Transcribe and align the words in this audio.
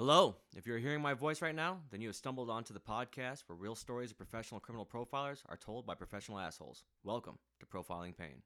Hello. 0.00 0.36
If 0.54 0.64
you're 0.64 0.78
hearing 0.78 1.02
my 1.02 1.14
voice 1.14 1.42
right 1.42 1.56
now, 1.56 1.78
then 1.90 2.00
you 2.00 2.06
have 2.06 2.14
stumbled 2.14 2.50
onto 2.50 2.72
the 2.72 2.78
podcast 2.78 3.42
where 3.48 3.58
real 3.58 3.74
stories 3.74 4.12
of 4.12 4.16
professional 4.16 4.60
criminal 4.60 4.86
profilers 4.86 5.42
are 5.48 5.56
told 5.56 5.86
by 5.86 5.96
professional 5.96 6.38
assholes. 6.38 6.84
Welcome 7.02 7.36
to 7.58 7.66
Profiling 7.66 8.16
Pain. 8.16 8.42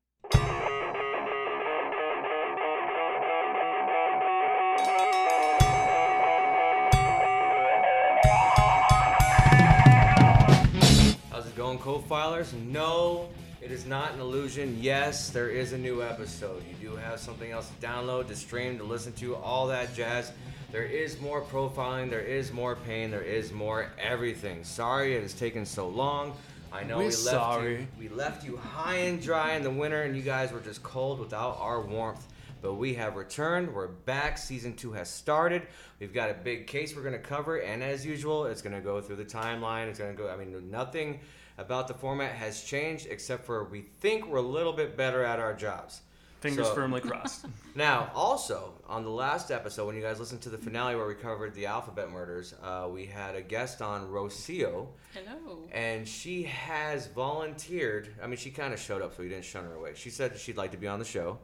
How's 11.31 11.47
it 11.47 11.55
going, 11.55 11.79
co-filers? 11.81 12.55
No, 12.55 13.29
it 13.63 13.71
is 13.71 13.87
not 13.87 14.13
an 14.13 14.21
illusion. 14.21 14.77
Yes, 14.81 15.31
there 15.31 15.49
is 15.49 15.73
a 15.73 15.79
new 15.79 16.03
episode. 16.03 16.65
You 16.69 16.91
do 16.91 16.97
have 16.97 17.21
something 17.21 17.53
else 17.53 17.69
to 17.69 17.87
download, 17.87 18.27
to 18.27 18.35
stream, 18.35 18.77
to 18.79 18.85
listen 18.85 19.13
to, 19.15 19.37
all 19.37 19.69
that 19.69 19.95
jazz. 19.95 20.33
There 20.73 20.83
is 20.85 21.21
more 21.21 21.43
profiling, 21.43 22.11
there 22.11 22.21
is 22.21 22.53
more 22.53 22.75
pain, 22.75 23.13
there 23.13 23.23
is 23.23 23.53
more 23.53 23.93
everything. 24.01 24.65
Sorry 24.65 25.15
it 25.15 25.23
has 25.23 25.33
taken 25.33 25.65
so 25.65 25.89
long. 25.89 26.33
I 26.73 26.83
know 26.83 26.97
We're 26.97 27.05
we 27.05 27.09
left 27.11 27.19
sorry. 27.19 27.73
you 27.81 27.87
we 28.01 28.09
left 28.09 28.45
you 28.45 28.57
high 28.57 28.97
and 28.97 29.23
dry 29.23 29.53
in 29.53 29.63
the 29.63 29.71
winter 29.71 30.03
and 30.03 30.17
you 30.17 30.23
guys 30.23 30.51
were 30.51 30.61
just 30.61 30.83
cold 30.83 31.21
without 31.21 31.59
our 31.61 31.83
warmth. 31.83 32.27
But 32.63 32.75
we 32.75 32.95
have 32.95 33.17
returned. 33.17 33.73
We're 33.75 33.89
back. 33.89 34.39
Season 34.39 34.75
two 34.75 34.93
has 34.93 35.11
started. 35.11 35.63
We've 36.01 36.15
got 36.15 36.31
a 36.31 36.35
big 36.35 36.67
case 36.67 36.97
we're 36.97 37.03
going 37.03 37.13
to 37.13 37.19
cover, 37.19 37.57
and 37.57 37.83
as 37.83 38.07
usual, 38.07 38.47
it's 38.47 38.63
going 38.63 38.77
to 38.77 38.81
go 38.81 39.01
through 39.01 39.17
the 39.17 39.25
timeline. 39.25 39.89
It's 39.89 39.99
going 39.99 40.17
to 40.17 40.17
go. 40.17 40.31
I 40.31 40.37
mean, 40.37 40.71
nothing 40.71 41.19
about 41.59 41.89
the 41.89 41.95
format 41.95 42.33
has 42.35 42.63
changed 42.63 43.07
except 43.11 43.45
for 43.45 43.65
we 43.65 43.83
think 43.83 44.27
we're 44.27 44.39
a 44.39 44.43
little 44.43 44.73
bit 44.73 44.97
better 44.97 45.23
at 45.25 45.39
our 45.39 45.55
jobs. 45.55 46.01
Fingers 46.41 46.67
So- 46.67 46.75
firmly 46.75 47.01
crossed. 47.01 47.47
Now, 47.75 48.11
also 48.15 48.75
on 48.87 49.03
the 49.03 49.09
last 49.11 49.51
episode, 49.51 49.87
when 49.87 49.97
you 49.97 50.03
guys 50.03 50.21
listened 50.21 50.43
to 50.43 50.51
the 50.51 50.59
finale 50.59 50.95
where 50.95 51.07
we 51.07 51.15
covered 51.15 51.55
the 51.55 51.65
alphabet 51.65 52.11
murders, 52.11 52.53
uh, 52.63 52.87
we 52.93 53.07
had 53.07 53.35
a 53.35 53.41
guest 53.41 53.81
on 53.81 54.09
Rocio, 54.11 54.89
Hello. 55.15 55.59
and 55.73 56.07
she 56.07 56.43
has 56.43 57.07
volunteered. 57.07 58.09
I 58.23 58.27
mean, 58.27 58.37
she 58.37 58.51
kind 58.51 58.75
of 58.75 58.81
showed 58.81 59.01
up, 59.01 59.17
so 59.17 59.23
we 59.23 59.31
didn't 59.31 59.47
shun 59.47 59.65
her 59.65 59.73
away. 59.75 59.93
She 59.95 60.11
said 60.11 60.37
she'd 60.39 60.59
like 60.59 60.73
to 60.73 60.77
be 60.77 60.87
on 60.87 60.99
the 60.99 61.05
show, 61.07 61.39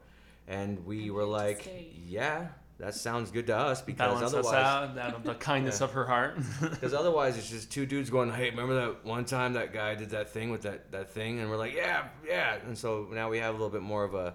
and 0.47 0.85
we 0.85 1.07
I'm 1.09 1.15
were 1.15 1.25
like, 1.25 1.67
"Yeah, 2.07 2.49
that 2.79 2.95
sounds 2.95 3.31
good 3.31 3.47
to 3.49 3.57
us." 3.57 3.81
Because 3.83 4.21
Balance 4.21 4.35
us 4.35 4.35
otherwise, 4.35 4.55
out 4.55 4.99
out 4.99 5.15
of 5.15 5.25
the 5.25 5.35
kindness 5.35 5.81
Yeah. 5.81 5.85
of 5.87 5.93
her 5.93 6.05
heart. 6.07 6.37
because 6.61 6.95
otherwise 6.95 7.37
it's 7.39 7.51
just 7.51 7.71
two 7.71 7.87
dudes 7.87 8.11
going, 8.11 8.31
"Hey, 8.33 8.51
remember 8.51 8.75
that 8.75 9.05
one 9.05 9.25
time 9.25 9.55
that 9.55 9.73
guy 9.73 9.95
did 9.95 10.11
that 10.11 10.31
thing 10.31 10.51
with 10.51 10.63
that 10.63 10.91
that 10.93 11.11
thing?" 11.11 11.41
And 11.41 11.51
we're 11.51 11.57
like, 11.57 11.75
"Yeah, 11.75 12.09
yeah." 12.27 12.57
And 12.67 12.77
so 12.77 13.07
now 13.13 13.29
we 13.31 13.39
have 13.39 13.51
a 13.51 13.59
little 13.59 13.71
bit 13.71 13.83
more 13.83 14.05
of 14.05 14.15
a 14.15 14.35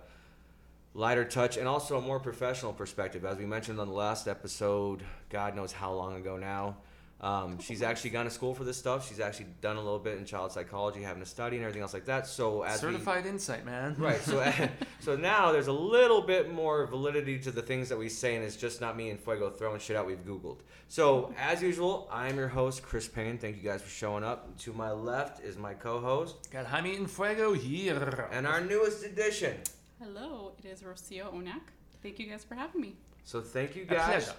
lighter 0.96 1.26
touch 1.26 1.58
and 1.58 1.68
also 1.68 1.98
a 1.98 2.02
more 2.02 2.20
professional 2.20 2.72
perspective. 2.74 3.26
As 3.26 3.38
we 3.38 3.46
mentioned 3.46 3.80
on 3.80 3.88
the 3.88 3.94
last 3.96 4.28
episode, 4.28 5.02
God 5.30 5.56
knows 5.56 5.72
how 5.72 5.92
long 5.94 6.16
ago 6.16 6.38
now. 6.38 6.78
Um, 7.24 7.58
she's 7.58 7.82
actually 7.82 8.10
gone 8.10 8.26
to 8.26 8.32
school 8.32 8.54
for 8.54 8.66
this 8.66 8.76
stuff. 8.76 9.08
She's 9.08 9.22
actually 9.22 9.46
done 9.62 9.78
a 9.78 9.82
little 9.82 9.98
bit 9.98 10.18
in 10.18 10.26
child 10.26 10.52
psychology, 10.52 11.02
having 11.02 11.24
to 11.24 11.30
study 11.30 11.56
and 11.56 11.64
everything 11.64 11.82
else 11.82 11.94
like 11.94 12.04
that. 12.06 12.28
So 12.28 12.64
as 12.64 12.84
we, 12.84 12.92
Certified 12.92 13.26
insight, 13.26 13.66
man. 13.66 13.96
Right. 14.04 14.20
So, 14.22 14.44
so 15.00 15.16
now 15.16 15.54
there's 15.54 15.68
a 15.68 15.72
little 15.74 16.22
bit 16.22 16.52
more 16.52 16.86
validity 16.86 17.40
to 17.40 17.52
the 17.52 17.62
things 17.62 17.88
that 17.88 17.98
we 17.98 18.10
say, 18.10 18.36
and 18.36 18.44
it's 18.44 18.58
just 18.58 18.82
not 18.82 18.98
me 18.98 19.10
and 19.10 19.18
Fuego 19.18 19.50
throwing 19.50 19.80
shit 19.80 19.96
out 19.96 20.06
we've 20.06 20.26
Googled. 20.26 20.60
So, 20.90 21.34
as 21.40 21.62
usual, 21.62 22.10
I'm 22.12 22.36
your 22.36 22.50
host, 22.50 22.84
Chris 22.84 23.08
Payne. 23.08 23.38
Thank 23.38 23.56
you 23.56 23.64
guys 23.64 23.82
for 23.82 23.90
showing 23.90 24.26
up. 24.26 24.58
To 24.60 24.74
my 24.74 24.92
left 24.92 25.42
is 25.44 25.58
my 25.58 25.74
co-host 25.74 26.52
Got 26.52 26.66
Jaime 26.66 26.96
and 26.98 27.10
Fuego 27.10 27.54
here. 27.54 28.28
and 28.32 28.46
our 28.46 28.60
newest 28.60 29.06
addition. 29.06 29.56
Hello, 30.02 30.52
it 30.60 30.66
is 30.66 30.82
Rocio 30.84 31.34
Onak. 31.34 31.62
Thank 32.02 32.20
you 32.20 32.28
guys 32.28 32.44
for 32.44 32.56
having 32.56 32.82
me. 32.82 32.98
So, 33.24 33.40
thank 33.40 33.78
you 33.78 33.84
A 33.84 33.86
guys. 33.86 34.34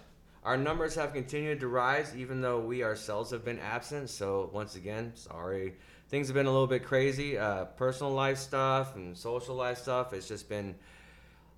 Our 0.45 0.59
numbers 0.59 0.95
have 0.97 1.15
continued 1.15 1.61
to 1.61 1.69
rise, 1.69 2.15
even 2.15 2.43
though 2.43 2.61
we 2.61 2.85
ourselves 2.85 3.31
have 3.31 3.47
been 3.47 3.59
absent. 3.59 4.11
So, 4.11 4.51
once 4.53 4.77
again, 4.77 5.13
sorry. 5.15 5.75
Things 6.11 6.27
have 6.29 6.35
been 6.35 6.45
a 6.45 6.53
little 6.53 6.67
bit 6.67 6.85
crazy. 6.85 7.39
Uh, 7.39 7.65
personal 7.65 8.13
life 8.13 8.37
stuff 8.37 8.95
and 8.95 9.17
social 9.17 9.55
life 9.55 9.79
stuff. 9.79 10.13
It's 10.13 10.29
just 10.29 10.51
been 10.51 10.75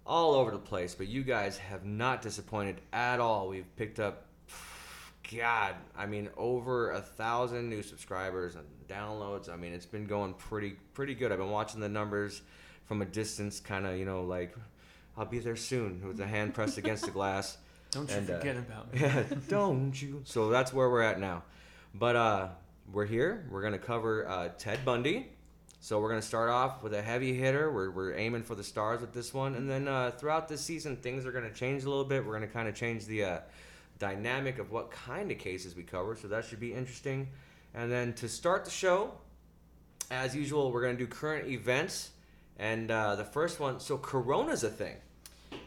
all 0.06 0.34
over 0.34 0.53
the 0.53 0.59
place. 0.59 0.94
But 0.94 1.09
you 1.09 1.25
guys 1.25 1.59
have 1.59 1.84
not 1.84 2.22
disappointed 2.22 2.81
at 2.93 3.19
all. 3.19 3.49
We've 3.49 3.75
picked 3.75 3.99
up, 3.99 4.27
God, 5.37 5.75
I 5.97 6.06
mean, 6.06 6.31
over 6.37 6.93
a 6.93 7.00
thousand 7.00 7.69
new 7.69 7.83
subscribers 7.83 8.55
and 8.55 8.65
downloads. 8.89 9.53
I 9.53 9.56
mean, 9.56 9.72
it's 9.72 9.84
been 9.84 10.06
going 10.06 10.34
pretty, 10.34 10.77
pretty 10.94 11.16
good. 11.16 11.33
I've 11.33 11.39
been 11.39 11.50
watching 11.50 11.81
the 11.81 11.89
numbers 11.89 12.41
from 12.84 13.03
a 13.03 13.05
distance, 13.05 13.59
kind 13.59 13.84
of, 13.84 13.99
you 13.99 14.05
know, 14.05 14.22
like 14.22 14.55
I'll 15.16 15.27
be 15.27 15.41
there 15.41 15.56
soon 15.56 16.06
with 16.06 16.21
a 16.21 16.27
hand 16.27 16.55
pressed 16.55 16.78
against 16.78 17.05
the 17.05 17.10
glass. 17.10 17.59
Don't 17.97 18.11
you 18.11 18.17
And, 18.17 18.31
uh, 18.31 18.39
forget 18.39 18.57
about 18.57 18.93
me. 18.93 19.01
Yeah, 19.01 19.23
don't 19.49 20.03
you? 20.03 20.21
So 20.25 20.51
that's 20.51 20.71
where 20.71 20.91
we're 20.91 21.03
at 21.03 21.19
now. 21.19 21.45
But 21.95 22.15
uh, 22.15 22.49
we're 22.93 23.07
here. 23.07 23.47
We're 23.51 23.62
gonna 23.62 23.79
cover 23.79 24.29
uh, 24.29 24.51
Ted 24.59 24.84
Bundy. 24.84 25.31
So 25.81 25.99
we're 25.99 26.11
gonna 26.11 26.21
start 26.21 26.51
off 26.51 26.83
with 26.83 26.93
a 26.93 27.01
heavy 27.01 27.33
hitter. 27.34 27.73
We're, 27.73 27.91
we're 27.91 28.15
aiming 28.15 28.43
for 28.43 28.55
the 28.55 28.65
stars 28.65 29.01
with 29.01 29.15
this 29.15 29.33
one, 29.33 29.55
and 29.55 29.71
then 29.71 29.89
uh, 29.89 30.11
throughout 30.11 30.47
this 30.47 30.61
season, 30.61 30.97
things 30.97 31.25
are 31.25 31.33
gonna 31.33 31.53
change 31.53 31.84
a 31.84 31.89
little 31.89 32.05
bit. 32.05 32.27
We're 32.27 32.34
gonna 32.34 32.49
kind 32.49 32.69
of 32.69 32.75
change 32.75 33.07
the 33.07 33.25
uh, 33.25 33.41
dynamic 33.99 34.59
of 34.59 34.71
what 34.71 34.91
kind 34.91 35.31
of 35.31 35.39
cases 35.39 35.75
we 35.75 35.83
cover. 35.83 36.17
So 36.17 36.28
that 36.28 36.45
should 36.45 36.61
be 36.61 36.75
interesting. 36.75 37.28
And 37.75 37.91
then 37.91 38.13
to 38.15 38.28
start 38.28 38.67
the 38.67 38.71
show, 38.71 39.13
as 40.11 40.37
usual, 40.37 40.71
we're 40.71 40.83
gonna 40.83 40.99
do 40.99 41.07
current 41.07 41.49
events. 41.49 42.11
And 42.59 42.91
uh, 42.91 43.17
the 43.17 43.25
first 43.25 43.59
one, 43.59 43.81
so 43.81 43.97
Corona's 43.97 44.65
a 44.65 44.71
thing. 44.71 44.97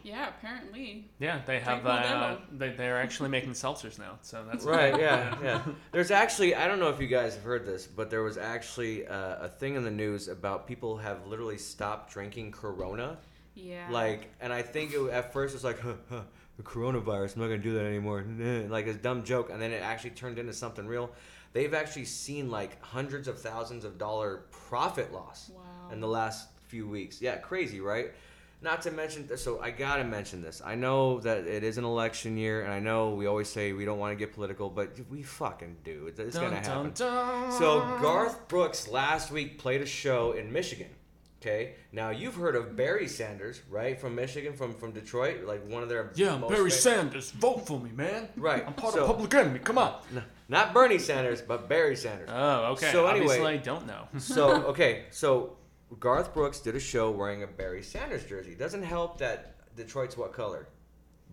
Yeah, 0.02 0.28
apparently. 0.28 1.08
Yeah, 1.18 1.40
they 1.46 1.60
have. 1.60 1.82
Drink 1.82 1.98
Uh, 1.98 2.36
they, 2.52 2.70
they're 2.70 3.00
actually 3.00 3.28
making 3.28 3.50
seltzers 3.52 3.98
now, 3.98 4.18
so 4.22 4.44
that's 4.50 4.64
Right, 4.64 4.98
yeah, 5.06 5.36
yeah. 5.42 5.62
There's 5.92 6.10
actually, 6.10 6.54
I 6.54 6.66
don't 6.66 6.80
know 6.80 6.88
if 6.88 7.00
you 7.00 7.06
guys 7.06 7.34
have 7.34 7.44
heard 7.44 7.66
this, 7.66 7.86
but 7.86 8.10
there 8.10 8.22
was 8.22 8.38
actually 8.38 9.06
uh, 9.06 9.36
a 9.44 9.48
thing 9.48 9.74
in 9.76 9.84
the 9.84 9.90
news 9.90 10.28
about 10.28 10.66
people 10.66 10.96
have 10.98 11.26
literally 11.26 11.58
stopped 11.58 12.12
drinking 12.12 12.52
Corona. 12.52 13.18
Yeah. 13.54 13.86
Like, 13.90 14.30
and 14.40 14.52
I 14.52 14.62
think 14.62 14.92
it, 14.94 15.10
at 15.10 15.32
first 15.32 15.54
it's 15.54 15.64
like, 15.64 15.80
huh, 15.80 15.94
huh, 16.10 16.20
the 16.56 16.62
coronavirus, 16.62 17.36
I'm 17.36 17.42
not 17.42 17.48
going 17.48 17.62
to 17.62 17.68
do 17.68 17.74
that 17.74 17.84
anymore. 17.84 18.24
Like 18.70 18.86
a 18.86 18.94
dumb 18.94 19.22
joke. 19.24 19.50
And 19.50 19.60
then 19.60 19.72
it 19.72 19.82
actually 19.82 20.10
turned 20.10 20.38
into 20.38 20.52
something 20.52 20.86
real. 20.86 21.10
They've 21.52 21.74
actually 21.74 22.04
seen 22.04 22.50
like 22.50 22.80
hundreds 22.82 23.28
of 23.28 23.40
thousands 23.40 23.84
of 23.84 23.98
dollar 23.98 24.44
profit 24.50 25.12
loss 25.12 25.50
Wow. 25.54 25.62
in 25.92 26.00
the 26.00 26.08
last 26.08 26.48
few 26.68 26.88
weeks. 26.88 27.20
Yeah, 27.20 27.36
crazy, 27.36 27.80
right? 27.80 28.12
Not 28.62 28.82
to 28.82 28.90
mention, 28.90 29.34
so 29.38 29.58
I 29.60 29.70
gotta 29.70 30.04
mention 30.04 30.42
this. 30.42 30.60
I 30.64 30.74
know 30.74 31.18
that 31.20 31.46
it 31.46 31.64
is 31.64 31.78
an 31.78 31.84
election 31.84 32.36
year, 32.36 32.62
and 32.62 32.72
I 32.72 32.78
know 32.78 33.10
we 33.10 33.26
always 33.26 33.48
say 33.48 33.72
we 33.72 33.86
don't 33.86 33.98
want 33.98 34.12
to 34.12 34.16
get 34.16 34.34
political, 34.34 34.68
but 34.68 34.90
we 35.08 35.22
fucking 35.22 35.78
do. 35.82 36.06
It's, 36.08 36.18
it's 36.20 36.36
gonna 36.38 36.56
happen. 36.56 36.92
dun, 36.92 36.92
dun. 36.92 37.52
So 37.52 37.80
Garth 38.02 38.48
Brooks 38.48 38.86
last 38.86 39.30
week 39.30 39.58
played 39.58 39.80
a 39.80 39.86
show 39.86 40.32
in 40.32 40.52
Michigan. 40.52 40.88
Okay, 41.40 41.76
now 41.90 42.10
you've 42.10 42.34
heard 42.34 42.54
of 42.54 42.76
Barry 42.76 43.08
Sanders, 43.08 43.62
right, 43.70 43.98
from 43.98 44.14
Michigan, 44.14 44.52
from 44.52 44.74
from 44.74 44.90
Detroit, 44.92 45.44
like 45.46 45.66
one 45.66 45.82
of 45.82 45.88
their 45.88 46.12
Yeah, 46.14 46.36
Barry 46.36 46.68
fa- 46.68 46.76
Sanders, 46.76 47.30
vote 47.30 47.66
for 47.66 47.80
me, 47.80 47.92
man. 47.94 48.28
Right, 48.36 48.62
I'm 48.66 48.74
part 48.74 48.92
so- 48.92 49.00
of 49.00 49.06
Public 49.06 49.32
Enemy. 49.32 49.60
Come 49.60 49.78
on. 49.78 49.94
No, 50.12 50.22
not 50.50 50.74
Bernie 50.74 50.98
Sanders, 50.98 51.40
but 51.40 51.66
Barry 51.66 51.96
Sanders. 51.96 52.28
Oh, 52.30 52.72
okay. 52.72 52.92
So 52.92 53.06
anyway- 53.06 53.24
Obviously, 53.40 53.46
I 53.54 53.56
don't 53.56 53.86
know. 53.86 54.06
so 54.18 54.50
okay, 54.66 55.06
so 55.10 55.56
Garth 55.98 56.32
Brooks 56.32 56.60
did 56.60 56.76
a 56.76 56.80
show 56.80 57.10
wearing 57.10 57.42
a 57.42 57.46
Barry 57.46 57.82
Sanders 57.82 58.24
jersey. 58.24 58.54
Doesn't 58.54 58.82
help 58.82 59.18
that 59.18 59.54
Detroit's 59.76 60.16
what 60.16 60.32
color? 60.32 60.68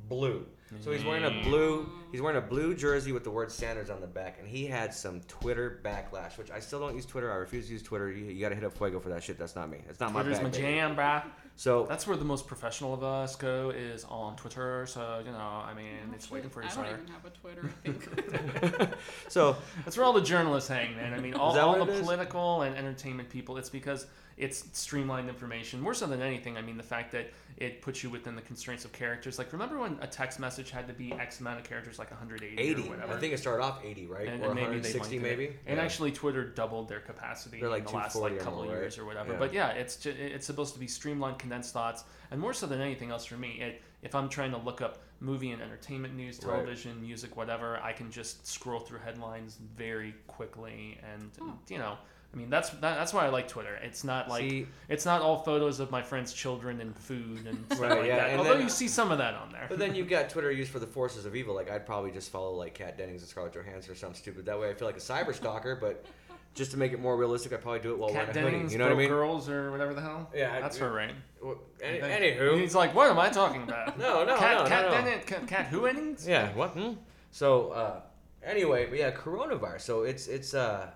Blue. 0.09 0.45
So 0.81 0.91
he's 0.91 1.05
wearing 1.05 1.23
a 1.23 1.29
mm. 1.29 1.43
blue. 1.43 1.89
He's 2.11 2.21
wearing 2.21 2.37
a 2.37 2.41
blue 2.41 2.75
jersey 2.75 3.13
with 3.13 3.23
the 3.23 3.31
word 3.31 3.51
Sanders 3.51 3.89
on 3.89 4.01
the 4.01 4.07
back, 4.07 4.37
and 4.39 4.47
he 4.47 4.65
had 4.65 4.93
some 4.93 5.21
Twitter 5.21 5.79
backlash, 5.83 6.37
which 6.37 6.51
I 6.51 6.59
still 6.59 6.79
don't 6.79 6.95
use 6.95 7.05
Twitter. 7.05 7.31
I 7.31 7.35
refuse 7.35 7.67
to 7.67 7.73
use 7.73 7.83
Twitter. 7.83 8.11
You, 8.11 8.25
you 8.25 8.41
got 8.41 8.49
to 8.49 8.55
hit 8.55 8.65
up 8.65 8.77
Fuego 8.77 8.99
for 8.99 9.09
that 9.09 9.23
shit. 9.23 9.39
That's 9.39 9.55
not 9.55 9.69
me. 9.69 9.79
It's 9.89 9.99
not 9.99 10.11
Twitter's 10.11 10.37
my 10.37 10.45
my 10.45 10.49
jam, 10.49 10.95
brah. 10.95 11.23
So 11.55 11.85
That's 11.87 12.05
where 12.05 12.17
the 12.17 12.25
most 12.25 12.47
professional 12.47 12.93
of 12.93 13.03
us 13.03 13.35
go 13.35 13.71
is 13.71 14.03
on 14.03 14.35
Twitter. 14.35 14.85
So 14.87 15.23
you 15.25 15.31
know, 15.31 15.37
I 15.37 15.73
mean, 15.73 15.87
oh, 16.09 16.13
it's 16.13 16.29
waiting 16.29 16.49
for 16.49 16.61
you, 16.61 16.69
I 16.69 16.75
don't 16.75 16.85
sir. 16.85 16.93
even 16.93 17.07
have 17.07 17.25
a 17.25 17.29
Twitter, 17.29 17.69
I 17.85 18.69
think. 18.69 18.93
so 19.29 19.55
That's 19.85 19.95
where 19.95 20.05
all 20.05 20.13
the 20.13 20.21
journalists 20.21 20.69
hang, 20.69 20.95
man. 20.97 21.13
I 21.13 21.19
mean, 21.19 21.33
all, 21.33 21.57
all 21.57 21.85
the 21.85 21.91
it 21.91 21.95
is? 21.95 22.01
political 22.01 22.63
and 22.63 22.75
entertainment 22.75 23.29
people. 23.29 23.57
It's 23.57 23.69
because 23.69 24.05
it's 24.37 24.63
streamlined 24.73 25.27
information 25.29 25.81
more 25.81 25.95
so 25.95 26.05
than 26.05 26.21
anything. 26.21 26.57
I 26.57 26.61
mean, 26.61 26.77
the 26.77 26.83
fact 26.83 27.11
that 27.13 27.31
it 27.57 27.81
puts 27.81 28.03
you 28.03 28.09
within 28.11 28.35
the 28.35 28.41
constraints 28.43 28.85
of 28.85 28.91
characters. 28.91 29.39
Like, 29.39 29.51
remember 29.51 29.79
when 29.79 29.97
a 29.99 30.05
text 30.05 30.39
message 30.39 30.69
had 30.69 30.87
to 30.87 30.93
be 30.93 31.11
X 31.11 31.39
amount 31.39 31.59
of 31.59 31.65
characters, 31.65 31.97
like 31.97 32.11
180 32.11 32.55
80. 32.61 32.81
or 32.83 32.89
whatever? 32.91 33.13
I 33.13 33.19
think 33.19 33.33
it 33.33 33.39
started 33.39 33.63
off 33.63 33.79
80, 33.83 34.05
right? 34.05 34.27
and, 34.27 34.43
or 34.43 34.47
and 34.51 34.55
maybe 34.55 34.79
they 34.79 34.93
160 34.93 34.99
lengthened 34.99 35.21
maybe. 35.23 35.45
it. 35.45 35.59
And 35.65 35.77
Yeah. 35.77 35.83
actually, 35.83 36.11
Twitter 36.11 36.43
doubled 36.47 36.87
their 36.87 36.99
capacity 36.99 37.59
They're 37.59 37.67
like 37.69 37.85
in 37.87 37.91
the 37.91 37.97
last 37.97 38.15
like 38.15 38.37
couple 38.39 38.61
of 38.61 38.69
years 38.69 38.97
right? 38.99 39.03
or 39.03 39.07
whatever. 39.07 39.33
Yeah. 39.33 39.39
But 39.39 39.53
yeah, 39.53 39.69
it's 39.69 39.95
ju- 39.95 40.13
it's 40.15 40.45
supposed 40.45 40.75
to 40.75 40.79
be 40.79 40.87
streamlined, 40.87 41.39
condensed 41.39 41.73
thoughts, 41.73 42.03
and 42.29 42.39
more 42.39 42.53
so 42.53 42.67
than 42.67 42.79
anything 42.79 43.09
else 43.09 43.25
for 43.25 43.37
me, 43.37 43.59
it, 43.59 43.81
if 44.03 44.13
I'm 44.13 44.29
trying 44.29 44.51
to 44.51 44.57
look 44.57 44.81
up 44.81 44.99
movie 45.19 45.49
and 45.49 45.63
entertainment 45.63 46.13
news, 46.15 46.39
Right. 46.43 46.53
television, 46.57 47.01
music, 47.01 47.35
whatever, 47.35 47.79
I 47.81 47.91
can 47.91 48.11
just 48.11 48.45
scroll 48.45 48.81
through 48.81 48.99
headlines 48.99 49.57
very 49.75 50.13
quickly, 50.27 50.99
and 51.11 51.31
Oh. 51.41 51.57
you 51.69 51.79
know. 51.79 51.97
I 52.33 52.37
mean, 52.37 52.49
that's 52.49 52.69
that, 52.69 52.81
that's 52.81 53.13
why 53.13 53.25
I 53.25 53.29
like 53.29 53.47
Twitter. 53.47 53.75
It's 53.81 54.03
not 54.03 54.29
like 54.29 54.41
See- 54.49 54.67
it's 54.89 55.05
not 55.05 55.21
all 55.21 55.39
photos 55.39 55.79
of 55.79 55.89
my 55.91 56.01
friends' 56.03 56.33
children 56.33 56.81
and 56.81 56.95
food 56.95 57.47
and 57.47 57.65
stuff 57.67 57.79
Right, 57.79 57.97
like 57.99 58.07
yeah, 58.07 58.17
that. 58.17 58.29
and 58.31 58.39
Although 58.39 58.53
then- 58.55 58.61
you 58.63 58.69
see 58.69 58.87
some 58.87 59.11
of 59.11 59.17
that 59.19 59.33
on 59.33 59.49
there. 59.51 59.65
But 59.69 59.79
then 59.79 59.95
you've 59.95 60.09
got 60.09 60.29
Twitter 60.29 60.51
used 60.51 60.69
for 60.71 60.79
the 60.79 60.85
forces 60.87 61.25
of 61.25 61.35
evil. 61.35 61.55
Like 61.55 61.71
I'd 61.71 61.85
probably 61.85 62.11
just 62.11 62.29
follow 62.31 62.51
like 62.53 62.73
Kat 62.75 62.97
Dennings 62.97 63.21
and 63.21 63.29
Scarlett 63.29 63.53
Johansson 63.53 63.91
or 63.91 63.95
something 63.95 64.17
stupid. 64.19 64.45
That 64.45 64.59
way 64.59 64.69
I 64.69 64.73
feel 64.73 64.87
like 64.87 64.97
a 64.97 64.99
cyber 64.99 65.33
stalker. 65.33 65.75
But 65.79 66.05
just 66.53 66.71
to 66.71 66.77
make 66.77 66.91
it 66.91 66.99
more 66.99 67.15
realistic, 67.17 67.53
I'd 67.53 67.61
probably 67.61 67.79
do 67.79 67.91
it 67.91 67.97
while 67.97 68.09
Cat 68.09 68.27
wearing 68.27 68.37
a 68.37 68.41
hoodie. 68.41 68.51
Dennings, 68.51 68.71
You 68.73 68.79
know 68.79 68.85
what 68.85 68.93
I 68.93 68.97
mean? 68.97 69.09
Girls, 69.09 69.47
or 69.49 69.71
whatever 69.71 69.93
the 69.93 70.01
hell. 70.01 70.29
Yeah, 70.35 70.53
I- 70.53 70.61
that's 70.61 70.77
her, 70.77 70.91
right? 70.91 71.11
Well, 71.41 71.57
any, 71.81 71.99
anywho, 71.99 72.59
he's 72.59 72.75
like, 72.75 72.93
what 72.93 73.09
am 73.09 73.17
I 73.19 73.29
talking 73.29 73.63
about? 73.63 73.97
No, 73.99 74.25
no, 74.25 74.37
Cat, 74.37 74.69
no, 74.69 74.75
no, 74.75 74.81
no. 74.89 74.91
Dennings, 74.91 75.25
Cat, 75.25 75.47
Cat 75.47 75.65
who 75.67 75.87
innings? 75.87 76.27
yeah. 76.27 76.53
What? 76.55 76.71
Hmm? 76.71 76.93
So 77.31 77.69
uh, 77.69 78.01
anyway, 78.43 78.87
but 78.89 78.97
yeah, 78.99 79.11
coronavirus. 79.11 79.81
So 79.81 80.03
it's 80.03 80.27
it's 80.27 80.53
uh. 80.53 80.89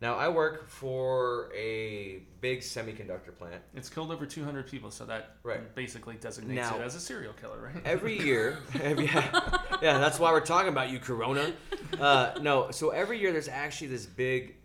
Now 0.00 0.16
I 0.16 0.28
work 0.28 0.68
for 0.68 1.50
a 1.54 2.22
big 2.40 2.60
semiconductor 2.60 3.34
plant. 3.38 3.62
It's 3.74 3.88
killed 3.88 4.10
over 4.10 4.26
200 4.26 4.66
people, 4.66 4.90
so 4.90 5.04
that 5.06 5.36
Right. 5.42 5.74
basically 5.74 6.16
designates 6.16 6.68
Now- 6.70 6.76
it 6.78 6.82
as 6.82 6.94
a 6.94 7.00
serial 7.00 7.32
killer, 7.34 7.58
right? 7.74 7.82
every 7.86 8.18
year 8.22 8.58
yeah, 8.74 9.58
yeah 9.80 9.98
that's 9.98 10.18
why 10.18 10.30
we're 10.32 10.40
talking 10.40 10.68
about 10.68 10.90
you 10.90 10.98
corona 10.98 11.52
uh, 11.98 12.32
no 12.40 12.70
so 12.70 12.90
every 12.90 13.18
year 13.20 13.32
there's 13.32 13.48
actually 13.48 13.86
this 13.88 14.04
big 14.06 14.56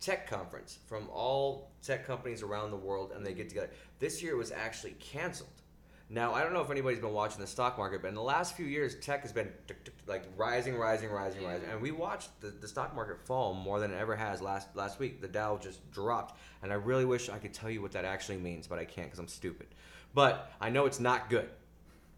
tech 0.00 0.28
conference 0.28 0.78
from 0.86 1.08
all 1.12 1.70
tech 1.82 2.06
companies 2.06 2.42
around 2.42 2.70
the 2.70 2.76
world 2.76 3.12
and 3.14 3.24
they 3.24 3.32
get 3.34 3.48
together 3.48 3.70
this 3.98 4.22
year 4.22 4.32
it 4.32 4.36
was 4.36 4.50
actually 4.50 4.92
canceled 4.98 5.48
now 6.10 6.34
i 6.34 6.42
don't 6.42 6.52
know 6.52 6.60
if 6.60 6.70
anybody's 6.70 6.98
been 6.98 7.12
watching 7.12 7.40
the 7.40 7.46
stock 7.46 7.78
market 7.78 8.02
but 8.02 8.08
in 8.08 8.14
the 8.14 8.22
last 8.22 8.56
few 8.56 8.66
years 8.66 8.96
tech 8.96 9.22
has 9.22 9.32
been 9.32 9.48
like 10.06 10.24
rising 10.36 10.76
rising 10.76 11.08
rising 11.08 11.42
rising 11.42 11.68
and 11.70 11.80
we 11.80 11.92
watched 11.92 12.28
the, 12.40 12.48
the 12.48 12.68
stock 12.68 12.94
market 12.94 13.18
fall 13.24 13.54
more 13.54 13.80
than 13.80 13.90
it 13.92 13.96
ever 13.96 14.14
has 14.14 14.42
last 14.42 14.68
last 14.74 14.98
week 14.98 15.20
the 15.20 15.28
dow 15.28 15.56
just 15.56 15.88
dropped 15.90 16.38
and 16.62 16.72
i 16.72 16.74
really 16.74 17.04
wish 17.04 17.30
i 17.30 17.38
could 17.38 17.54
tell 17.54 17.70
you 17.70 17.80
what 17.80 17.92
that 17.92 18.04
actually 18.04 18.38
means 18.38 18.66
but 18.66 18.78
i 18.78 18.84
can't 18.84 19.06
because 19.06 19.18
i'm 19.18 19.28
stupid 19.28 19.68
but 20.12 20.52
i 20.60 20.68
know 20.68 20.84
it's 20.84 21.00
not 21.00 21.30
good 21.30 21.48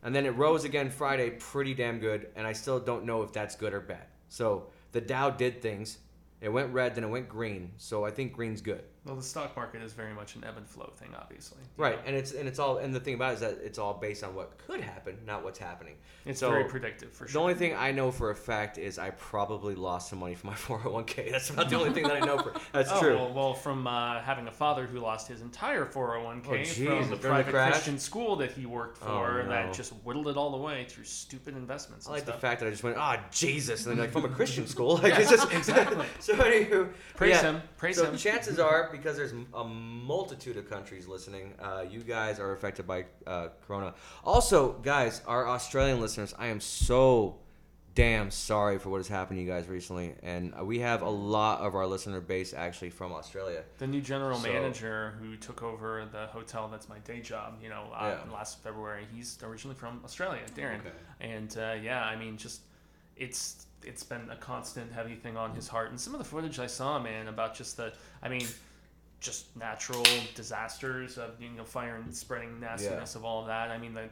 and 0.02 0.14
then 0.14 0.26
it 0.26 0.30
rose 0.30 0.64
again 0.64 0.90
Friday, 0.90 1.30
pretty 1.30 1.74
damn 1.74 1.98
good. 1.98 2.28
And 2.34 2.46
I 2.46 2.52
still 2.52 2.80
don't 2.80 3.04
know 3.04 3.22
if 3.22 3.32
that's 3.32 3.54
good 3.54 3.72
or 3.72 3.80
bad. 3.80 4.06
So 4.28 4.66
the 4.90 5.00
Dow 5.00 5.30
did 5.30 5.62
things. 5.62 5.98
It 6.40 6.48
went 6.48 6.72
red, 6.72 6.96
then 6.96 7.04
it 7.04 7.08
went 7.08 7.28
green. 7.28 7.70
So 7.76 8.04
I 8.04 8.10
think 8.10 8.32
green's 8.32 8.60
good. 8.60 8.82
Well, 9.04 9.16
the 9.16 9.22
stock 9.22 9.56
market 9.56 9.82
is 9.82 9.93
very 9.94 10.14
much 10.14 10.37
an 10.37 10.44
ebb 10.44 10.56
and 10.58 10.64
flow 10.69 10.93
thing, 10.96 11.08
obviously. 11.20 11.58
Right. 11.76 11.96
know? 11.96 12.02
And 12.06 12.14
it's 12.14 12.32
and 12.34 12.46
it's 12.49 12.60
all 12.60 12.78
and 12.78 12.94
the 12.94 13.00
thing 13.00 13.14
about 13.14 13.32
it 13.32 13.34
is 13.34 13.40
that 13.40 13.58
it's 13.64 13.76
all 13.78 13.94
based 13.94 14.22
on 14.22 14.32
what 14.37 14.56
could 14.58 14.81
happen, 14.81 15.16
not 15.26 15.43
what's 15.43 15.58
happening. 15.58 15.94
It's 16.25 16.38
So, 16.38 16.50
very 16.50 16.64
predictive 16.66 17.10
for 17.12 17.26
sure. 17.26 17.32
The 17.32 17.40
only 17.40 17.54
thing 17.54 17.75
I 17.75 17.90
know 17.90 18.12
for 18.12 18.31
a 18.31 18.34
fact 18.37 18.78
is 18.78 19.00
I 19.00 19.10
probably 19.10 19.75
lost 19.75 20.10
some 20.10 20.20
money 20.20 20.37
from 20.37 20.50
my 20.50 20.56
401k. 20.56 21.32
That's 21.32 21.50
about 21.50 21.69
the 21.69 21.76
only 21.81 21.90
thing 21.90 22.04
that 22.04 22.22
I 22.22 22.25
know 22.25 22.38
for. 22.38 22.52
That's 22.72 22.90
oh, 22.93 23.00
true. 23.00 23.16
Well, 23.16 23.32
well, 23.34 23.54
from 23.54 23.88
uh, 23.88 24.20
having 24.20 24.46
a 24.46 24.52
father 24.52 24.87
who 24.87 25.00
lost 25.00 25.26
his 25.26 25.40
entire 25.40 25.84
401k 25.84 26.46
Oh, 26.48 26.56
geez, 26.58 26.76
from 26.76 27.10
the 27.10 27.16
during 27.16 27.44
the 27.44 27.50
private? 27.50 27.72
Christian 27.72 27.98
school 27.98 28.37
that 28.37 28.52
he 28.52 28.66
worked 28.66 29.02
Oh, 29.02 29.06
for 29.06 29.43
no. 29.43 29.48
that 29.48 29.72
just 29.72 29.93
whittled 30.05 30.28
it 30.28 30.37
all 30.37 30.55
away 30.55 30.87
through 30.88 31.05
stupid 31.05 31.56
investments. 31.56 32.06
I 32.06 32.12
like 32.12 32.25
the 32.25 32.32
fact 32.34 32.60
that 32.60 32.66
I 32.69 32.70
just 32.70 32.84
went, 32.84 32.96
ah, 32.98 33.20
Jesus, 33.32 33.84
and 33.84 33.96
then 33.96 34.05
like 34.05 34.12
from 34.12 34.25
a 34.25 34.28
Christian 34.28 34.66
school, 34.69 34.98
like 34.98 35.19
it's 35.19 35.28
just 35.31 35.52
exactly. 35.52 36.06
so 36.20 36.34
anywho, 36.37 36.88
Praise 37.16 37.31
yeah, 37.34 37.43
him. 37.43 37.62
Praise 37.76 37.96
so 37.96 38.05
him. 38.05 38.16
chances 38.16 38.60
are, 38.60 38.90
because 38.92 39.16
there's 39.16 39.32
a 39.54 39.64
multitude 39.64 40.56
of 40.56 40.68
countries 40.68 41.06
listening, 41.06 41.54
uh, 41.60 41.84
you 41.88 42.00
guys 42.00 42.38
are 42.38 42.52
affected 42.52 42.86
by 42.86 43.06
uh, 43.26 43.48
Corona. 43.66 43.94
Also, 44.24 44.72
guys, 44.82 45.22
our 45.26 45.48
Australian 45.48 46.00
listeners, 46.00 46.34
I 46.38 46.46
am 46.48 46.60
so 46.60 47.38
damn 47.94 48.30
sorry 48.30 48.78
for 48.78 48.88
what 48.88 48.96
has 48.98 49.08
happened 49.08 49.36
to 49.38 49.42
you 49.42 49.48
guys 49.48 49.68
recently, 49.68 50.14
and 50.22 50.54
uh, 50.58 50.64
we 50.64 50.78
have 50.78 51.02
a 51.02 51.08
lot 51.10 51.60
of 51.60 51.74
our 51.74 51.86
listener 51.86 52.20
base 52.22 52.54
actually 52.54 52.88
from 52.88 53.12
Australia. 53.12 53.62
The 53.78 53.86
new 53.86 54.00
general 54.00 54.38
So- 54.38 54.50
manager 54.50 55.14
who 55.20 55.36
took 55.36 55.62
over 55.62 56.06
the 56.10 56.26
hotel 56.28 56.68
that's 56.68 56.88
my 56.88 56.98
day 57.00 57.20
job, 57.20 57.58
you 57.62 57.68
know, 57.68 57.84
uh, 57.94 58.16
Yeah. 58.26 58.32
last 58.32 58.62
February, 58.62 59.06
he's 59.14 59.38
originally 59.42 59.76
from 59.76 60.00
Australia, 60.04 60.40
Darren. 60.56 60.80
Okay. 60.80 60.90
And 61.20 61.54
uh, 61.58 61.74
yeah, 61.82 62.02
I 62.04 62.16
mean, 62.16 62.36
just 62.38 62.62
it's 63.16 63.66
it's 63.84 64.04
been 64.04 64.30
a 64.30 64.36
constant 64.36 64.92
heavy 64.92 65.16
thing 65.16 65.36
on 65.36 65.54
his 65.54 65.66
heart. 65.68 65.90
And 65.90 66.00
some 66.00 66.14
of 66.14 66.18
the 66.18 66.24
footage 66.24 66.60
I 66.60 66.68
saw, 66.68 67.00
man, 67.00 67.26
about 67.26 67.52
just 67.54 67.76
the, 67.76 67.92
I 68.22 68.28
mean, 68.28 68.46
just 69.22 69.56
natural 69.56 70.04
disasters 70.34 71.16
of 71.16 71.40
you 71.40 71.48
know 71.50 71.64
fire 71.64 71.96
and 71.96 72.14
spreading 72.14 72.60
nastiness 72.60 73.14
of 73.14 73.24
all 73.24 73.40
of 73.40 73.46
that. 73.46 73.70
I 73.70 73.78
mean, 73.78 73.94
the 73.94 74.08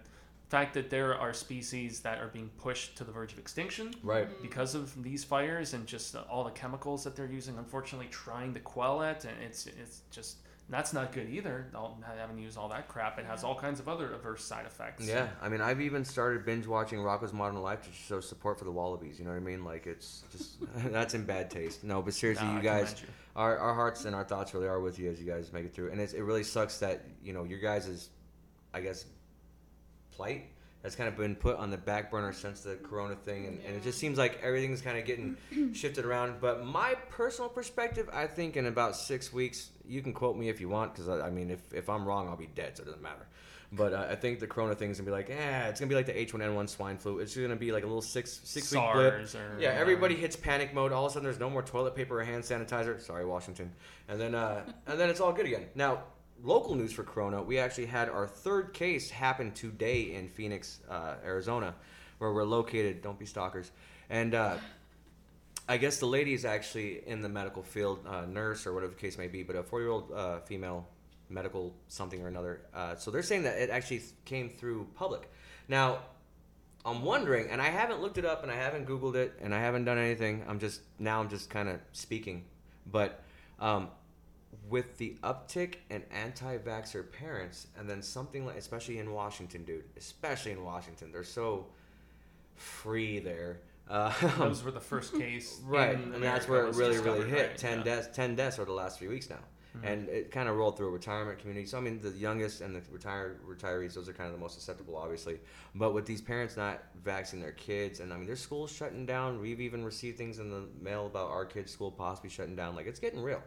fact 0.48 0.74
that 0.74 0.90
there 0.90 1.14
are 1.16 1.32
species 1.32 2.00
that 2.00 2.18
are 2.18 2.28
being 2.28 2.50
pushed 2.58 2.96
to 2.96 3.04
the 3.04 3.12
verge 3.12 3.32
of 3.32 3.38
extinction 3.38 3.94
Right. 4.02 4.28
Mm-hmm. 4.28 4.42
because 4.42 4.74
of 4.74 5.00
these 5.02 5.22
fires 5.22 5.74
and 5.74 5.86
just 5.86 6.16
all 6.28 6.42
the 6.42 6.50
chemicals 6.50 7.04
that 7.04 7.14
they're 7.14 7.30
using 7.30 7.56
unfortunately 7.56 8.08
trying 8.10 8.52
to 8.54 8.60
quell 8.60 9.02
it 9.02 9.24
and 9.24 9.34
it's 9.44 9.66
it's 9.66 10.00
just 10.10 10.38
that's 10.70 10.92
not 10.92 11.12
good 11.12 11.28
either 11.28 11.66
all, 11.74 11.98
having 12.18 12.36
to 12.36 12.42
use 12.42 12.56
all 12.56 12.68
that 12.68 12.88
crap 12.88 13.18
it 13.18 13.26
has 13.26 13.42
all 13.44 13.54
kinds 13.54 13.80
of 13.80 13.88
other 13.88 14.14
adverse 14.14 14.44
side 14.44 14.64
effects 14.66 15.06
Yeah, 15.06 15.28
I 15.42 15.48
mean, 15.48 15.60
I've 15.60 15.80
even 15.80 16.04
started 16.04 16.44
binge 16.44 16.66
watching 16.66 16.98
Rocko's 17.00 17.32
Modern 17.32 17.60
Life 17.60 17.82
to 17.82 17.92
show 17.92 18.20
support 18.20 18.58
for 18.58 18.64
the 18.64 18.70
Wallabies. 18.70 19.18
You 19.18 19.24
know 19.24 19.32
what 19.32 19.38
I 19.38 19.40
mean? 19.40 19.64
Like, 19.64 19.86
it's 19.86 20.22
just 20.30 20.58
that's 20.92 21.14
in 21.14 21.24
bad 21.24 21.50
taste. 21.50 21.82
No, 21.84 22.00
but 22.02 22.14
seriously, 22.14 22.46
Nah, 22.46 22.56
you 22.56 22.62
guys, 22.62 22.94
you. 23.02 23.08
our, 23.36 23.58
our 23.58 23.74
hearts 23.74 24.04
and 24.04 24.14
our 24.14 24.24
thoughts 24.24 24.54
really 24.54 24.68
are 24.68 24.80
with 24.80 24.98
you 24.98 25.10
as 25.10 25.20
you 25.20 25.26
guys 25.26 25.52
make 25.52 25.64
it 25.64 25.74
through. 25.74 25.90
And 25.90 26.00
it's, 26.00 26.12
it 26.12 26.22
really 26.22 26.44
sucks 26.44 26.78
that 26.78 27.04
you 27.22 27.32
know 27.32 27.44
your 27.44 27.58
guys' 27.58 27.88
is, 27.88 28.10
I 28.72 28.80
guess, 28.80 29.04
plight 30.12 30.44
has 30.82 30.96
kind 30.96 31.08
of 31.08 31.16
been 31.16 31.34
put 31.36 31.56
on 31.56 31.70
the 31.70 31.76
back 31.76 32.10
burner 32.10 32.32
since 32.32 32.60
the 32.62 32.76
Corona 32.76 33.14
thing, 33.14 33.46
and, 33.46 33.60
and 33.66 33.76
it 33.76 33.82
just 33.82 33.98
seems 33.98 34.16
like 34.16 34.40
everything's 34.42 34.80
kind 34.80 34.96
of 34.98 35.04
getting 35.04 35.36
shifted 35.74 36.06
around. 36.06 36.40
But 36.40 36.64
my 36.64 36.94
personal 37.10 37.50
perspective, 37.50 38.08
I 38.12 38.26
think 38.26 38.56
in 38.56 38.64
about 38.66 38.96
six 38.96 39.30
weeks, 39.32 39.70
you 39.90 40.02
can 40.02 40.12
quote 40.12 40.36
me 40.36 40.48
if 40.48 40.60
you 40.60 40.68
want, 40.68 40.94
because 40.94 41.08
I, 41.08 41.26
I 41.26 41.30
mean, 41.30 41.50
if, 41.50 41.60
if 41.74 41.90
I'm 41.90 42.06
wrong, 42.06 42.28
I'll 42.28 42.36
be 42.36 42.46
dead, 42.54 42.76
so 42.76 42.82
it 42.82 42.86
doesn't 42.86 43.02
matter. 43.02 43.26
But 43.72 43.92
uh, 43.92 44.06
I 44.10 44.16
think 44.16 44.40
the 44.40 44.46
Corona 44.48 44.74
thing's 44.74 44.98
gonna 44.98 45.06
be 45.06 45.12
like, 45.12 45.28
yeah, 45.28 45.68
it's 45.68 45.78
gonna 45.78 45.88
be 45.88 45.94
like 45.94 46.06
the 46.06 46.12
H1N1 46.12 46.68
swine 46.68 46.98
flu. 46.98 47.20
It's 47.20 47.36
gonna 47.36 47.54
be 47.54 47.70
like 47.70 47.84
a 47.84 47.86
little 47.86 48.02
six 48.02 48.40
six 48.42 48.72
week 48.72 48.80
blip. 48.92 49.14
Or 49.14 49.26
Yeah, 49.60 49.70
everybody 49.70 50.16
hits 50.16 50.34
panic 50.34 50.74
mode. 50.74 50.92
All 50.92 51.06
of 51.06 51.10
a 51.10 51.12
sudden, 51.12 51.24
there's 51.24 51.38
no 51.38 51.48
more 51.48 51.62
toilet 51.62 51.94
paper 51.94 52.20
or 52.20 52.24
hand 52.24 52.42
sanitizer. 52.42 53.00
Sorry, 53.00 53.24
Washington. 53.24 53.70
And 54.08 54.20
then, 54.20 54.34
uh, 54.34 54.64
and 54.88 54.98
then 54.98 55.08
it's 55.08 55.20
all 55.20 55.32
good 55.32 55.46
again. 55.46 55.66
Now, 55.76 56.02
local 56.42 56.74
news 56.74 56.92
for 56.92 57.04
Corona. 57.04 57.42
We 57.42 57.58
actually 57.60 57.86
had 57.86 58.08
our 58.08 58.26
third 58.26 58.72
case 58.72 59.08
happen 59.08 59.52
today 59.52 60.14
in 60.14 60.28
Phoenix, 60.28 60.80
uh, 60.90 61.14
Arizona, 61.24 61.74
where 62.18 62.32
we're 62.32 62.44
located. 62.44 63.02
Don't 63.02 63.18
be 63.18 63.26
stalkers. 63.26 63.70
And 64.08 64.34
uh, 64.34 64.56
I 65.70 65.76
guess 65.76 66.00
the 66.00 66.06
lady 66.06 66.34
is 66.34 66.44
actually 66.44 67.06
in 67.06 67.22
the 67.22 67.28
medical 67.28 67.62
field, 67.62 68.04
uh, 68.04 68.26
nurse 68.26 68.66
or 68.66 68.72
whatever 68.74 68.92
the 68.92 68.98
case 68.98 69.16
may 69.16 69.28
be, 69.28 69.44
but 69.44 69.54
a 69.54 69.62
four-year-old 69.62 70.10
uh, 70.10 70.40
female 70.40 70.88
medical 71.28 71.76
something 71.86 72.20
or 72.20 72.26
another. 72.26 72.62
Uh, 72.74 72.96
so 72.96 73.12
they're 73.12 73.22
saying 73.22 73.44
that 73.44 73.56
it 73.56 73.70
actually 73.70 74.02
came 74.24 74.48
through 74.48 74.88
public. 74.96 75.30
Now, 75.68 76.00
I'm 76.84 77.02
wondering, 77.02 77.50
and 77.50 77.62
I 77.62 77.68
haven't 77.68 78.00
looked 78.00 78.18
it 78.18 78.24
up, 78.24 78.42
and 78.42 78.50
I 78.50 78.56
haven't 78.56 78.88
Googled 78.88 79.14
it, 79.14 79.38
and 79.40 79.54
I 79.54 79.60
haven't 79.60 79.84
done 79.84 79.96
anything. 79.96 80.44
I'm 80.48 80.58
just 80.58 80.80
now 80.98 81.20
I'm 81.20 81.28
just 81.28 81.48
kind 81.50 81.68
of 81.68 81.78
speaking, 81.92 82.46
but 82.86 83.22
um, 83.60 83.90
with 84.68 84.98
the 84.98 85.18
uptick 85.22 85.76
in 85.88 86.02
anti-vaxxer 86.10 87.12
parents, 87.12 87.68
and 87.78 87.88
then 87.88 88.02
something 88.02 88.44
like, 88.44 88.56
especially 88.56 88.98
in 88.98 89.12
Washington, 89.12 89.62
dude, 89.62 89.84
especially 89.96 90.50
in 90.50 90.64
Washington, 90.64 91.12
they're 91.12 91.22
so 91.22 91.66
free 92.56 93.20
there. 93.20 93.60
Uh, 93.90 94.12
those 94.38 94.62
were 94.64 94.70
the 94.70 94.80
first 94.80 95.14
case 95.18 95.60
right, 95.64 95.96
and 95.96 96.22
that's 96.22 96.48
where 96.48 96.66
it 96.66 96.76
really, 96.76 96.98
really 96.98 97.28
hit. 97.28 97.48
right? 97.48 97.58
Ten 97.58 97.78
yeah. 97.78 97.84
deaths, 97.84 98.08
ten 98.14 98.36
deaths 98.36 98.58
over 98.58 98.66
the 98.66 98.72
last 98.72 98.98
three 98.98 99.08
weeks 99.08 99.28
now 99.28 99.40
and 99.82 100.08
it 100.08 100.30
kind 100.30 100.48
of 100.48 100.56
rolled 100.56 100.76
through 100.76 100.88
a 100.88 100.90
retirement 100.90 101.38
community. 101.38 101.66
So 101.66 101.78
I 101.78 101.80
mean, 101.80 102.00
the 102.00 102.10
youngest 102.10 102.60
and 102.60 102.74
the 102.74 102.82
retired 102.90 103.40
retirees, 103.46 103.94
those 103.94 104.08
are 104.08 104.12
kind 104.12 104.26
of 104.26 104.34
the 104.34 104.40
most 104.40 104.54
susceptible, 104.54 104.96
obviously. 104.96 105.38
But 105.74 105.94
with 105.94 106.06
these 106.06 106.20
parents 106.20 106.56
not 106.56 106.82
vaccinating 107.02 107.42
their 107.42 107.52
kids, 107.52 108.00
and 108.00 108.12
I 108.12 108.16
mean, 108.16 108.26
their 108.26 108.36
schools 108.36 108.72
shutting 108.72 109.06
down. 109.06 109.40
We've 109.40 109.60
even 109.60 109.84
received 109.84 110.18
things 110.18 110.38
in 110.38 110.50
the 110.50 110.64
mail 110.80 111.06
about 111.06 111.30
our 111.30 111.44
kids' 111.44 111.72
school 111.72 111.90
possibly 111.90 112.30
shutting 112.30 112.56
down. 112.56 112.74
Like 112.74 112.86
it's 112.86 113.00
getting 113.00 113.22
real. 113.22 113.42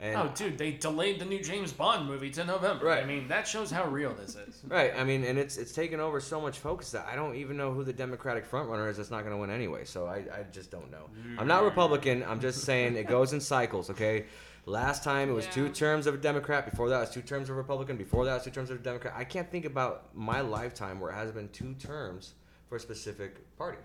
And 0.00 0.16
oh 0.16 0.30
dude 0.34 0.56
they 0.58 0.72
delayed 0.72 1.18
the 1.18 1.24
new 1.24 1.42
james 1.42 1.72
bond 1.72 2.06
movie 2.06 2.30
to 2.30 2.44
november 2.44 2.86
Right. 2.86 3.02
i 3.02 3.06
mean 3.06 3.26
that 3.28 3.48
shows 3.48 3.68
how 3.70 3.84
real 3.88 4.14
this 4.14 4.36
is 4.36 4.62
Right. 4.68 4.92
I 4.96 5.02
mean, 5.02 5.24
and 5.24 5.38
it's 5.38 5.56
it's 5.56 5.72
taken 5.72 5.98
over 5.98 6.20
so 6.20 6.40
much 6.40 6.58
focus 6.58 6.90
that 6.92 7.06
I 7.10 7.16
don't 7.16 7.34
even 7.36 7.56
know 7.56 7.72
who 7.72 7.82
the 7.84 7.92
Democratic 7.92 8.48
frontrunner 8.50 8.88
is 8.90 8.96
that's 8.98 9.10
not 9.10 9.20
going 9.22 9.32
to 9.32 9.38
win 9.38 9.50
anyway. 9.50 9.84
So 9.84 10.06
I, 10.06 10.16
I 10.18 10.44
just 10.52 10.70
don't 10.70 10.90
know. 10.90 11.08
I'm 11.38 11.48
not 11.48 11.64
Republican. 11.64 12.22
I'm 12.22 12.40
just 12.40 12.62
saying 12.62 12.96
it 12.96 13.06
goes 13.08 13.32
in 13.32 13.40
cycles. 13.40 13.88
Okay. 13.90 14.26
Last 14.66 15.02
time 15.02 15.30
it 15.30 15.32
was 15.32 15.46
two 15.46 15.68
terms 15.70 16.06
of 16.06 16.14
a 16.14 16.18
Democrat. 16.18 16.68
Before 16.70 16.88
that 16.90 16.96
it 16.96 17.00
was 17.00 17.10
two 17.10 17.22
terms 17.22 17.48
of 17.48 17.54
a 17.56 17.58
Republican. 17.58 17.96
Before 17.96 18.24
that 18.26 18.30
it 18.32 18.34
was 18.34 18.44
two 18.44 18.50
terms 18.50 18.70
of 18.70 18.76
a 18.78 18.82
Democrat. 18.82 19.14
I 19.16 19.24
can't 19.24 19.50
think 19.50 19.64
about 19.64 20.14
my 20.14 20.40
lifetime 20.42 21.00
where 21.00 21.10
it 21.10 21.14
has 21.14 21.32
been 21.32 21.48
two 21.48 21.74
terms 21.74 22.34
for 22.68 22.76
a 22.76 22.80
specific 22.80 23.56
party. 23.56 23.78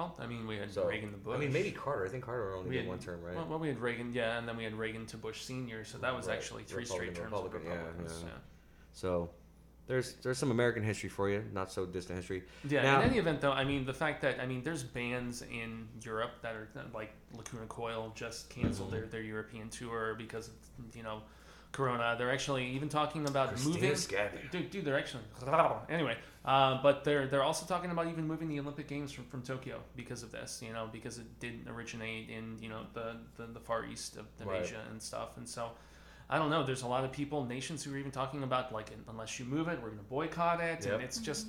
Well 0.00 0.16
i 0.20 0.26
mean 0.26 0.46
we 0.46 0.56
had 0.56 0.72
So 0.72 0.86
reagan 0.86 1.10
to 1.12 1.16
bush 1.18 1.36
I 1.36 1.38
mean, 1.40 1.52
maybe 1.52 1.70
Carter. 1.70 2.06
I 2.06 2.08
think 2.08 2.24
Carter 2.24 2.54
only 2.54 2.70
We 2.70 2.76
did 2.76 2.82
had- 2.82 2.88
one 2.88 2.98
term, 2.98 3.22
right? 3.22 3.34
Well, 3.36 3.46
well, 3.48 3.58
we 3.58 3.68
had 3.68 3.78
Reagan, 3.78 4.12
yeah, 4.12 4.38
and 4.38 4.48
then 4.48 4.56
we 4.56 4.64
had 4.64 4.74
Reagan 4.74 5.06
to 5.06 5.16
Bush 5.16 5.42
Senior, 5.42 5.84
so 5.84 5.98
that 5.98 6.14
was 6.16 6.26
Right. 6.26 6.36
actually 6.36 6.64
three 6.64 6.84
straight 6.84 7.14
terms 7.14 7.32
of 7.32 7.44
Republican, 7.44 7.62
yeah, 7.64 7.76
Republicans. 7.76 8.20
yeah. 8.22 8.28
yeah. 8.28 8.34
So 8.92 9.30
there's 9.86 10.14
there's 10.22 10.38
some 10.38 10.50
American 10.50 10.82
history 10.82 11.08
for 11.08 11.28
you, 11.30 11.44
not 11.52 11.70
so 11.72 11.84
distant 11.86 12.16
history. 12.18 12.42
Yeah. 12.68 12.82
Now- 12.82 13.00
in 13.02 13.10
any 13.10 13.18
event, 13.18 13.40
though, 13.40 13.52
I 13.52 13.64
mean 13.64 13.84
the 13.84 13.94
fact 14.04 14.22
that 14.22 14.40
I 14.40 14.46
mean 14.46 14.62
there's 14.62 14.82
bands 14.84 15.42
in 15.42 15.88
Europe 16.02 16.34
that 16.42 16.54
are 16.54 16.68
like 16.94 17.12
Lacuna 17.36 17.66
Coil 17.66 18.12
just 18.14 18.48
canceled 18.50 18.90
Mm-hmm. 18.90 19.00
their, 19.00 19.06
their 19.06 19.22
European 19.22 19.68
tour 19.68 20.14
because 20.16 20.50
you 20.94 21.02
know 21.02 21.22
Corona. 21.72 22.14
They're 22.18 22.32
actually 22.32 22.66
even 22.70 22.88
talking 22.88 23.26
about 23.28 23.52
moving. 23.64 23.82
Dude, 24.50 24.70
dude, 24.70 24.84
they're 24.84 24.98
actually 24.98 25.22
anyway. 25.88 26.16
Uh, 26.44 26.82
but 26.82 27.04
they're 27.04 27.26
they're 27.26 27.42
also 27.42 27.66
talking 27.66 27.90
about 27.90 28.08
even 28.08 28.26
moving 28.26 28.48
the 28.48 28.58
Olympic 28.60 28.88
Games 28.88 29.12
from, 29.12 29.24
from 29.26 29.42
Tokyo 29.42 29.80
because 29.94 30.22
of 30.22 30.32
this. 30.32 30.62
You 30.66 30.72
know, 30.72 30.88
because 30.90 31.18
it 31.18 31.38
didn't 31.38 31.68
originate 31.68 32.30
in 32.30 32.58
you 32.60 32.68
know 32.68 32.86
the 32.94 33.16
the, 33.36 33.46
the 33.46 33.60
far 33.60 33.84
east 33.84 34.16
of, 34.16 34.26
of 34.40 34.46
Right. 34.46 34.62
Asia 34.62 34.80
and 34.90 35.00
stuff. 35.02 35.36
And 35.36 35.48
so, 35.48 35.70
I 36.28 36.38
don't 36.38 36.50
know. 36.50 36.64
There's 36.64 36.82
a 36.82 36.88
lot 36.88 37.04
of 37.04 37.12
people, 37.12 37.44
nations 37.44 37.84
who 37.84 37.94
are 37.94 37.98
even 37.98 38.10
talking 38.10 38.42
about 38.42 38.72
like 38.72 38.90
unless 39.08 39.38
you 39.38 39.44
move 39.44 39.68
it, 39.68 39.78
we're 39.82 39.88
going 39.88 39.98
to 39.98 40.04
boycott 40.04 40.60
it. 40.60 40.84
Yep. 40.84 40.94
And 40.94 41.02
it's 41.02 41.18
just 41.18 41.46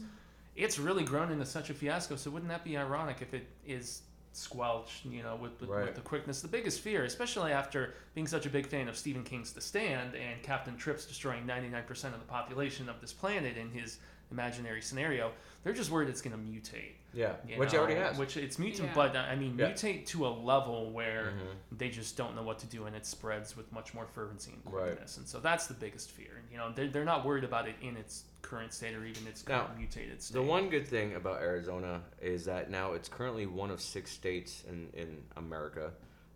it's 0.56 0.78
really 0.78 1.04
grown 1.04 1.32
into 1.32 1.46
such 1.46 1.70
a 1.70 1.74
fiasco. 1.74 2.16
So 2.18 2.30
wouldn't 2.30 2.50
that 2.50 2.64
be 2.64 2.78
ironic 2.78 3.18
if 3.22 3.34
it 3.34 3.48
is 3.66 4.02
squelched, 4.34 5.06
you 5.06 5.24
know, 5.24 5.36
with, 5.36 5.60
with, 5.60 5.70
Right. 5.70 5.86
with 5.86 5.96
the 5.96 6.02
quickness? 6.02 6.42
The 6.42 6.48
biggest 6.48 6.82
fear, 6.82 7.04
especially 7.04 7.52
after 7.52 7.94
being 8.16 8.28
such 8.28 8.46
a 8.46 8.50
big 8.50 8.66
fan 8.68 8.88
of 8.88 8.98
Stephen 8.98 9.24
King's 9.24 9.52
The 9.54 9.62
Stand 9.62 10.16
and 10.16 10.42
Captain 10.44 10.78
Trips 10.78 11.06
destroying 11.06 11.46
99% 11.46 11.90
of 12.06 12.20
the 12.20 12.26
population 12.28 12.88
of 12.90 13.02
this 13.02 13.12
planet 13.14 13.58
in 13.58 13.70
his 13.72 14.00
imaginary 14.32 14.82
scenario, 14.82 15.32
they're 15.64 15.74
just 15.74 15.92
worried 15.92 16.08
it's 16.10 16.22
going 16.22 16.36
to 16.36 16.42
mutate. 16.42 16.94
Yeah, 17.14 17.34
you 17.48 17.58
which 17.60 17.74
know, 17.74 17.80
already 17.80 17.96
has. 17.96 18.18
Which 18.18 18.38
it's 18.38 18.58
mutant, 18.58 18.90
Yeah. 18.90 18.96
but 18.96 19.16
uh, 19.16 19.20
I 19.20 19.36
mean, 19.36 19.58
Yeah. 19.58 19.72
mutate 19.72 20.06
to 20.08 20.28
a 20.28 20.30
level 20.30 20.92
where 20.92 21.34
Mhm. 21.36 21.78
they 21.78 21.90
just 21.90 22.16
don't 22.16 22.36
know 22.36 22.44
what 22.44 22.60
to 22.60 22.68
do 22.68 22.86
and 22.86 22.96
it 22.96 23.06
spreads 23.06 23.58
with 23.58 23.72
much 23.72 23.94
more 23.94 24.06
fervency 24.08 24.54
and 24.54 24.74
Right. 24.74 24.98
And 24.98 25.28
so 25.28 25.40
that's 25.40 25.68
the 25.68 25.74
biggest 25.74 26.12
fear. 26.12 26.42
You 26.52 26.58
know, 26.58 26.72
they're, 26.72 26.88
they're 26.88 27.04
not 27.06 27.26
worried 27.26 27.44
about 27.44 27.68
it 27.68 27.76
in 27.82 27.98
its 27.98 28.24
current 28.42 28.74
state 28.74 28.96
or 28.96 29.04
even 29.06 29.28
its 29.28 29.42
current 29.44 29.70
Now, 29.72 29.76
mutated 29.78 30.22
state. 30.24 30.34
The 30.36 30.42
one 30.42 30.70
good 30.70 30.88
thing 30.88 31.16
about 31.16 31.42
Arizona 31.42 32.02
is 32.22 32.46
that 32.46 32.70
now 32.70 32.94
it's 32.94 33.10
currently 33.10 33.46
one 33.46 33.72
of 33.72 33.82
six 33.82 34.12
states 34.12 34.64
in, 34.70 34.90
in 34.94 35.22
America 35.36 35.92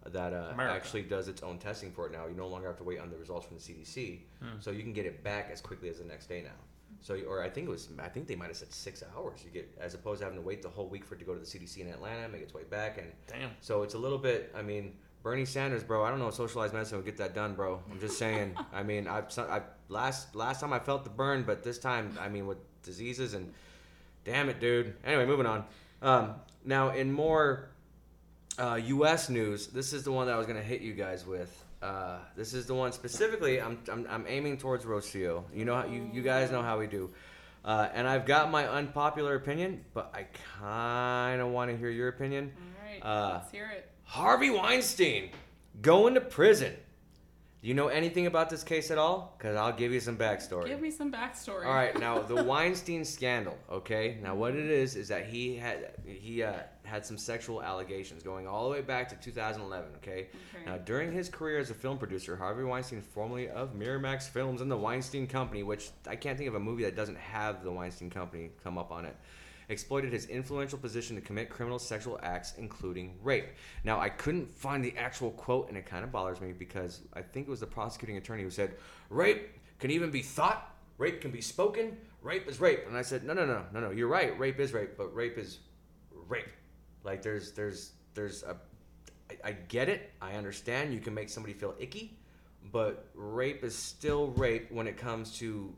that 0.07 0.33
uh, 0.33 0.49
America. 0.53 0.75
actually 0.75 1.01
does 1.01 1.27
its 1.27 1.41
own 1.41 1.57
testing 1.57 1.91
for 1.91 2.05
it 2.05 2.11
now. 2.11 2.27
You 2.27 2.35
no 2.35 2.47
longer 2.47 2.67
have 2.67 2.77
to 2.77 2.83
wait 2.83 2.99
on 2.99 3.09
the 3.09 3.17
results 3.17 3.47
from 3.47 3.55
the 3.57 3.61
CDC, 3.63 4.19
Hmm. 4.39 4.59
so 4.59 4.69
you 4.69 4.83
can 4.83 4.93
get 4.93 5.05
it 5.07 5.23
back 5.23 5.49
as 5.51 5.61
quickly 5.61 5.89
as 5.89 5.97
the 5.97 6.03
next 6.05 6.27
day 6.27 6.41
now. 6.43 6.51
So, 7.05 7.15
or 7.29 7.43
I 7.43 7.51
think 7.51 7.67
it 7.67 7.69
was, 7.69 7.89
I 7.99 8.09
think 8.09 8.25
they 8.25 8.35
might 8.35 8.47
have 8.47 8.57
said 8.57 8.73
six 8.73 9.03
hours. 9.15 9.41
You 9.45 9.51
get 9.51 9.71
as 9.79 9.93
opposed 9.93 10.21
to 10.21 10.25
having 10.25 10.39
to 10.39 10.43
wait 10.43 10.63
the 10.63 10.69
whole 10.69 10.87
week 10.87 11.05
for 11.05 11.13
it 11.13 11.19
to 11.19 11.23
go 11.23 11.35
to 11.35 11.39
the 11.39 11.45
CDC 11.45 11.77
in 11.77 11.87
Atlanta, 11.87 12.27
make 12.27 12.41
its 12.41 12.51
way 12.55 12.63
back, 12.67 12.97
and 12.97 13.05
Damn. 13.27 13.51
so 13.61 13.83
it's 13.83 13.93
a 13.93 13.97
little 13.99 14.17
bit. 14.17 14.51
I 14.55 14.63
mean, 14.63 14.93
Bernie 15.21 15.45
Sanders, 15.45 15.83
bro. 15.83 16.03
I 16.03 16.09
don't 16.09 16.17
know 16.17 16.29
if 16.29 16.33
socialized 16.33 16.73
medicine 16.73 16.97
would 16.97 17.05
get 17.05 17.17
that 17.17 17.35
done, 17.35 17.53
bro. 17.53 17.79
I'm 17.91 17.99
just 17.99 18.17
saying. 18.17 18.57
I 18.73 18.81
mean, 18.81 19.07
I've, 19.07 19.25
I 19.37 19.61
last 19.87 20.33
last 20.35 20.61
time 20.61 20.73
I 20.73 20.79
felt 20.79 21.03
the 21.03 21.11
burn, 21.11 21.43
but 21.43 21.61
this 21.61 21.77
time, 21.77 22.17
I 22.19 22.27
mean, 22.27 22.47
with 22.47 22.57
diseases 22.81 23.35
and 23.35 23.53
damn 24.23 24.49
it, 24.49 24.59
dude. 24.59 24.95
Anyway, 25.05 25.27
moving 25.27 25.45
on. 25.45 25.63
Um, 26.01 26.33
now, 26.63 26.89
in 26.89 27.11
more 27.13 27.69
uh, 28.57 28.79
U.S. 28.83 29.29
news, 29.29 29.67
this 29.67 29.93
is 29.93 30.01
the 30.01 30.11
one 30.11 30.25
that 30.25 30.33
I 30.33 30.39
was 30.39 30.47
gonna 30.47 30.59
hit 30.63 30.81
you 30.81 30.93
guys 30.93 31.23
with. 31.23 31.64
Uh, 31.85 32.17
this 32.35 32.53
is 32.53 32.65
the 32.65 32.73
one 32.73 32.91
specifically. 32.91 33.61
I'm, 33.61 33.77
I'm, 33.91 34.07
I'm 34.09 34.25
aiming 34.27 34.57
towards 34.57 34.85
Rocio. 34.85 35.43
You 35.53 35.65
know 35.65 35.75
how 35.75 35.85
you, 35.85 36.09
you 36.11 36.21
guys 36.23 36.49
know 36.51 36.63
how 36.63 36.79
we 36.79 36.87
do. 36.87 37.11
Uh, 37.63 37.89
and 37.93 38.07
I've 38.07 38.25
got 38.25 38.49
my 38.49 38.67
unpopular 38.67 39.35
opinion, 39.35 39.85
but 39.93 40.11
I 40.13 40.25
kind 40.59 41.41
of 41.41 41.49
want 41.49 41.69
to 41.71 41.77
hear 41.77 41.89
your 41.89 42.07
opinion. 42.07 42.51
All 42.57 42.89
right, 42.89 42.99
Uh, 43.03 43.33
let's 43.39 43.51
hear 43.51 43.67
it. 43.75 43.89
Harvey 44.03 44.49
Weinstein 44.49 45.29
going 45.81 46.15
to 46.15 46.21
prison. 46.21 46.73
Do 47.61 47.67
you 47.67 47.73
know 47.73 47.87
anything 47.87 48.27
about 48.27 48.49
this 48.51 48.63
case 48.63 48.91
at 48.91 48.97
all? 48.99 49.35
Because 49.37 49.55
I'll 49.55 49.73
give 49.73 49.91
you 49.91 49.99
some 49.99 50.17
backstory. 50.17 50.67
Give 50.67 50.81
me 50.81 50.91
some 50.91 51.11
backstory. 51.11 51.65
All 51.65 51.73
right, 51.73 51.99
now 52.07 52.19
the 52.19 52.43
Weinstein 52.43 53.03
scandal. 53.05 53.57
Okay, 53.71 54.17
now 54.21 54.35
what 54.35 54.55
it 54.55 54.69
is 54.69 54.95
is 54.95 55.07
that 55.07 55.25
he 55.25 55.55
had 55.55 55.91
he 56.05 56.43
uh, 56.43 56.53
had 56.85 57.05
some 57.05 57.17
sexual 57.17 57.61
allegations 57.61 58.23
going 58.23 58.47
all 58.47 58.63
the 58.65 58.69
way 58.71 58.81
back 58.81 59.09
to 59.09 59.15
2011. 59.15 59.89
Okay, 59.97 60.27
Okay. 60.55 60.65
now 60.65 60.77
during 60.77 61.11
his 61.11 61.29
career 61.29 61.57
as 61.59 61.69
a 61.69 61.73
film 61.73 61.97
producer, 61.97 62.35
Harvey 62.35 62.63
Weinstein, 62.63 63.01
formerly 63.01 63.49
of 63.49 63.73
Miramax 63.73 64.29
Films 64.29 64.61
and 64.61 64.69
the 64.71 64.77
Weinstein 64.77 65.27
Company, 65.27 65.63
which 65.63 65.89
I 66.07 66.15
can't 66.15 66.37
think 66.37 66.47
of 66.47 66.55
a 66.55 66.59
movie 66.59 66.83
that 66.83 66.95
doesn't 66.95 67.17
have 67.17 67.63
the 67.63 67.71
Weinstein 67.71 68.09
Company 68.09 68.51
come 68.63 68.77
up 68.77 68.91
on 68.91 69.05
it. 69.05 69.15
Exploited 69.67 70.13
his 70.13 70.27
influential 70.27 70.77
position 70.77 71.15
to 71.15 71.21
commit 71.23 71.49
criminal 71.49 71.79
sexual 71.79 72.19
acts, 72.21 72.53
including 72.59 73.15
rape. 73.23 73.47
Now, 73.83 73.99
I 73.99 74.09
couldn't 74.09 74.53
find 74.55 74.83
the 74.85 74.95
actual 74.95 75.31
quote, 75.31 75.69
and 75.69 75.77
it 75.77 75.87
kind 75.87 76.03
of 76.03 76.11
bothers 76.11 76.39
me 76.39 76.53
because 76.53 77.01
I 77.13 77.23
think 77.23 77.47
it 77.47 77.49
was 77.49 77.61
the 77.61 77.65
prosecuting 77.65 78.17
attorney 78.17 78.43
who 78.43 78.51
said, 78.51 78.75
Rape 79.09 79.49
can 79.79 79.89
even 79.89 80.11
be 80.11 80.21
thought, 80.21 80.71
rape 80.99 81.19
can 81.19 81.31
be 81.31 81.41
spoken, 81.41 81.97
rape 82.21 82.47
is 82.47 82.59
rape. 82.59 82.81
And 82.87 82.95
I 82.95 83.01
said, 83.01 83.23
No, 83.23 83.33
no, 83.33 83.47
no, 83.47 83.63
no, 83.73 83.79
no, 83.79 83.89
you're 83.89 84.07
right, 84.07 84.37
rape 84.37 84.59
is 84.59 84.71
rape, 84.71 84.91
but 84.97 85.13
rape 85.15 85.35
is 85.39 85.57
rape. 86.27 86.45
Like, 87.05 87.21
there's, 87.21 87.51
there's, 87.51 87.91
there's 88.15 88.43
a, 88.43 88.57
I, 89.29 89.49
I 89.49 89.51
get 89.53 89.87
it, 89.87 90.11
I 90.21 90.33
understand, 90.33 90.93
you 90.93 90.99
can 90.99 91.13
make 91.13 91.29
somebody 91.29 91.53
feel 91.53 91.75
icky, 91.79 92.17
but 92.71 93.07
rape 93.13 93.63
is 93.63 93.75
still 93.75 94.27
rape 94.31 94.71
when 94.71 94.87
it 94.87 94.97
comes 94.97 95.37
to 95.37 95.73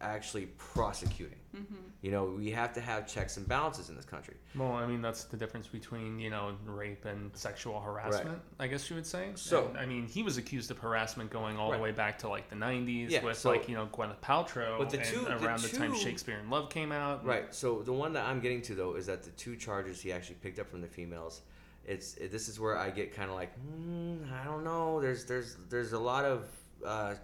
actually 0.00 0.46
prosecuting. 0.56 1.36
Mm-hmm. 1.54 1.74
You 2.02 2.10
know, 2.10 2.24
we 2.24 2.50
have 2.52 2.72
to 2.74 2.80
have 2.80 3.06
checks 3.06 3.36
and 3.36 3.46
balances 3.46 3.90
in 3.90 3.96
this 3.96 4.04
country. 4.04 4.34
Well, 4.56 4.72
I 4.72 4.86
mean, 4.86 5.02
that's 5.02 5.24
the 5.24 5.36
difference 5.36 5.66
between, 5.66 6.18
you 6.18 6.30
know, 6.30 6.54
rape 6.64 7.04
and 7.04 7.30
sexual 7.36 7.80
harassment, 7.80 8.40
I 8.58 8.66
guess 8.66 8.88
you 8.88 8.96
would 8.96 9.06
say. 9.06 9.30
So- 9.34 9.66
And, 9.68 9.76
I 9.76 9.84
mean, 9.86 10.06
he 10.06 10.22
was 10.22 10.38
accused 10.38 10.70
of 10.70 10.78
harassment 10.78 11.28
going 11.30 11.58
all 11.58 11.70
Right. 11.70 11.76
the 11.76 11.82
way 11.82 11.92
back 11.92 12.18
to 12.20 12.28
like 12.28 12.48
the 12.48 12.56
90s 12.56 13.10
Yeah, 13.10 13.22
with 13.24 13.36
so- 13.36 13.50
like, 13.50 13.68
you 13.68 13.74
know, 13.74 13.86
Gwyneth 13.92 14.20
Paltrow 14.20 14.78
But 14.78 14.90
the 14.90 14.98
and 15.00 15.06
two- 15.06 15.20
the 15.24 15.36
around 15.44 15.60
the, 15.60 15.68
time 15.68 15.94
Shakespeare 15.94 16.38
in 16.38 16.48
Love 16.48 16.70
came 16.70 16.92
out. 16.92 17.24
Right. 17.24 17.54
So 17.54 17.82
the 17.82 17.92
one 17.92 18.12
that 18.14 18.26
I'm 18.26 18.40
getting 18.40 18.62
to 18.62 18.74
though 18.74 18.94
is 18.94 19.06
that 19.06 19.22
the 19.22 19.30
two 19.32 19.56
charges 19.56 20.00
he 20.00 20.12
actually 20.12 20.36
picked 20.36 20.58
up 20.58 20.70
from 20.70 20.80
the 20.80 20.88
females, 20.88 21.42
it's 21.84 22.14
it, 22.14 22.30
this 22.30 22.48
is 22.48 22.58
where 22.60 22.76
I 22.78 22.90
get 22.90 23.14
kind 23.14 23.28
of 23.28 23.36
like, 23.36 23.52
mm, 23.58 24.30
I 24.32 24.44
don't 24.44 24.64
know. 24.64 25.00
There's 25.00 25.24
there's 25.26 25.56
there's 25.68 25.92
a 25.92 25.98
lot 25.98 26.24
of 26.24 26.46
uh, 26.86 27.14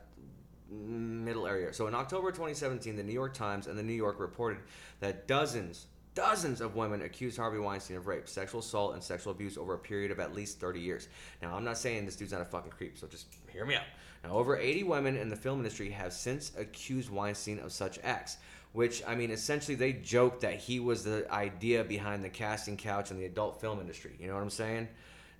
middle 0.71 1.47
area. 1.47 1.73
So 1.73 1.87
in 1.87 1.95
October 1.95 2.31
2017, 2.31 2.97
the 2.97 3.03
New 3.03 3.13
York 3.13 3.35
Times 3.35 3.67
and 3.67 3.79
the 3.79 3.83
New 3.83 3.93
Yorker 3.93 4.23
reported 4.23 4.59
that 5.01 5.29
dozens 5.29 5.87
dozens 6.17 6.63
of 6.63 6.75
women 6.75 7.03
accused 7.03 7.37
Harvey 7.37 7.59
Weinstein 7.59 7.97
of 7.99 8.09
rape, 8.09 8.29
sexual 8.29 8.61
assault, 8.61 8.95
and 8.95 9.03
sexual 9.03 9.33
abuse 9.33 9.57
over 9.57 9.75
a 9.75 9.79
period 9.79 10.11
of 10.11 10.19
at 10.19 10.35
least 10.35 10.59
30 10.59 10.81
years. 10.81 11.09
Now, 11.41 11.55
I'm 11.55 11.63
not 11.63 11.79
saying 11.79 12.07
this 12.07 12.17
dude's 12.17 12.33
not 12.33 12.41
a 12.41 12.47
fucking 12.47 12.73
creep, 12.73 12.99
so 12.99 13.07
just 13.07 13.27
hear 13.53 13.65
me 13.65 13.77
out. 13.77 13.85
Now, 14.25 14.31
over 14.31 14.57
80 14.57 14.85
women 14.85 15.17
in 15.17 15.29
the 15.29 15.37
film 15.37 15.59
industry 15.59 15.91
have 15.91 16.13
since 16.13 16.53
accused 16.57 17.11
Weinstein 17.11 17.61
of 17.61 17.71
such 17.71 18.01
acts, 18.03 18.39
which, 18.73 19.03
I 19.07 19.15
mean, 19.15 19.31
essentially 19.31 19.77
they 19.77 19.93
joked 19.93 20.41
that 20.41 20.55
he 20.55 20.81
was 20.81 21.05
the 21.05 21.31
idea 21.31 21.85
behind 21.85 22.25
the 22.25 22.31
casting 22.31 22.79
couch 22.79 23.11
in 23.11 23.19
the 23.19 23.27
adult 23.27 23.61
film 23.61 23.79
industry. 23.79 24.17
You 24.19 24.27
know 24.27 24.35
what 24.35 24.43
I'm 24.43 24.51
saying? 24.51 24.89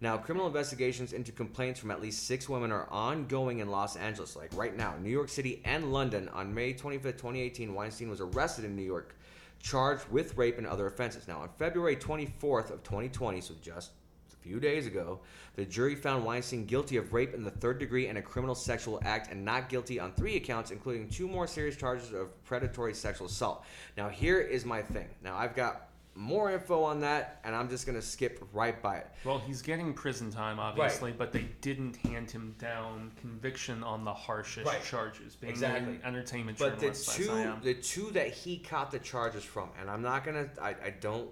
Now, 0.01 0.19
criminal 0.19 0.47
investigations 0.47 1.15
into 1.15 1.33
complaints 1.33 1.81
from 1.81 1.91
at 1.91 2.03
least 2.03 2.27
six 2.27 2.51
women 2.51 2.71
are 2.71 2.87
ongoing 2.91 3.61
in 3.61 3.71
Los 3.71 3.97
Angeles. 3.97 4.37
Like 4.37 4.55
right 4.55 4.77
now, 4.77 4.95
New 5.01 5.11
York 5.11 5.31
City 5.31 5.63
and 5.65 5.91
London. 5.91 6.29
On 6.35 6.53
May 6.53 6.75
25th, 6.75 7.03
2018, 7.03 7.73
Weinstein 7.73 8.11
was 8.11 8.21
arrested 8.21 8.67
in 8.67 8.77
New 8.77 8.83
York, 8.83 9.17
charged 9.59 10.07
with 10.11 10.37
rape 10.37 10.59
and 10.59 10.67
other 10.67 10.87
offenses. 10.87 11.27
Now, 11.27 11.39
on 11.39 11.49
February 11.59 11.97
24th 11.97 12.71
of 12.71 12.83
2020, 12.83 13.41
so 13.41 13.55
just 13.63 13.93
a 14.31 14.37
few 14.37 14.61
days 14.61 14.87
ago, 14.87 15.21
the 15.55 15.65
jury 15.65 15.95
found 15.95 16.27
Weinstein 16.27 16.67
guilty 16.67 16.99
of 16.99 17.15
rape 17.15 17.33
in 17.33 17.43
the 17.43 17.51
third 17.51 17.79
degree 17.79 18.09
and 18.09 18.19
a 18.19 18.23
criminal 18.23 18.55
sexual 18.55 19.01
act, 19.03 19.33
and 19.33 19.43
not 19.43 19.71
guilty 19.71 19.99
on 19.99 20.13
three 20.13 20.37
accounts, 20.37 20.73
including 20.73 21.09
two 21.09 21.27
more 21.27 21.47
serious 21.47 21.75
charges 21.75 22.13
of 22.13 22.45
predatory 22.45 22.93
sexual 22.93 23.29
assault. 23.29 23.65
Now, 23.97 24.11
here 24.11 24.41
is 24.41 24.67
my 24.67 24.83
thing. 24.83 25.09
Now, 25.25 25.39
I've 25.39 25.57
got 25.57 25.89
more 26.17 26.51
info 26.51 26.83
on 26.83 27.01
that, 27.01 27.41
and 27.45 27.55
I'm 27.55 27.69
just 27.69 27.87
gonna 27.87 28.03
skip 28.03 28.43
right 28.53 28.81
by 28.83 28.97
it. 28.97 29.07
Well, 29.25 29.39
he's 29.39 29.63
getting 29.63 29.93
prison 29.93 30.31
time, 30.31 30.59
obviously, 30.59 31.13
but 31.13 31.33
they 31.33 31.49
didn't 31.61 31.97
hand 31.97 32.31
him 32.31 32.55
down 32.59 33.13
conviction 33.21 33.85
on 33.85 34.05
the 34.05 34.15
harshest 34.15 34.67
Right. 34.67 34.83
charges, 34.83 35.37
Exactly. 35.43 36.01
entertainment 36.03 36.59
But 36.59 36.81
the 36.81 36.91
two, 36.91 37.53
the 37.63 37.75
two 37.75 38.11
that 38.13 38.33
he 38.33 38.59
caught 38.59 38.91
the 38.91 38.99
charges 38.99 39.45
from, 39.45 39.71
and 39.79 39.91
I'm 39.91 40.03
not 40.03 40.25
gonna, 40.25 40.49
I, 40.61 40.71
I 40.71 40.91
don't, 41.01 41.31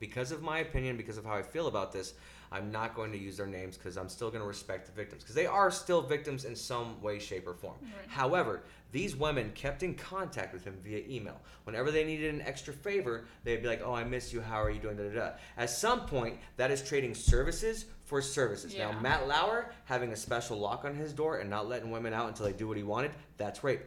because 0.00 0.32
of 0.32 0.42
my 0.42 0.58
opinion, 0.58 0.96
because 0.96 1.16
of 1.16 1.24
how 1.24 1.34
I 1.34 1.42
feel 1.42 1.68
about 1.68 1.92
this, 1.92 2.14
I'm 2.54 2.70
not 2.70 2.94
going 2.94 3.10
to 3.10 3.18
use 3.18 3.36
their 3.36 3.48
names 3.48 3.76
because 3.76 3.96
I'm 3.96 4.08
still 4.08 4.30
gonna 4.30 4.46
respect 4.46 4.86
the 4.86 4.92
victims 4.92 5.24
because 5.24 5.34
they 5.34 5.46
are 5.46 5.72
still 5.72 6.00
victims 6.02 6.44
in 6.44 6.54
some 6.54 7.02
way, 7.02 7.18
shape, 7.18 7.48
or 7.48 7.54
form. 7.54 7.74
Right. 7.82 8.08
However, 8.08 8.62
these 8.92 9.16
women 9.16 9.50
kept 9.56 9.82
in 9.82 9.94
contact 9.94 10.54
with 10.54 10.62
him 10.62 10.78
via 10.84 11.02
email. 11.08 11.40
Whenever 11.64 11.90
they 11.90 12.04
needed 12.04 12.32
an 12.32 12.42
extra 12.42 12.72
favor, 12.72 13.24
they'd 13.42 13.60
be 13.60 13.66
like, 13.66 13.82
"Oh, 13.84 13.92
I 13.92 14.04
miss 14.04 14.32
you. 14.32 14.40
How 14.40 14.62
are 14.62 14.70
you 14.70 14.78
doing?" 14.78 14.96
Da, 14.96 15.02
da, 15.02 15.14
da. 15.14 15.30
At 15.56 15.70
some 15.70 16.06
point, 16.06 16.38
that 16.56 16.70
is 16.70 16.80
trading 16.80 17.16
services 17.16 17.86
for 18.04 18.22
services. 18.22 18.76
Now, 18.76 18.92
Matt 19.00 19.26
Lauer 19.26 19.72
having 19.86 20.12
a 20.12 20.16
special 20.16 20.56
lock 20.56 20.84
on 20.84 20.94
his 20.94 21.12
door 21.12 21.38
and 21.38 21.50
not 21.50 21.68
letting 21.68 21.90
women 21.90 22.12
out 22.14 22.28
until 22.28 22.46
they 22.46 22.52
do 22.52 22.68
what 22.68 22.76
he 22.76 22.84
wanted, 22.84 23.10
that's 23.36 23.64
rape. 23.64 23.82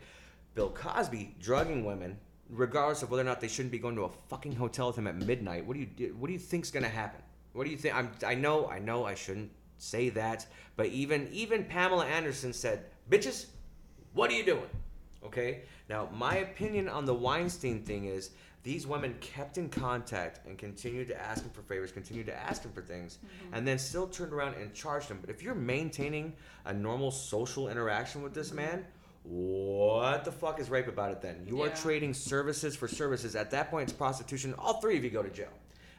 Bill 0.56 0.72
Cosby 0.72 1.36
drugging 1.40 1.86
women, 1.86 2.18
regardless 2.50 3.02
of 3.02 3.12
whether 3.12 3.22
or 3.22 3.26
not 3.26 3.40
they 3.40 3.48
shouldn't 3.48 3.72
be 3.72 3.80
going 3.80 3.96
to 3.96 4.04
a 4.04 4.10
fucking 4.28 4.56
hotel 4.56 4.88
with 4.88 4.98
him 4.98 5.08
at 5.08 5.16
midnight. 5.16 5.66
What 5.66 5.76
do 5.76 5.80
you 5.80 6.16
what 6.20 6.28
do 6.28 6.34
you 6.34 6.40
think's 6.40 6.70
gonna 6.72 6.90
happen? 6.90 7.22
What 7.54 7.66
do 7.66 7.72
you 7.72 7.78
think? 7.78 7.96
I'm, 7.96 8.12
I 8.26 8.36
know, 8.36 8.68
I 8.68 8.80
know, 8.80 9.06
I 9.06 9.16
shouldn't 9.16 9.52
say 9.78 10.10
that, 10.10 10.46
but 10.76 10.88
even 10.88 11.28
even 11.32 11.64
Pamela 11.66 12.06
Anderson 12.06 12.54
said, 12.54 12.86
"Bitches, 13.10 13.48
what 14.14 14.30
are 14.32 14.34
you 14.34 14.46
doing?" 14.46 14.70
Okay? 15.24 15.64
Now, 15.90 16.10
my 16.14 16.38
opinion 16.38 16.88
on 16.88 17.06
the 17.06 17.14
Weinstein 17.14 17.84
thing 17.84 18.06
is 18.06 18.32
these 18.64 18.86
women 18.86 19.16
kept 19.22 19.58
in 19.58 19.70
contact 19.70 20.46
and 20.46 20.58
continued 20.58 21.08
to 21.08 21.22
ask 21.22 21.44
him 21.44 21.52
for 21.52 21.62
favors, 21.62 21.92
continued 21.92 22.26
to 22.26 22.36
ask 22.36 22.64
him 22.64 22.72
for 22.72 22.82
things, 22.82 23.18
mm-hmm. 23.18 23.54
and 23.54 23.68
then 23.68 23.80
still 23.80 24.08
turned 24.08 24.34
around 24.34 24.56
and 24.56 24.74
charged 24.74 25.08
him. 25.08 25.20
But 25.22 25.30
if 25.30 25.42
you're 25.42 25.56
maintaining 25.56 26.34
a 26.66 26.74
normal 26.74 27.12
social 27.12 27.70
interaction 27.70 28.22
with 28.22 28.34
this 28.34 28.48
mm-hmm. 28.48 28.58
man, 28.58 28.86
what 29.24 30.24
the 30.24 30.32
fuck 30.32 30.60
is 30.60 30.70
rape 30.70 30.88
about 30.88 31.12
it 31.12 31.22
then? 31.22 31.44
You 31.48 31.62
are 31.62 31.70
trading 31.70 32.14
services 32.14 32.76
for 32.76 32.88
services. 32.88 33.36
At 33.36 33.52
that 33.52 33.70
point, 33.70 33.90
it's 33.90 33.98
prostitution. 33.98 34.54
All 34.58 34.80
three 34.80 34.98
of 34.98 35.04
you 35.04 35.10
go 35.10 35.24
to 35.24 35.30
jail. 35.30 35.50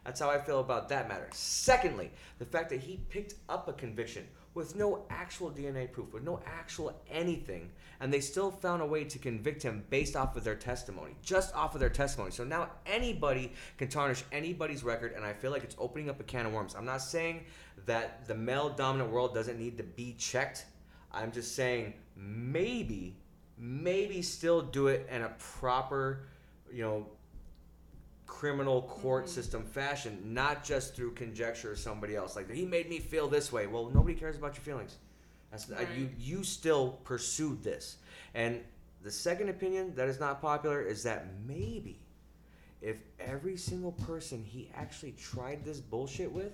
That's 0.08 0.20
how 0.20 0.30
I 0.30 0.38
feel 0.38 0.60
about 0.60 0.88
that 0.88 1.06
matter. 1.06 1.28
Secondly, 1.34 2.10
the 2.38 2.46
fact 2.46 2.70
that 2.70 2.80
he 2.80 2.98
picked 3.10 3.34
up 3.46 3.68
a 3.68 3.74
conviction 3.74 4.26
with 4.54 4.74
no 4.74 5.04
actual 5.10 5.50
DNA 5.50 5.92
proof, 5.92 6.14
with 6.14 6.22
no 6.22 6.40
actual 6.46 6.98
anything, 7.10 7.70
and 8.00 8.10
they 8.10 8.20
still 8.20 8.50
found 8.50 8.80
a 8.80 8.86
way 8.86 9.04
to 9.04 9.18
convict 9.18 9.62
him 9.62 9.84
based 9.90 10.16
off 10.16 10.34
of 10.34 10.44
their 10.44 10.54
testimony, 10.54 11.14
just 11.22 11.54
off 11.54 11.74
of 11.74 11.80
their 11.80 11.90
testimony. 11.90 12.30
So 12.30 12.42
now 12.42 12.70
anybody 12.86 13.52
can 13.76 13.88
tarnish 13.88 14.24
anybody's 14.32 14.82
record, 14.82 15.12
and 15.12 15.26
I 15.26 15.34
feel 15.34 15.50
like 15.50 15.62
it's 15.62 15.76
opening 15.78 16.08
up 16.08 16.18
a 16.20 16.24
can 16.24 16.46
of 16.46 16.54
worms. 16.54 16.74
I'm 16.74 16.86
not 16.86 17.02
saying 17.02 17.44
that 17.84 18.26
the 18.26 18.34
male 18.34 18.70
dominant 18.70 19.10
world 19.10 19.34
doesn't 19.34 19.58
need 19.58 19.76
to 19.76 19.84
be 19.84 20.14
checked. 20.14 20.64
I'm 21.12 21.32
just 21.32 21.54
saying 21.54 21.92
maybe, 22.16 23.14
maybe 23.58 24.22
still 24.22 24.62
do 24.62 24.86
it 24.86 25.06
in 25.10 25.20
a 25.20 25.34
proper, 25.38 26.28
you 26.72 26.82
know, 26.82 27.06
criminal 28.28 28.82
court 28.82 29.28
system 29.28 29.64
fashion, 29.64 30.20
not 30.24 30.62
just 30.62 30.94
through 30.94 31.10
conjecture 31.12 31.72
of 31.72 31.78
somebody 31.78 32.14
else. 32.14 32.36
Like 32.36 32.48
he 32.48 32.64
made 32.64 32.88
me 32.88 33.00
feel 33.00 33.26
this 33.26 33.50
way. 33.50 33.66
Well, 33.66 33.90
nobody 33.92 34.14
cares 34.14 34.36
about 34.36 34.54
your 34.54 34.62
feelings. 34.62 34.98
That's 35.50 35.68
uh, 35.68 35.84
you. 35.96 36.10
You 36.16 36.44
still 36.44 37.00
pursued 37.02 37.64
this, 37.64 37.96
and 38.34 38.60
the 39.02 39.10
second 39.10 39.48
opinion 39.48 39.94
that 39.96 40.08
is 40.08 40.20
not 40.20 40.40
popular 40.40 40.82
is 40.82 41.02
that 41.02 41.26
maybe 41.46 41.98
if 42.80 42.98
every 43.18 43.56
single 43.56 43.92
person 43.92 44.44
he 44.44 44.70
actually 44.76 45.12
tried 45.12 45.64
this 45.64 45.80
bullshit 45.80 46.30
with 46.30 46.52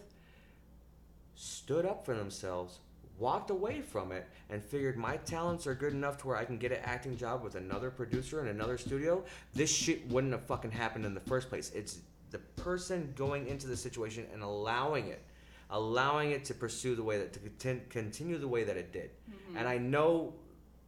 stood 1.35 1.85
up 1.85 2.07
for 2.07 2.15
themselves, 2.15 2.79
walked 3.19 3.51
away 3.51 3.81
from 3.81 4.13
it, 4.13 4.27
and 4.51 4.63
figured 4.63 4.97
my 4.97 5.17
talents 5.19 5.67
are 5.67 5.75
good 5.75 5.93
enough 5.93 6.19
to 6.19 6.27
where 6.29 6.37
I 6.37 6.45
can 6.45 6.59
get 6.59 6.73
an 6.73 6.79
acting 6.85 7.17
job 7.17 7.43
with 7.43 7.55
another 7.55 7.91
producer 7.91 8.41
in 8.41 8.49
another 8.49 8.77
studio, 8.79 9.25
this 9.55 9.71
shit 9.71 10.07
wouldn't 10.09 10.33
have 10.33 10.45
fucking 10.47 10.71
happened 10.73 11.05
in 11.05 11.15
the 11.15 11.21
first 11.21 11.49
place. 11.49 11.71
It's 11.75 11.99
the 12.31 12.39
person 12.39 13.13
going 13.17 13.47
into 13.47 13.67
the 13.67 13.77
situation 13.77 14.27
and 14.33 14.43
allowing 14.43 15.09
it, 15.09 15.23
allowing 15.71 16.33
it 16.33 16.45
to 16.47 16.55
pursue 16.55 16.95
the 16.97 17.03
way 17.03 17.19
that 17.19 17.59
to 17.61 17.81
continue 17.89 18.39
the 18.39 18.49
way 18.49 18.65
that 18.65 18.77
it 18.77 18.93
did. 18.93 19.11
Mm-hmm. 19.31 19.57
And 19.59 19.69
I 19.69 19.79
know. 19.79 20.35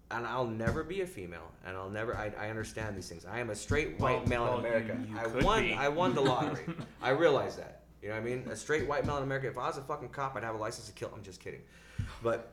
And 0.09 0.25
I'll 0.25 0.47
never 0.47 0.85
be 0.85 1.01
a 1.01 1.07
female, 1.07 1.51
and 1.67 1.77
I'll 1.77 1.91
never. 1.91 2.17
I, 2.17 2.33
I 2.39 2.49
understand 2.49 2.97
these 2.97 3.09
things. 3.09 3.25
I 3.27 3.41
am 3.41 3.51
a 3.51 3.57
straight 3.57 3.99
white 3.99 4.21
Well, 4.21 4.27
male 4.29 4.43
well, 4.45 4.59
in 4.61 4.67
America. 4.67 4.97
you- 5.05 5.15
you 5.15 5.19
I 5.19 5.27
won. 5.45 5.63
be. 5.65 5.75
I 5.75 5.89
won 5.89 6.15
the 6.15 6.21
lottery. 6.21 6.63
I 7.03 7.11
realize 7.11 7.57
that. 7.57 7.83
You 8.03 8.11
know 8.11 8.15
what 8.15 8.21
I 8.21 8.25
mean? 8.25 8.47
A 8.49 8.55
straight 8.55 8.87
white 8.87 9.05
male 9.05 9.17
in 9.17 9.25
America. 9.25 9.49
If 9.49 9.59
I 9.59 9.67
was 9.67 9.79
a 9.79 9.83
fucking 9.83 10.11
cop, 10.11 10.37
I'd 10.37 10.45
have 10.45 10.55
a 10.55 10.59
license 10.59 10.87
to 10.87 10.93
kill. 10.93 11.11
I'm 11.13 11.25
just 11.25 11.41
kidding. 11.41 11.61
But 12.23 12.53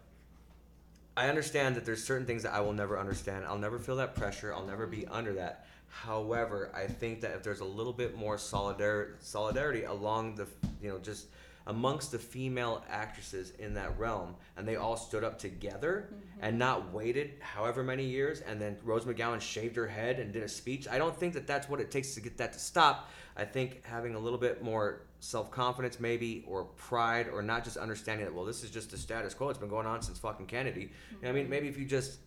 I 1.15 1.29
understand 1.29 1.75
that 1.75 1.85
there's 1.85 2.03
certain 2.03 2.25
things 2.25 2.43
that 2.43 2.53
I 2.53 2.61
will 2.61 2.73
never 2.73 2.99
understand. 2.99 3.45
I'll 3.45 3.57
never 3.57 3.79
feel 3.79 3.95
that 3.97 4.15
pressure. 4.15 4.53
I'll 4.53 4.65
never 4.65 4.87
be 4.87 5.05
under 5.07 5.33
that. 5.33 5.67
However, 5.87 6.71
I 6.75 6.87
think 6.87 7.21
that 7.21 7.31
if 7.35 7.43
there's 7.43 7.59
a 7.59 7.65
little 7.65 7.93
bit 7.93 8.17
more 8.17 8.37
solidar- 8.37 9.13
solidarity 9.19 9.83
along 9.83 10.35
the, 10.35 10.47
you 10.81 10.89
know, 10.89 10.97
just 10.97 11.27
amongst 11.67 12.11
the 12.11 12.19
female 12.19 12.83
actresses 12.89 13.51
in 13.59 13.75
that 13.75 13.97
realm, 13.97 14.35
and 14.57 14.67
they 14.67 14.75
all 14.75 14.97
stood 14.97 15.23
up 15.23 15.37
together 15.37 16.07
mm-hmm. 16.07 16.45
and 16.45 16.57
not 16.57 16.91
waited 16.91 17.35
however 17.39 17.83
many 17.83 18.03
years, 18.03 18.41
and 18.41 18.59
then 18.59 18.75
Rose 18.83 19.05
McGowan 19.05 19.39
shaved 19.39 19.75
her 19.75 19.87
head 19.87 20.19
and 20.19 20.33
did 20.33 20.43
a 20.43 20.49
speech. 20.49 20.87
I 20.87 20.97
don't 20.97 21.15
think 21.15 21.33
that 21.35 21.47
that's 21.47 21.69
what 21.69 21.79
it 21.79 21.91
takes 21.91 22.15
to 22.15 22.21
get 22.21 22.37
that 22.37 22.53
to 22.53 22.59
stop. 22.59 23.09
I 23.37 23.45
think 23.45 23.85
having 23.85 24.15
a 24.15 24.19
little 24.19 24.39
bit 24.39 24.63
more 24.63 25.03
self 25.23 25.49
confidence, 25.49 26.01
maybe, 26.01 26.43
or 26.45 26.65
pride, 26.65 27.29
or 27.29 27.41
not 27.41 27.63
just 27.63 27.77
understanding 27.77 28.25
that, 28.25 28.33
well, 28.33 28.43
this 28.43 28.61
is 28.61 28.69
just 28.69 28.91
the 28.91 28.97
status 28.97 29.33
quo. 29.33 29.49
It's 29.49 29.57
been 29.57 29.69
going 29.69 29.87
on 29.87 30.01
since 30.01 30.19
fucking 30.19 30.47
Kennedy. 30.47 30.81
You 30.81 31.17
know 31.21 31.29
I 31.29 31.31
mean, 31.31 31.43
mm-hmm. 31.43 31.51
maybe 31.51 31.67
if 31.69 31.77
you 31.77 31.85
just 31.85 32.19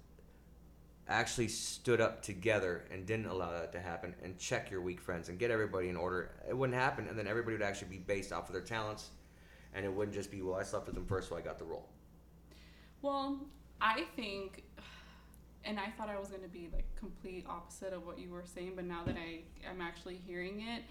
actually 1.06 1.48
stood 1.48 2.00
up 2.00 2.22
together 2.22 2.84
and 2.90 3.04
didn't 3.04 3.26
allow 3.26 3.52
that 3.52 3.70
to 3.72 3.80
happen 3.80 4.14
and 4.24 4.38
check 4.38 4.70
your 4.70 4.80
weak 4.80 4.98
friends 4.98 5.28
and 5.28 5.38
get 5.38 5.50
everybody 5.50 5.90
in 5.90 5.96
order, 5.96 6.30
it 6.48 6.56
wouldn't 6.56 6.76
happen. 6.76 7.06
And 7.06 7.18
then 7.18 7.26
everybody 7.26 7.54
would 7.54 7.62
actually 7.62 7.88
be 7.88 7.98
based 7.98 8.32
off 8.32 8.48
of 8.48 8.54
their 8.54 8.62
talents. 8.62 9.10
And 9.74 9.84
it 9.84 9.92
wouldn't 9.92 10.14
just 10.14 10.30
be, 10.30 10.40
well, 10.40 10.58
I 10.58 10.62
slept 10.62 10.86
with 10.86 10.94
them 10.94 11.04
first, 11.04 11.28
so 11.28 11.36
I 11.36 11.42
got 11.42 11.58
the 11.58 11.66
role. 11.66 11.86
Well, 13.02 13.38
I 13.78 14.04
think, 14.16 14.64
and 15.64 15.78
I 15.78 15.90
thought 15.99 16.08
I 16.08 16.18
was 16.18 16.28
going 16.28 16.42
to 16.42 16.49
be 16.49 16.71
like 16.73 16.86
complete 16.99 17.44
opposite 17.47 17.92
of 17.92 18.06
what 18.06 18.18
you 18.18 18.30
were 18.30 18.44
saying, 18.47 18.73
but 18.75 18.86
now 18.86 19.04
that 19.04 19.16
I 19.16 19.40
am 19.68 19.82
actually 19.82 20.18
hearing 20.26 20.62
it, 20.62 20.82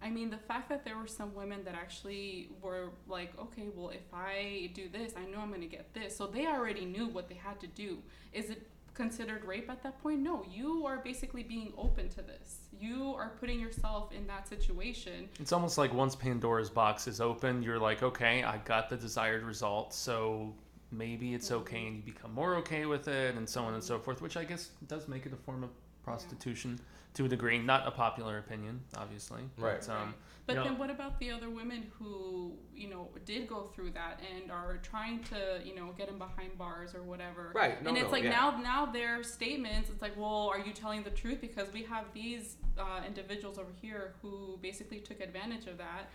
I 0.00 0.10
mean, 0.10 0.30
the 0.30 0.38
fact 0.38 0.68
that 0.68 0.84
there 0.84 0.96
were 0.96 1.08
some 1.08 1.34
women 1.34 1.64
that 1.64 1.74
actually 1.74 2.50
were 2.62 2.90
like, 3.08 3.32
okay, 3.38 3.68
well, 3.74 3.90
if 3.90 4.12
I 4.12 4.70
do 4.74 4.88
this, 4.88 5.12
I 5.16 5.28
know 5.28 5.40
I'm 5.40 5.48
going 5.48 5.60
to 5.60 5.66
get 5.66 5.92
this. 5.92 6.16
So 6.16 6.26
they 6.26 6.46
already 6.46 6.84
knew 6.84 7.08
what 7.08 7.28
they 7.28 7.34
had 7.34 7.58
to 7.60 7.66
do. 7.66 7.98
Is 8.32 8.50
it 8.50 8.68
considered 8.94 9.44
rape 9.44 9.70
at 9.70 9.82
that 9.82 10.00
point? 10.02 10.20
No, 10.20 10.44
you 10.50 10.84
are 10.86 10.98
basically 10.98 11.42
being 11.42 11.72
open 11.76 12.08
to 12.10 12.22
this. 12.22 12.58
You 12.78 13.14
are 13.16 13.32
putting 13.40 13.60
yourself 13.60 14.12
in 14.12 14.26
that 14.26 14.48
situation. 14.48 15.28
It's 15.40 15.52
almost 15.52 15.78
like 15.78 15.92
once 15.92 16.14
Pandora's 16.16 16.70
box 16.70 17.06
is 17.06 17.20
open, 17.20 17.62
you're 17.62 17.78
like, 17.78 18.02
okay, 18.02 18.42
I 18.42 18.58
got 18.58 18.88
the 18.88 18.96
desired 18.96 19.44
result, 19.44 19.94
so 19.94 20.54
maybe 20.90 21.34
it's 21.34 21.52
okay, 21.52 21.76
mm-hmm. 21.76 21.86
and 21.86 21.96
you 21.96 22.02
become 22.02 22.34
more 22.34 22.56
okay 22.56 22.86
with 22.86 23.08
it, 23.08 23.36
and 23.36 23.48
so 23.48 23.62
on 23.62 23.74
and 23.74 23.82
so 23.82 23.98
forth, 23.98 24.20
which 24.20 24.36
I 24.36 24.44
guess 24.44 24.70
does 24.86 25.06
make 25.06 25.26
it 25.26 25.32
a 25.32 25.36
form 25.36 25.62
of 25.62 25.70
prostitution 26.08 26.80
to 27.14 27.24
a 27.24 27.28
degree. 27.28 27.58
Not 27.58 27.86
a 27.86 27.90
popular 27.90 28.38
opinion, 28.38 28.80
obviously. 28.96 29.42
Right. 29.56 29.80
But, 29.80 29.88
um, 29.88 30.14
But 30.46 30.52
you 30.52 30.58
know, 30.58 30.64
then 30.64 30.78
what 30.78 30.90
about 30.90 31.18
the 31.18 31.30
other 31.30 31.50
women 31.50 31.90
who, 31.98 32.52
you 32.74 32.88
know, 32.88 33.08
did 33.24 33.46
go 33.48 33.70
through 33.74 33.90
that 33.92 34.20
and 34.32 34.50
are 34.50 34.78
trying 34.82 35.22
to, 35.24 35.60
you 35.64 35.74
know, 35.74 35.94
get 35.98 36.06
them 36.08 36.18
behind 36.18 36.56
bars 36.56 36.94
or 36.94 37.02
whatever? 37.02 37.52
Right, 37.54 37.82
no, 37.82 37.90
and 37.90 37.98
it's 37.98 38.06
no, 38.06 38.12
like 38.12 38.24
yeah. 38.24 38.30
now 38.30 38.58
now 38.58 38.86
their 38.86 39.22
statements, 39.22 39.90
it's 39.90 40.02
like, 40.02 40.16
well, 40.16 40.48
are 40.48 40.58
you 40.58 40.72
telling 40.72 41.02
the 41.02 41.10
truth? 41.10 41.40
Because 41.40 41.72
we 41.72 41.82
have 41.84 42.04
these 42.14 42.56
uh, 42.78 43.02
individuals 43.06 43.58
over 43.58 43.72
here 43.82 44.14
who 44.22 44.58
basically 44.62 45.00
took 45.00 45.20
advantage 45.20 45.66
of 45.66 45.76
that 45.78 46.08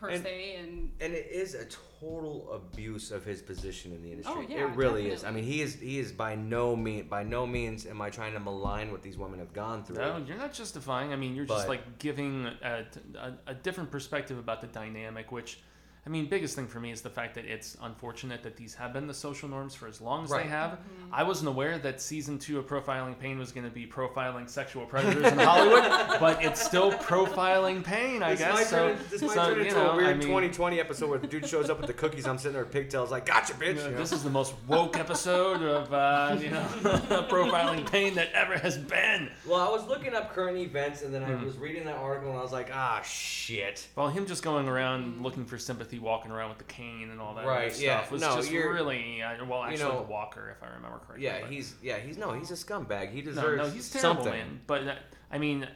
per 0.00 0.10
And- 0.10 0.22
se 0.22 0.56
and 0.56 0.90
and 1.00 1.14
it 1.14 1.28
is 1.30 1.54
a 1.54 1.64
total 2.00 2.52
abuse 2.52 3.10
of 3.10 3.24
his 3.24 3.40
position 3.42 3.92
in 3.92 4.02
the 4.02 4.08
oh, 4.08 4.12
industry. 4.12 4.34
Oh, 4.36 4.46
yeah, 4.48 4.70
it 4.70 4.76
really 4.76 5.08
is. 5.08 5.24
I 5.24 5.30
mean, 5.30 5.44
he 5.44 5.62
is 5.62 5.76
he 5.76 5.98
is 5.98 6.12
by 6.12 6.34
no 6.34 6.76
mean 6.76 7.08
by 7.08 7.22
no 7.22 7.46
means 7.46 7.86
am 7.86 8.00
I 8.02 8.10
trying 8.10 8.32
to 8.34 8.40
malign 8.40 8.92
what 8.92 9.02
these 9.02 9.16
women 9.16 9.38
have 9.38 9.52
gone 9.52 9.84
through. 9.84 9.96
No, 9.96 10.22
you're 10.26 10.36
not 10.36 10.52
justifying. 10.52 11.12
I 11.12 11.16
mean, 11.16 11.34
you're 11.34 11.46
just 11.46 11.68
like 11.68 11.98
giving 11.98 12.46
a, 12.62 12.84
a, 13.18 13.32
a 13.48 13.54
different 13.54 13.90
perspective 13.90 14.38
about 14.38 14.60
the 14.60 14.66
dynamic, 14.68 15.32
which, 15.32 15.60
I 16.06 16.08
mean, 16.08 16.26
biggest 16.26 16.54
thing 16.54 16.68
for 16.68 16.78
me 16.78 16.92
is 16.92 17.00
the 17.00 17.10
fact 17.10 17.34
that 17.34 17.46
it's 17.46 17.76
unfortunate 17.82 18.44
that 18.44 18.56
these 18.56 18.74
have 18.76 18.92
been 18.92 19.08
the 19.08 19.14
social 19.14 19.48
norms 19.48 19.74
for 19.74 19.88
as 19.88 20.00
long 20.00 20.22
as 20.22 20.30
Right. 20.30 20.44
they 20.44 20.48
have. 20.50 20.70
Mm-hmm. 20.72 21.12
I 21.14 21.24
wasn't 21.24 21.48
aware 21.48 21.78
that 21.78 22.00
season 22.00 22.38
two 22.38 22.60
of 22.60 22.66
Profiling 22.68 23.18
Pain 23.18 23.40
was 23.40 23.50
going 23.50 23.64
to 23.66 23.72
be 23.72 23.86
profiling 23.88 24.48
sexual 24.48 24.86
predators 24.86 25.26
in 25.32 25.38
Hollywood, 25.38 25.82
but 26.20 26.44
it's 26.44 26.62
still 26.64 26.92
profiling 26.92 27.82
pain, 27.82 28.22
I 28.22 28.30
this 28.30 28.38
guess. 28.40 28.54
might 28.54 28.66
so, 28.66 28.88
turn, 28.94 28.98
this 29.10 29.20
might 29.22 29.30
so, 29.34 29.46
turn 29.48 29.56
you 29.58 29.62
into 29.64 29.74
know, 29.74 29.90
a 29.90 29.96
weird 29.96 30.08
I 30.10 30.12
mean, 30.12 30.22
2020 30.28 30.78
episode 30.78 31.10
where 31.10 31.18
the 31.18 31.26
dude 31.26 31.46
shows 31.48 31.68
up 31.70 31.78
with 31.78 31.88
the 31.88 31.92
cookies. 31.92 32.26
I'm 32.28 32.38
sitting 32.38 32.52
there 32.54 32.62
with 32.62 32.72
pigtails, 32.72 33.10
like, 33.10 33.26
gotcha, 33.26 33.54
bitch. 33.54 33.66
you 33.68 33.74
know, 33.74 33.84
you 33.86 33.90
know? 33.92 33.96
This 33.98 34.12
is 34.12 34.22
the 34.22 34.30
most 34.30 34.54
woke 34.68 34.96
episode 34.98 35.62
of 35.62 35.92
uh, 35.92 36.36
you 36.40 36.50
know 36.50 36.62
profiling 37.28 37.90
pain 37.90 38.14
that 38.14 38.30
ever 38.32 38.56
has 38.58 38.78
been. 38.78 39.28
Well, 39.46 39.60
I 39.60 39.70
was 39.70 39.86
looking 39.86 40.14
up 40.14 40.32
current 40.32 40.56
events, 40.58 41.02
and 41.02 41.12
then 41.12 41.22
I 41.24 41.26
Hmm. 41.32 41.44
was 41.44 41.56
reading 41.56 41.84
that 41.86 41.96
article, 41.96 42.30
and 42.30 42.38
I 42.38 42.42
was 42.42 42.52
like, 42.52 42.70
ah, 42.72 43.02
shit. 43.02 43.86
Well, 43.96 44.08
him 44.08 44.26
just 44.26 44.42
going 44.42 44.68
around 44.68 45.22
looking 45.22 45.44
for 45.44 45.58
sympathy, 45.58 45.95
walking 45.98 46.30
around 46.30 46.50
with 46.50 46.58
the 46.58 46.64
cane 46.64 47.10
and 47.10 47.20
all 47.20 47.34
that 47.34 47.44
Right, 47.46 47.70
other 47.72 47.80
yeah. 47.82 47.98
stuff 48.00 48.12
was 48.12 48.20
No, 48.22 48.36
just 48.36 48.50
you're- 48.50 48.68
really 48.72 49.22
uh, 49.22 49.44
well. 49.44 49.62
Actually, 49.64 49.84
know- 49.84 49.96
the 50.04 50.10
Walker, 50.10 50.54
if 50.56 50.62
I 50.62 50.74
remember 50.74 50.98
correctly. 50.98 51.24
Yeah, 51.24 51.40
but- 51.42 51.50
he's 51.50 51.74
yeah, 51.82 51.98
he's 51.98 52.16
no, 52.18 52.32
he's 52.32 52.50
a 52.50 52.54
scumbag. 52.54 53.10
He 53.12 53.20
no, 53.22 53.30
deserves 53.32 53.58
no, 53.62 53.70
he's 53.70 53.90
terrible, 53.90 54.24
something. 54.24 54.32
man. 54.32 54.60
But 54.66 54.86
uh, 54.88 54.94
I 55.30 55.38
mean, 55.38 55.66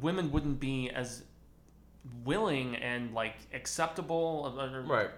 women 0.00 0.30
wouldn't 0.32 0.58
be 0.60 0.90
as 0.90 1.22
willing 2.24 2.76
and 2.76 3.12
like 3.14 3.34
acceptable, 3.52 4.46
of- 4.46 4.88
Right. 4.88 5.10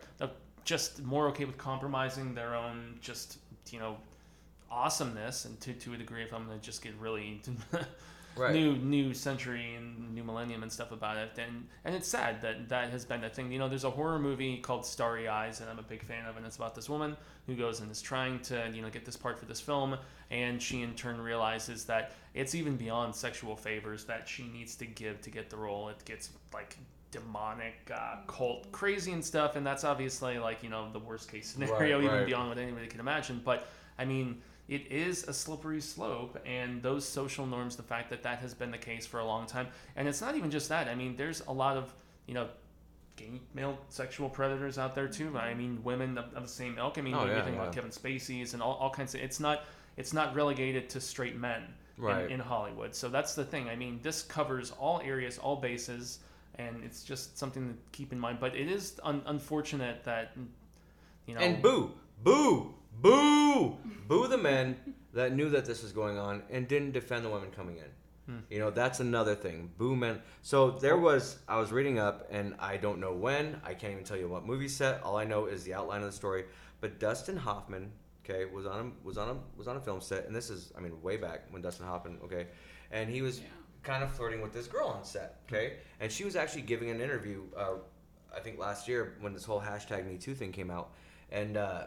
just 0.64 1.03
more 1.03 1.29
okay 1.29 1.44
with 1.47 1.57
compromising 1.57 2.35
their 2.35 2.55
own 2.55 2.99
just 3.01 3.38
you 3.71 3.79
know 3.79 3.97
awesomeness 4.71 5.47
and 5.47 5.59
to 5.62 5.73
to 5.73 5.94
a 5.94 5.97
degree 5.97 6.23
if 6.23 6.33
I'm 6.35 6.44
gonna 6.47 6.59
just 6.59 6.83
get 6.83 6.94
really 7.01 7.40
Right. 8.38 8.55
new 8.55 8.77
new 8.77 9.12
century 9.14 9.74
and 9.74 10.14
new 10.14 10.22
millennium 10.24 10.62
and 10.62 10.70
stuff 10.72 10.92
about 10.92 11.16
it. 11.16 11.33
And 11.38 11.66
and 11.85 11.94
it's 11.94 12.09
sad 12.09 12.40
that 12.42 12.68
that 12.68 12.90
has 12.90 13.05
been 13.05 13.24
a 13.24 13.29
thing. 13.29 13.51
You 13.53 13.59
know 13.59 13.68
there's 13.68 13.85
a 13.85 13.90
horror 13.90 14.18
movie 14.18 14.59
called 14.59 14.87
starry 14.87 15.29
eyes 15.29 15.61
and 15.61 15.68
i'm 15.68 15.79
a 15.79 15.83
big 15.83 16.03
fan 16.03 16.24
of 16.27 16.37
and 16.37 16.46
it's 16.46 16.57
about 16.57 16.74
this 16.74 16.88
woman 16.88 17.16
who 17.46 17.55
goes 17.55 17.81
and 17.81 17.90
is 17.90 18.01
trying 18.03 18.40
to 18.40 18.70
you 18.72 18.83
know 18.83 18.90
get 18.90 19.05
this 19.05 19.16
part 19.16 19.38
for 19.38 19.46
this 19.46 19.61
film. 19.61 19.96
And 20.31 20.62
she 20.62 20.83
in 20.83 20.94
turn 20.94 21.20
realizes 21.20 21.85
that 21.85 22.12
it's 22.35 22.55
even 22.55 22.77
beyond 22.77 23.14
sexual 23.14 23.57
favors 23.57 24.05
that 24.05 24.29
she 24.29 24.44
needs 24.44 24.77
to 24.77 24.87
give 24.87 25.20
to 25.22 25.31
get 25.31 25.48
the 25.51 25.57
role. 25.57 25.88
It 25.88 26.05
gets 26.05 26.31
like 26.53 26.77
demonic 27.11 27.90
uh, 27.94 28.16
cult 28.27 28.70
crazy 28.70 29.12
and 29.12 29.24
stuff. 29.24 29.57
And 29.57 29.66
that's 29.66 29.85
obviously 29.85 30.38
like 30.38 30.62
you 30.62 30.68
know 30.68 30.88
the 30.92 30.98
worst 30.98 31.31
case 31.31 31.48
scenario 31.48 31.96
Right, 31.96 32.05
even 32.05 32.16
right. 32.18 32.27
beyond 32.27 32.51
what 32.51 32.59
anybody 32.59 32.87
can 32.87 33.01
imagine. 33.01 33.40
But 33.44 33.66
i 33.98 34.05
mean 34.05 34.40
it 34.68 34.90
is 34.92 35.26
a 35.26 35.33
slippery 35.33 35.81
slope, 35.81 36.38
and 36.46 36.83
those 36.83 37.07
social 37.09 37.46
norms, 37.46 37.74
the 37.76 37.83
fact 37.83 38.11
that 38.11 38.22
that 38.22 38.38
has 38.40 38.52
been 38.54 38.70
the 38.70 38.78
case 38.78 39.07
for 39.07 39.20
a 39.20 39.24
long 39.24 39.46
time, 39.46 39.68
and 39.96 40.07
it's 40.07 40.20
not 40.20 40.37
even 40.37 40.50
just 40.50 40.68
that. 40.68 40.88
I 40.88 40.94
mean, 40.94 41.16
there's 41.16 41.40
a 41.48 41.52
lot 41.52 41.76
of 41.76 41.92
you 42.26 42.35
know 42.35 42.48
gay 43.16 43.40
male 43.54 43.78
sexual 43.88 44.28
predators 44.28 44.78
out 44.78 44.94
there 44.94 45.09
too. 45.09 45.37
I 45.38 45.54
mean, 45.54 45.81
women 45.83 46.18
of, 46.18 46.26
of 46.35 46.42
the 46.42 46.48
same 46.48 46.78
ilk. 46.78 46.98
I 46.98 47.00
mean, 47.00 47.14
Oh, 47.14 47.24
yeah, 47.24 47.42
think 47.42 47.57
yeah. 47.57 47.62
about 47.62 47.74
Kevin 47.74 47.90
Spacey's 47.90 48.54
and 48.54 48.62
all, 48.62 48.74
all 48.74 48.90
kinds 48.90 49.14
of. 49.14 49.20
It's 49.22 49.40
not 49.40 49.64
it's 49.96 50.12
not 50.12 50.35
relegated 50.37 50.88
to 50.90 51.00
straight 51.00 51.37
men 51.37 51.62
Right. 51.96 52.26
in, 52.26 52.33
in 52.35 52.38
Hollywood. 52.40 52.94
So 52.94 53.09
that's 53.09 53.35
the 53.35 53.44
thing. 53.44 53.68
I 53.68 53.74
mean, 53.74 53.98
this 54.04 54.22
covers 54.22 54.70
all 54.78 55.00
areas, 55.00 55.37
all 55.38 55.57
bases, 55.57 56.20
and 56.57 56.85
it's 56.85 57.02
just 57.02 57.37
something 57.37 57.68
to 57.70 57.74
keep 57.90 58.12
in 58.12 58.20
mind. 58.20 58.38
But 58.38 58.54
it 58.54 58.68
is 58.70 59.00
un- 59.02 59.22
unfortunate 59.26 60.04
that 60.04 60.37
you 61.26 61.35
know. 61.35 61.40
And 61.40 61.61
boo, 61.61 61.90
boo, 62.22 62.74
boo, 63.00 63.76
boo 64.07 64.26
the 64.28 64.38
men 64.38 64.76
that 65.14 65.33
knew 65.35 65.48
that 65.50 65.64
this 65.64 65.83
was 65.83 65.92
going 65.92 66.18
on 66.18 66.42
and 66.50 66.68
didn't 66.68 66.92
defend 66.92 67.24
the 67.24 67.31
women 67.31 67.50
coming 67.50 67.78
in. 67.78 67.85
Hmm. 68.35 68.40
You 68.50 68.59
know, 68.59 68.70
that's 68.70 69.00
another 69.00 69.35
thing. 69.35 69.70
Boo 69.78 69.96
men. 69.96 70.20
So 70.42 70.70
there 70.72 70.98
was, 70.98 71.38
I 71.48 71.59
was 71.59 71.72
reading 71.72 71.98
up, 71.98 72.26
and 72.31 72.54
I 72.59 72.76
don't 72.76 73.00
know 73.00 73.14
when. 73.14 73.61
I 73.64 73.72
can't 73.74 73.92
even 73.92 74.04
tell 74.04 74.18
you 74.18 74.28
what 74.28 74.44
movie 74.44 74.68
set. 74.68 75.02
All 75.02 75.16
I 75.16 75.24
know 75.24 75.46
is 75.46 75.64
the 75.64 75.72
outline 75.74 76.00
of 76.00 76.07
the 76.07 76.12
story. 76.16 76.44
But 76.81 77.00
Dustin 77.00 77.37
Hoffman, 77.38 77.90
okay, 78.24 78.44
was 78.44 78.66
on 78.66 78.92
a, 79.02 79.07
was 79.07 79.16
on 79.16 79.31
a 79.31 79.37
was 79.57 79.66
on 79.66 79.76
a 79.76 79.81
film 79.81 80.00
set, 80.00 80.26
and 80.26 80.37
this 80.37 80.50
is, 80.50 80.72
I 80.76 80.81
mean, 80.81 81.00
way 81.02 81.16
back 81.16 81.46
when 81.50 81.62
Dustin 81.62 81.87
Hoffman, 81.87 82.18
okay, 82.24 82.48
and 82.92 83.09
he 83.11 83.22
was 83.22 83.40
Yeah. 83.40 83.46
kind 83.83 84.04
of 84.04 84.12
flirting 84.12 84.42
with 84.42 84.52
this 84.52 84.66
girl 84.68 84.88
on 84.88 85.04
set, 85.04 85.40
okay, 85.48 85.78
and 85.98 86.12
she 86.12 86.24
was 86.24 86.37
actually 86.37 86.62
giving 86.62 86.90
an 86.90 87.00
interview. 87.00 87.42
Uh, 87.57 87.76
I 88.37 88.40
think 88.40 88.59
last 88.59 88.87
year 88.87 89.14
when 89.20 89.33
this 89.33 89.44
whole 89.44 89.61
hashtag 89.61 90.07
Me 90.07 90.18
Too 90.18 90.35
thing 90.35 90.52
came 90.52 90.70
out, 90.70 90.90
and 91.33 91.57
uh, 91.57 91.87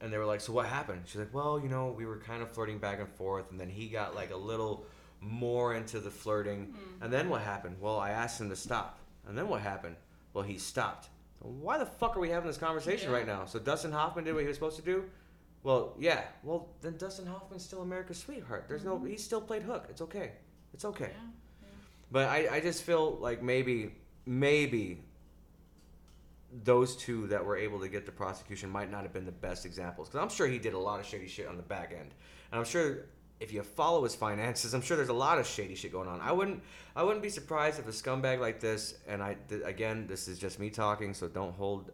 and 0.00 0.12
they 0.12 0.18
were 0.18 0.26
like, 0.26 0.40
"So 0.40 0.52
what 0.52 0.66
happened?" 0.66 1.02
She's 1.06 1.16
like, 1.16 1.34
"Well, 1.34 1.58
you 1.60 1.68
know, 1.68 1.94
we 1.96 2.06
were 2.06 2.18
kind 2.18 2.42
of 2.42 2.50
flirting 2.50 2.78
back 2.78 3.00
and 3.00 3.08
forth, 3.08 3.50
and 3.50 3.60
then 3.60 3.68
he 3.68 3.88
got 3.88 4.14
like 4.14 4.30
a 4.30 4.36
little 4.36 4.86
more 5.20 5.74
into 5.74 6.00
the 6.00 6.10
flirting, 6.10 6.66
hmm. 6.66 7.04
and 7.04 7.12
then 7.12 7.28
what 7.28 7.42
happened? 7.42 7.76
Well, 7.80 7.98
I 7.98 8.10
asked 8.10 8.40
him 8.40 8.50
to 8.50 8.56
stop, 8.56 9.00
and 9.26 9.36
then 9.36 9.48
what 9.48 9.60
happened? 9.60 9.96
Well, 10.32 10.44
he 10.44 10.58
stopped. 10.58 11.08
So 11.40 11.48
why 11.48 11.78
the 11.78 11.86
fuck 11.86 12.16
are 12.16 12.20
we 12.20 12.30
having 12.30 12.48
this 12.48 12.58
conversation 12.58 13.10
Yeah. 13.10 13.16
right 13.16 13.26
now? 13.26 13.44
So 13.44 13.58
Dustin 13.58 13.92
Hoffman 13.92 14.24
did 14.24 14.34
what 14.34 14.42
he 14.42 14.48
was 14.48 14.56
supposed 14.56 14.76
to 14.76 14.82
do. 14.82 15.04
Well, 15.62 15.94
yeah. 15.98 16.22
Well, 16.42 16.68
then 16.80 16.96
Dustin 16.96 17.26
Hoffman's 17.26 17.64
still 17.64 17.82
America's 17.82 18.18
sweetheart. 18.18 18.66
There's 18.68 18.84
no. 18.84 18.96
Mm-hmm. 18.96 19.08
He 19.08 19.16
still 19.16 19.40
played 19.40 19.62
Hook. 19.62 19.86
It's 19.90 20.00
okay. 20.02 20.32
It's 20.72 20.84
okay. 20.84 21.10
Yeah. 21.12 21.68
But 22.10 22.28
I, 22.28 22.56
I 22.56 22.60
just 22.60 22.84
feel 22.84 23.16
like 23.20 23.42
maybe, 23.42 23.94
maybe 24.24 25.02
those 26.64 26.96
two 26.96 27.26
that 27.28 27.44
were 27.44 27.56
able 27.56 27.80
to 27.80 27.88
get 27.88 28.06
the 28.06 28.12
prosecution 28.12 28.70
might 28.70 28.90
not 28.90 29.02
have 29.02 29.12
been 29.12 29.26
the 29.26 29.32
best 29.32 29.66
examples. 29.66 30.08
Because 30.08 30.22
I'm 30.22 30.34
sure 30.34 30.46
he 30.46 30.58
did 30.58 30.74
a 30.74 30.78
lot 30.78 30.98
of 31.00 31.06
shady 31.06 31.28
shit 31.28 31.46
on 31.46 31.56
the 31.56 31.62
back 31.62 31.92
end. 31.92 32.14
And 32.50 32.58
I'm 32.58 32.64
sure 32.64 33.06
if 33.40 33.52
you 33.52 33.62
follow 33.62 34.02
his 34.02 34.14
finances, 34.14 34.74
I'm 34.74 34.82
sure 34.82 34.96
there's 34.96 35.10
a 35.10 35.12
lot 35.12 35.38
of 35.38 35.46
shady 35.46 35.74
shit 35.74 35.92
going 35.92 36.08
on. 36.08 36.20
I 36.20 36.32
wouldn't, 36.32 36.62
I 36.96 37.02
wouldn't 37.02 37.22
be 37.22 37.28
surprised 37.28 37.78
if 37.78 37.86
a 37.86 37.90
scumbag 37.90 38.40
like 38.40 38.60
this, 38.60 38.94
and 39.06 39.22
I, 39.22 39.36
th- 39.48 39.62
again, 39.64 40.06
this 40.06 40.26
is 40.26 40.38
just 40.38 40.58
me 40.58 40.70
talking, 40.70 41.14
so 41.14 41.28
don't 41.28 41.54
hold 41.54 41.92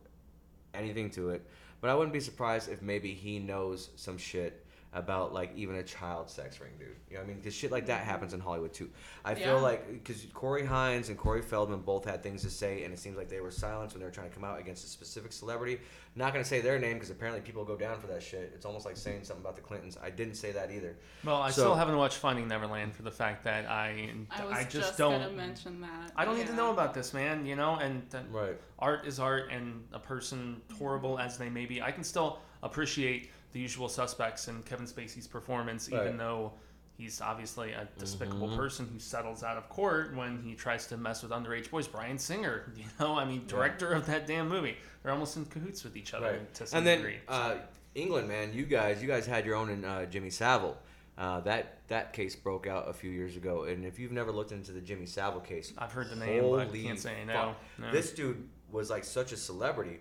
anything 0.73 1.11
to 1.11 1.31
it. 1.31 1.45
But 1.81 1.90
I 1.90 1.95
wouldn't 1.95 2.14
be 2.14 2.21
surprised 2.21 2.71
if 2.71 2.81
maybe 2.81 3.12
he 3.12 3.38
knows 3.38 3.90
some 3.97 4.17
shit 4.17 4.63
about 4.95 5.35
like 5.35 5.51
even 5.57 5.77
a 5.77 5.83
child 5.83 6.31
sex 6.31 6.61
ring, 6.61 6.71
dude. 6.79 6.89
You 7.11 7.15
know 7.17 7.21
what 7.21 7.25
I 7.25 7.29
mean? 7.29 7.37
Because 7.39 7.55
shit 7.55 7.71
like 7.73 7.87
that 7.87 8.05
happens 8.05 8.33
in 8.33 8.41
Hollywood 8.41 8.73
too. 8.73 8.89
I 9.25 9.35
feel 9.35 9.55
Yeah. 9.57 9.61
like 9.61 9.93
because 9.93 10.25
Corey 10.33 10.65
Haim 10.65 11.03
and 11.09 11.19
Corey 11.19 11.43
Feldman 11.43 11.81
both 11.81 12.05
had 12.05 12.23
things 12.23 12.43
to 12.43 12.51
say, 12.51 12.85
and 12.85 12.93
it 12.95 12.99
seems 12.99 13.17
like 13.17 13.29
they 13.29 13.41
were 13.41 13.51
silenced 13.51 13.95
when 13.95 14.01
they 14.01 14.07
were 14.07 14.13
trying 14.13 14.29
to 14.29 14.35
come 14.35 14.45
out 14.45 14.59
against 14.61 14.85
a 14.85 14.89
specific 14.89 15.33
celebrity. 15.33 15.81
Not 16.17 16.33
gonna 16.33 16.45
say 16.45 16.61
their 16.61 16.79
name 16.79 16.95
because 16.95 17.11
apparently 17.11 17.41
people 17.43 17.65
go 17.65 17.77
down 17.77 17.99
for 17.99 18.07
that 18.07 18.23
shit. 18.23 18.53
It's 18.55 18.65
almost 18.65 18.87
like 18.87 18.97
saying 18.97 19.25
something 19.25 19.43
about 19.45 19.57
the 19.57 19.63
Clintons. 19.63 19.99
I 20.01 20.11
didn't 20.11 20.35
say 20.37 20.53
that 20.53 20.71
either. 20.71 20.97
well, 21.25 21.43
I 21.43 21.51
So- 21.51 21.63
still 21.63 21.75
haven't 21.75 21.97
watched 21.97 22.19
Finding 22.19 22.47
Neverland 22.47 22.95
for 22.95 23.03
the 23.03 23.11
fact 23.11 23.43
that 23.45 23.67
I 23.69 24.11
I 24.31 24.45
was 24.45 24.59
just, 24.67 24.71
just, 24.71 24.99
don't. 24.99 25.21
gonna 25.21 25.33
mention 25.33 25.81
that. 25.81 26.13
I 26.15 26.25
don't 26.25 26.37
need 26.39 26.47
to 26.47 26.55
know 26.55 26.71
about 26.71 26.95
this, 26.95 27.13
man. 27.13 27.45
You 27.45 27.57
know, 27.57 27.77
and 27.77 28.03
uh, 28.15 28.21
Right. 28.31 28.57
art 28.79 29.07
is 29.07 29.19
art, 29.19 29.51
and 29.51 29.89
a 29.93 29.99
person, 29.99 30.63
horrible 30.79 31.19
as 31.19 31.37
they 31.37 31.49
may 31.51 31.67
be, 31.67 31.83
I 31.83 31.91
can 31.91 32.05
still 32.05 32.39
appreciate 32.63 33.31
the 33.55 33.61
usual 33.61 33.88
suspects 33.88 34.49
in 34.49 34.62
Kevin 34.64 34.85
Spacey's 34.87 35.27
performance, 35.29 35.88
Right. 35.90 36.03
even 36.03 36.19
though 36.19 36.53
he's 36.99 37.21
obviously 37.21 37.73
a 37.73 37.88
despicable 37.99 38.49
Mhm. 38.49 38.57
person 38.57 38.88
who 38.93 38.99
settles 38.99 39.43
out 39.43 39.57
of 39.57 39.69
court 39.69 40.14
when 40.14 40.43
he 40.43 40.55
tries 40.57 40.87
to 40.88 40.97
mess 40.97 41.23
with 41.23 41.31
underage 41.33 41.71
boys. 41.71 41.87
Bryan 41.88 42.19
Singer, 42.19 42.71
you 42.77 42.85
know, 43.01 43.17
I 43.17 43.25
mean, 43.25 43.47
director 43.47 43.93
of 43.93 44.07
that 44.07 44.27
damn 44.27 44.49
movie. 44.49 44.77
They're 45.03 45.12
almost 45.12 45.37
in 45.37 45.47
cahoots 45.47 45.85
with 45.85 45.97
each 45.97 46.12
other 46.14 46.27
Right. 46.33 46.55
to 46.55 46.67
some 46.67 46.79
And 46.79 46.87
then 46.87 46.99
degree. 46.99 47.21
uh, 47.29 47.57
England, 47.95 48.27
man, 48.29 48.53
you 48.53 48.64
guys, 48.67 49.01
you 49.01 49.07
guys 49.09 49.25
had 49.25 49.47
your 49.47 49.55
own 49.55 49.71
in 49.71 49.85
uh, 49.85 50.05
Jimmy 50.07 50.31
Savile. 50.31 50.77
Uh, 51.17 51.38
that 51.43 51.87
that 51.87 52.12
case 52.12 52.35
broke 52.35 52.67
out 52.67 52.88
a 52.88 52.93
few 52.93 53.09
years 53.11 53.37
ago, 53.37 53.62
and 53.64 53.85
if 53.85 54.01
you've 54.01 54.11
never 54.11 54.33
looked 54.33 54.51
into 54.51 54.73
the 54.73 54.81
Jimmy 54.81 55.07
Savile 55.07 55.40
case, 55.43 55.73
I've 55.79 55.93
heard 55.93 56.11
the 56.11 56.17
name, 56.17 56.43
but 56.43 56.67
holy 56.67 56.83
can't 56.83 56.99
say 56.99 57.25
no. 57.25 57.55
no. 57.79 57.93
This 57.93 58.11
dude 58.11 58.49
was 58.73 58.90
like 58.90 59.05
such 59.05 59.31
a 59.31 59.37
celebrity. 59.37 60.01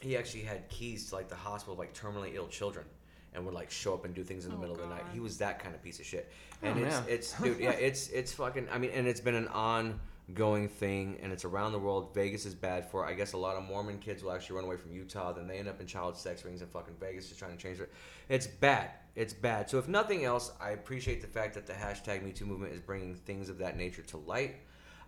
He 0.00 0.16
actually 0.16 0.42
had 0.44 0.68
keys 0.68 1.08
to 1.10 1.14
like 1.16 1.28
the 1.28 1.34
hospital, 1.34 1.74
of, 1.74 1.78
like 1.78 1.92
terminally 1.94 2.34
ill 2.34 2.48
children, 2.48 2.86
and 3.34 3.44
would 3.44 3.54
like 3.54 3.70
show 3.70 3.94
up 3.94 4.04
and 4.04 4.14
do 4.14 4.24
things 4.24 4.44
in 4.44 4.50
the 4.50 4.56
Oh, 4.56 4.60
middle 4.60 4.74
of 4.74 4.80
the 4.80 4.88
night. 4.88 5.04
He 5.12 5.20
was 5.20 5.38
that 5.38 5.58
kind 5.58 5.74
of 5.74 5.82
piece 5.82 6.00
of 6.00 6.06
shit. 6.06 6.30
Oh, 6.62 6.68
And 6.68 6.78
it's 6.80 6.94
man. 6.96 7.04
it's 7.08 7.40
dude, 7.40 7.58
yeah, 7.60 7.70
it's 7.72 8.08
it's 8.08 8.32
fucking. 8.32 8.68
I 8.72 8.78
mean, 8.78 8.90
and 8.94 9.06
it's 9.06 9.20
been 9.20 9.34
an 9.34 9.48
ongoing 9.48 10.68
thing, 10.68 11.18
and 11.22 11.32
it's 11.32 11.44
around 11.44 11.72
the 11.72 11.78
world. 11.78 12.14
Vegas 12.14 12.46
is 12.46 12.54
bad 12.54 12.90
for. 12.90 13.04
it. 13.06 13.10
I 13.10 13.14
guess 13.14 13.32
a 13.34 13.36
lot 13.36 13.56
of 13.56 13.64
Mormon 13.64 13.98
kids 13.98 14.22
will 14.22 14.32
actually 14.32 14.56
run 14.56 14.64
away 14.64 14.76
from 14.76 14.92
Utah, 14.92 15.32
then 15.32 15.46
they 15.46 15.58
end 15.58 15.68
up 15.68 15.80
in 15.80 15.86
child 15.86 16.16
sex 16.16 16.44
rings 16.44 16.62
in 16.62 16.68
fucking 16.68 16.94
Vegas, 16.98 17.28
just 17.28 17.38
trying 17.38 17.56
to 17.56 17.62
change 17.62 17.80
it. 17.80 17.92
It's 18.28 18.46
bad. 18.46 18.90
It's 19.16 19.32
bad. 19.34 19.68
So 19.68 19.78
if 19.78 19.88
nothing 19.88 20.24
else, 20.24 20.52
I 20.60 20.70
appreciate 20.70 21.20
the 21.20 21.26
fact 21.26 21.54
that 21.54 21.66
the 21.66 21.72
hashtag 21.72 22.22
Me 22.22 22.30
Too 22.32 22.46
movement 22.46 22.72
is 22.72 22.80
bringing 22.80 23.14
things 23.14 23.48
of 23.48 23.58
that 23.58 23.76
nature 23.76 24.02
to 24.02 24.16
light. 24.18 24.56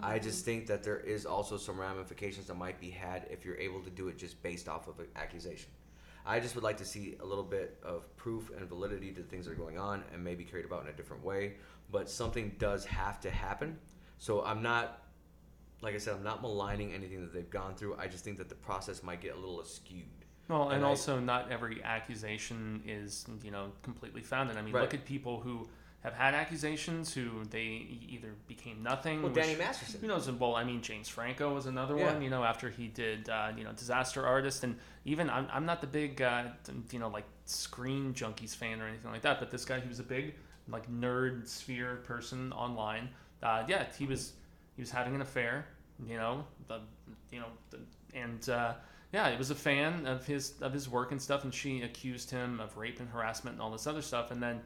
I 0.03 0.19
just 0.19 0.45
think 0.45 0.67
that 0.67 0.83
there 0.83 0.99
is 0.99 1.27
also 1.27 1.57
some 1.57 1.79
ramifications 1.79 2.47
that 2.49 2.55
might 2.57 2.81
be 2.81 2.91
had 2.91 3.27
if 3.31 3.45
you're 3.45 3.57
able 3.57 3.81
to 3.81 3.91
do 3.91 4.09
it 4.09 4.19
just 4.19 4.43
based 4.43 4.69
off 4.69 4.88
of 4.88 4.99
an 4.99 5.07
accusation. 5.17 5.71
I 6.25 6.38
just 6.41 6.55
would 6.55 6.65
like 6.65 6.77
to 6.79 6.85
see 6.85 7.17
a 7.21 7.25
little 7.25 7.45
bit 7.45 7.79
of 7.83 8.15
proof 8.17 8.51
and 8.57 8.69
validity 8.69 9.11
to 9.12 9.23
the 9.23 9.29
things 9.29 9.47
that 9.47 9.53
are 9.53 9.57
going 9.57 9.79
on 9.79 10.05
and 10.12 10.23
maybe 10.23 10.45
carried 10.45 10.65
about 10.65 10.83
in 10.83 10.88
a 10.88 10.93
different 10.93 11.25
way. 11.25 11.55
But 11.91 12.09
something 12.09 12.55
does 12.59 12.85
have 12.85 13.21
to 13.21 13.31
happen. 13.31 13.77
So 14.19 14.45
I'm 14.45 14.62
not, 14.62 15.03
like 15.83 15.95
I 15.95 15.99
said, 15.99 16.15
I'm 16.15 16.23
not 16.23 16.41
maligning 16.43 16.93
anything 16.93 17.21
that 17.23 17.33
they've 17.35 17.51
gone 17.51 17.75
through. 17.75 17.97
I 17.99 18.07
just 18.07 18.25
think 18.25 18.38
that 18.38 18.49
the 18.49 18.55
process 18.55 19.03
might 19.03 19.21
get 19.21 19.35
a 19.35 19.38
little 19.38 19.59
askewed. 19.61 20.05
Well, 20.49 20.65
and, 20.65 20.75
And 20.77 20.85
I- 20.85 20.88
also 20.88 21.19
not 21.19 21.51
every 21.51 21.83
accusation 21.83 22.83
is 22.87 23.25
you 23.43 23.51
know 23.51 23.73
completely 23.83 24.23
founded. 24.23 24.57
I 24.57 24.62
mean, 24.62 24.75
Right. 24.75 24.83
look 24.83 24.95
at 24.95 25.05
people 25.05 25.41
who 25.41 25.69
have 26.03 26.15
had 26.15 26.35
accusations 26.35 27.15
who 27.15 27.45
they 27.51 27.87
either 28.09 28.35
became 28.49 28.83
nothing. 28.83 29.23
Well, 29.23 29.33
which- 29.33 29.45
Danny 29.45 29.57
Masterson. 29.57 30.01
Who 30.01 30.07
knows? 30.09 30.29
Well, 30.31 30.57
I 30.57 30.65
mean, 30.65 30.83
James 30.83 31.09
Franco 31.09 31.55
was 31.55 31.67
another 31.67 31.97
Yeah. 31.97 32.12
one. 32.12 32.23
You 32.23 32.31
know, 32.31 32.43
after 32.45 32.71
he 32.71 32.88
did, 32.88 33.29
uh, 33.29 33.53
you 33.57 33.62
know, 33.65 33.73
Disaster 33.73 34.27
Artist, 34.27 34.65
and 34.65 34.77
even 35.05 35.31
I'm, 35.31 35.47
I'm 35.53 35.65
not 35.65 35.81
the 35.81 35.87
big, 35.87 36.21
uh, 36.21 36.45
you 36.91 36.99
know, 36.99 37.09
like 37.09 37.25
Screen 37.47 38.15
Junkies 38.15 38.55
fan 38.57 38.81
or 38.81 38.87
anything 38.88 39.11
like 39.12 39.23
that. 39.23 39.38
But 39.38 39.51
this 39.51 39.65
guy, 39.65 39.79
he 39.81 39.88
was 39.88 40.01
a 40.01 40.05
big, 40.05 40.35
like 40.69 40.91
nerd 40.91 41.47
sphere 41.47 41.97
person 42.05 42.53
online. 42.53 43.09
Uh, 43.43 43.65
yeah, 43.69 43.87
he 43.97 44.07
was 44.07 44.33
he 44.77 44.83
was 44.83 44.91
having 44.91 45.15
an 45.15 45.21
affair. 45.23 45.67
You 46.07 46.17
know, 46.17 46.45
the 46.67 46.81
you 47.31 47.38
know, 47.41 47.47
the, 47.71 47.79
and 48.15 48.49
uh, 48.49 48.75
yeah, 49.12 49.29
it 49.29 49.38
was 49.38 49.51
a 49.51 49.55
fan 49.55 50.07
of 50.07 50.27
his 50.27 50.55
of 50.61 50.73
his 50.73 50.88
work 50.88 51.12
and 51.12 51.23
stuff, 51.23 51.45
and 51.45 51.55
she 51.55 51.83
accused 51.83 52.31
him 52.31 52.59
of 52.59 52.77
rape 52.77 52.99
and 52.99 53.09
harassment 53.09 53.55
and 53.55 53.62
all 53.62 53.71
this 53.71 53.87
other 53.87 54.03
stuff, 54.03 54.31
and 54.33 54.43
then 54.43 54.61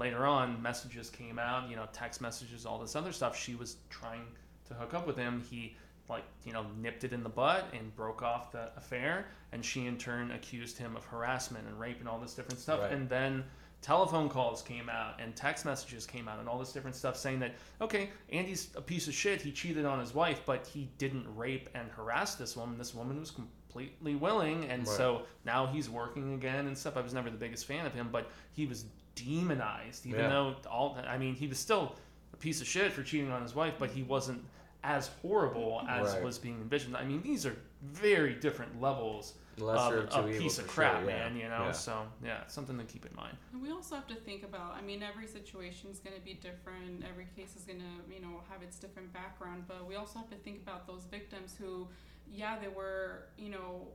later 0.00 0.26
on 0.26 0.60
messages 0.60 1.08
came 1.10 1.38
out 1.38 1.70
you 1.70 1.76
know 1.76 1.86
text 1.92 2.20
messages 2.20 2.66
all 2.66 2.78
this 2.78 2.96
other 2.96 3.12
stuff. 3.12 3.36
She 3.38 3.54
was 3.54 3.76
trying 3.90 4.24
to 4.66 4.74
hook 4.74 4.94
up 4.94 5.06
with 5.06 5.16
him. 5.16 5.44
He 5.48 5.76
like 6.08 6.24
you 6.44 6.52
know 6.52 6.66
nipped 6.82 7.04
it 7.04 7.12
in 7.12 7.22
the 7.22 7.28
butt 7.28 7.66
and 7.72 7.94
broke 7.94 8.22
off 8.22 8.50
the 8.50 8.70
affair 8.76 9.26
and 9.52 9.64
she 9.64 9.86
in 9.86 9.96
turn 9.96 10.32
accused 10.32 10.76
him 10.76 10.96
of 10.96 11.04
harassment 11.04 11.66
and 11.68 11.78
rape 11.78 12.00
and 12.00 12.08
all 12.08 12.18
this 12.18 12.34
different 12.34 12.58
stuff. 12.58 12.80
Right. 12.80 12.90
and 12.92 13.08
then 13.08 13.44
telephone 13.82 14.28
calls 14.28 14.60
came 14.60 14.90
out 14.90 15.20
and 15.20 15.34
text 15.36 15.64
messages 15.64 16.04
came 16.06 16.28
out 16.28 16.38
and 16.40 16.48
all 16.48 16.58
this 16.58 16.72
different 16.72 16.94
stuff 16.96 17.16
saying 17.16 17.38
that 17.40 17.52
okay 17.80 18.10
andy's 18.30 18.70
a 18.76 18.80
piece 18.82 19.06
of 19.06 19.14
shit. 19.14 19.40
He 19.40 19.52
cheated 19.52 19.84
on 19.84 20.00
his 20.00 20.12
wife 20.14 20.40
but 20.44 20.66
he 20.66 20.90
didn't 20.98 21.26
rape 21.36 21.68
and 21.74 21.88
harass 21.90 22.34
this 22.34 22.56
woman. 22.56 22.76
This 22.76 22.94
woman 22.94 23.20
was 23.20 23.30
completely 23.30 24.16
willing. 24.16 24.64
And 24.64 24.86
Right. 24.86 24.96
so 24.96 25.22
now 25.44 25.66
he's 25.66 25.88
working 25.88 26.34
again 26.34 26.66
and 26.66 26.76
stuff. 26.76 26.96
I 26.96 27.00
was 27.02 27.14
never 27.14 27.30
the 27.30 27.38
biggest 27.38 27.66
fan 27.66 27.86
of 27.86 27.94
him 27.94 28.08
but 28.10 28.30
he 28.52 28.66
was 28.66 28.84
demonized 29.14 30.06
even 30.06 30.20
Yeah. 30.20 30.28
though 30.28 30.56
all 30.70 30.98
i 31.06 31.18
mean 31.18 31.34
he 31.34 31.46
was 31.46 31.58
still 31.58 31.94
a 32.32 32.36
piece 32.36 32.60
of 32.60 32.66
shit 32.66 32.92
for 32.92 33.02
cheating 33.02 33.30
on 33.30 33.42
his 33.42 33.54
wife 33.54 33.74
but 33.78 33.90
he 33.90 34.02
wasn't 34.02 34.42
as 34.82 35.08
horrible 35.20 35.82
as 35.88 36.14
Right. 36.14 36.22
was 36.24 36.38
being 36.38 36.56
envisioned 36.60 36.96
i 36.96 37.04
mean 37.04 37.22
these 37.22 37.44
are 37.44 37.56
very 37.82 38.34
different 38.34 38.80
levels 38.80 39.34
Lesser 39.58 40.04
of 40.04 40.08
of 40.10 40.30
a 40.30 40.38
piece 40.38 40.58
of 40.58 40.66
crap 40.66 41.00
sure, 41.02 41.10
yeah. 41.10 41.18
man 41.18 41.36
you 41.36 41.48
know 41.48 41.64
Yeah. 41.66 41.72
so 41.72 42.06
yeah 42.24 42.42
it's 42.42 42.54
something 42.54 42.78
to 42.78 42.84
keep 42.84 43.04
in 43.04 43.14
mind 43.14 43.36
And 43.52 43.60
we 43.60 43.70
also 43.70 43.94
have 43.94 44.06
to 44.06 44.14
think 44.14 44.42
about, 44.42 44.72
I 44.74 44.80
mean, 44.80 45.02
every 45.02 45.26
situation 45.26 45.90
is 45.90 45.98
going 45.98 46.16
to 46.16 46.22
be 46.22 46.34
different. 46.34 47.04
Every 47.06 47.26
case 47.36 47.56
is 47.56 47.64
going 47.64 47.80
to, 47.80 48.14
you 48.14 48.20
know, 48.22 48.40
have 48.50 48.62
its 48.62 48.78
different 48.78 49.12
background. 49.12 49.64
But 49.66 49.86
we 49.86 49.96
also 49.96 50.18
have 50.20 50.30
to 50.30 50.36
think 50.36 50.62
about 50.62 50.86
those 50.86 51.04
victims 51.04 51.56
who, 51.58 51.88
yeah, 52.32 52.58
they 52.58 52.68
were, 52.68 53.24
you 53.36 53.50
know, 53.50 53.88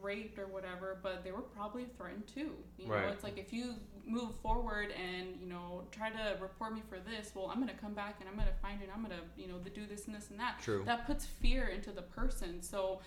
raped 0.00 0.38
or 0.38 0.46
whatever, 0.46 0.98
but 1.02 1.22
they 1.24 1.32
were 1.32 1.42
probably 1.42 1.84
threatened 1.96 2.26
too. 2.26 2.52
You 2.78 2.88
know, 2.88 2.94
Right. 2.94 3.08
it's 3.12 3.22
like 3.24 3.38
if 3.38 3.52
you 3.52 3.74
move 4.04 4.34
forward 4.36 4.92
and 4.92 5.36
you 5.40 5.46
know 5.48 5.84
try 5.90 6.10
to 6.10 6.36
report 6.40 6.72
me 6.74 6.82
for 6.88 6.98
this, 6.98 7.32
well, 7.34 7.48
I'm 7.50 7.58
gonna 7.60 7.74
come 7.74 7.92
back 7.94 8.16
and 8.20 8.28
I'm 8.28 8.36
gonna 8.36 8.52
find 8.62 8.80
you 8.80 8.84
and 8.84 8.92
I'm 8.92 9.02
gonna 9.02 9.22
you 9.36 9.48
know 9.48 9.58
do 9.74 9.86
this 9.86 10.06
and 10.06 10.14
this 10.14 10.30
and 10.30 10.38
that. 10.40 10.60
True. 10.62 10.82
That 10.86 11.06
puts 11.06 11.26
fear 11.26 11.66
into 11.68 11.90
the 11.92 12.02
person. 12.02 12.62
So 12.62 13.00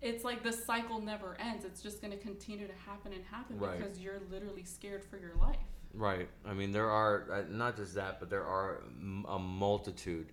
it's 0.00 0.24
like 0.24 0.42
the 0.42 0.52
cycle 0.52 1.00
never 1.00 1.36
ends. 1.38 1.64
It's 1.64 1.80
just 1.80 2.02
gonna 2.02 2.16
continue 2.16 2.66
to 2.66 2.74
happen 2.74 3.12
and 3.12 3.24
happen 3.24 3.58
Right. 3.58 3.78
because 3.78 3.98
you're 3.98 4.20
literally 4.30 4.64
scared 4.64 5.04
for 5.04 5.16
your 5.16 5.34
life. 5.36 5.56
Right. 5.94 6.28
I 6.44 6.54
mean, 6.54 6.72
there 6.72 6.90
are 6.90 7.30
uh, 7.30 7.42
not 7.48 7.76
just 7.76 7.94
that, 7.94 8.18
but 8.18 8.28
there 8.30 8.44
are 8.44 8.82
a 9.28 9.38
multitude 9.38 10.32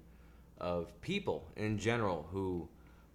of 0.57 0.99
people 1.01 1.47
in 1.55 1.77
general 1.77 2.27
who 2.31 2.67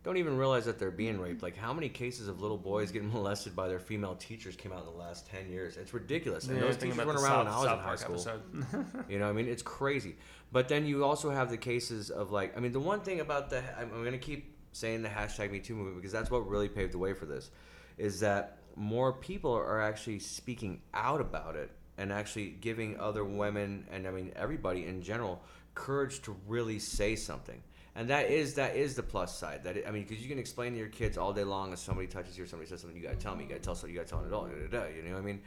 don't 0.05 0.19
even 0.19 0.37
realize 0.37 0.67
that 0.67 0.79
they're 0.79 0.91
being 0.91 1.19
raped. 1.19 1.43
Like, 1.43 1.57
how 1.57 1.73
many 1.73 1.89
cases 1.89 2.29
of 2.29 2.43
little 2.43 2.59
boys 2.59 2.93
getting 2.93 3.11
molested 3.11 3.57
by 3.57 3.69
their 3.69 3.79
female 3.79 4.15
teachers 4.15 4.55
came 4.55 4.71
out 4.71 4.81
in 4.81 4.85
the 4.85 4.91
last 4.91 5.27
ten 5.27 5.51
years? 5.51 5.79
It's 5.79 5.95
ridiculous. 5.95 6.47
And 6.47 6.59
Yeah, 6.59 6.65
those 6.65 6.77
teachers 6.77 6.99
went 6.99 7.19
around 7.19 7.47
when 7.47 7.47
I 7.49 7.57
was 7.57 7.65
South 7.65 7.79
in 7.79 7.79
high 7.79 7.85
Park 7.85 7.99
school. 7.99 9.05
You 9.09 9.19
know, 9.19 9.29
I 9.29 9.33
mean, 9.33 9.49
it's 9.49 9.63
crazy. 9.63 10.17
But 10.53 10.69
then 10.69 10.87
you 10.87 11.05
also 11.05 11.31
have 11.31 11.51
the 11.51 11.57
cases 11.57 12.11
of 12.11 12.31
like, 12.31 12.57
I 12.57 12.61
mean, 12.61 12.73
the 12.73 12.81
one 12.81 13.01
thing 13.01 13.21
about 13.21 13.49
the, 13.49 13.63
I'm, 13.79 13.91
I'm 13.95 14.05
gonna 14.05 14.19
keep 14.19 14.55
saying 14.73 15.03
the 15.03 15.09
hashtag 15.09 15.51
Me 15.51 15.59
Too 15.59 15.75
movement 15.75 15.97
because 15.97 16.13
that's 16.13 16.31
what 16.31 16.47
really 16.49 16.69
paved 16.69 16.93
the 16.93 16.99
way 16.99 17.15
for 17.15 17.25
this, 17.25 17.51
is 17.97 18.21
that 18.21 18.59
more 18.77 19.13
people 19.13 19.53
are 19.53 19.81
actually 19.81 20.19
speaking 20.19 20.83
out 20.93 21.21
about 21.21 21.57
it 21.57 21.71
and 21.97 22.13
actually 22.13 22.51
giving 22.51 22.99
other 22.99 23.25
women 23.25 23.87
and 23.91 24.07
I 24.07 24.11
mean 24.11 24.33
everybody 24.37 24.87
in 24.87 25.01
general 25.01 25.43
courage 25.75 26.21
to 26.23 26.37
really 26.47 26.79
say 26.79 27.17
something. 27.17 27.63
And 27.97 28.09
that 28.11 28.31
is 28.31 28.55
that 28.55 28.75
is 28.75 28.97
the 28.97 29.03
plus 29.03 29.37
side. 29.37 29.63
That 29.65 29.77
I 29.87 29.91
mean, 29.91 30.03
because 30.03 30.23
you 30.23 30.29
can 30.29 30.39
explain 30.39 30.73
to 30.73 30.79
your 30.79 30.89
kids 30.89 31.17
all 31.17 31.33
day 31.33 31.45
long 31.45 31.73
if 31.73 31.79
somebody 31.79 32.09
touches 32.09 32.37
you 32.37 32.45
or 32.45 32.47
somebody 32.47 32.69
says 32.69 32.81
something, 32.81 33.01
you 33.01 33.07
gotta 33.07 33.19
tell 33.19 33.37
me, 33.37 33.45
you 33.45 33.51
gotta 33.51 33.61
tell 33.61 33.75
somebody, 33.75 33.93
you 33.95 33.99
gotta 34.01 34.11
tell 34.11 34.21
an 34.21 34.27
adult, 34.27 34.51
da, 34.51 34.79
da, 34.79 34.85
da, 34.85 34.91
you 34.91 35.03
know 35.03 35.13
what 35.13 35.23
I 35.23 35.25
mean? 35.25 35.41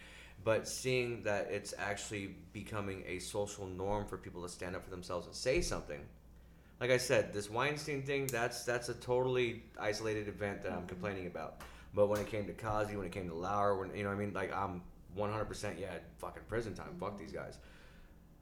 But 0.44 0.68
seeing 0.68 1.24
that 1.24 1.50
it's 1.52 1.74
actually 1.78 2.36
becoming 2.54 3.04
a 3.06 3.20
social 3.20 3.68
norm 3.68 4.06
for 4.06 4.18
people 4.18 4.44
to 4.44 4.50
stand 4.50 4.76
up 4.76 4.84
for 4.84 4.92
themselves 4.92 5.26
and 5.26 5.36
say 5.36 5.60
something, 5.62 6.00
like 6.80 6.92
I 6.92 6.98
said, 6.98 7.34
this 7.34 7.50
Weinstein 7.50 8.04
thing, 8.04 8.28
that's 8.28 8.64
that's 8.64 8.88
a 8.88 8.94
totally 8.94 9.64
isolated 9.78 10.28
event 10.30 10.64
that 10.64 10.72
I'm 10.72 10.80
mm-hmm. 10.80 10.88
complaining 10.88 11.28
about. 11.28 11.62
But 11.94 12.08
when 12.08 12.22
it 12.22 12.28
came 12.28 12.46
to 12.46 12.54
Cosby, 12.54 12.96
when 12.96 13.08
it 13.08 13.12
came 13.12 13.28
to 13.28 13.36
Lauer, 13.36 13.78
when 13.78 13.96
you 13.96 14.04
know, 14.04 14.10
what 14.10 14.16
I 14.16 14.20
mean, 14.20 14.34
like 14.34 14.56
I'm 14.56 14.82
100% 15.18 15.80
yeah, 15.80 15.88
fucking 16.20 16.44
prison 16.48 16.76
time. 16.76 16.96
Fuck 17.00 17.14
mm-hmm. 17.14 17.20
these 17.20 17.32
guys. 17.32 17.58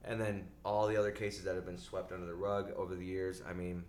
And 0.04 0.22
then 0.22 0.44
all 0.64 0.88
the 0.88 0.98
other 0.98 1.12
cases 1.12 1.46
that 1.46 1.56
have 1.56 1.66
been 1.66 1.78
swept 1.78 2.12
under 2.12 2.28
the 2.28 2.36
rug 2.36 2.72
over 2.76 2.94
the 2.94 3.06
years. 3.06 3.42
I 3.50 3.54
mean, 3.54 3.84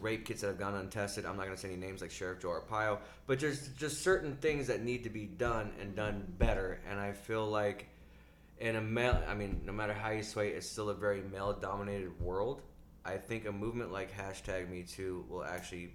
rape 0.00 0.24
kits 0.24 0.42
that 0.42 0.48
have 0.48 0.58
gone 0.58 0.74
untested. 0.74 1.24
I'm 1.26 1.36
not 1.36 1.44
going 1.44 1.56
to 1.56 1.60
say 1.60 1.68
any 1.68 1.76
names 1.76 2.00
like 2.00 2.10
Sheriff 2.10 2.40
Joe 2.40 2.60
Arpaio, 2.60 2.98
but 3.26 3.40
there's 3.40 3.68
just 3.68 4.02
certain 4.02 4.36
things 4.36 4.68
that 4.68 4.82
need 4.82 5.04
to 5.04 5.10
be 5.10 5.26
done 5.26 5.72
and 5.80 5.96
done 5.96 6.32
better. 6.38 6.80
And 6.88 7.00
I 7.00 7.12
feel 7.12 7.46
like 7.46 7.88
in 8.58 8.76
a 8.76 8.80
male, 8.80 9.20
I 9.26 9.34
mean, 9.34 9.62
no 9.64 9.72
matter 9.72 9.92
how 9.92 10.10
you 10.10 10.22
sway, 10.22 10.50
it's 10.50 10.68
still 10.68 10.90
a 10.90 10.94
very 10.94 11.22
male-dominated 11.22 12.20
world. 12.20 12.62
I 13.04 13.16
think 13.16 13.46
a 13.46 13.52
movement 13.52 13.90
like 13.90 14.14
hashtag 14.16 14.68
Me 14.68 14.82
Too 14.82 15.24
will 15.28 15.44
actually 15.44 15.90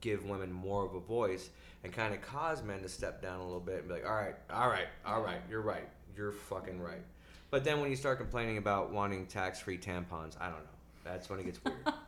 give 0.00 0.24
women 0.24 0.52
more 0.52 0.84
of 0.84 0.94
a 0.94 1.00
voice 1.00 1.50
and 1.84 1.92
kind 1.92 2.14
of 2.14 2.22
cause 2.22 2.62
men 2.62 2.82
to 2.82 2.88
step 2.88 3.22
down 3.22 3.40
a 3.40 3.44
little 3.44 3.60
bit 3.60 3.80
and 3.80 3.88
be 3.88 3.94
like, 3.94 4.06
all 4.06 4.14
right, 4.14 4.34
all 4.50 4.68
right, 4.68 4.86
all 5.04 5.22
right, 5.22 5.40
you're 5.48 5.60
right, 5.60 5.88
you're 6.16 6.32
fucking 6.32 6.80
right. 6.80 7.02
But 7.50 7.64
then 7.64 7.80
when 7.80 7.90
you 7.90 7.96
start 7.96 8.18
complaining 8.18 8.58
about 8.58 8.90
wanting 8.90 9.26
tax-free 9.26 9.78
tampons, 9.78 10.40
I 10.40 10.46
don't 10.46 10.64
know. 10.64 10.76
That's 11.04 11.30
when 11.30 11.38
it 11.38 11.44
gets 11.44 11.62
weird. 11.62 11.76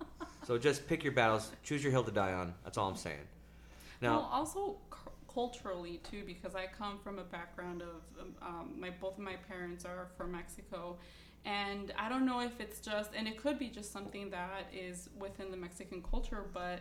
so 0.48 0.56
just 0.56 0.88
pick 0.88 1.04
your 1.04 1.12
battles, 1.12 1.52
choose 1.62 1.82
your 1.84 1.92
hill 1.92 2.04
to 2.04 2.10
die 2.10 2.32
on. 2.32 2.54
That's 2.64 2.78
all 2.78 2.88
I'm 2.88 2.96
saying. 2.96 3.18
Now, 4.00 4.16
well, 4.16 4.30
also 4.32 4.78
cu- 4.88 5.10
culturally 5.30 6.00
too, 6.10 6.22
because 6.24 6.54
I 6.54 6.66
come 6.66 6.98
from 7.04 7.18
a 7.18 7.24
background 7.24 7.82
of 7.82 8.00
um, 8.18 8.34
um, 8.40 8.74
my 8.80 8.88
both 8.88 9.18
of 9.18 9.24
my 9.24 9.36
parents 9.46 9.84
are 9.84 10.08
from 10.16 10.32
Mexico, 10.32 10.96
and 11.44 11.92
I 11.98 12.08
don't 12.08 12.24
know 12.24 12.40
if 12.40 12.60
it's 12.60 12.80
just, 12.80 13.10
and 13.14 13.28
it 13.28 13.36
could 13.36 13.58
be 13.58 13.68
just 13.68 13.92
something 13.92 14.30
that 14.30 14.68
is 14.72 15.10
within 15.20 15.50
the 15.50 15.58
Mexican 15.58 16.02
culture, 16.02 16.46
but 16.54 16.80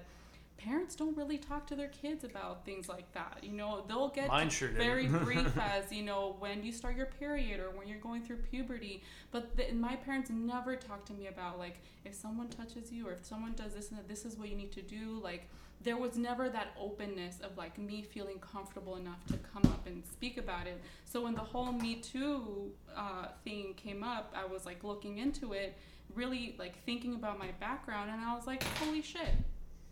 parents 0.58 0.96
don't 0.96 1.15
really 1.15 1.38
talk 1.38 1.67
to 1.67 1.76
their 1.76 1.88
kids 1.89 2.24
about 2.24 2.65
things 2.65 2.89
like 2.89 3.12
that. 3.13 3.39
You 3.41 3.54
know, 3.54 3.84
they'll 3.88 4.10
get 4.10 4.28
Mine 4.28 4.50
sure 4.50 4.70
very 4.70 5.08
brief 5.24 5.58
as 5.58 5.91
you 5.91 6.04
know 6.04 6.36
when 6.39 6.63
you 6.63 6.72
start 6.72 6.96
your 6.96 7.06
period 7.06 7.60
or 7.60 7.70
when 7.72 7.88
you're 7.88 8.00
going 8.00 8.24
through 8.24 8.38
puberty. 8.38 9.04
But 9.32 9.56
the, 9.56 9.72
my 9.74 9.96
parents 9.96 10.30
never 10.30 10.76
talk 10.76 11.06
to 11.06 11.13
me 11.13 11.28
about 11.28 11.60
like 11.60 11.78
if 12.06 12.13
someone 12.13 12.50
touches 12.50 12.91
you 12.91 13.08
or 13.08 13.13
if 13.13 13.26
someone 13.26 13.54
does 13.54 13.74
this 13.74 13.89
and 13.89 14.00
that, 14.00 14.08
this 14.08 14.26
is 14.26 14.38
what 14.38 14.50
you 14.50 14.56
need 14.56 14.72
to 14.74 14.82
do. 14.82 15.20
Like 15.24 15.48
there 15.82 15.98
was 15.98 16.17
never 16.17 16.50
that 16.50 16.70
openness 16.80 17.39
of 17.41 17.58
like 17.58 17.78
me 17.78 18.02
feeling 18.02 18.39
comfortable 18.39 18.96
enough 18.96 19.24
to 19.28 19.38
come 19.38 19.72
up 19.72 19.86
and 19.86 20.04
speak 20.06 20.38
about 20.38 20.67
it. 20.67 20.82
So 21.06 21.22
when 21.22 21.36
the 21.36 21.41
whole 21.41 21.72
Me 21.72 21.96
Too 21.96 22.72
uh, 22.96 23.28
thing 23.43 23.76
came 23.76 24.04
up, 24.04 24.34
I 24.36 24.46
was 24.46 24.65
like 24.65 24.84
looking 24.84 25.20
into 25.20 25.54
it, 25.54 25.78
really 26.15 26.56
like 26.58 26.84
thinking 26.84 27.13
about 27.13 27.38
my 27.38 27.52
background, 27.60 28.10
and 28.10 28.22
I 28.22 28.36
was 28.36 28.48
like, 28.48 28.63
holy 28.80 29.04
shit, 29.04 29.36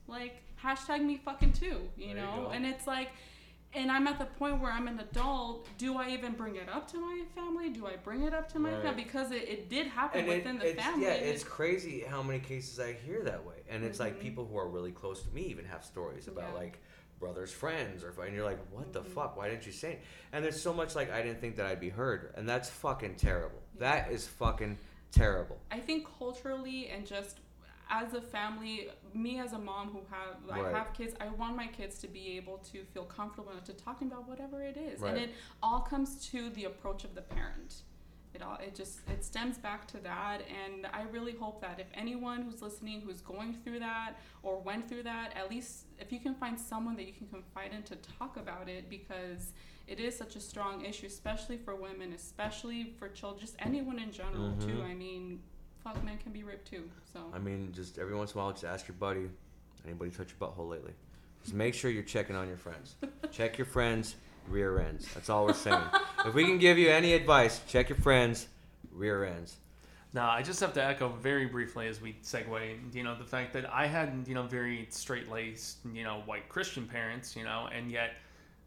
like 0.07 0.41
hashtag 0.65 1.03
me 1.03 1.17
fucking 1.17 1.53
too, 1.53 1.81
you 1.97 2.13
There 2.13 2.23
know? 2.23 2.43
go. 2.45 2.49
and 2.51 2.65
it's 2.65 2.87
like, 2.87 3.09
and 3.73 3.91
I'm 3.91 4.07
at 4.07 4.17
the 4.19 4.25
point 4.25 4.61
where 4.61 4.71
I'm 4.71 4.87
an 4.87 4.99
adult. 4.99 5.67
Do 5.77 5.97
I 5.97 6.09
even 6.11 6.31
bring 6.33 6.55
it 6.55 6.69
up 6.69 6.89
to 6.91 6.97
my 6.97 7.23
family? 7.35 7.69
Do 7.69 7.85
I 7.87 7.97
bring 7.97 8.23
it 8.23 8.33
up 8.33 8.49
to 8.53 8.59
my 8.59 8.71
Right. 8.73 8.81
family? 8.83 9.03
Because 9.03 9.31
it, 9.31 9.43
it 9.49 9.69
did 9.69 9.87
happen 9.87 10.21
and 10.21 10.29
it- 10.29 10.37
within 10.37 10.59
the 10.59 10.69
it's, 10.69 10.81
family. 10.81 11.03
yeah, 11.05 11.11
it's 11.13 11.43
crazy 11.43 11.99
how 12.01 12.23
many 12.23 12.39
cases 12.39 12.79
I 12.79 12.93
hear 12.93 13.21
that 13.23 13.43
way, 13.45 13.63
and 13.69 13.83
it's 13.83 13.99
like 13.99 14.15
Mhm. 14.17 14.21
people 14.21 14.45
who 14.45 14.57
are 14.57 14.67
really 14.69 14.91
close 14.93 15.21
to 15.23 15.29
me 15.31 15.41
even 15.43 15.65
have 15.65 15.83
stories 15.83 16.27
about 16.29 16.49
Yeah. 16.53 16.59
like 16.59 16.79
brothers, 17.19 17.51
friends, 17.51 18.03
or 18.03 18.09
and 18.23 18.33
you're 18.35 18.43
like, 18.45 18.59
what 18.71 18.91
the 18.93 19.01
Mhm. 19.01 19.07
fuck? 19.07 19.35
Why 19.37 19.49
didn't 19.49 19.65
you 19.65 19.71
say? 19.71 19.93
It? 19.93 20.01
And 20.33 20.43
there's 20.43 20.61
so 20.61 20.73
much 20.73 20.95
like 20.95 21.11
I 21.11 21.21
didn't 21.21 21.39
think 21.41 21.55
that 21.57 21.65
I'd 21.65 21.79
be 21.79 21.89
heard, 21.89 22.33
and 22.37 22.47
that's 22.47 22.69
fucking 22.69 23.15
terrible. 23.15 23.61
That 23.77 24.11
is 24.11 24.27
fucking 24.27 24.77
terrible. 25.11 25.57
I 25.71 25.79
think 25.79 26.07
culturally 26.19 26.87
and 26.89 27.05
just 27.05 27.39
as 27.89 28.13
a 28.13 28.21
family, 28.21 28.89
me 29.13 29.39
as 29.39 29.53
a 29.53 29.59
mom 29.59 29.89
who 29.89 30.01
have 30.09 30.37
I 30.49 30.69
have 30.71 30.93
kids, 30.93 31.13
I 31.21 31.27
want 31.29 31.55
my 31.55 31.67
kids 31.67 31.99
to 31.99 32.07
be 32.07 32.35
able 32.37 32.57
to 32.71 32.83
feel 32.85 33.03
comfortable 33.05 33.51
enough 33.51 33.65
to 33.65 33.73
talk 33.73 34.01
about 34.01 34.27
whatever 34.27 34.61
it 34.63 34.77
is, 34.77 34.99
Right. 35.01 35.13
and 35.13 35.17
it 35.23 35.31
all 35.61 35.81
comes 35.81 36.27
to 36.29 36.49
the 36.49 36.65
approach 36.65 37.03
of 37.03 37.13
the 37.15 37.21
parent. 37.21 37.83
It 38.33 38.41
all 38.41 38.57
it 38.57 38.75
just 38.75 38.99
it 39.09 39.23
stems 39.23 39.57
back 39.57 39.87
to 39.89 39.97
that, 39.99 40.41
and 40.49 40.85
I 40.87 41.03
really 41.03 41.33
hope 41.35 41.61
that 41.61 41.79
if 41.79 41.87
anyone 41.93 42.41
who's 42.41 42.61
listening 42.61 42.99
who's 43.01 43.21
going 43.21 43.53
through 43.63 43.79
that 43.79 44.15
or 44.43 44.59
went 44.59 44.89
through 44.89 45.03
that, 45.03 45.33
at 45.37 45.49
least 45.49 45.85
if 45.99 46.11
you 46.11 46.19
can 46.19 46.35
find 46.35 46.59
someone 46.59 46.95
that 46.97 47.05
you 47.05 47.13
can 47.13 47.27
confide 47.27 47.71
in 47.71 47.83
to 47.83 47.95
talk 48.19 48.35
about 48.35 48.67
it, 48.67 48.89
because 48.89 49.53
it 49.87 49.99
is 50.01 50.17
such 50.17 50.35
a 50.35 50.41
strong 50.41 50.83
issue, 50.83 51.05
especially 51.05 51.57
for 51.57 51.75
women, 51.75 52.11
especially 52.11 52.93
for 52.99 53.07
children, 53.07 53.39
just 53.39 53.55
anyone 53.59 53.99
in 53.99 54.11
general 54.11 54.53
too. 54.57 54.79
Mhm. 54.79 54.83
I 54.83 54.93
mean, 54.95 55.41
fuck, 55.85 56.03
men 56.03 56.17
can 56.17 56.31
be 56.31 56.43
raped 56.43 56.67
too. 56.67 56.89
So 57.13 57.21
I 57.33 57.39
mean, 57.39 57.71
just 57.73 57.97
every 57.97 58.15
once 58.15 58.33
in 58.33 58.39
a 58.39 58.43
while, 58.43 58.51
just 58.51 58.65
ask 58.65 58.87
your 58.87 58.95
buddy, 58.95 59.29
anybody 59.85 60.11
touch 60.11 60.33
your 60.37 60.49
butthole 60.49 60.69
lately? 60.69 60.93
Just 61.43 61.53
make 61.53 61.75
sure 61.75 61.91
you're 61.91 62.03
checking 62.03 62.35
on 62.35 62.47
your 62.47 62.57
friends. 62.57 62.95
check 63.31 63.57
your 63.57 63.65
friends' 63.65 64.15
rear 64.49 64.79
ends. 64.79 65.07
That's 65.13 65.29
all 65.29 65.45
we're 65.45 65.53
saying. 65.53 65.83
if 66.25 66.33
we 66.33 66.43
can 66.43 66.57
give 66.57 66.77
you 66.77 66.89
any 66.89 67.13
advice, 67.13 67.61
check 67.67 67.89
your 67.89 67.99
friends' 67.99 68.47
rear 68.91 69.23
ends. 69.23 69.57
Now, 70.11 70.29
I 70.29 70.41
just 70.41 70.59
have 70.61 70.73
to 70.73 70.83
echo 70.83 71.09
very 71.09 71.45
briefly 71.45 71.87
as 71.87 72.01
we 72.01 72.15
segue, 72.23 72.95
you 72.95 73.03
know, 73.03 73.17
the 73.17 73.25
fact 73.25 73.53
that 73.53 73.71
I 73.71 73.85
had, 73.85 74.23
you 74.27 74.33
know, 74.33 74.43
very 74.43 74.87
straight 74.89 75.29
laced, 75.29 75.79
you 75.93 76.03
know, 76.03 76.23
white 76.25 76.47
Christian 76.47 76.87
parents, 76.87 77.35
you 77.35 77.43
know, 77.43 77.67
and 77.71 77.91
yet 77.91 78.13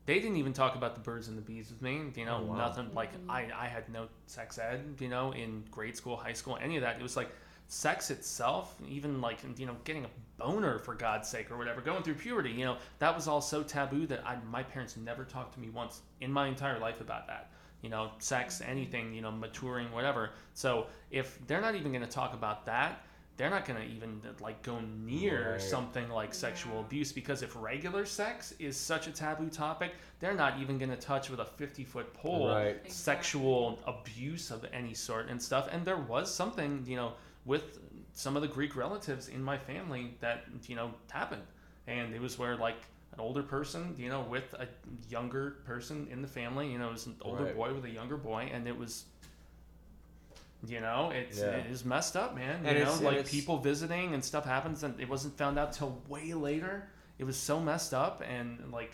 they 0.09 0.18
didn't 0.21 0.38
even 0.38 0.55
talk 0.55 0.75
about 0.75 0.94
the 0.94 1.03
birds 1.03 1.29
and 1.29 1.37
the 1.37 1.42
bees 1.42 1.68
with 1.68 1.83
me, 1.83 2.01
you 2.16 2.25
know, 2.25 2.38
Oh, 2.42 2.47
wow. 2.47 2.57
nothing 2.57 2.94
like 2.94 3.12
Mhm. 3.12 3.31
I, 3.31 3.51
I 3.55 3.66
had 3.66 3.90
no 3.90 4.09
sex 4.25 4.59
ed, 4.59 4.97
you 5.01 5.09
know, 5.09 5.33
in 5.33 5.66
grade 5.71 5.99
school, 5.99 6.16
high 6.16 6.33
school, 6.33 6.57
any 6.62 6.77
of 6.79 6.83
that. 6.83 6.97
It 6.97 7.03
was 7.03 7.14
like 7.14 7.31
sex 7.66 8.11
itself, 8.11 8.75
even 8.88 9.21
like, 9.21 9.40
you 9.59 9.66
know, 9.66 9.77
getting 9.85 10.07
a 10.07 10.11
boner 10.38 10.79
for 10.79 10.94
God's 10.94 11.29
sake 11.29 11.51
or 11.51 11.59
whatever, 11.59 11.83
going 11.83 12.03
through 12.03 12.14
puberty, 12.14 12.51
you 12.51 12.64
know, 12.64 12.79
that 13.01 13.14
was 13.14 13.29
all 13.29 13.42
so 13.42 13.62
taboo 13.62 14.07
that 14.07 14.27
I, 14.27 14.38
my 14.51 14.62
parents 14.62 14.97
never 14.97 15.25
talked 15.25 15.53
to 15.55 15.61
me 15.61 15.68
once 15.68 16.01
in 16.23 16.33
my 16.33 16.47
entire 16.49 16.79
life 16.79 17.03
about 17.03 17.27
that 17.27 17.51
you 17.81 17.88
know, 17.88 18.11
sex, 18.18 18.61
anything, 18.61 19.14
you 19.14 19.21
know, 19.21 19.31
maturing, 19.31 19.92
whatever. 19.92 20.31
So 20.53 20.88
if 21.12 21.38
they're 21.47 21.61
not 21.61 21.77
even 21.77 21.92
going 21.92 22.03
to 22.05 22.11
talk 22.11 22.35
about 22.35 22.66
that, 22.66 23.05
they're 23.38 23.48
not 23.48 23.64
going 23.64 23.81
to 23.81 23.87
even 23.94 24.20
uh, 24.27 24.33
like 24.40 24.62
go 24.62 24.81
near 25.07 25.53
Right. 25.53 25.62
something 25.62 26.11
like 26.11 26.35
sexual 26.35 26.81
abuse 26.81 27.12
because 27.12 27.42
if 27.42 27.57
regular 27.57 28.05
sex 28.05 28.53
is 28.59 28.77
such 28.77 29.07
a 29.07 29.12
taboo 29.12 29.48
topic, 29.48 29.92
they're 30.20 30.35
not 30.35 30.59
even 30.59 30.77
going 30.77 30.90
to 30.90 30.96
touch 30.96 31.31
with 31.31 31.38
a 31.40 31.44
50 31.46 31.85
foot 31.85 32.12
pole 32.12 32.48
Right. 32.48 32.92
sexual 32.92 33.79
abuse 33.87 34.51
of 34.51 34.66
any 34.72 34.92
sort 34.92 35.29
and 35.31 35.40
stuff. 35.40 35.68
And 35.72 35.85
there 35.87 35.96
was 35.96 36.35
something, 36.35 36.85
you 36.87 36.96
know, 36.96 37.12
with 37.44 37.79
some 38.12 38.35
of 38.37 38.42
the 38.42 38.48
Greek 38.48 38.74
relatives 38.77 39.29
in 39.29 39.42
my 39.42 39.57
family 39.57 40.16
that, 40.20 40.44
you 40.66 40.74
know, 40.77 40.90
happened. 41.11 41.42
And 41.87 42.12
it 42.12 42.20
was 42.20 42.38
where 42.38 42.57
like 42.57 42.77
an 43.12 43.20
older 43.20 43.42
person, 43.44 43.94
you 43.96 44.09
know, 44.11 44.22
with 44.22 44.53
a 44.55 44.66
younger 45.09 45.59
person 45.64 46.09
in 46.11 46.22
the 46.22 46.29
family, 46.29 46.70
you 46.70 46.79
know, 46.79 46.88
it 46.88 46.92
was 46.92 47.07
an 47.07 47.16
older 47.22 47.44
Right. 47.44 47.55
boy 47.57 47.72
with 47.74 47.85
a 47.85 47.90
younger 47.90 48.16
boy, 48.16 48.51
and 48.53 48.66
it 48.66 48.77
was, 48.77 49.05
you 50.66 50.81
know, 50.81 51.11
it's 51.11 51.38
Yeah. 51.38 51.51
it 51.51 51.66
is 51.71 51.85
messed 51.85 52.16
up, 52.16 52.35
man. 52.35 52.64
You 52.64 52.71
And 52.71 52.85
know, 52.85 53.09
like 53.09 53.27
people 53.27 53.59
visiting 53.59 54.14
and 54.14 54.25
stuff 54.25 54.44
happens, 54.44 54.83
and 54.83 54.99
it 55.01 55.09
wasn't 55.09 55.37
found 55.37 55.59
out 55.59 55.73
till 55.73 56.03
way 56.09 56.35
later. 56.35 56.88
It 57.18 57.25
was 57.25 57.37
so 57.37 57.61
messed 57.61 57.94
up, 57.94 58.23
and 58.27 58.73
like, 58.73 58.92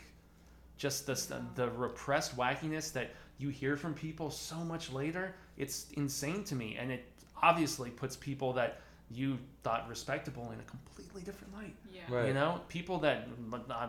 just 0.76 1.06
this 1.06 1.26
the 1.26 1.70
repressed 1.70 2.36
wackiness 2.36 2.92
that 2.92 3.10
you 3.38 3.48
hear 3.48 3.76
from 3.76 3.94
people 3.94 4.30
so 4.30 4.56
much 4.56 4.90
later. 4.92 5.34
It's 5.56 5.86
insane 5.92 6.44
to 6.44 6.54
me, 6.54 6.76
and 6.76 6.90
it 6.92 7.04
obviously 7.42 7.90
puts 7.90 8.16
people 8.16 8.52
that 8.54 8.80
you 9.10 9.38
thought 9.62 9.88
respectable 9.88 10.50
in 10.52 10.60
a 10.60 10.62
completely 10.64 11.22
different 11.22 11.54
light. 11.54 11.74
Yeah. 11.92 12.02
Right. 12.08 12.28
You 12.28 12.34
know, 12.34 12.60
people 12.68 12.98
that 13.00 13.28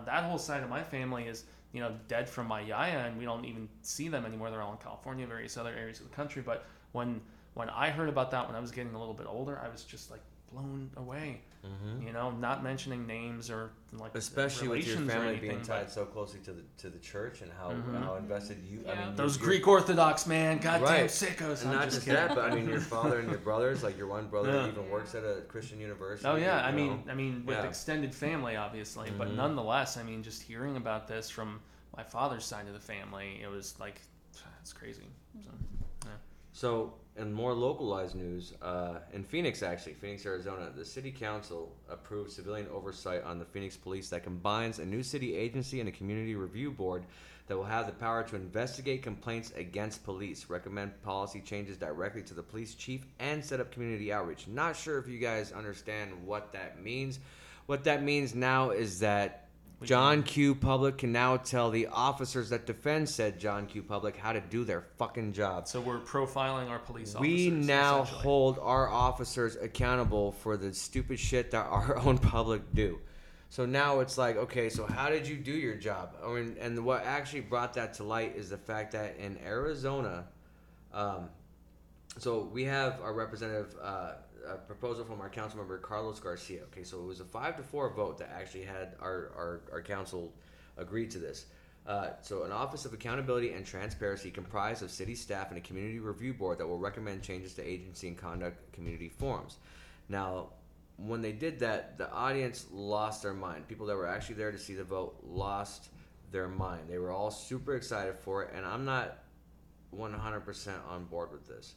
that 0.06 0.24
whole 0.24 0.38
side 0.38 0.64
of 0.64 0.70
my 0.70 0.84
family 0.84 1.28
is 1.28 1.46
you 1.74 1.82
know 1.82 1.94
dead 2.08 2.30
from 2.30 2.48
my 2.48 2.62
yaya, 2.62 3.00
and 3.00 3.18
we 3.18 3.26
don't 3.26 3.46
even 3.46 3.68
see 3.82 4.08
them 4.08 4.26
anymore. 4.26 4.50
They're 4.50 4.62
all 4.62 4.72
in 4.72 4.78
California, 4.78 5.28
various 5.28 5.58
other 5.58 5.74
areas 5.74 6.00
of 6.00 6.10
the 6.10 6.16
country. 6.16 6.42
But 6.42 6.66
when 6.94 7.22
when 7.56 7.70
I 7.70 7.90
heard 7.90 8.10
about 8.10 8.32
that 8.32 8.48
when 8.48 8.56
I 8.56 8.60
was 8.60 8.72
getting 8.72 8.94
a 8.94 9.00
little 9.00 9.14
bit 9.14 9.26
older, 9.28 9.60
I 9.64 9.70
was 9.70 9.84
just 9.84 10.12
like 10.12 10.22
blown 10.52 10.92
away. 10.98 11.42
Mm-hmm. 11.66 12.06
You 12.06 12.14
know, 12.14 12.30
not 12.30 12.64
mentioning 12.64 13.08
names 13.08 13.50
or 13.50 13.72
like 13.94 14.14
Especially 14.14 14.68
with 14.68 14.86
your 14.86 14.98
family 14.98 15.30
anything, 15.30 15.50
being 15.50 15.62
tied 15.64 15.90
so 15.90 16.06
closely 16.06 16.40
to 16.42 16.52
the 16.52 16.62
to 16.78 16.90
the 16.92 17.00
church 17.00 17.42
and 17.42 17.52
how 17.60 17.72
Mhm. 17.72 18.04
how 18.04 18.16
invested 18.18 18.60
you. 18.64 18.86
I 18.88 18.94
mean, 18.94 19.16
Those 19.16 19.36
Greek 19.38 19.68
Orthodox 19.68 20.28
man, 20.28 20.60
goddamn 20.60 20.84
Right. 20.84 21.10
sickos. 21.10 21.62
And 21.62 21.72
I'm 21.72 21.76
not 21.78 21.84
just 21.86 21.96
just 21.96 22.08
that, 22.08 22.36
but 22.36 22.52
I 22.52 22.54
mean, 22.54 22.70
your 22.70 22.80
father 22.98 23.18
and 23.18 23.28
your 23.32 23.40
brothers, 23.40 23.82
like 23.84 23.98
your 23.98 24.06
one 24.06 24.28
brother 24.28 24.52
Yeah. 24.52 24.68
even 24.68 24.88
works 24.92 25.16
at 25.16 25.24
a 25.24 25.42
Christian 25.48 25.80
university. 25.80 26.28
Oh 26.30 26.36
yeah, 26.36 26.62
I 26.64 26.70
you 26.70 26.76
mean, 26.76 27.04
know? 27.08 27.12
I 27.12 27.16
mean, 27.16 27.44
with 27.48 27.58
Yeah. 27.58 27.64
extended 27.64 28.14
family, 28.14 28.56
obviously, 28.58 29.10
but 29.18 29.30
Mhm. 29.30 29.36
nonetheless, 29.36 29.98
I 29.98 30.04
mean, 30.04 30.22
just 30.22 30.44
hearing 30.44 30.78
about 30.78 31.08
this 31.08 31.32
from 31.32 31.62
my 31.98 32.04
father's 32.04 32.46
side 32.46 32.68
of 32.68 32.74
the 32.74 32.80
family, 32.80 33.42
it 33.42 33.48
was 33.48 33.74
like, 33.80 34.02
it's 34.62 34.72
crazy. 34.74 35.08
So, 35.44 35.50
So, 36.52 36.94
in 37.18 37.32
more 37.32 37.54
localized 37.54 38.16
news, 38.16 38.54
uh, 38.62 39.00
in 39.14 39.24
Phoenix, 39.24 39.64
actually, 39.64 39.94
Phoenix, 39.94 40.26
Arizona, 40.26 40.70
the 40.76 40.84
city 40.84 41.12
council 41.12 41.72
approved 41.90 42.32
civilian 42.32 42.68
oversight 42.74 43.24
on 43.24 43.40
the 43.40 43.46
Phoenix 43.46 43.78
police 43.78 44.10
that 44.10 44.24
combines 44.24 44.80
a 44.80 44.86
new 44.86 45.02
city 45.02 45.36
agency 45.36 45.80
and 45.80 45.88
a 45.88 45.92
community 45.92 46.36
review 46.36 46.72
board 46.72 47.06
that 47.48 47.56
will 47.56 47.64
have 47.64 47.86
the 47.86 47.94
power 47.94 48.24
to 48.24 48.36
investigate 48.36 49.04
complaints 49.04 49.54
against 49.56 50.04
police, 50.04 50.50
recommend 50.50 51.02
policy 51.04 51.40
changes 51.40 51.78
directly 51.78 52.24
to 52.24 52.34
the 52.34 52.44
police 52.44 52.76
chief, 52.76 53.06
and 53.20 53.44
set 53.44 53.60
up 53.60 53.72
community 53.72 54.12
outreach. 54.12 54.48
Not 54.48 54.76
sure 54.76 54.98
if 54.98 55.08
you 55.08 55.20
guys 55.20 55.52
understand 55.52 56.12
what 56.26 56.52
that 56.54 56.82
means. 56.84 57.20
What 57.68 57.84
that 57.86 58.04
means 58.04 58.36
now 58.36 58.72
is 58.72 59.00
that 59.00 59.45
John 59.84 60.24
Q. 60.24 60.56
Public 60.56 60.98
can 61.00 61.12
now 61.12 61.38
tell 61.38 61.70
the 61.70 61.88
officers 61.88 62.50
that 62.50 62.66
defend 62.66 63.10
said 63.10 63.40
John 63.40 63.66
Q. 63.66 63.84
Public 63.84 64.16
how 64.16 64.34
to 64.34 64.42
do 64.42 64.64
their 64.64 64.82
fucking 64.98 65.34
job. 65.34 65.68
so 65.68 65.82
we're 65.82 66.00
profiling 66.00 66.70
our 66.70 66.80
police 66.80 67.16
officers. 67.16 67.34
We 67.34 67.50
now 67.50 68.04
hold 68.04 68.58
our 68.60 68.90
officers 68.90 69.56
accountable 69.56 70.32
for 70.32 70.58
the 70.58 70.74
stupid 70.74 71.20
shit 71.20 71.52
that 71.52 71.66
our 71.66 71.98
own 72.06 72.18
public 72.18 72.74
do. 72.74 73.00
So 73.50 73.66
now 73.66 74.00
it's 74.00 74.18
like, 74.18 74.38
okay, 74.38 74.70
so 74.70 74.86
how 74.86 75.10
did 75.10 75.28
you 75.28 75.38
do 75.38 75.52
your 75.52 75.76
job? 75.76 76.16
I 76.24 76.34
mean, 76.34 76.58
and 76.60 76.84
what 76.84 77.06
actually 77.06 77.42
brought 77.42 77.74
that 77.76 77.94
to 77.96 78.04
light 78.04 78.36
is 78.36 78.50
the 78.50 78.58
fact 78.58 78.92
that 78.94 79.18
in 79.18 79.38
Arizona, 79.46 80.26
um, 80.94 81.30
so 82.18 82.50
we 82.52 82.64
have 82.64 83.00
our 83.02 83.14
representative, 83.14 83.76
uh, 83.82 84.14
a 84.50 84.56
proposal 84.56 85.06
from 85.06 85.22
our 85.22 85.30
council 85.30 85.60
member 85.60 85.78
Carlos 85.78 86.20
Garcia. 86.20 86.62
Okay, 86.64 86.84
so 86.84 87.00
it 87.00 87.06
was 87.06 87.20
a 87.20 87.26
five 87.26 87.58
to 87.58 87.64
four 87.64 87.90
vote 87.94 88.18
that 88.20 88.32
actually 88.34 88.64
had 88.64 88.96
our, 89.00 89.32
our, 89.36 89.62
our 89.72 89.82
council 89.82 90.34
agree 90.78 91.08
to 91.08 91.20
this. 91.20 91.46
Uh, 91.88 92.10
so, 92.22 92.44
an 92.44 92.52
Office 92.52 92.86
of 92.86 92.94
Accountability 92.94 93.52
and 93.52 93.64
Transparency 93.64 94.32
comprised 94.32 94.82
of 94.82 94.90
city 94.90 95.14
staff 95.14 95.50
and 95.50 95.58
a 95.58 95.62
community 95.62 96.00
review 96.00 96.34
board 96.34 96.58
that 96.58 96.66
will 96.68 96.80
recommend 96.80 97.22
changes 97.22 97.54
to 97.54 97.64
agency 97.64 98.08
and 98.08 98.18
conduct 98.18 98.72
community 98.74 99.08
forums. 99.08 99.58
Now, 100.10 100.50
when 100.98 101.22
they 101.22 101.32
did 101.32 101.60
that, 101.60 101.98
the 101.98 102.12
audience 102.12 102.66
lost 102.72 103.22
their 103.22 103.34
mind. 103.34 103.68
People 103.68 103.86
that 103.86 103.96
were 103.96 104.08
actually 104.08 104.36
there 104.36 104.52
to 104.52 104.58
see 104.58 104.74
the 104.74 104.84
vote 104.84 105.18
lost 105.24 105.90
their 106.32 106.48
mind. 106.48 106.90
They 106.90 106.98
were 106.98 107.12
all 107.12 107.30
super 107.30 107.76
excited 107.76 108.18
for 108.18 108.44
it, 108.44 108.52
and 108.56 108.66
I'm 108.66 108.86
not 108.86 109.20
100% 109.96 110.74
on 110.90 111.06
board 111.06 111.32
with 111.32 111.48
this. 111.48 111.76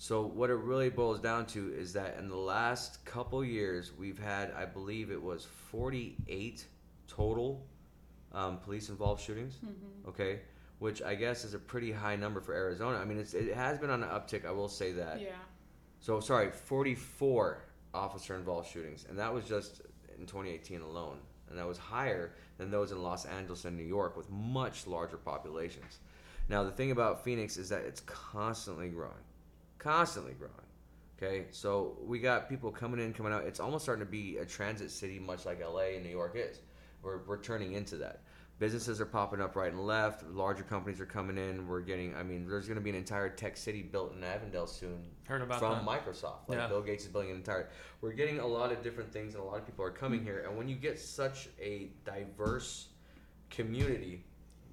So, 0.00 0.22
what 0.22 0.48
it 0.48 0.54
really 0.54 0.90
boils 0.90 1.20
down 1.20 1.46
to 1.46 1.74
is 1.74 1.92
that 1.94 2.16
in 2.18 2.28
the 2.28 2.36
last 2.36 3.04
couple 3.04 3.44
years, 3.44 3.92
we've 3.98 4.18
had, 4.18 4.52
I 4.52 4.64
believe 4.64 5.10
it 5.10 5.20
was 5.20 5.44
48 5.70 6.64
total 7.08 7.66
um, 8.32 8.58
police 8.58 8.88
involved 8.88 9.22
shootings. 9.22 9.56
Mm-hmm. 9.56 10.08
okay? 10.08 10.40
Which 10.78 11.02
i 11.02 11.14
guess 11.16 11.44
is 11.44 11.54
a 11.54 11.58
pretty 11.58 11.90
high 11.90 12.16
number 12.16 12.40
for 12.40 12.54
arizona. 12.54 12.98
I 12.98 13.04
mean 13.04 13.18
it's, 13.18 13.34
it 13.34 13.54
has 13.54 13.78
been 13.78 13.90
on 13.90 14.02
an 14.02 14.08
uptick 14.08 14.46
i 14.46 14.50
will 14.50 14.68
say 14.68 14.92
that. 14.92 15.20
Yeah. 15.20 15.30
so 16.00 16.20
sorry 16.20 16.50
44 16.50 17.64
officer 17.94 18.36
involved 18.36 18.70
shootings 18.70 19.06
and 19.08 19.18
that 19.18 19.32
was 19.32 19.44
just 19.44 19.82
in 20.16 20.26
2018 20.26 20.82
alone. 20.82 21.18
And 21.50 21.58
that 21.58 21.66
was 21.66 21.78
higher 21.78 22.34
than 22.58 22.70
those 22.70 22.92
in 22.92 23.02
los 23.02 23.24
angeles 23.24 23.64
and 23.64 23.76
new 23.76 23.82
york 23.82 24.16
with 24.16 24.30
much 24.30 24.86
larger 24.86 25.16
populations. 25.16 25.98
Now 26.48 26.62
the 26.62 26.70
thing 26.70 26.92
about 26.92 27.24
phoenix 27.24 27.56
is 27.56 27.68
that 27.70 27.82
it's 27.84 28.00
constantly 28.02 28.88
growing 28.88 29.24
constantly 29.78 30.32
growing 30.32 30.52
okay? 31.20 31.46
So 31.50 31.96
we 32.02 32.18
got 32.18 32.48
people 32.48 32.70
coming 32.70 33.00
in 33.00 33.12
coming 33.12 33.32
out. 33.32 33.44
It's 33.44 33.60
almost 33.60 33.84
starting 33.84 34.04
to 34.04 34.10
be 34.10 34.38
a 34.38 34.44
transit 34.44 34.90
city 34.90 35.18
much 35.18 35.44
like 35.46 35.60
la 35.60 35.80
and 35.80 36.04
new 36.04 36.10
york 36.10 36.34
is. 36.36 36.60
We're, 37.02 37.18
we're 37.26 37.40
turning 37.40 37.72
into 37.72 37.96
that. 37.96 38.22
Businesses 38.58 39.00
are 39.00 39.06
popping 39.06 39.40
up 39.40 39.54
right 39.54 39.70
and 39.72 39.86
left. 39.86 40.26
Larger 40.26 40.64
companies 40.64 41.00
are 41.00 41.06
coming 41.06 41.38
in. 41.38 41.68
We're 41.68 41.80
getting 41.80 42.14
i 42.16 42.22
mean 42.22 42.48
there's 42.48 42.66
going 42.66 42.76
to 42.78 42.82
be 42.82 42.90
an 42.90 42.96
entire 42.96 43.28
tech 43.28 43.56
city 43.56 43.82
built 43.82 44.14
in 44.16 44.24
avondale 44.24 44.66
soon 44.66 45.04
Heard 45.24 45.42
about 45.42 45.60
from 45.60 45.84
that. 45.84 45.86
microsoft. 45.86 46.48
Like 46.48 46.58
Yeah. 46.58 46.68
bill 46.68 46.82
gates 46.82 47.04
is 47.04 47.10
building 47.10 47.30
an 47.30 47.36
entire 47.36 47.68
we're 48.00 48.12
getting 48.12 48.40
a 48.40 48.46
lot 48.46 48.72
of 48.72 48.82
different 48.82 49.12
things 49.12 49.34
and 49.34 49.42
a 49.42 49.46
lot 49.46 49.58
of 49.58 49.66
people 49.66 49.84
are 49.84 49.90
coming 49.90 50.22
here. 50.22 50.44
And 50.46 50.56
when 50.56 50.68
you 50.68 50.76
get 50.76 50.98
such 50.98 51.48
a 51.60 51.90
diverse 52.04 52.88
community 53.50 54.24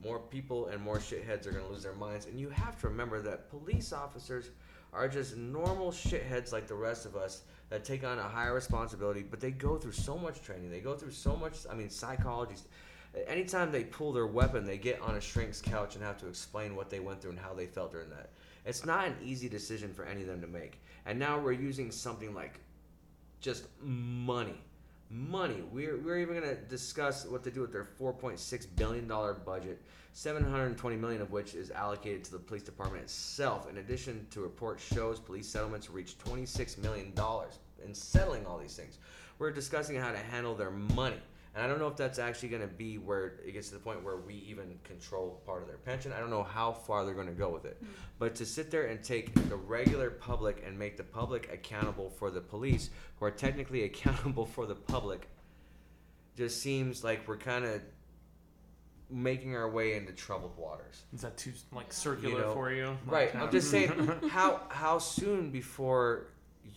more 0.03 0.19
people 0.19 0.67
and 0.67 0.81
more 0.81 0.97
shitheads 0.99 1.47
are 1.47 1.51
going 1.51 1.65
to 1.65 1.71
lose 1.71 1.81
their 1.81 1.95
minds. 1.95 2.27
And 2.27 2.39
you 2.39 2.49
have 2.49 2.79
to 2.81 2.87
remember 2.87 3.21
that 3.21 3.49
police 3.49 3.91
officers 3.91 4.51
are 4.95 5.07
just 5.07 5.35
normal 5.37 5.91
shitheads 5.91 6.51
like 6.51 6.67
the 6.67 6.75
rest 6.75 7.05
of 7.05 7.15
us 7.15 7.41
that 7.69 7.83
take 7.83 8.03
on 8.03 8.17
a 8.17 8.23
higher 8.23 8.53
responsibility 8.53 9.23
but 9.29 9.39
they 9.39 9.51
go 9.51 9.77
through 9.77 9.91
so 9.91 10.17
much 10.17 10.41
training. 10.41 10.69
They 10.69 10.79
go 10.79 10.95
through 10.95 11.11
so 11.11 11.35
much 11.35 11.57
i 11.69 11.75
mean 11.75 11.89
psychology. 11.89 12.55
Anytime 13.27 13.71
they 13.71 13.83
pull 13.83 14.11
their 14.13 14.27
weapon 14.27 14.65
they 14.65 14.77
get 14.77 15.01
on 15.01 15.15
a 15.15 15.21
shrink's 15.21 15.61
couch 15.61 15.95
and 15.95 16.03
have 16.03 16.17
to 16.19 16.27
explain 16.27 16.75
what 16.75 16.89
they 16.89 16.99
went 16.99 17.21
through 17.21 17.31
and 17.31 17.39
how 17.39 17.53
they 17.53 17.65
felt 17.65 17.91
during 17.91 18.09
that. 18.09 18.29
It's 18.65 18.85
not 18.85 19.07
an 19.07 19.15
easy 19.23 19.47
decision 19.47 19.93
for 19.93 20.05
any 20.05 20.21
of 20.21 20.27
them 20.27 20.41
to 20.41 20.47
make. 20.47 20.81
And 21.05 21.19
now 21.19 21.39
we're 21.39 21.51
using 21.51 21.91
something 21.91 22.33
like 22.33 22.59
just 23.41 23.65
money 23.81 24.59
money. 25.15 25.63
We're, 25.71 25.97
we're 25.97 26.19
even 26.19 26.35
going 26.35 26.49
to 26.49 26.61
discuss 26.61 27.25
what 27.25 27.43
to 27.45 27.51
do 27.51 27.61
with 27.61 27.71
their 27.71 27.87
4.6 27.99 28.67
billion 28.75 29.07
dollar 29.07 29.33
budget 29.33 29.81
720 30.13 30.95
million 30.95 31.21
of 31.21 31.31
which 31.31 31.55
is 31.55 31.71
allocated 31.71 32.23
to 32.25 32.31
the 32.31 32.39
police 32.39 32.63
department 32.63 33.03
itself. 33.03 33.69
In 33.69 33.77
addition 33.77 34.25
to 34.31 34.41
report 34.41 34.79
shows 34.79 35.19
police 35.19 35.47
settlements 35.47 35.89
reached 35.89 36.19
26 36.19 36.77
million 36.77 37.13
dollars 37.15 37.59
in 37.85 37.93
settling 37.93 38.45
all 38.45 38.57
these 38.57 38.75
things. 38.75 38.97
We're 39.39 39.51
discussing 39.51 39.97
how 39.97 40.11
to 40.11 40.17
handle 40.17 40.55
their 40.55 40.71
money 40.71 41.19
and 41.55 41.63
I 41.63 41.67
don't 41.67 41.79
know 41.79 41.87
if 41.87 41.95
that's 41.95 42.19
actually 42.19 42.49
going 42.49 42.63
to 42.63 42.67
be 42.67 42.97
where 42.97 43.39
it 43.45 43.53
gets 43.53 43.69
to 43.69 43.75
the 43.75 43.79
point 43.79 44.03
where 44.03 44.17
we 44.17 44.35
even 44.49 44.77
control 44.83 45.41
part 45.45 45.61
of 45.61 45.69
their 45.69 45.77
pension. 45.77 46.11
I 46.11 46.19
don't 46.19 46.29
know 46.29 46.43
how 46.43 46.73
far 46.73 47.05
they're 47.05 47.13
going 47.13 47.27
to 47.27 47.33
go 47.33 47.49
with 47.49 47.63
it. 47.63 47.81
Mm-hmm. 47.81 47.93
But 48.19 48.35
to 48.35 48.45
sit 48.45 48.69
there 48.71 48.87
and 48.87 49.01
take 49.01 49.33
the 49.47 49.55
regular 49.55 50.09
public 50.11 50.63
and 50.67 50.77
make 50.77 50.97
the 50.97 51.03
public 51.03 51.49
accountable 51.53 52.09
for 52.09 52.29
the 52.29 52.41
police, 52.41 52.89
who 53.17 53.25
are 53.25 53.31
technically 53.31 53.83
accountable 53.85 54.45
for 54.45 54.65
the 54.65 54.75
public, 54.75 55.29
just 56.35 56.61
seems 56.61 57.05
like 57.05 57.25
we're 57.25 57.37
kind 57.37 57.63
of 57.63 57.81
making 59.09 59.55
our 59.55 59.69
way 59.69 59.95
into 59.95 60.11
troubled 60.11 60.57
waters. 60.57 61.03
Is 61.13 61.21
that 61.21 61.37
too 61.37 61.53
like 61.71 61.93
circular 61.93 62.41
know, 62.41 62.53
for 62.53 62.73
you? 62.73 62.97
Right. 63.05 63.33
I'm 63.33 63.51
just 63.51 63.71
saying 63.71 63.91
how 64.29 64.61
how 64.67 64.99
soon 64.99 65.51
before 65.51 66.27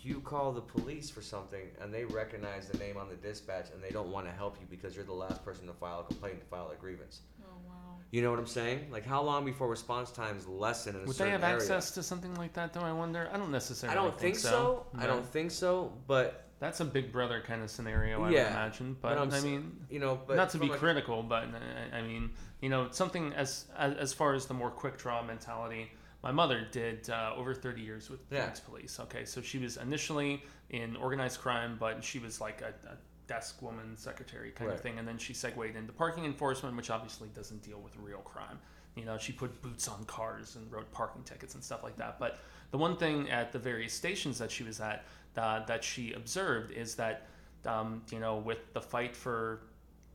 you 0.09 0.21
call 0.21 0.53
the 0.53 0.61
police 0.61 1.11
for 1.11 1.21
something 1.23 1.61
and 1.81 1.92
they 1.92 2.05
recognize 2.05 2.66
the 2.68 2.79
name 2.79 2.97
on 2.97 3.09
the 3.09 3.14
dispatch 3.16 3.66
and 3.75 3.83
they 3.83 3.90
don't 3.90 4.11
want 4.11 4.27
to 4.27 4.33
help 4.33 4.57
you 4.61 4.66
because 4.71 4.97
you're 4.97 5.05
the 5.05 5.12
last 5.12 5.44
person 5.44 5.66
to 5.66 5.73
file 5.75 6.01
a 6.01 6.05
complaint 6.05 6.40
to 6.40 6.47
file 6.47 6.71
a 6.73 6.77
grievance. 6.77 7.21
Oh 7.42 7.47
wow. 7.66 7.75
You 8.11 8.23
know 8.23 8.31
what 8.31 8.38
I'm 8.38 8.47
saying? 8.47 8.87
Like 8.90 9.05
how 9.05 9.23
long 9.23 9.44
before 9.44 9.68
response 9.68 10.11
times 10.11 10.47
lessen 10.47 10.97
in 10.97 11.03
a 11.03 11.07
Would 11.07 11.14
certain 11.16 11.27
they 11.27 11.33
have 11.33 11.44
area? 11.44 11.57
access 11.57 11.90
to 11.92 12.03
something 12.03 12.35
like 12.37 12.55
that? 12.55 12.73
Though 12.73 12.81
I 12.81 12.92
wonder. 12.92 13.29
I 13.33 13.37
don't 13.37 13.51
necessarily. 13.53 13.99
I 13.99 14.03
don't 14.03 14.18
think 14.18 14.37
so. 14.37 14.87
I 14.94 15.01
but 15.01 15.07
don't 15.09 15.27
think 15.27 15.51
so. 15.51 15.92
But 16.07 16.47
That's 16.59 16.81
a 16.81 16.85
Big 16.87 17.12
Brother 17.12 17.42
kind 17.47 17.62
of 17.62 17.71
scenario, 17.71 18.23
I 18.25 18.31
Yeah, 18.31 18.44
would 18.44 18.51
imagine. 18.53 18.97
but 19.03 19.11
But, 19.11 19.18
I'm 19.18 19.33
I 19.33 19.37
s- 19.37 19.44
mean, 19.44 19.77
you 19.90 20.01
know, 20.01 20.18
but 20.27 20.37
not 20.37 20.51
to 20.51 20.59
be 20.59 20.66
from 20.68 20.77
a- 20.77 20.79
critical, 20.79 21.23
but 21.23 21.44
uh, 21.44 21.97
I 21.97 22.01
mean, 22.03 22.31
you 22.62 22.68
know, 22.71 22.88
something 22.90 23.33
as, 23.35 23.66
as 23.77 23.94
as 23.97 24.12
far 24.14 24.33
as 24.35 24.47
the 24.47 24.55
more 24.55 24.71
quick 24.71 24.97
draw 24.99 25.23
mentality. 25.23 25.90
My 26.22 26.33
mother 26.33 26.66
did 26.72 27.09
uh, 27.11 27.33
over 27.37 27.54
30 27.54 27.81
years 27.81 28.11
with 28.11 28.20
Yeah. 28.31 28.40
Phoenix 28.42 28.61
Police. 28.61 29.00
Okay, 29.00 29.24
so 29.24 29.40
she 29.40 29.59
was 29.59 29.76
initially 29.76 30.42
in 30.70 30.96
organized 30.96 31.40
crime, 31.40 31.77
but 31.79 32.02
she 32.02 32.19
was 32.19 32.40
like 32.40 32.60
a, 32.60 32.75
a 32.88 32.96
desk 33.29 33.62
woman, 33.62 33.96
secretary 33.96 34.50
kind 34.50 34.69
Right. 34.69 34.75
of 34.77 34.83
thing, 34.83 34.98
and 34.98 35.06
then 35.06 35.19
she 35.19 35.33
segued 35.33 35.77
into 35.77 35.92
parking 35.92 36.25
enforcement, 36.25 36.77
which 36.77 36.90
obviously 36.90 37.29
doesn't 37.35 37.62
deal 37.62 37.79
with 37.81 37.96
real 37.96 38.19
crime. 38.19 38.58
You 38.96 39.04
know, 39.04 39.16
she 39.16 39.33
put 39.33 39.62
boots 39.62 39.87
on 39.87 40.04
cars 40.06 40.56
and 40.56 40.71
wrote 40.73 40.90
parking 40.90 41.23
tickets 41.23 41.54
and 41.54 41.62
stuff 41.62 41.85
like 41.85 41.96
that. 41.98 42.19
But 42.19 42.38
the 42.73 42.79
one 42.79 42.96
thing 42.96 43.31
at 43.31 43.52
the 43.52 43.58
various 43.58 43.92
stations 43.92 44.38
that 44.38 44.50
she 44.50 44.64
was 44.64 44.81
at 44.81 45.04
uh, 45.37 45.64
that 45.66 45.85
she 45.85 46.14
observed 46.14 46.73
is 46.73 46.96
that, 46.96 47.29
um, 47.64 48.02
you 48.10 48.19
know, 48.19 48.38
with 48.38 48.58
the 48.73 48.81
fight 48.81 49.14
for 49.14 49.60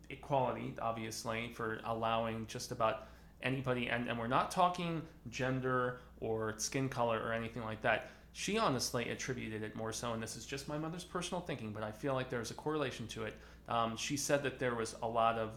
equality, 0.09 0.73
obviously, 0.81 1.51
for 1.55 1.79
allowing 1.85 2.45
just 2.47 2.71
about 2.73 3.07
anybody, 3.43 3.89
and, 3.89 4.07
and 4.09 4.17
we're 4.17 4.27
not 4.27 4.49
talking 4.49 5.01
gender 5.29 5.99
or 6.19 6.55
skin 6.57 6.89
color 6.89 7.19
or 7.19 7.33
anything 7.33 7.63
like 7.63 7.81
that. 7.81 8.09
She 8.31 8.57
honestly 8.57 9.09
attributed 9.09 9.61
it 9.61 9.75
more 9.75 9.93
so, 9.93 10.13
and 10.13 10.23
this 10.23 10.35
is 10.35 10.45
just 10.45 10.67
my 10.67 10.77
mother's 10.77 11.03
personal 11.03 11.41
thinking, 11.41 11.71
but 11.71 11.83
I 11.83 11.91
feel 11.91 12.15
like 12.15 12.29
there's 12.29 12.49
a 12.49 12.55
correlation 12.55 13.05
to 13.07 13.25
it. 13.25 13.35
Um, 13.69 13.95
she 13.95 14.17
said 14.17 14.41
that 14.43 14.57
there 14.57 14.73
was 14.73 14.95
a 15.03 15.07
lot 15.07 15.37
of 15.37 15.51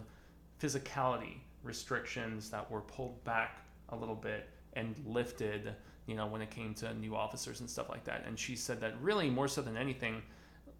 physicality 0.60 1.38
restrictions 1.62 2.50
that 2.50 2.70
were 2.70 2.82
pulled 2.82 3.22
back 3.24 3.60
a 3.90 3.96
little 3.96 4.14
bit 4.14 4.48
and 4.74 4.94
lifted, 5.06 5.74
you 6.06 6.14
know, 6.14 6.26
when 6.26 6.42
it 6.42 6.50
came 6.50 6.74
to 6.74 6.92
new 6.94 7.16
officers 7.16 7.60
and 7.60 7.70
stuff 7.70 7.88
like 7.88 8.04
that. 8.04 8.24
And 8.26 8.38
she 8.38 8.56
said 8.56 8.80
that 8.80 9.00
really, 9.00 9.30
more 9.30 9.48
so 9.48 9.62
than 9.62 9.76
anything, 9.76 10.22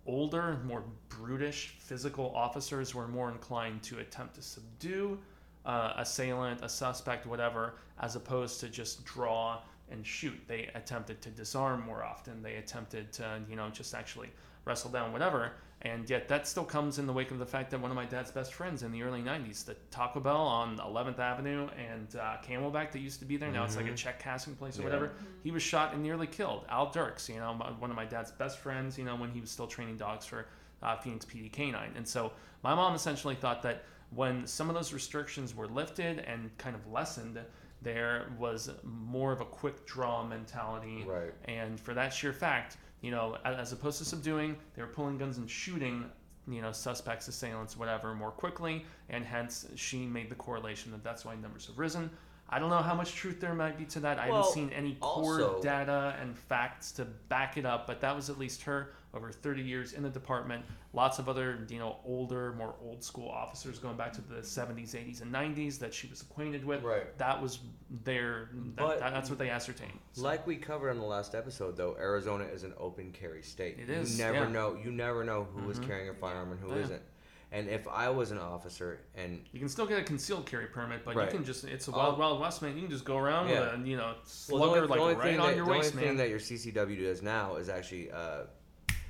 older, 0.06 0.60
more 0.64 0.84
brutish 1.08 1.74
physical 1.78 2.32
officers 2.34 2.94
were 2.94 3.08
more 3.08 3.30
inclined 3.30 3.82
to 3.84 3.98
attempt 3.98 4.34
to 4.34 4.42
subdue 4.42 5.18
uh, 5.66 5.94
assailant, 5.98 6.62
a 6.62 6.68
suspect, 6.68 7.26
whatever, 7.26 7.74
as 8.00 8.16
opposed 8.16 8.60
to 8.60 8.68
just 8.68 9.04
draw 9.04 9.60
and 9.90 10.06
shoot. 10.06 10.38
They 10.48 10.70
attempted 10.74 11.20
to 11.22 11.30
disarm 11.30 11.82
more 11.84 12.02
often. 12.04 12.42
They 12.42 12.56
attempted 12.56 13.12
to, 13.14 13.40
you 13.48 13.56
know, 13.56 13.68
just 13.70 13.94
actually 13.94 14.30
wrestle 14.64 14.90
down 14.90 15.12
whatever. 15.12 15.52
And 15.82 16.08
yet, 16.08 16.26
that 16.28 16.48
still 16.48 16.64
comes 16.64 16.98
in 16.98 17.06
the 17.06 17.12
wake 17.12 17.30
of 17.30 17.38
the 17.38 17.46
fact 17.46 17.70
that 17.70 17.80
one 17.80 17.90
of 17.90 17.96
my 17.96 18.06
dad's 18.06 18.30
best 18.30 18.54
friends 18.54 18.82
in 18.82 18.90
the 18.90 19.02
early 19.02 19.20
90s, 19.22 19.64
the 19.64 19.74
Taco 19.90 20.18
Bell 20.20 20.40
on 20.40 20.78
11th 20.78 21.18
Avenue 21.18 21.68
and 21.76 22.08
uh, 22.16 22.36
Camelback 22.44 22.90
that 22.92 23.00
used 23.00 23.20
to 23.20 23.26
be 23.26 23.36
there, 23.36 23.52
now 23.52 23.62
it's 23.64 23.76
like 23.76 23.86
a 23.86 23.94
check 23.94 24.18
casting 24.18 24.56
place 24.56 24.78
or 24.78 24.80
Yeah. 24.80 24.86
whatever, 24.86 25.12
he 25.44 25.50
was 25.50 25.62
shot 25.62 25.92
and 25.92 26.02
nearly 26.02 26.26
killed. 26.26 26.64
Al 26.70 26.90
Dirks, 26.90 27.28
you 27.28 27.36
know, 27.36 27.54
my, 27.54 27.70
one 27.72 27.90
of 27.90 27.96
my 27.96 28.06
dad's 28.06 28.32
best 28.32 28.58
friends, 28.58 28.96
you 28.98 29.04
know, 29.04 29.14
when 29.16 29.30
he 29.30 29.40
was 29.40 29.50
still 29.50 29.66
training 29.66 29.98
dogs 29.98 30.24
for 30.24 30.46
uh, 30.82 30.96
Phoenix 30.96 31.24
PD 31.26 31.52
Canine. 31.52 31.92
And 31.94 32.08
so 32.08 32.32
my 32.64 32.74
mom 32.74 32.94
essentially 32.94 33.34
thought 33.34 33.62
that 33.62 33.84
when 34.10 34.46
some 34.46 34.68
of 34.68 34.74
those 34.74 34.92
restrictions 34.92 35.54
were 35.54 35.66
lifted 35.66 36.20
and 36.20 36.56
kind 36.58 36.74
of 36.76 36.86
lessened, 36.90 37.38
there 37.82 38.32
was 38.38 38.70
more 38.82 39.32
of 39.32 39.40
a 39.40 39.44
quick 39.44 39.84
draw 39.86 40.24
mentality. 40.24 41.04
Right. 41.06 41.32
And 41.44 41.78
for 41.78 41.94
that 41.94 42.12
sheer 42.12 42.32
fact, 42.32 42.76
you 43.02 43.10
know, 43.10 43.36
as 43.44 43.72
opposed 43.72 43.98
to 43.98 44.04
subduing, 44.04 44.56
they 44.74 44.82
were 44.82 44.88
pulling 44.88 45.18
guns 45.18 45.38
and 45.38 45.48
shooting, 45.50 46.04
you 46.48 46.62
know, 46.62 46.72
suspects, 46.72 47.28
assailants, 47.28 47.76
whatever, 47.76 48.14
more 48.14 48.30
quickly. 48.30 48.84
And 49.10 49.24
hence, 49.24 49.66
she 49.76 50.06
made 50.06 50.30
the 50.30 50.34
correlation 50.34 50.90
that 50.92 51.04
that's 51.04 51.24
why 51.24 51.34
numbers 51.34 51.66
have 51.66 51.78
risen. 51.78 52.10
I 52.48 52.60
don't 52.60 52.70
know 52.70 52.78
how 52.78 52.94
much 52.94 53.12
truth 53.14 53.40
there 53.40 53.54
might 53.54 53.76
be 53.76 53.84
to 53.86 54.00
that. 54.00 54.18
I 54.20 54.28
Well, 54.30 54.38
haven't 54.38 54.54
seen 54.54 54.70
any 54.70 54.94
core 55.00 55.42
also- 55.42 55.60
data 55.60 56.16
and 56.20 56.38
facts 56.38 56.92
to 56.92 57.04
back 57.04 57.56
it 57.56 57.66
up, 57.66 57.86
but 57.88 58.00
that 58.00 58.14
was 58.14 58.30
at 58.30 58.38
least 58.38 58.62
her 58.62 58.94
over 59.16 59.32
30 59.32 59.62
years 59.62 59.92
in 59.94 60.02
the 60.02 60.08
department. 60.10 60.64
Lots 60.92 61.18
of 61.18 61.28
other, 61.28 61.66
you 61.68 61.78
know, 61.78 61.96
older, 62.04 62.52
more 62.52 62.74
old 62.82 63.02
school 63.02 63.28
officers 63.28 63.78
going 63.78 63.96
back 63.96 64.12
to 64.14 64.20
the 64.20 64.36
70s, 64.36 64.90
80s, 64.94 65.22
and 65.22 65.32
90s 65.34 65.78
that 65.80 65.92
she 65.92 66.06
was 66.06 66.20
acquainted 66.22 66.64
with. 66.64 66.82
Right. 66.84 67.16
That 67.18 67.40
was 67.42 67.58
their. 68.04 68.50
That, 68.76 69.00
that's 69.00 69.30
what 69.30 69.38
they 69.38 69.50
ascertained. 69.50 69.98
So- 70.12 70.22
Like 70.22 70.46
we 70.46 70.56
covered 70.56 70.90
on 70.90 70.98
the 70.98 71.04
last 71.04 71.34
episode, 71.34 71.76
though, 71.76 71.96
Arizona 71.98 72.44
is 72.44 72.62
an 72.62 72.74
open 72.78 73.10
carry 73.12 73.42
state. 73.42 73.78
It 73.80 73.90
is, 73.90 74.18
You 74.18 74.24
never 74.24 74.44
yeah. 74.44 74.48
know. 74.52 74.78
You 74.82 74.92
never 74.92 75.24
know 75.24 75.44
who 75.44 75.68
is 75.70 75.80
Mhm. 75.80 75.86
carrying 75.86 76.08
a 76.10 76.14
firearm 76.14 76.52
and 76.52 76.60
who 76.60 76.68
yeah. 76.74 76.82
not 76.86 77.00
And 77.52 77.68
if 77.68 77.86
I 77.86 78.10
was 78.10 78.32
an 78.32 78.38
officer 78.38 78.98
and 79.14 79.40
You 79.52 79.60
can 79.60 79.68
still 79.68 79.86
get 79.86 80.00
a 80.00 80.02
concealed 80.02 80.46
carry 80.46 80.66
permit, 80.66 81.04
but 81.04 81.14
Right. 81.14 81.30
you 81.30 81.36
can 81.38 81.44
just, 81.46 81.62
it's 81.64 81.86
a 81.86 81.92
Oh. 81.92 81.96
wild, 81.96 82.18
wild 82.18 82.40
west, 82.40 82.60
man. 82.60 82.74
You 82.74 82.82
can 82.82 82.90
just 82.90 83.04
go 83.04 83.16
around 83.16 83.48
Yeah. 83.48 83.72
with 83.76 83.84
a, 83.84 83.88
you 83.88 83.96
know, 83.96 84.02
well, 84.06 84.14
the 84.24 84.28
slugger 84.28 84.64
only, 84.66 84.80
like 84.80 84.88
the 84.98 85.02
only 85.02 85.14
right 85.14 85.22
thing 85.22 85.40
on 85.40 85.46
that, 85.46 85.56
your 85.56 85.64
the 85.64 85.70
only 85.70 85.80
waist, 85.84 85.94
thing 85.94 86.04
man. 86.06 86.16
that 86.16 86.28
your 86.28 86.40
CCW 86.40 87.04
does 87.04 87.22
now 87.22 87.54
is 87.56 87.68
actually 87.68 88.10
uh, 88.10 88.44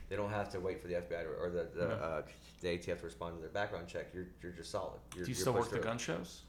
they 0.09 0.17
don't 0.17 0.31
have 0.31 0.49
to 0.51 0.61
wait 0.61 0.81
for 0.81 0.89
the 0.89 0.95
FBI 0.95 1.23
to, 1.23 1.29
or 1.41 1.51
the 1.51 1.69
the, 1.75 1.89
No. 1.89 1.95
uh, 1.95 2.23
the 2.61 2.69
ATF 2.69 3.01
to 3.01 3.05
respond 3.05 3.37
to 3.37 3.41
their 3.41 3.51
background 3.51 3.89
check. 3.89 4.07
You're 4.15 4.27
you're 4.43 4.53
just 4.53 4.71
solid. 4.71 5.01
You're, 5.15 5.25
Do 5.25 5.31
you 5.31 5.35
still 5.35 5.53
work 5.53 5.71
the 5.71 5.79
gun 5.79 5.99
shows? 5.99 6.43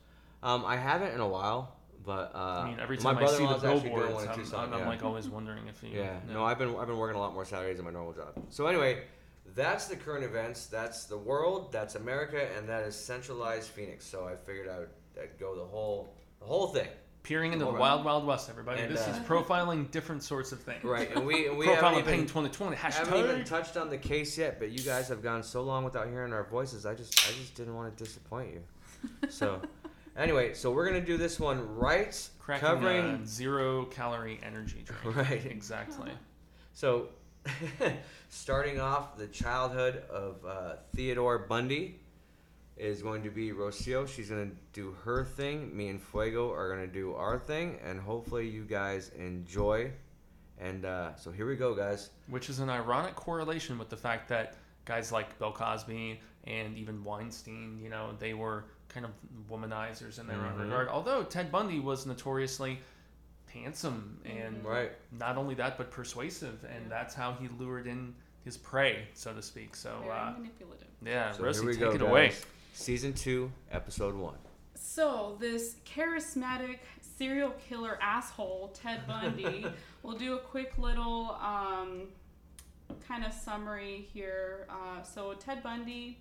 Um, 0.43 0.63
I 0.65 0.77
haven't 0.77 1.13
in 1.13 1.19
a 1.19 1.27
while, 1.27 1.75
but 2.05 2.31
uh, 2.35 2.37
I 2.37 2.69
mean, 2.69 2.79
every 2.79 2.97
time 2.97 3.17
I 3.17 3.25
see 3.25 3.37
the 3.45 3.57
brother-in-law's 3.57 3.63
actually 3.63 3.89
doing 3.89 4.07
billboards, 4.07 4.53
I'm, 4.53 4.59
I'm, 4.59 4.73
I'm 4.73 4.79
yeah. 4.81 4.87
like 4.87 5.03
always 5.03 5.27
wondering 5.27 5.67
if 5.67 5.81
you. 5.83 5.89
Yeah, 5.97 6.19
know. 6.27 6.33
no, 6.33 6.45
I've 6.45 6.59
been 6.59 6.75
I've 6.75 6.87
been 6.87 6.97
working 6.97 7.17
a 7.17 7.19
lot 7.19 7.33
more 7.33 7.45
Saturdays 7.45 7.77
than 7.77 7.85
my 7.85 7.91
normal 7.91 8.13
job. 8.13 8.33
So 8.49 8.67
anyway, 8.67 9.03
that's 9.55 9.87
the 9.87 9.95
current 9.95 10.23
events. 10.23 10.67
That's 10.67 11.05
the 11.05 11.17
world. 11.17 11.71
That's 11.71 11.95
America, 11.95 12.47
and 12.55 12.69
that 12.69 12.83
is 12.83 12.95
centralized 12.95 13.69
Phoenix. 13.69 14.05
So 14.05 14.27
I 14.27 14.35
figured 14.35 14.69
I 14.69 14.79
would 14.79 14.89
I'd 15.19 15.39
go 15.39 15.55
the 15.55 15.65
whole 15.65 16.13
the 16.39 16.45
whole 16.45 16.67
thing. 16.67 16.87
Peering 17.27 17.51
into 17.51 17.65
the 17.65 17.71
wild, 17.71 18.05
wild 18.05 18.25
west, 18.25 18.49
everybody. 18.49 18.83
And, 18.83 18.93
this 18.93 19.05
uh, 19.05 19.11
is 19.11 19.17
profiling 19.27 19.91
different 19.91 20.23
sorts 20.23 20.53
of 20.53 20.61
things. 20.61 20.81
Right, 20.81 21.13
and 21.13 21.25
we 21.25 21.49
and 21.49 21.57
we 21.59 21.67
haven't 21.67 21.83
profiling 21.83 22.05
pain 22.05 22.21
2020 22.21 22.77
haven't 22.77 23.19
even 23.19 23.43
touched 23.43 23.75
on 23.75 23.89
the 23.89 23.97
case 23.97 24.37
yet. 24.37 24.59
But 24.59 24.71
you 24.71 24.79
guys 24.79 25.09
have 25.09 25.21
gone 25.21 25.43
so 25.43 25.61
long 25.61 25.83
without 25.83 26.07
hearing 26.07 26.31
our 26.31 26.45
voices. 26.45 26.85
I 26.85 26.93
just 26.93 27.19
I 27.27 27.33
just 27.33 27.53
didn't 27.53 27.75
want 27.75 27.95
to 27.95 28.01
disappoint 28.01 28.53
you. 28.53 29.29
So 29.29 29.61
anyway, 30.17 30.53
so 30.53 30.71
we're 30.71 30.87
gonna 30.87 31.01
do 31.01 31.17
this 31.17 31.37
one 31.37 31.75
right, 31.75 32.29
Cracking 32.39 32.65
covering 32.65 33.05
uh, 33.05 33.25
zero 33.25 33.83
calorie 33.83 34.39
energy 34.41 34.85
drink. 34.85 35.17
right. 35.17 35.45
Exactly. 35.47 36.11
So, 36.73 37.09
starting 38.29 38.79
off 38.79 39.17
the 39.17 39.27
childhood 39.27 40.01
of 40.09 40.45
uh, 40.45 40.75
Theodore 40.95 41.39
Bundy 41.39 41.99
is 42.77 43.01
going 43.01 43.23
to 43.23 43.29
be 43.29 43.51
Rocio. 43.51 44.07
She's 44.07 44.29
going 44.29 44.49
to 44.49 44.55
do 44.73 44.95
her 45.03 45.23
thing. 45.23 45.75
Me 45.75 45.89
and 45.89 46.01
Fuego 46.01 46.51
are 46.53 46.67
going 46.73 46.85
to 46.87 46.91
do 46.93 47.13
our 47.15 47.39
thing, 47.39 47.79
and 47.83 47.99
hopefully 47.99 48.47
you 48.47 48.63
guys 48.63 49.11
enjoy. 49.17 49.91
And 50.59 50.85
uh, 50.85 51.15
so 51.15 51.31
here 51.31 51.47
we 51.47 51.55
go, 51.55 51.73
guys. 51.75 52.09
Which 52.27 52.49
is 52.49 52.59
an 52.59 52.69
ironic 52.69 53.15
correlation 53.15 53.77
with 53.77 53.89
the 53.89 53.97
fact 53.97 54.27
that 54.29 54.55
guys 54.85 55.11
like 55.11 55.37
Bill 55.39 55.51
Cosby 55.51 56.19
and 56.45 56.77
even 56.77 57.03
Weinstein, 57.03 57.79
you 57.81 57.89
know, 57.89 58.11
they 58.19 58.33
were 58.33 58.65
kind 58.89 59.05
of 59.05 59.11
womanizers 59.51 60.19
in 60.19 60.27
their 60.27 60.37
Mhm. 60.37 60.53
own 60.53 60.59
regard. 60.61 60.87
Although 60.87 61.23
Ted 61.23 61.51
Bundy 61.51 61.79
was 61.79 62.05
notoriously 62.05 62.79
handsome 63.47 64.19
and 64.25 64.63
Right. 64.63 64.91
not 65.11 65.37
only 65.37 65.55
that, 65.55 65.77
but 65.77 65.91
persuasive, 65.91 66.63
and 66.63 66.83
Yeah. 66.83 66.89
that's 66.89 67.13
how 67.13 67.33
he 67.33 67.47
lured 67.49 67.87
in 67.87 68.15
his 68.43 68.57
prey, 68.57 69.07
so 69.13 69.33
to 69.33 69.41
speak. 69.41 69.75
So, 69.75 69.99
Very 69.99 70.11
uh, 70.11 70.31
manipulative. 70.31 70.87
yeah, 71.01 71.31
So 71.33 71.43
Rosie, 71.43 71.65
take 71.67 71.79
go, 71.79 71.91
it 71.91 71.99
guys. 71.99 72.09
away. 72.09 72.33
Season 72.79 73.11
two, 73.11 73.51
episode 73.71 74.13
one. 74.13 74.37
So 74.75 75.35
this 75.39 75.77
charismatic 75.83 76.77
serial 77.01 77.49
killer 77.67 77.97
asshole 77.99 78.71
Ted 78.75 79.05
Bundy 79.07 79.65
we'll 80.03 80.15
do 80.15 80.35
a 80.35 80.37
quick 80.37 80.77
little 80.77 81.35
um, 81.41 82.03
kind 83.05 83.25
of 83.25 83.33
summary 83.33 84.07
here. 84.13 84.67
Uh, 84.69 85.01
so 85.01 85.33
Ted 85.33 85.63
Bundy 85.63 86.19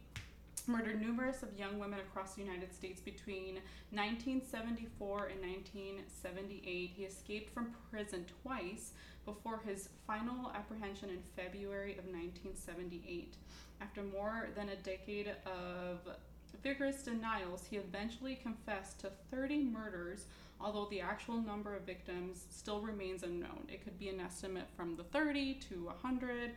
murdered 0.67 1.01
numerous 1.01 1.43
of 1.43 1.51
young 1.59 1.79
women 1.79 2.01
across 2.01 2.35
the 2.35 2.43
United 2.43 2.75
States 2.75 3.03
between 3.03 3.61
1974 3.91 5.27
and 5.27 5.41
1978. 5.43 6.91
He 6.97 7.05
escaped 7.05 7.53
from 7.53 7.75
prison 7.91 8.25
twice 8.43 8.93
before 9.27 9.61
his 9.67 9.91
final 10.07 10.51
apprehension 10.55 11.11
in 11.11 11.19
February 11.37 11.93
of 11.93 12.07
1978. 12.07 13.37
After 13.83 14.03
more 14.03 14.49
than 14.57 14.71
a 14.71 14.77
decade 14.77 15.29
of 15.45 16.17
vigorous 16.63 17.03
denials, 17.03 17.67
he 17.69 17.77
eventually 17.77 18.37
confessed 18.37 19.01
to 19.01 19.11
30 19.31 19.65
murders, 19.65 20.27
although 20.61 20.87
the 20.91 21.01
actual 21.01 21.41
number 21.41 21.75
of 21.75 21.83
victims 21.83 22.47
still 22.51 22.81
remains 22.81 23.23
unknown. 23.23 23.67
It 23.69 23.85
could 23.85 23.99
be 23.99 24.09
an 24.09 24.21
estimate 24.21 24.67
from 24.77 24.97
the 24.97 25.05
30 25.05 25.55
to 25.71 25.85
100, 25.85 26.53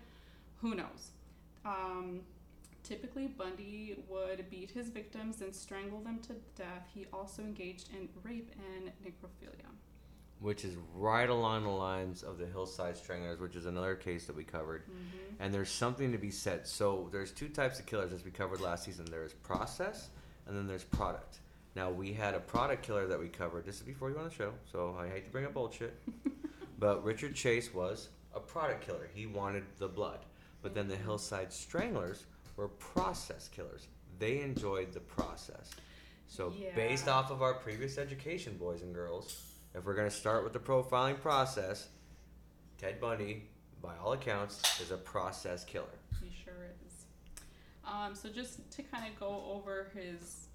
who 0.61 0.75
knows. 0.75 1.11
Um, 1.65 2.21
typically, 2.83 3.27
Bundy 3.27 3.97
would 4.07 4.49
beat 4.49 4.71
his 4.71 4.89
victims 4.89 5.41
and 5.41 5.53
strangle 5.53 6.01
them 6.01 6.19
to 6.27 6.33
death. 6.55 6.87
He 6.93 7.05
also 7.11 7.41
engaged 7.41 7.89
in 7.93 8.09
rape 8.23 8.51
and 8.75 8.91
necrophilia. 9.03 9.69
Which 10.39 10.63
is 10.63 10.75
right 10.95 11.29
along 11.29 11.63
the 11.63 11.69
lines 11.69 12.23
of 12.23 12.37
the 12.37 12.45
Hillside 12.45 12.95
Stranglers, 12.95 13.39
which 13.39 13.55
is 13.55 13.65
another 13.65 13.95
case 13.95 14.25
that 14.25 14.35
we 14.35 14.43
covered. 14.43 14.83
Mm-hmm. 14.83 15.41
And 15.41 15.53
there's 15.53 15.69
something 15.69 16.11
to 16.13 16.17
be 16.17 16.31
said. 16.31 16.65
So 16.65 17.09
there's 17.11 17.31
two 17.31 17.49
types 17.49 17.79
of 17.79 17.85
killers 17.85 18.13
as 18.13 18.23
we 18.23 18.31
covered 18.31 18.61
last 18.61 18.85
season. 18.85 19.05
There's 19.09 19.33
process 19.33 20.09
and 20.49 20.57
then 20.57 20.67
there's 20.67 20.83
product. 20.83 21.39
Now 21.75 21.91
we 21.91 22.11
had 22.11 22.33
a 22.33 22.39
product 22.39 22.83
killer 22.85 23.07
that 23.07 23.19
we 23.19 23.27
covered. 23.27 23.65
This 23.65 23.75
is 23.75 23.83
before 23.83 24.09
you 24.09 24.17
on 24.17 24.25
the 24.25 24.33
show, 24.33 24.51
so 24.69 24.97
I 24.99 25.07
hate 25.07 25.25
to 25.25 25.31
bring 25.31 25.45
up 25.45 25.53
bullshit. 25.53 25.97
but 26.79 27.03
Richard 27.03 27.35
Chase 27.35 27.73
was 27.73 28.09
a 28.33 28.39
product 28.39 28.85
killer. 28.85 29.09
He 29.13 29.27
wanted 29.27 29.63
the 29.77 29.87
blood. 29.87 30.19
But 30.61 30.73
then 30.73 30.87
the 30.87 30.97
Hillside 30.97 31.53
Stranglers 31.53 32.25
were 32.57 32.67
process 32.67 33.47
killers. 33.47 33.87
They 34.17 34.41
enjoyed 34.41 34.91
the 34.91 34.99
process. 34.99 35.69
So 36.27 36.53
based 36.75 37.07
off 37.07 37.31
of 37.31 37.41
our 37.41 37.53
previous 37.53 37.97
education, 37.97 38.57
boys 38.57 38.81
and 38.81 38.93
girls, 38.93 39.48
if 39.75 39.85
we're 39.85 39.95
gonna 39.95 40.09
start 40.09 40.43
with 40.43 40.53
the 40.53 40.59
profiling 40.59 41.19
process, 41.21 41.87
Ted 42.77 42.99
Bundy, 42.99 43.43
by 43.81 43.95
all 44.03 44.13
accounts, 44.13 44.81
is 44.81 44.91
a 44.91 44.97
process 44.97 45.63
killer. 45.63 45.85
He 46.21 46.31
sure 46.43 46.53
is. 46.85 47.05
Um, 47.85 48.13
so 48.15 48.29
just 48.29 48.69
to 48.71 48.83
kind 48.83 49.05
of 49.11 49.19
go 49.19 49.43
over 49.51 49.91
his, 49.95 50.47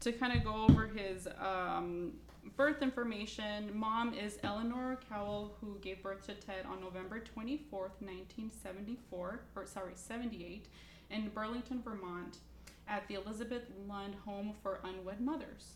to 0.00 0.12
kind 0.12 0.36
of 0.36 0.44
go 0.44 0.66
over 0.68 0.86
his 0.86 1.28
um, 1.40 2.12
birth 2.56 2.82
information. 2.82 3.70
Mom 3.72 4.12
is 4.14 4.38
Eleanor 4.42 4.98
Cowell, 5.08 5.56
who 5.60 5.78
gave 5.80 6.02
birth 6.02 6.26
to 6.26 6.34
Ted 6.34 6.66
on 6.68 6.80
November 6.80 7.20
twenty 7.20 7.56
fourth, 7.70 7.92
nineteen 8.00 8.50
seventy 8.50 8.98
four, 9.08 9.40
or 9.54 9.66
sorry, 9.66 9.92
seventy 9.94 10.44
eight. 10.44 10.66
in 11.10 11.28
Burlington, 11.28 11.82
Vermont, 11.82 12.38
at 12.88 13.06
the 13.06 13.14
Elizabeth 13.14 13.62
Lund 13.88 14.14
Home 14.24 14.54
for 14.62 14.80
Unwed 14.82 15.20
Mothers. 15.20 15.74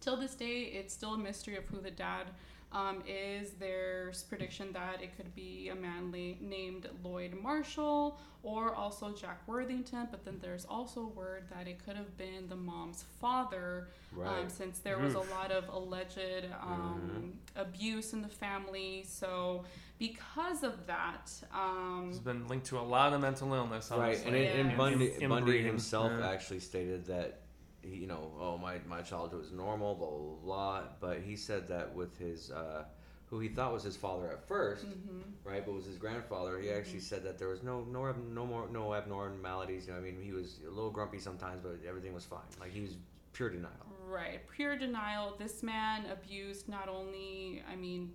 Till 0.00 0.16
this 0.16 0.34
day, 0.34 0.60
it's 0.74 0.94
still 0.94 1.14
a 1.14 1.18
mystery 1.18 1.56
of 1.56 1.64
who 1.66 1.80
the 1.80 1.90
dad 1.90 2.26
um, 2.72 3.02
is. 3.06 3.52
There's 3.58 4.22
prediction 4.24 4.72
that 4.72 5.02
it 5.02 5.16
could 5.16 5.34
be 5.34 5.68
a 5.70 5.74
man 5.74 6.12
la- 6.12 6.46
named 6.46 6.88
Lloyd 7.02 7.34
Marshall 7.42 8.18
or 8.44 8.74
also 8.74 9.12
Jack 9.12 9.40
Worthington, 9.48 10.06
but 10.10 10.24
then 10.24 10.38
there's 10.40 10.64
also 10.64 11.06
word 11.06 11.44
that 11.50 11.66
it 11.66 11.84
could 11.84 11.96
have 11.96 12.16
been 12.16 12.48
the 12.48 12.56
mom's 12.56 13.04
father, 13.20 13.88
Right. 14.12 14.38
um, 14.42 14.48
since 14.48 14.78
there 14.78 14.98
was 14.98 15.14
a 15.14 15.18
lot 15.20 15.50
of 15.50 15.68
alleged 15.68 16.46
um, 16.62 17.32
abuse 17.56 18.12
in 18.12 18.22
the 18.22 18.28
family. 18.28 19.04
So, 19.06 19.64
because 19.98 20.62
of 20.62 20.86
that, 20.86 21.32
um, 21.52 22.04
He's 22.08 22.20
been 22.20 22.46
linked 22.46 22.66
to 22.66 22.78
a 22.78 22.80
lot 22.80 23.12
of 23.12 23.20
mental 23.20 23.52
illness. 23.52 23.90
Right, 23.90 24.24
and, 24.24 24.36
it, 24.36 24.56
and 24.58 24.70
Yeah. 24.70 24.76
Bundy, 24.76 25.26
Bundy 25.26 25.62
himself 25.62 26.12
yeah. 26.16 26.30
actually 26.30 26.60
stated 26.60 27.06
that, 27.06 27.40
he, 27.47 27.47
you 27.94 28.06
know, 28.06 28.32
oh 28.40 28.58
my 28.58 28.78
my 28.88 29.02
childhood 29.02 29.40
was 29.40 29.52
normal, 29.52 29.94
blah 29.94 30.08
blah 30.08 30.80
blah. 30.80 30.88
But 31.00 31.20
he 31.22 31.36
said 31.36 31.68
that 31.68 31.94
with 31.94 32.16
his, 32.18 32.50
uh, 32.50 32.84
who 33.26 33.40
he 33.40 33.48
thought 33.48 33.72
was 33.72 33.82
his 33.82 33.96
father 33.96 34.30
at 34.30 34.48
1st 34.48 34.86
mhm. 34.86 35.22
right, 35.44 35.64
but 35.64 35.74
was 35.74 35.84
his 35.84 35.96
grandfather. 35.96 36.58
He 36.58 36.70
actually 36.70 37.00
said 37.00 37.22
that 37.24 37.38
there 37.38 37.48
was 37.48 37.62
no 37.62 37.84
no 37.90 38.12
no 38.12 38.46
more 38.46 38.68
no 38.70 38.94
abnormalities. 38.94 39.86
You 39.86 39.92
know, 39.92 39.98
I 39.98 40.02
mean, 40.02 40.18
he 40.22 40.32
was 40.32 40.60
a 40.66 40.70
little 40.70 40.90
grumpy 40.90 41.18
sometimes, 41.18 41.60
but 41.60 41.78
everything 41.86 42.14
was 42.14 42.24
fine. 42.24 42.40
Like 42.60 42.72
he 42.72 42.80
was 42.80 42.96
pure 43.32 43.50
denial. 43.50 43.72
Right, 44.06 44.40
pure 44.56 44.76
denial. 44.76 45.34
This 45.38 45.62
man 45.62 46.06
abused 46.10 46.68
not 46.68 46.88
only, 46.88 47.62
I 47.70 47.76
mean, 47.76 48.10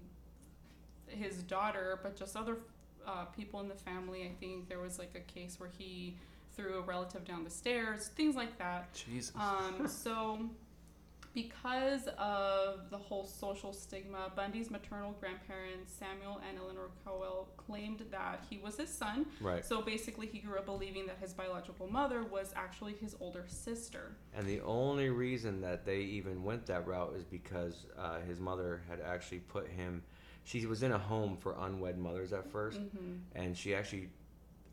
his 1.08 1.44
daughter, 1.44 2.00
but 2.02 2.16
just 2.16 2.36
other 2.36 2.58
uh, 3.08 3.26
people 3.26 3.60
in 3.60 3.68
the 3.68 3.76
family. 3.76 4.24
I 4.24 4.32
think 4.40 4.68
there 4.68 4.80
was 4.80 4.98
like 4.98 5.12
a 5.16 5.20
case 5.20 5.60
where 5.60 5.70
he 5.78 6.16
threw 6.56 6.78
a 6.80 6.82
relative 6.82 7.26
down 7.26 7.44
the 7.44 7.50
stairs, 7.50 8.10
things 8.16 8.36
like 8.36 8.58
that. 8.60 8.94
Jesus. 8.94 9.34
Um, 9.36 9.88
so, 9.88 10.40
because 11.34 12.08
of 12.20 12.92
the 12.92 12.98
whole 12.98 13.26
social 13.26 13.74
stigma, 13.74 14.32
Bundy's 14.36 14.70
maternal 14.70 15.16
grandparents, 15.20 15.92
Samuel 15.92 16.40
and 16.48 16.60
Eleanor 16.60 16.90
Cowell, 17.04 17.50
claimed 17.58 18.04
that 18.12 18.44
he 18.48 18.60
was 18.60 18.78
his 18.78 18.90
son. 18.90 19.26
Right. 19.42 19.66
So 19.66 19.82
basically, 19.82 20.28
he 20.28 20.38
grew 20.40 20.58
up 20.60 20.66
believing 20.68 21.08
that 21.08 21.18
his 21.20 21.34
biological 21.34 21.88
mother 21.88 22.24
was 22.24 22.54
actually 22.56 22.94
his 22.94 23.16
older 23.20 23.46
sister. 23.48 24.12
And 24.38 24.46
the 24.46 24.62
only 24.62 25.10
reason 25.10 25.60
that 25.62 25.86
they 25.86 26.02
even 26.02 26.44
went 26.44 26.68
that 26.68 26.86
route 26.86 27.16
is 27.18 27.24
because 27.24 27.88
uh, 27.98 28.20
his 28.28 28.40
mother 28.40 28.82
had 28.88 29.02
actually 29.02 29.40
put 29.40 29.68
him. 29.68 30.04
She 30.44 30.66
was 30.68 30.84
in 30.84 30.92
a 30.92 31.00
home 31.00 31.38
for 31.38 31.56
unwed 31.58 31.98
mothers 31.98 32.32
at 32.34 32.52
1st 32.52 32.74
Mm-hmm. 32.78 33.14
and 33.36 33.58
she 33.58 33.74
actually 33.74 34.10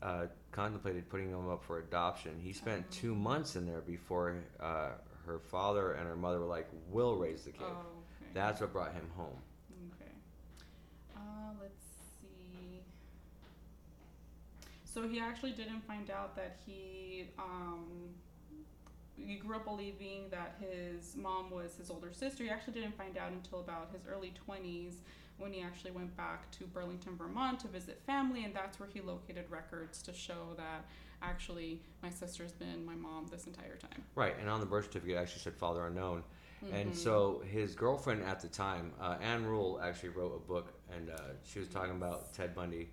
uh, 0.03 0.25
contemplated 0.51 1.09
putting 1.09 1.29
him 1.29 1.49
up 1.49 1.63
for 1.63 1.79
adoption. 1.79 2.39
He 2.41 2.53
spent 2.53 2.85
Oh. 2.87 2.91
two 2.91 3.15
months 3.15 3.55
in 3.55 3.65
there 3.65 3.81
before 3.81 4.35
uh, 4.59 4.89
her 5.25 5.39
father 5.39 5.93
and 5.93 6.07
her 6.07 6.15
mother 6.15 6.39
were 6.39 6.45
like, 6.45 6.67
"We'll 6.89 7.15
raise 7.17 7.43
the 7.43 7.51
kid." 7.51 7.61
Oh, 7.65 7.69
okay. 8.21 8.31
That's 8.33 8.59
what 8.61 8.73
brought 8.73 8.93
him 8.93 9.09
home. 9.15 9.37
Okay. 9.95 10.11
Uh, 11.15 11.53
let's 11.61 11.83
see. 12.19 12.81
So 14.83 15.07
he 15.07 15.19
actually 15.19 15.51
didn't 15.51 15.81
find 15.87 16.09
out 16.09 16.35
that 16.35 16.57
he 16.65 17.29
um, 17.39 18.09
he 19.15 19.35
grew 19.35 19.55
up 19.55 19.65
believing 19.65 20.29
that 20.31 20.55
his 20.59 21.15
mom 21.15 21.49
was 21.51 21.75
his 21.75 21.89
older 21.89 22.11
sister. 22.11 22.43
He 22.43 22.49
actually 22.49 22.73
didn't 22.73 22.97
find 22.97 23.17
out 23.17 23.31
until 23.31 23.59
about 23.61 23.89
his 23.93 24.01
early 24.07 24.33
twenties 24.45 24.95
when 25.41 25.51
he 25.51 25.61
actually 25.61 25.91
went 25.91 26.15
back 26.15 26.49
to 26.51 26.65
Burlington, 26.65 27.17
Vermont 27.17 27.59
to 27.61 27.67
visit 27.67 28.01
family, 28.05 28.45
and 28.45 28.55
that's 28.55 28.79
where 28.79 28.87
he 28.87 29.01
located 29.01 29.45
records 29.49 30.01
to 30.03 30.13
show 30.13 30.53
that 30.57 30.85
actually 31.21 31.81
my 32.01 32.09
sister's 32.09 32.53
been 32.53 32.85
my 32.85 32.95
mom 32.95 33.27
this 33.31 33.47
entire 33.47 33.75
time. 33.75 34.03
Right, 34.15 34.35
and 34.39 34.49
on 34.49 34.59
the 34.59 34.65
birth 34.65 34.85
certificate, 34.85 35.15
it 35.15 35.19
actually 35.19 35.41
said 35.41 35.55
father 35.55 35.85
unknown. 35.87 36.23
And 36.71 36.91
Mhm. 36.91 36.95
so 36.95 37.39
his 37.39 37.73
girlfriend 37.73 38.23
at 38.23 38.39
the 38.39 38.47
time, 38.47 38.93
uh, 38.99 39.17
Ann 39.19 39.45
Rule, 39.45 39.79
actually 39.81 40.09
wrote 40.09 40.35
a 40.35 40.39
book, 40.47 40.73
and 40.91 41.09
uh, 41.09 41.17
she 41.43 41.59
was 41.59 41.67
talking 41.67 41.95
about 41.95 42.31
Ted 42.33 42.53
Bundy. 42.55 42.91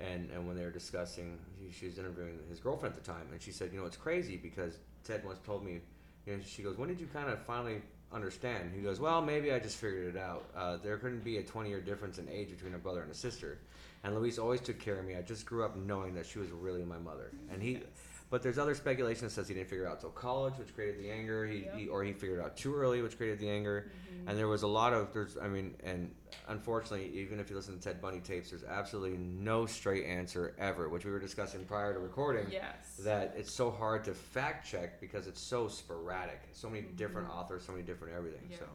And, 0.00 0.30
and 0.30 0.46
when 0.48 0.56
they 0.56 0.64
were 0.64 0.70
discussing, 0.70 1.38
she, 1.58 1.70
she 1.70 1.86
was 1.86 1.98
interviewing 1.98 2.40
his 2.48 2.58
girlfriend 2.58 2.94
at 2.96 3.04
the 3.04 3.12
time, 3.12 3.28
and 3.30 3.40
she 3.40 3.52
said, 3.52 3.72
you 3.72 3.78
know, 3.78 3.86
it's 3.86 3.96
crazy 3.98 4.36
because 4.36 4.78
Ted 5.04 5.24
once 5.24 5.38
told 5.44 5.62
me, 5.64 5.80
you 6.26 6.36
know, 6.36 6.42
she 6.42 6.62
goes, 6.62 6.78
when 6.78 6.88
did 6.88 6.98
you 6.98 7.06
kind 7.06 7.28
of 7.28 7.38
finally 7.44 7.82
understand? 8.12 8.72
He 8.74 8.82
goes, 8.82 9.00
well, 9.00 9.20
maybe 9.22 9.52
I 9.52 9.58
just 9.58 9.76
figured 9.76 10.14
it 10.14 10.18
out. 10.18 10.44
Uh, 10.56 10.76
there 10.82 10.96
couldn't 10.98 11.24
be 11.24 11.38
a 11.38 11.42
20 11.42 11.68
year 11.68 11.80
difference 11.80 12.18
in 12.18 12.28
age 12.28 12.50
between 12.50 12.74
a 12.74 12.78
brother 12.78 13.02
and 13.02 13.10
a 13.10 13.14
sister. 13.14 13.58
And 14.04 14.14
Louise 14.14 14.38
always 14.38 14.60
took 14.60 14.78
care 14.78 14.98
of 14.98 15.04
me. 15.04 15.16
I 15.16 15.22
just 15.22 15.46
grew 15.46 15.64
up 15.64 15.76
knowing 15.76 16.14
that 16.14 16.26
she 16.26 16.38
was 16.38 16.50
really 16.50 16.84
my 16.84 16.98
mother. 16.98 17.30
And 17.52 17.62
he, 17.62 17.72
Yes. 17.72 17.82
But 18.32 18.42
there's 18.42 18.56
other 18.56 18.74
speculation 18.74 19.26
that 19.26 19.30
says 19.30 19.46
he 19.46 19.52
didn't 19.52 19.68
figure 19.68 19.84
it 19.84 19.88
out 19.88 20.00
till 20.00 20.08
college, 20.08 20.54
which 20.58 20.74
created 20.74 20.98
the 20.98 21.10
anger. 21.10 21.46
He, 21.46 21.64
Yep. 21.64 21.74
he 21.76 21.88
or 21.88 22.02
he 22.02 22.14
figured 22.14 22.38
it 22.38 22.42
out 22.42 22.56
too 22.56 22.74
early, 22.74 23.02
which 23.02 23.18
created 23.18 23.38
the 23.38 23.50
anger. 23.50 23.90
Mhm. 24.10 24.30
And 24.30 24.38
there 24.38 24.48
was 24.48 24.62
a 24.62 24.66
lot 24.66 24.94
of 24.94 25.12
there's 25.12 25.36
I 25.36 25.48
mean, 25.48 25.76
and 25.84 26.14
unfortunately, 26.48 27.10
even 27.20 27.38
if 27.40 27.50
you 27.50 27.56
listen 27.56 27.76
to 27.76 27.80
Ted 27.82 28.00
Bundy 28.00 28.20
tapes, 28.20 28.48
there's 28.48 28.64
absolutely 28.64 29.18
no 29.18 29.66
straight 29.66 30.06
answer 30.06 30.54
ever, 30.58 30.88
which 30.88 31.04
we 31.04 31.10
were 31.10 31.18
discussing 31.18 31.66
prior 31.66 31.92
to 31.92 31.98
recording. 32.00 32.46
Yes. 32.50 32.96
That 33.04 33.34
it's 33.36 33.52
so 33.52 33.70
hard 33.70 34.02
to 34.04 34.14
fact 34.14 34.66
check 34.66 34.98
because 34.98 35.26
it's 35.26 35.40
so 35.42 35.68
sporadic. 35.68 36.40
So 36.54 36.70
many 36.70 36.86
different 36.86 37.28
Mhm. 37.28 37.34
authors, 37.34 37.66
so 37.66 37.72
many 37.72 37.84
different 37.84 38.14
everything. 38.14 38.46
Yes. 38.48 38.60
So 38.60 38.66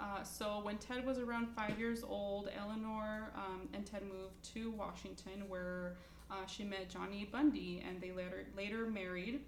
Uh, 0.00 0.24
so 0.24 0.58
when 0.62 0.76
Ted 0.78 1.06
was 1.06 1.18
around 1.20 1.46
five 1.54 1.78
years 1.78 2.02
old, 2.02 2.48
Eleanor 2.52 3.30
um, 3.36 3.68
and 3.72 3.86
Ted 3.86 4.02
moved 4.02 4.42
to 4.54 4.72
Washington, 4.72 5.48
where 5.48 5.96
uh, 6.30 6.46
she 6.46 6.64
met 6.64 6.88
Johnny 6.88 7.28
Bundy, 7.30 7.82
and 7.86 8.00
they 8.00 8.12
later 8.12 8.46
later 8.56 8.86
married. 8.86 9.40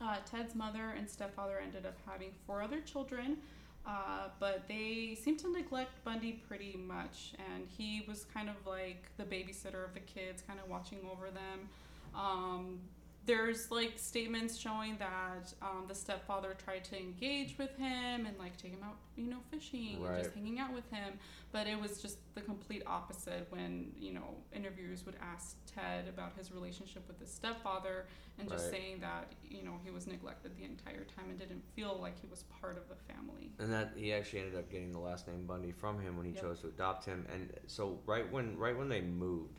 Uh, 0.00 0.16
Ted's 0.30 0.54
mother 0.54 0.94
and 0.96 1.08
stepfather 1.08 1.58
ended 1.62 1.86
up 1.86 1.96
having 2.06 2.30
four 2.46 2.62
other 2.62 2.80
children, 2.80 3.38
uh, 3.86 4.28
but 4.38 4.66
they 4.68 5.16
seemed 5.22 5.38
to 5.38 5.50
neglect 5.50 6.04
Bundy 6.04 6.32
pretty 6.48 6.76
much, 6.76 7.32
and 7.38 7.66
he 7.68 8.04
was 8.06 8.26
kind 8.32 8.48
of 8.48 8.56
like 8.66 9.04
the 9.16 9.24
babysitter 9.24 9.84
of 9.84 9.94
the 9.94 10.00
kids, 10.00 10.42
kind 10.46 10.58
of 10.60 10.68
watching 10.68 10.98
over 11.10 11.30
them. 11.30 11.68
Um, 12.14 12.80
there's 13.26 13.70
like 13.70 13.92
statements 13.96 14.56
showing 14.56 14.96
that 14.98 15.52
um, 15.60 15.84
the 15.88 15.94
stepfather 15.94 16.56
tried 16.64 16.84
to 16.84 16.98
engage 16.98 17.56
with 17.58 17.76
him 17.76 18.26
and 18.26 18.38
like 18.38 18.56
take 18.56 18.70
him 18.72 18.82
out, 18.84 18.96
you 19.16 19.28
know, 19.28 19.38
fishing 19.50 19.96
and 20.04 20.22
just 20.22 20.34
hanging 20.34 20.58
out 20.60 20.72
with 20.72 20.88
him. 20.90 21.14
But 21.52 21.66
it 21.66 21.80
was 21.80 22.00
just 22.00 22.18
the 22.34 22.40
complete 22.40 22.82
opposite 22.86 23.46
when 23.50 23.92
you 23.98 24.12
know 24.12 24.36
interviewers 24.54 25.04
would 25.06 25.16
ask 25.20 25.56
Ted 25.74 26.06
about 26.08 26.32
his 26.36 26.52
relationship 26.52 27.06
with 27.08 27.18
his 27.18 27.30
stepfather 27.32 28.06
and 28.38 28.48
just 28.48 28.64
Right. 28.64 28.72
saying 28.72 29.00
that 29.00 29.32
you 29.48 29.62
know 29.62 29.80
he 29.84 29.90
was 29.90 30.06
neglected 30.06 30.56
the 30.56 30.64
entire 30.64 31.04
time 31.04 31.30
and 31.30 31.38
didn't 31.38 31.62
feel 31.74 31.98
like 32.00 32.20
he 32.20 32.26
was 32.28 32.44
part 32.60 32.76
of 32.76 32.88
the 32.88 32.94
family. 33.12 33.50
and 33.58 33.72
that 33.72 33.92
he 33.96 34.12
actually 34.12 34.40
ended 34.40 34.56
up 34.58 34.70
getting 34.70 34.92
the 34.92 34.98
last 34.98 35.26
name 35.26 35.46
Bundy 35.46 35.72
from 35.72 36.00
him 36.00 36.16
when 36.16 36.26
he 36.26 36.32
Yep. 36.32 36.42
chose 36.42 36.60
to 36.60 36.68
adopt 36.68 37.04
him. 37.06 37.26
And 37.32 37.52
so 37.66 37.98
right 38.06 38.30
when 38.30 38.56
right 38.58 38.76
when 38.76 38.88
they 38.88 39.00
moved, 39.00 39.58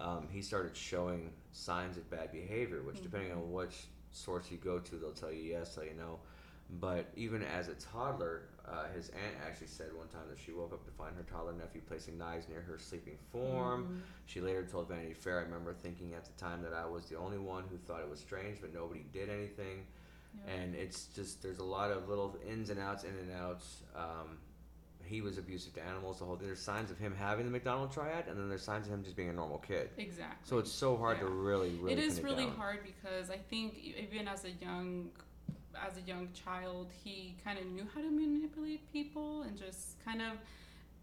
um, 0.00 0.28
he 0.30 0.42
started 0.42 0.76
showing 0.76 1.30
signs 1.52 1.96
of 1.96 2.08
bad 2.10 2.32
behavior. 2.32 2.82
Which, 2.82 3.02
depending 3.02 3.30
Mm-hmm. 3.30 3.40
on 3.40 3.52
which 3.52 3.88
source 4.10 4.50
you 4.50 4.58
go 4.58 4.78
to, 4.78 4.96
they'll 4.96 5.12
tell 5.12 5.32
you 5.32 5.42
yes, 5.42 5.74
tell 5.74 5.84
you 5.84 5.94
no. 5.96 6.18
But 6.80 7.06
even 7.14 7.42
as 7.44 7.68
a 7.68 7.74
toddler, 7.74 8.48
uh, 8.68 8.88
his 8.94 9.10
aunt 9.10 9.36
actually 9.46 9.68
said 9.68 9.94
one 9.94 10.08
time 10.08 10.28
that 10.28 10.38
she 10.38 10.50
woke 10.52 10.72
up 10.72 10.84
to 10.84 10.90
find 10.90 11.14
her 11.16 11.22
toddler 11.22 11.52
nephew 11.52 11.80
placing 11.86 12.18
knives 12.18 12.48
near 12.48 12.60
her 12.60 12.76
sleeping 12.78 13.16
form. 13.30 13.84
Mhm. 13.84 14.00
She 14.26 14.40
later 14.40 14.64
told 14.64 14.88
Vanity 14.88 15.14
Fair, 15.14 15.38
I 15.38 15.42
remember 15.42 15.72
thinking 15.72 16.14
at 16.14 16.24
the 16.24 16.32
time 16.32 16.62
that 16.62 16.72
I 16.72 16.84
was 16.84 17.06
the 17.06 17.16
only 17.16 17.38
one 17.38 17.64
who 17.70 17.76
thought 17.78 18.00
it 18.00 18.10
was 18.10 18.18
strange, 18.18 18.60
but 18.60 18.74
nobody 18.74 19.04
did 19.12 19.28
anything 19.30 19.86
Yeah. 20.44 20.54
and 20.54 20.74
it's 20.74 21.06
just 21.06 21.40
there's 21.40 21.58
a 21.60 21.64
lot 21.64 21.92
of 21.92 22.08
little 22.08 22.36
ins 22.46 22.68
and 22.70 22.80
outs, 22.80 23.04
in 23.04 23.16
and 23.16 23.30
outs. 23.30 23.82
Um, 23.94 24.38
he 25.06 25.20
was 25.20 25.38
abusive 25.38 25.74
to 25.74 25.82
animals. 25.84 26.18
The 26.18 26.24
whole 26.24 26.36
there's 26.36 26.60
signs 26.60 26.90
of 26.90 26.98
him 26.98 27.14
having 27.18 27.44
the 27.46 27.50
McDonald 27.50 27.92
triad, 27.92 28.26
and 28.28 28.38
then 28.38 28.48
there's 28.48 28.62
signs 28.62 28.86
of 28.86 28.92
him 28.92 29.02
just 29.02 29.16
being 29.16 29.28
a 29.28 29.32
normal 29.32 29.58
kid. 29.58 29.90
exactly. 29.96 30.36
So 30.44 30.58
it's 30.58 30.72
so 30.72 30.96
hard 30.96 31.18
to 31.20 31.26
Yeah. 31.26 31.30
really, 31.34 31.70
really. 31.76 31.92
it 31.92 31.98
is 31.98 32.20
really 32.22 32.46
down. 32.46 32.56
hard 32.56 32.80
because 32.84 33.30
I 33.30 33.36
think 33.38 33.76
even 33.78 34.28
as 34.28 34.44
a 34.44 34.50
young 34.50 35.10
as 35.86 35.98
a 35.98 36.00
young 36.02 36.28
child, 36.32 36.90
he 37.04 37.36
kind 37.44 37.58
of 37.58 37.66
knew 37.66 37.86
how 37.94 38.00
to 38.00 38.10
manipulate 38.10 38.90
people 38.92 39.42
and 39.42 39.58
just 39.58 40.02
kind 40.04 40.22
of 40.22 40.38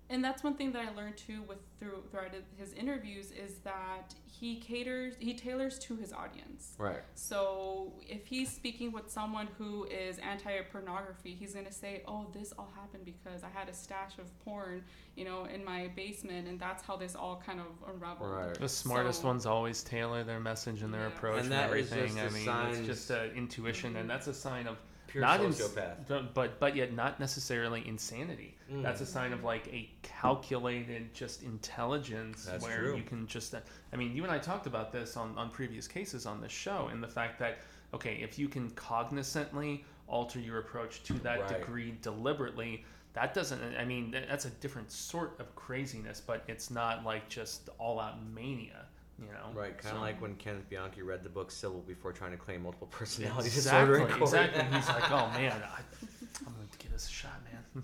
and 0.09 0.23
that's 0.23 0.43
one 0.43 0.55
thing 0.55 0.71
that 0.73 0.85
I 0.87 0.93
learned 0.95 1.17
too 1.17 1.41
with 1.47 1.57
through 1.79 2.03
throughout 2.11 2.31
his 2.57 2.73
interviews 2.73 3.31
is 3.31 3.59
that 3.59 4.13
he 4.25 4.59
caters 4.59 5.15
he 5.19 5.33
tailors 5.33 5.79
to 5.79 5.95
his 5.95 6.11
audience. 6.13 6.73
Right. 6.77 7.01
So 7.15 7.93
if 8.01 8.25
he's 8.25 8.51
speaking 8.51 8.91
with 8.91 9.09
someone 9.09 9.47
who 9.57 9.85
is 9.85 10.19
anti-pornography, 10.19 11.33
he's 11.35 11.53
gonna 11.53 11.71
say, 11.71 12.03
"Oh, 12.07 12.27
this 12.33 12.53
all 12.57 12.71
happened 12.75 13.05
because 13.05 13.43
I 13.43 13.49
had 13.49 13.69
a 13.69 13.73
stash 13.73 14.17
of 14.19 14.37
porn, 14.43 14.83
you 15.15 15.25
know, 15.25 15.45
in 15.45 15.63
my 15.63 15.87
basement, 15.95 16.47
and 16.47 16.59
that's 16.59 16.83
how 16.83 16.95
this 16.95 17.15
all 17.15 17.41
kind 17.45 17.59
of 17.59 17.67
unraveled." 17.89 18.31
Right. 18.31 18.53
The 18.53 18.69
smartest 18.69 19.21
So- 19.21 19.27
ones 19.27 19.45
always 19.45 19.83
tailor 19.83 20.23
their 20.23 20.39
message 20.39 20.81
and 20.83 20.93
their 20.93 21.07
Yeah. 21.07 21.15
approach 21.15 21.43
And 21.43 21.53
and, 21.53 21.63
everything. 21.63 22.19
I 22.19 22.29
mean, 22.29 22.47
it's 22.75 22.85
just 22.85 23.11
uh, 23.11 23.25
intuition, 23.35 23.93
Mhm. 23.93 24.01
and 24.01 24.09
that's 24.09 24.27
a 24.27 24.33
sign 24.33 24.67
of 24.67 24.77
Pure 25.13 25.21
not 25.21 25.41
in, 25.41 25.51
sociopath. 25.51 26.07
but- 26.07 26.33
but 26.33 26.59
but 26.59 26.75
yet 26.75 26.91
not 26.91 27.19
necessarily 27.19 27.87
insanity. 27.87 28.57
Mm. 28.71 28.81
That's 28.81 28.99
a 28.99 29.05
sign 29.05 29.31
of 29.31 29.43
like 29.43 29.67
a 29.67 29.87
calculated 30.01 31.13
just 31.13 31.43
intelligence 31.43 32.45
That's 32.45 32.63
where 32.63 32.79
true. 32.79 32.95
you 32.97 33.03
can 33.03 33.27
just. 33.27 33.53
uh, 33.53 33.59
I 33.91 33.95
mean, 33.95 34.15
you 34.15 34.23
and 34.23 34.31
I 34.31 34.39
talked 34.39 34.65
about 34.65 34.91
this 34.91 35.15
on 35.15 35.37
on 35.37 35.51
previous 35.51 35.87
cases 35.87 36.25
on 36.25 36.41
this 36.41 36.51
show, 36.51 36.89
and 36.91 37.01
the 37.03 37.07
fact 37.07 37.37
that 37.39 37.59
okay, 37.93 38.15
if 38.23 38.39
you 38.39 38.47
can 38.49 38.71
cognizantly 38.71 39.83
alter 40.07 40.39
your 40.39 40.57
approach 40.59 41.03
to 41.03 41.13
that 41.19 41.39
Right. 41.41 41.59
degree 41.59 41.95
deliberately. 42.01 42.83
That 43.13 43.35
doesn't. 43.35 43.61
I 43.77 43.85
mean, 43.85 44.09
that's 44.27 44.45
a 44.45 44.49
different 44.49 44.91
sort 44.91 45.39
of 45.39 45.53
craziness, 45.55 46.19
but 46.19 46.43
it's 46.47 46.71
not 46.71 47.03
like 47.05 47.29
just 47.29 47.69
all 47.77 47.99
out 47.99 48.15
mania, 48.33 48.87
you 49.27 49.33
know. 49.33 49.59
Right, 49.59 49.77
kind 49.77 49.95
of 49.95 49.99
So- 49.99 50.05
like 50.05 50.21
when 50.21 50.35
Kenneth 50.35 50.69
Bianchi 50.69 51.01
read 51.01 51.23
the 51.23 51.29
book 51.29 51.51
Sybil 51.51 51.81
before 51.87 52.11
trying 52.11 52.31
to 52.31 52.37
claim 52.37 52.63
multiple 52.63 52.87
personality 52.91 53.47
exactly, 53.47 53.99
disorder 53.99 54.15
in 54.15 54.21
exactly. 54.21 54.63
He's 54.77 54.87
like, 54.87 55.11
oh 55.11 55.27
man, 55.33 55.61
I, 55.63 55.79
I'm 56.47 56.53
going 56.53 56.67
to 56.71 56.77
give 56.77 56.91
this 56.91 57.07
a 57.07 57.11
shot, 57.11 57.41
man. 57.51 57.83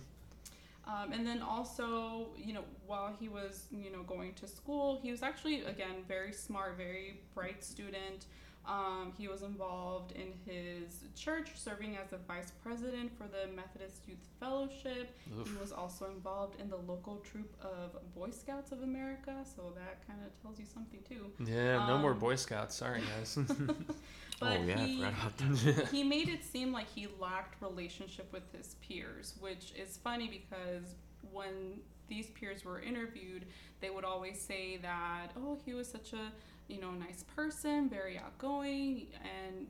Um, 0.87 1.11
and 1.13 1.25
then 1.25 1.41
also, 1.43 2.29
you 2.35 2.53
know, 2.53 2.63
while 2.87 3.15
he 3.19 3.29
was, 3.29 3.65
you 3.71 3.91
know, 3.91 4.01
going 4.03 4.33
to 4.33 4.47
school, 4.47 4.99
he 5.03 5.11
was 5.11 5.21
actually, 5.21 5.61
again, 5.65 6.03
very 6.07 6.33
smart, 6.33 6.77
very 6.77 7.19
bright 7.35 7.63
student. 7.63 8.25
Um, 8.69 9.13
he 9.17 9.27
was 9.27 9.41
involved 9.41 10.11
in 10.11 10.27
his 10.45 11.03
church, 11.15 11.49
serving 11.55 11.97
as 11.97 12.13
a 12.13 12.17
vice 12.27 12.51
president 12.63 13.11
for 13.17 13.23
the 13.23 13.51
Methodist 13.55 14.07
Youth 14.07 14.19
Fellowship. 14.39 15.17
He 15.25 15.57
was 15.59 15.71
also 15.71 16.05
involved 16.05 16.61
in 16.61 16.69
the 16.69 16.77
local 16.77 17.17
troop 17.17 17.51
of 17.63 17.97
Boy 18.13 18.29
Scouts 18.29 18.71
of 18.71 18.83
America, 18.83 19.33
so 19.43 19.73
that 19.75 20.05
kind 20.05 20.19
of 20.23 20.39
tells 20.43 20.59
you 20.59 20.65
something 20.71 20.99
too. 21.09 21.31
Yeah, 21.43 21.87
no 21.87 21.97
more 21.97 22.11
Um, 22.11 22.19
Boy 22.19 22.35
Scouts. 22.35 22.75
Sorry, 22.75 23.01
guys. 23.17 23.37
But 24.39 24.57
oh 24.57 24.63
yeah, 24.63 24.77
he, 24.85 25.03
I 25.03 25.11
forgot 25.11 25.31
about 25.35 25.77
that. 25.77 25.87
he 25.91 26.01
made 26.03 26.29
it 26.29 26.45
seem 26.45 26.71
like 26.71 26.87
he 26.95 27.07
lacked 27.19 27.61
relationship 27.61 28.31
with 28.31 28.43
his 28.55 28.75
peers, 28.75 29.33
which 29.41 29.73
is 29.75 29.97
funny 29.97 30.29
because 30.29 30.95
when 31.33 31.79
these 32.07 32.27
peers 32.27 32.63
were 32.63 32.79
interviewed, 32.79 33.45
they 33.81 33.89
would 33.89 34.05
always 34.05 34.39
say 34.39 34.77
that, 34.77 35.31
oh, 35.37 35.57
he 35.65 35.73
was 35.73 35.89
such 35.89 36.13
a 36.13 36.31
you 36.69 36.79
know 36.79 36.91
nice 36.91 37.23
person, 37.35 37.89
very 37.89 38.17
outgoing, 38.17 39.07
and 39.23 39.67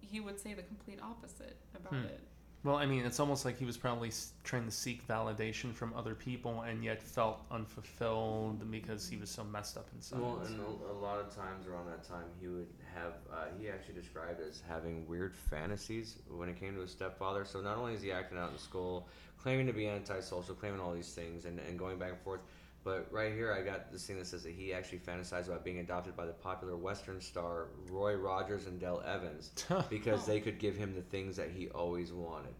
he 0.00 0.18
would 0.20 0.40
say 0.40 0.54
the 0.54 0.62
complete 0.62 0.98
opposite 1.02 1.56
about 1.76 1.92
Hmm. 1.92 2.06
it. 2.06 2.20
well, 2.64 2.76
I 2.76 2.86
mean, 2.86 3.04
it's 3.06 3.20
almost 3.20 3.44
like 3.44 3.56
he 3.58 3.64
was 3.64 3.76
probably 3.76 4.10
trying 4.42 4.64
to 4.64 4.70
seek 4.70 5.06
validation 5.06 5.72
from 5.74 5.94
other 5.94 6.14
people, 6.14 6.62
and 6.62 6.82
yet 6.82 7.00
felt 7.02 7.44
unfulfilled 7.50 8.70
because 8.70 9.08
he 9.08 9.16
was 9.16 9.30
so 9.30 9.44
messed 9.44 9.76
up 9.76 9.88
inside. 9.94 10.20
Well, 10.20 10.40
and 10.44 10.60
a, 10.60 10.92
a 10.92 10.96
lot 11.00 11.20
of 11.20 11.34
times 11.34 11.66
around 11.66 11.86
that 11.86 12.02
time, 12.04 12.24
he 12.40 12.48
would 12.48 12.66
have. 12.94 13.14
Uh, 13.32 13.46
he 13.58 13.68
actually 13.68 13.94
described 13.94 14.40
as 14.40 14.62
having 14.68 15.06
weird 15.06 15.36
fantasies 15.36 16.16
when 16.28 16.48
it 16.48 16.58
came 16.58 16.74
to 16.74 16.80
his 16.80 16.90
stepfather. 16.90 17.44
So 17.44 17.60
not 17.60 17.76
only 17.76 17.94
is 17.94 18.02
he 18.02 18.10
acting 18.12 18.38
out 18.38 18.50
in 18.52 18.58
school, 18.58 19.06
claiming 19.38 19.66
to 19.66 19.72
be 19.72 19.88
antisocial, 19.88 20.54
claiming 20.54 20.80
all 20.80 20.92
these 20.92 21.12
things, 21.14 21.44
and, 21.44 21.58
and 21.60 21.78
going 21.78 21.98
back 21.98 22.10
and 22.10 22.20
forth. 22.20 22.40
But 22.88 23.06
right 23.12 23.34
here, 23.34 23.52
I 23.52 23.60
got 23.60 23.92
this 23.92 24.06
thing 24.06 24.16
that 24.16 24.26
says 24.26 24.44
that 24.44 24.54
he 24.54 24.72
actually 24.72 25.00
fantasized 25.00 25.48
about 25.48 25.62
being 25.62 25.80
adopted 25.80 26.16
by 26.16 26.24
the 26.24 26.32
popular 26.32 26.74
Western 26.74 27.20
star 27.20 27.66
Roy 27.90 28.14
Rogers 28.14 28.66
and 28.66 28.80
Dale 28.80 29.02
Evans 29.04 29.50
because 29.90 30.24
they 30.24 30.40
could 30.40 30.58
give 30.58 30.74
him 30.74 30.94
the 30.94 31.02
things 31.02 31.36
that 31.36 31.50
he 31.50 31.68
always 31.68 32.14
wanted. 32.14 32.54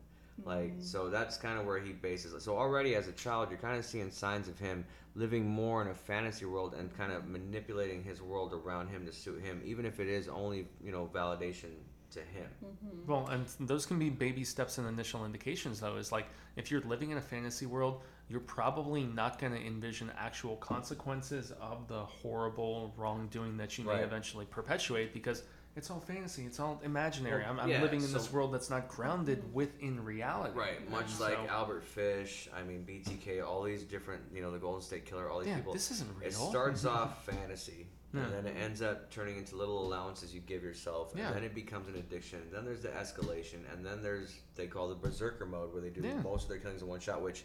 Like 0.45 0.77
Mm. 0.77 0.85
so 0.85 1.09
that's 1.09 1.39
kind 1.39 1.59
of 1.59 1.65
where 1.65 1.81
he 1.81 1.93
bases 1.93 2.35
it. 2.35 2.43
So 2.43 2.59
already 2.59 2.95
as 2.95 3.09
a 3.09 3.13
child, 3.13 3.49
you're 3.49 3.59
kind 3.59 3.79
of 3.79 3.87
seeing 3.87 4.11
signs 4.11 4.49
of 4.49 4.59
him 4.59 4.85
living 5.15 5.49
more 5.49 5.81
in 5.81 5.89
a 5.89 5.95
fantasy 5.95 6.45
world 6.45 6.75
and 6.75 6.95
kind 6.95 7.11
of 7.11 7.27
manipulating 7.27 8.05
his 8.05 8.21
world 8.21 8.53
around 8.53 8.89
him 8.89 9.07
to 9.07 9.13
suit 9.13 9.43
him, 9.43 9.63
even 9.65 9.87
if 9.87 9.99
it 9.99 10.09
is 10.09 10.29
only 10.29 10.69
you 10.85 10.93
know 10.93 11.09
validation 11.11 11.71
to 12.11 12.21
him. 12.21 12.51
Mm-hmm. 12.65 13.11
Well, 13.11 13.27
and 13.29 13.47
those 13.61 13.87
can 13.87 13.99
be 13.99 14.11
baby 14.11 14.45
steps 14.45 14.79
and 14.79 14.87
initial 14.87 15.25
indications, 15.25 15.81
though. 15.81 15.97
Is 15.97 16.13
like 16.13 16.27
if 16.57 16.71
you're 16.71 16.83
living 16.83 17.11
in 17.13 17.19
a 17.19 17.23
fantasy 17.23 17.67
world, 17.67 18.03
you're 18.29 18.41
probably 18.41 19.05
not 19.05 19.39
going 19.39 19.53
to 19.53 19.59
envision 19.67 20.11
actual 20.19 20.57
consequences 20.57 21.53
of 21.61 21.89
the 21.89 22.05
horrible 22.05 22.93
wrongdoing 22.97 23.57
that 23.57 23.79
you 23.79 23.85
may 23.85 23.93
Right. 23.93 24.03
eventually 24.05 24.45
perpetuate 24.45 25.13
because 25.15 25.43
it's 25.77 25.91
all 25.91 26.01
fantasy, 26.01 26.45
it's 26.45 26.59
all 26.59 26.81
imaginary. 26.85 27.43
Well, 27.43 27.53
I'm, 27.53 27.61
I'm 27.61 27.69
yeah, 27.69 27.81
living 27.81 28.03
in 28.03 28.13
this 28.13 28.33
world 28.33 28.53
that's 28.53 28.69
not 28.69 28.89
grounded 28.89 29.55
within 29.55 30.03
reality. 30.05 30.59
Right, 30.59 30.91
much 30.91 31.09
So- 31.09 31.25
like 31.25 31.39
Albert 31.49 31.85
Fish. 31.85 32.49
I 32.55 32.63
mean 32.65 32.85
BTK. 32.85 33.47
All 33.47 33.63
these 33.63 33.85
different 33.85 34.23
you 34.35 34.43
know 34.43 34.51
the 34.51 34.59
Golden 34.59 34.83
State 34.83 35.07
Killer. 35.07 35.31
All 35.31 35.39
these 35.39 35.49
Yeah, 35.49 35.57
people. 35.57 35.73
this 35.73 35.91
isn't 35.93 36.11
real. 36.19 36.29
It 36.29 36.33
starts 36.35 36.85
off 36.97 37.25
fantasy, 37.25 37.87
Yeah. 38.13 38.23
and 38.25 38.33
then 38.35 38.47
it 38.47 38.57
ends 38.59 38.83
up 38.83 39.11
turning 39.13 39.37
into 39.39 39.55
little 39.57 39.87
allowances 39.87 40.35
you 40.35 40.41
give 40.41 40.65
yourself, 40.65 41.13
and 41.13 41.21
Yeah. 41.21 41.33
then 41.33 41.45
it 41.45 41.55
becomes 41.55 41.87
an 41.89 41.95
addiction. 41.95 42.41
And 42.43 42.53
then 42.53 42.65
there's 42.65 42.83
the 42.83 42.89
escalation, 42.89 43.61
and 43.73 43.87
then 43.87 44.03
there's 44.03 44.35
they 44.57 44.67
call 44.67 44.89
the 44.89 44.97
berserker 44.97 45.47
mode 45.47 45.73
where 45.73 45.81
they 45.83 45.91
do 45.91 46.03
most 46.25 46.45
of 46.45 46.49
their 46.49 46.59
killings 46.59 46.83
in 46.83 46.89
one 46.89 46.99
shot. 47.01 47.23
Which 47.23 47.45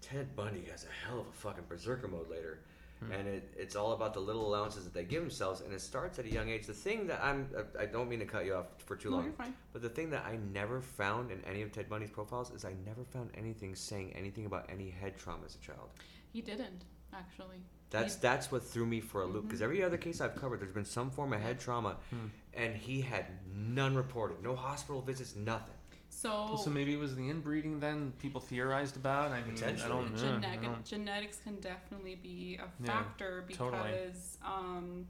Ted 0.00 0.34
Bundy 0.36 0.64
has 0.70 0.84
a 0.84 1.06
hell 1.06 1.20
of 1.20 1.26
a 1.26 1.32
fucking 1.32 1.64
berserker 1.68 2.08
mode 2.08 2.28
later, 2.30 2.60
Hmm. 3.00 3.12
and 3.12 3.28
it, 3.28 3.54
it's 3.56 3.76
all 3.76 3.92
about 3.92 4.12
the 4.12 4.20
little 4.20 4.46
allowances 4.46 4.84
that 4.84 4.92
they 4.92 5.04
give 5.04 5.22
themselves, 5.22 5.62
and 5.62 5.72
it 5.72 5.80
starts 5.80 6.18
at 6.18 6.26
a 6.26 6.30
young 6.30 6.50
age. 6.50 6.66
The 6.66 6.74
thing 6.74 7.06
that 7.06 7.20
I'm 7.22 7.48
I 7.78 7.86
don't 7.86 8.08
mean 8.10 8.18
to 8.18 8.26
cut 8.26 8.44
you 8.44 8.54
off 8.54 8.66
for 8.84 8.94
too 8.94 9.08
No, 9.10 9.16
long. 9.16 9.24
you're 9.24 9.32
fine. 9.34 9.54
But 9.72 9.80
the 9.80 9.88
thing 9.88 10.10
that 10.10 10.24
I 10.26 10.36
never 10.52 10.82
found 10.82 11.30
in 11.30 11.42
any 11.46 11.62
of 11.62 11.72
Ted 11.72 11.88
Bundy's 11.88 12.10
profiles 12.10 12.50
is 12.50 12.64
I 12.66 12.74
never 12.84 13.04
found 13.04 13.30
anything 13.34 13.74
saying 13.74 14.12
anything 14.14 14.44
about 14.44 14.68
any 14.68 14.90
head 14.90 15.16
trauma 15.16 15.44
as 15.46 15.54
a 15.54 15.58
child. 15.60 15.88
He 16.32 16.42
didn't 16.42 16.84
actually. 17.14 17.62
That's 17.88 18.16
that's 18.16 18.52
what 18.52 18.62
threw 18.62 18.84
me 18.86 19.00
for 19.00 19.22
a 19.22 19.26
loop 19.26 19.44
because 19.46 19.60
Mhm. 19.60 19.64
every 19.64 19.82
other 19.82 19.96
case 19.96 20.20
I've 20.20 20.36
covered, 20.36 20.60
there's 20.60 20.72
been 20.74 20.84
some 20.84 21.10
form 21.10 21.32
of 21.32 21.40
head 21.40 21.58
trauma, 21.58 21.96
Hmm. 22.10 22.26
and 22.52 22.76
he 22.76 23.00
had 23.00 23.26
none 23.56 23.94
reported, 23.96 24.42
no 24.42 24.54
hospital 24.54 25.00
visits, 25.00 25.34
nothing. 25.34 25.74
So, 26.14 26.58
so 26.62 26.70
maybe 26.70 26.92
it 26.92 26.98
was 26.98 27.14
the 27.14 27.30
inbreeding 27.30 27.78
then 27.80 28.12
people 28.18 28.40
theorized 28.40 28.96
about. 28.96 29.30
I 29.30 29.36
mean, 29.42 29.52
I 29.52 29.54
Potentially. 29.54 29.88
don't 29.88 30.14
know. 30.14 30.28
I 30.28 30.32
Genetic, 30.34 30.62
don't- 30.62 30.84
genetics 30.84 31.38
can 31.38 31.54
definitely 31.60 32.16
be 32.16 32.58
a 32.60 32.66
Yeah, 32.84 32.90
factor 32.90 33.44
totally. 33.52 33.82
because 33.92 34.36
um, 34.44 35.06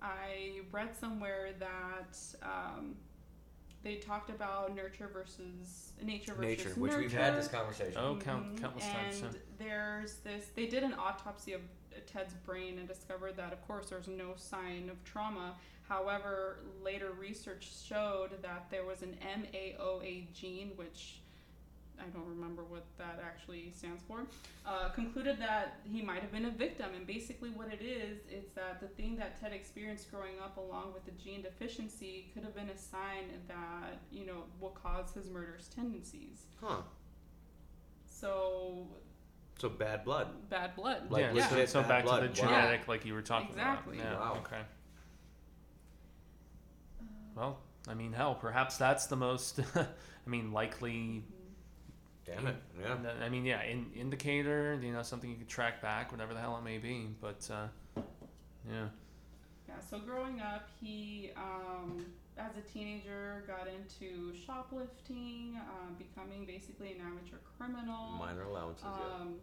I 0.00 0.60
read 0.72 0.96
somewhere 0.96 1.50
that 1.60 2.18
um, 2.42 2.96
they 3.84 3.96
talked 3.96 4.30
about 4.30 4.74
nurture 4.74 5.10
versus 5.12 5.92
nature 6.02 6.32
versus 6.34 6.58
Nature, 6.64 6.70
which 6.80 6.94
we've 6.96 7.12
had 7.12 7.36
this 7.36 7.48
conversation. 7.48 8.00
Oh, 8.00 8.16
count, 8.16 8.56
Mhm. 8.56 8.60
countless 8.60 8.84
and 8.84 8.94
times. 8.94 9.20
Yeah. 9.22 9.28
there's 9.58 10.14
this. 10.24 10.46
They 10.56 10.66
did 10.66 10.82
an 10.82 10.94
autopsy 10.94 11.52
of 11.52 11.60
Ted's 12.06 12.32
brain 12.34 12.78
and 12.78 12.88
discovered 12.88 13.36
that, 13.36 13.52
of 13.52 13.64
course, 13.66 13.90
there's 13.90 14.08
no 14.08 14.32
sign 14.36 14.88
of 14.90 15.02
trauma. 15.04 15.56
However, 15.92 16.56
later 16.82 17.10
research 17.20 17.70
showed 17.86 18.30
that 18.40 18.66
there 18.70 18.86
was 18.86 19.02
an 19.02 19.14
MAOA 19.22 20.32
gene, 20.32 20.70
which 20.76 21.20
I 22.00 22.04
don't 22.16 22.26
remember 22.26 22.64
what 22.64 22.84
that 22.96 23.20
actually 23.22 23.70
stands 23.76 24.02
for, 24.08 24.20
uh, 24.64 24.88
concluded 24.88 25.38
that 25.38 25.80
he 25.84 26.00
might 26.00 26.22
have 26.22 26.32
been 26.32 26.46
a 26.46 26.50
victim. 26.50 26.86
And 26.96 27.06
basically, 27.06 27.50
what 27.50 27.68
it 27.70 27.82
is, 27.82 28.20
is 28.30 28.50
that 28.54 28.80
the 28.80 28.88
thing 28.88 29.16
that 29.16 29.38
Ted 29.38 29.52
experienced 29.52 30.10
growing 30.10 30.38
up, 30.42 30.56
along 30.56 30.94
with 30.94 31.04
the 31.04 31.10
gene 31.22 31.42
deficiency, 31.42 32.30
could 32.32 32.42
have 32.42 32.54
been 32.54 32.70
a 32.70 32.78
sign 32.78 33.24
that, 33.46 34.00
you 34.10 34.24
know, 34.24 34.44
will 34.60 34.70
cause 34.70 35.12
his 35.12 35.28
murderous 35.28 35.68
tendencies. 35.68 36.46
Huh. 36.58 36.78
So, 38.06 38.86
So 39.58 39.68
bad 39.68 40.04
blood. 40.06 40.48
bad 40.48 40.74
blood. 40.74 41.10
Like 41.10 41.26
yeah, 41.34 41.48
so, 41.48 41.66
so 41.66 41.82
back 41.82 42.04
blood. 42.04 42.22
to 42.22 42.28
the 42.28 42.42
Wow. 42.42 42.48
genetic, 42.48 42.88
like 42.88 43.04
you 43.04 43.12
were 43.12 43.20
talking 43.20 43.50
Exactly. 43.50 43.98
about. 43.98 44.10
Yeah, 44.10 44.18
Wow. 44.18 44.38
okay. 44.46 44.62
Well, 47.34 47.58
I 47.88 47.94
mean, 47.94 48.12
hell, 48.12 48.34
perhaps 48.34 48.76
that's 48.76 49.06
the 49.06 49.16
most, 49.16 49.60
I 49.76 49.86
mean, 50.26 50.52
likely. 50.52 51.24
Damn 52.24 52.46
it. 52.46 52.56
Yeah. 52.80 52.96
I 53.24 53.28
mean, 53.28 53.44
yeah, 53.44 53.62
in, 53.64 53.86
indicator, 53.96 54.78
you 54.80 54.92
know, 54.92 55.02
something 55.02 55.28
you 55.28 55.36
could 55.36 55.48
track 55.48 55.82
back, 55.82 56.12
whatever 56.12 56.34
the 56.34 56.40
hell 56.40 56.56
it 56.56 56.62
may 56.64 56.78
be. 56.78 57.08
But, 57.20 57.48
uh, 57.52 57.66
yeah. 58.70 58.86
Yeah, 59.68 59.74
so 59.80 59.98
growing 59.98 60.40
up, 60.40 60.68
he, 60.80 61.30
um, 61.36 62.04
as 62.38 62.52
a 62.56 62.60
teenager, 62.60 63.42
got 63.48 63.66
into 63.66 64.32
shoplifting, 64.46 65.58
um, 65.58 65.96
becoming 65.98 66.44
basically 66.46 66.92
an 66.92 67.00
amateur 67.04 67.38
criminal. 67.58 68.10
Minor 68.18 68.44
allowances. 68.44 68.84
yeah. 68.84 69.20
Um, 69.20 69.34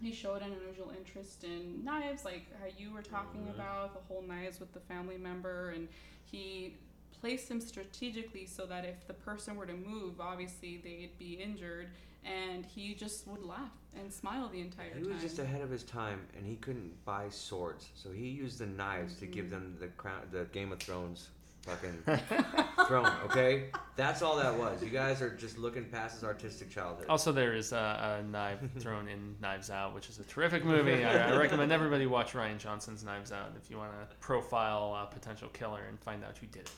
he 0.00 0.12
showed 0.12 0.40
an 0.42 0.52
unusual 0.52 0.92
interest 0.98 1.44
in 1.44 1.84
knives, 1.84 2.24
like 2.24 2.46
how 2.58 2.66
you 2.76 2.90
were 2.90 3.02
talking 3.02 3.42
Mhm. 3.42 3.54
about 3.54 3.92
the 3.94 4.00
whole 4.00 4.22
knives 4.22 4.58
with 4.58 4.72
the 4.72 4.80
family 4.80 5.18
member, 5.18 5.70
and 5.70 5.88
he 6.24 6.78
placed 7.20 7.48
them 7.48 7.60
strategically 7.60 8.46
so 8.46 8.66
that 8.66 8.84
if 8.84 9.06
the 9.06 9.12
person 9.14 9.56
were 9.56 9.66
to 9.66 9.74
move, 9.74 10.20
obviously 10.20 10.80
they'd 10.82 11.16
be 11.18 11.34
injured, 11.34 11.88
and 12.24 12.64
he 12.66 12.94
just 12.94 13.26
would 13.26 13.42
laugh 13.44 13.70
and 13.98 14.12
smile 14.12 14.48
the 14.48 14.60
entire 14.60 14.86
He 14.88 14.92
time. 14.94 15.04
He 15.04 15.10
was 15.12 15.22
just 15.22 15.38
ahead 15.38 15.60
of 15.62 15.70
his 15.70 15.82
time, 15.84 16.20
and 16.36 16.46
he 16.46 16.56
couldn't 16.56 17.04
buy 17.04 17.28
swords, 17.30 17.88
so 17.94 18.10
he 18.10 18.28
used 18.28 18.58
the 18.58 18.66
knives 18.66 19.16
to 19.16 19.26
give 19.26 19.46
Mhm. 19.46 19.50
them 19.50 19.76
the 19.80 19.88
crown, 19.88 20.22
the 20.30 20.44
Game 20.52 20.72
of 20.72 20.80
Thrones 20.80 21.28
fucking 21.62 22.02
throne. 22.86 23.12
Okay, 23.26 23.70
that's 23.96 24.22
all 24.22 24.36
that 24.36 24.54
was. 24.56 24.82
You 24.82 24.88
guys 24.88 25.20
are 25.20 25.28
just 25.36 25.58
looking 25.58 25.84
past 25.84 26.14
his 26.14 26.24
artistic 26.24 26.70
childhood. 26.70 27.06
Also, 27.08 27.32
there 27.32 27.52
is 27.54 27.72
a, 27.72 28.18
a 28.20 28.22
knife 28.26 28.60
thrown 28.78 29.08
in 29.08 29.36
Knives 29.42 29.68
Out, 29.70 29.94
which 29.94 30.08
is 30.08 30.18
a 30.18 30.24
terrific 30.24 30.64
movie. 30.64 31.04
I, 31.04 31.32
I 31.34 31.36
recommend 31.38 31.70
everybody 31.70 32.06
watch 32.06 32.32
Rian 32.32 32.56
Johnson's 32.58 33.04
Knives 33.04 33.30
Out 33.30 33.52
if 33.62 33.70
you 33.70 33.76
want 33.76 33.92
to 34.08 34.16
profile 34.16 34.94
a 34.94 35.12
potential 35.12 35.48
killer 35.50 35.82
and 35.88 36.00
find 36.00 36.24
out 36.24 36.38
who 36.38 36.46
did 36.46 36.62
it. 36.62 36.70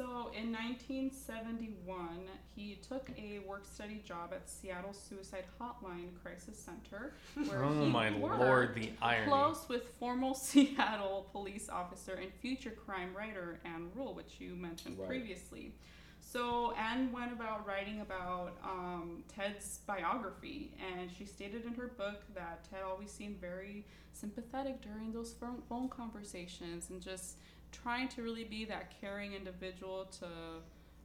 So 0.00 0.30
in 0.34 0.50
1971, 0.50 2.20
he 2.56 2.78
took 2.88 3.10
a 3.18 3.40
work 3.40 3.66
study 3.66 4.00
job 4.02 4.30
at 4.32 4.48
Seattle 4.48 4.94
Suicide 4.94 5.44
Hotline 5.60 6.08
Crisis 6.22 6.58
Center, 6.58 7.12
where 7.46 7.62
Oh 7.62 7.84
he 7.84 7.86
my 7.90 8.10
worked 8.16 8.40
lord, 8.40 8.74
the 8.74 8.92
irony. 9.02 9.26
close 9.30 9.66
with 9.68 9.82
former 9.98 10.32
Seattle 10.34 11.28
police 11.32 11.68
officer 11.68 12.14
and 12.14 12.32
future 12.40 12.70
crime 12.70 13.10
writer 13.14 13.60
Ann 13.66 13.90
Rule, 13.94 14.14
which 14.14 14.36
you 14.38 14.54
mentioned 14.56 14.98
Right. 14.98 15.06
previously. 15.06 15.74
So 16.18 16.72
Ann 16.78 17.12
went 17.12 17.32
about 17.32 17.66
writing 17.66 18.00
about 18.00 18.52
um, 18.64 19.22
Ted's 19.28 19.80
biography, 19.86 20.70
and 20.96 21.10
she 21.14 21.26
stated 21.26 21.66
in 21.66 21.74
her 21.74 21.88
book 21.88 22.22
that 22.34 22.64
Ted 22.70 22.80
always 22.88 23.10
seemed 23.10 23.38
very 23.38 23.84
sympathetic 24.14 24.80
during 24.80 25.12
those 25.12 25.34
phone 25.68 25.90
conversations 25.90 26.88
and 26.88 27.02
just 27.02 27.36
trying 27.72 28.08
to 28.08 28.22
really 28.22 28.44
be 28.44 28.64
that 28.64 28.92
caring 29.00 29.32
individual 29.32 30.04
to 30.20 30.26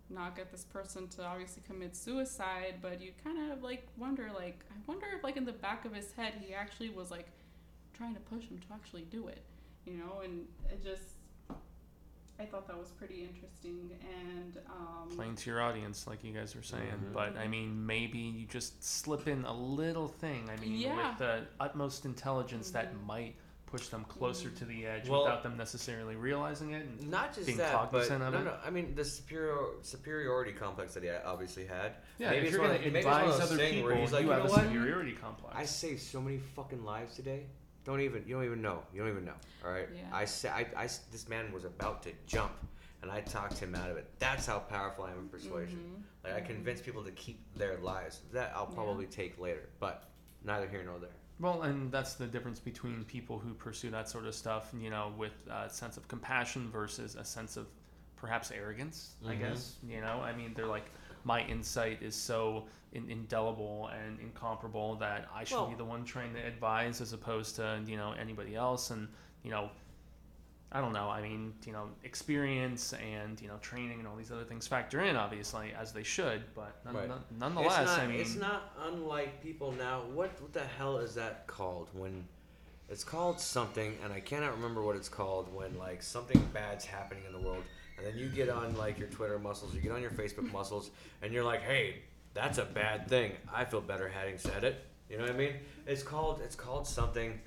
not 0.09 0.35
get 0.35 0.51
this 0.51 0.63
person 0.63 1.07
to 1.07 1.23
obviously 1.23 1.63
commit 1.65 1.95
suicide 1.95 2.75
but 2.81 3.01
you 3.01 3.11
kind 3.23 3.51
of 3.51 3.63
like 3.63 3.87
wonder 3.97 4.29
like 4.35 4.59
i 4.71 4.75
wonder 4.85 5.07
if 5.17 5.23
like 5.23 5.35
in 5.35 5.45
the 5.45 5.51
back 5.51 5.83
of 5.85 5.93
his 5.93 6.11
head 6.11 6.33
he 6.45 6.53
actually 6.53 6.89
was 6.89 7.09
like 7.09 7.27
trying 7.93 8.13
to 8.13 8.19
push 8.21 8.43
him 8.43 8.59
to 8.59 8.65
actually 8.73 9.01
do 9.09 9.27
it 9.27 9.41
you 9.85 9.93
know 9.93 10.21
and 10.23 10.45
it 10.71 10.83
just 10.83 11.15
i 12.39 12.45
thought 12.45 12.67
that 12.67 12.77
was 12.77 12.89
pretty 12.91 13.23
interesting 13.23 13.89
and 14.31 14.57
um 14.69 15.09
playing 15.15 15.35
to 15.35 15.49
your 15.49 15.61
audience, 15.61 16.05
like 16.05 16.23
you 16.23 16.33
guys 16.33 16.55
were 16.55 16.61
saying. 16.63 16.89
Mhm. 16.91 17.13
But 17.13 17.37
I 17.37 17.47
mean, 17.47 17.85
maybe 17.85 18.17
you 18.17 18.45
just 18.47 18.83
slip 18.83 19.27
in 19.27 19.45
a 19.45 19.53
little 19.53 20.07
thing. 20.09 20.49
I 20.49 20.57
mean, 20.57 20.73
Yeah. 20.73 21.09
with 21.11 21.19
the 21.19 21.47
utmost 21.59 22.03
intelligence 22.05 22.71
that 22.71 22.93
Mhm. 22.93 23.05
might 23.05 23.35
push 23.65 23.87
them 23.87 24.03
closer 24.05 24.49
to 24.49 24.65
the 24.65 24.85
edge 24.85 25.09
Well- 25.09 25.23
without 25.23 25.43
them 25.43 25.57
necessarily 25.57 26.15
realizing 26.15 26.71
it. 26.73 26.85
And 26.85 27.09
Not 27.09 27.33
just 27.33 27.45
being 27.47 27.57
that, 27.57 27.91
but 27.91 28.07
cognizant 28.07 28.33
no, 28.33 28.39
it? 28.39 28.43
no. 28.45 28.57
I 28.63 28.69
mean, 28.69 28.95
the 28.95 29.03
superior 29.03 29.57
superiority 29.81 30.53
complex 30.53 30.93
that 30.93 31.03
he 31.03 31.09
obviously 31.09 31.65
had. 31.65 31.95
yeah, 32.17 32.29
Maybe 32.29 32.37
if 32.39 32.43
it's 32.45 32.51
you're 32.53 32.61
one 32.61 32.69
going 32.69 32.79
of- 32.79 32.85
to 32.85 32.91
maybe 32.91 32.97
it's 32.99 33.05
one 33.05 33.15
of 33.15 33.21
advise 33.27 33.39
those 33.39 33.47
other 33.51 33.57
things 33.57 33.75
people, 33.75 33.89
where 33.89 33.97
he's 33.97 34.11
like, 34.13 34.21
you 34.21 34.27
"You 34.27 34.33
have 34.33 34.43
know 34.43 34.49
a 34.49 34.53
what? 34.53 34.63
superiority 34.63 35.11
complex. 35.13 35.55
I 35.57 35.65
saved 35.65 36.01
so 36.01 36.21
many 36.21 36.37
fucking 36.37 36.83
lives 36.85 37.15
today. 37.15 37.47
Don't 37.83 38.01
even 38.01 38.23
you 38.27 38.35
don't 38.35 38.45
even 38.45 38.61
know. 38.61 38.83
You 38.93 39.01
don't 39.01 39.11
even 39.11 39.25
know. 39.25 39.33
All 39.63 39.71
right. 39.71 39.87
Yeah. 39.93 40.01
I 40.11 40.25
said 40.25 40.51
I, 40.53 40.67
I 40.83 40.83
this 41.11 41.27
man 41.29 41.51
was 41.51 41.65
about 41.65 42.01
to 42.03 42.11
jump, 42.25 42.53
and 43.01 43.11
I 43.11 43.21
talked 43.21 43.57
him 43.59 43.75
out 43.75 43.91
of 43.91 43.97
it. 43.97 44.09
That's 44.19 44.45
how 44.47 44.59
powerful 44.59 45.03
I 45.05 45.11
am 45.11 45.19
in 45.19 45.29
persuasion. 45.29 45.77
mhm, 45.97 46.03
Like 46.23 46.33
I 46.41 46.45
convince 46.45 46.81
people 46.81 47.03
to 47.03 47.11
keep 47.11 47.39
their 47.55 47.77
lives. 47.77 48.21
That 48.31 48.53
I'll 48.55 48.67
Yeah. 48.69 48.75
probably 48.75 49.05
take 49.05 49.37
later, 49.39 49.69
but 49.79 50.09
neither 50.43 50.67
here 50.67 50.83
nor 50.83 50.97
there. 50.99 51.09
Well, 51.39 51.63
and 51.63 51.91
that's 51.91 52.13
the 52.13 52.27
difference 52.27 52.59
between 52.59 53.03
people 53.05 53.39
who 53.39 53.53
pursue 53.53 53.89
that 53.91 54.07
sort 54.09 54.25
of 54.25 54.33
stuff, 54.33 54.71
you 54.79 54.89
know, 54.89 55.13
with 55.17 55.33
a 55.51 55.69
sense 55.69 55.97
of 55.97 56.07
compassion 56.07 56.69
versus 56.71 57.15
a 57.15 57.25
sense 57.25 57.57
of 57.57 57.67
perhaps 58.15 58.51
arrogance, 58.51 59.15
I 59.25 59.35
Mhm. 59.35 59.39
guess. 59.39 59.77
You 59.83 59.99
know, 60.01 60.21
I 60.21 60.33
mean, 60.33 60.53
they're 60.53 60.65
like, 60.65 60.89
my 61.25 61.41
insight 61.45 62.01
is 62.01 62.15
so 62.15 62.67
in- 62.93 63.09
indelible 63.09 63.87
and 63.87 64.17
incomparable 64.21 64.95
that 64.95 65.27
I 65.33 65.43
should 65.43 65.57
Well- 65.57 65.67
be 65.67 65.75
the 65.75 65.83
one 65.83 66.05
trying 66.05 66.33
to 66.33 66.39
advise 66.39 67.01
as 67.01 67.11
opposed 67.11 67.57
to, 67.57 67.83
you 67.85 67.97
know, 67.97 68.13
anybody 68.13 68.55
else. 68.55 68.89
And, 68.91 69.09
you 69.43 69.51
know, 69.51 69.69
I 70.71 70.81
don't 70.81 70.93
know. 70.93 71.09
I 71.09 71.21
mean, 71.21 71.53
you 71.65 71.71
know, 71.71 71.89
experience 72.03 72.93
and, 72.93 73.39
you 73.39 73.47
know, 73.47 73.57
training 73.61 73.99
and 73.99 74.07
all 74.07 74.15
these 74.15 74.31
other 74.31 74.43
things 74.43 74.67
factor 74.67 75.01
in, 75.01 75.15
obviously, 75.15 75.73
as 75.79 75.93
they 75.93 76.03
should. 76.03 76.43
But 76.53 76.83
none, 76.83 76.95
Right. 76.95 77.07
none- 77.07 77.23
nonetheless, 77.37 77.79
it's 77.83 77.91
not, 77.91 77.99
I 77.99 78.07
mean. 78.07 78.19
it's 78.19 78.35
not 78.35 78.73
unlike 78.79 79.41
people 79.41 79.71
now. 79.73 80.01
What 80.03 80.41
what 80.41 80.51
the 80.53 80.63
hell 80.65 80.97
is 80.97 81.15
that 81.15 81.47
called? 81.47 81.89
When 81.93 82.27
it's 82.89 83.03
called 83.03 83.39
something, 83.39 83.97
and 84.03 84.11
I 84.11 84.19
cannot 84.19 84.53
remember 84.55 84.81
what 84.81 84.95
it's 84.95 85.07
called. 85.09 85.53
When 85.53 85.77
like 85.77 86.01
something 86.03 86.43
bad's 86.53 86.83
happening 86.85 87.23
in 87.25 87.31
the 87.31 87.39
world, 87.39 87.63
and 87.97 88.05
then 88.05 88.17
you 88.17 88.27
get 88.27 88.49
on 88.49 88.75
like 88.75 88.99
your 88.99 89.07
Twitter 89.07 89.39
muscles, 89.39 89.73
you 89.73 89.81
get 89.81 89.91
on 89.91 90.01
your 90.01 90.11
Facebook 90.11 90.51
muscles, 90.51 90.91
and 91.21 91.31
you're 91.31 91.43
like, 91.45 91.61
hey, 91.61 92.01
that's 92.33 92.57
a 92.57 92.65
bad 92.65 93.07
thing. 93.07 93.31
I 93.53 93.63
feel 93.65 93.81
better 93.81 94.09
having 94.09 94.37
said 94.37 94.63
it. 94.65 94.83
You 95.09 95.17
know 95.17 95.23
what 95.23 95.33
I 95.33 95.37
mean? 95.37 95.53
It's 95.87 96.03
called 96.03 96.41
it's 96.41 96.55
called 96.55 96.85
something. 96.87 97.39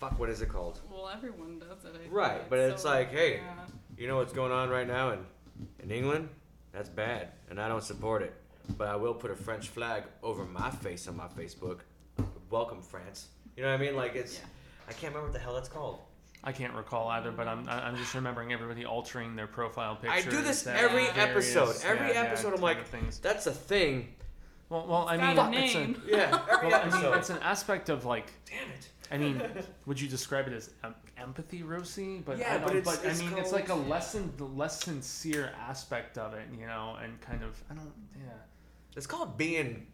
Fuck, 0.00 0.18
what 0.18 0.30
is 0.30 0.40
it 0.40 0.48
called? 0.48 0.80
well 0.90 1.10
everyone 1.12 1.58
does 1.58 1.84
it 1.84 1.92
I 1.94 1.98
think. 1.98 2.12
Right, 2.12 2.48
but 2.48 2.58
it's 2.58 2.82
so, 2.82 2.88
like, 2.88 3.10
hey, 3.12 3.34
yeah. 3.36 3.64
You 3.98 4.08
know 4.08 4.16
what's 4.16 4.32
going 4.32 4.50
on 4.52 4.70
right 4.70 4.86
now 4.86 5.10
in 5.10 5.18
in 5.82 5.90
England? 5.90 6.28
That's 6.72 6.88
bad, 6.88 7.28
and 7.50 7.60
I 7.60 7.68
don't 7.68 7.84
support 7.84 8.22
it. 8.22 8.34
But 8.78 8.88
I 8.88 8.96
will 8.96 9.14
put 9.14 9.30
a 9.30 9.36
French 9.36 9.68
flag 9.68 10.04
over 10.22 10.44
my 10.46 10.70
face 10.70 11.06
on 11.08 11.16
my 11.16 11.26
Facebook. 11.28 11.80
Welcome, 12.48 12.80
France. 12.80 13.28
You 13.56 13.62
know 13.64 13.70
what 13.70 13.80
I 13.80 13.84
mean? 13.84 13.96
Like 13.96 14.14
it's. 14.14 14.38
Yeah. 14.38 14.44
I 14.88 14.92
can't 14.92 15.12
remember 15.12 15.24
what 15.28 15.32
the 15.34 15.38
hell 15.38 15.54
that's 15.54 15.68
called. 15.68 16.00
I 16.42 16.52
can't 16.52 16.72
recall 16.72 17.08
either, 17.08 17.30
but 17.30 17.46
I'm 17.46 17.68
I- 17.68 17.86
I'm 17.86 17.96
just 17.96 18.14
remembering 18.14 18.52
everybody 18.54 18.86
altering 18.86 19.36
their 19.36 19.46
profile 19.46 19.98
I 20.08 20.22
do 20.22 20.40
this 20.40 20.66
every 20.66 21.04
various- 21.08 21.54
episode. 21.54 21.76
Every 21.84 22.08
yeah, 22.08 22.12
yeah, 22.14 22.28
episode, 22.28 22.54
I'm 22.54 22.62
like, 22.62 22.86
things. 22.86 23.18
That's 23.18 23.46
a 23.46 23.52
thing. 23.52 24.14
Well, 24.70 24.86
well, 24.88 25.06
I 25.08 25.16
It's 25.16 25.22
mean, 25.36 25.38
a 25.38 25.50
it's 25.64 25.74
a. 25.74 26.10
Yeah, 26.10 26.40
every 26.50 26.68
well, 26.70 26.80
I 26.80 26.84
mean, 26.86 26.94
episode. 26.94 27.18
it's 27.18 27.30
an 27.30 27.38
aspect 27.42 27.88
of 27.90 28.06
like, 28.06 28.32
Damn 28.46 28.70
it. 28.70 28.88
I 29.10 29.18
mean, 29.18 29.42
would 29.86 30.00
you 30.00 30.08
describe 30.08 30.46
it 30.48 30.52
as 30.54 30.70
em- 30.84 30.94
empathy, 31.18 31.62
Rosie? 31.62 32.22
But 32.24 32.38
Yeah, 32.38 32.54
I, 32.54 32.58
but 32.58 32.68
don't- 32.68 32.76
it's- 32.78 32.96
but 32.98 33.06
I 33.06 33.10
it's 33.10 33.20
mean, 33.20 33.32
it's 33.36 33.52
like 33.52 33.64
a 33.64 33.68
called- 33.68 33.88
less 33.88 34.12
than 34.12 34.32
the 34.36 34.44
less 34.44 34.84
sincere 34.84 35.52
aspect 35.68 36.16
of 36.18 36.34
it, 36.34 36.46
you 36.58 36.66
know, 36.66 36.96
and 37.02 37.20
kind 37.20 37.42
of 37.42 37.62
I 37.70 37.74
don't, 37.74 37.92
yeah. 38.16 38.30
It's 38.96 39.06
called 39.06 39.36
being 39.38 39.86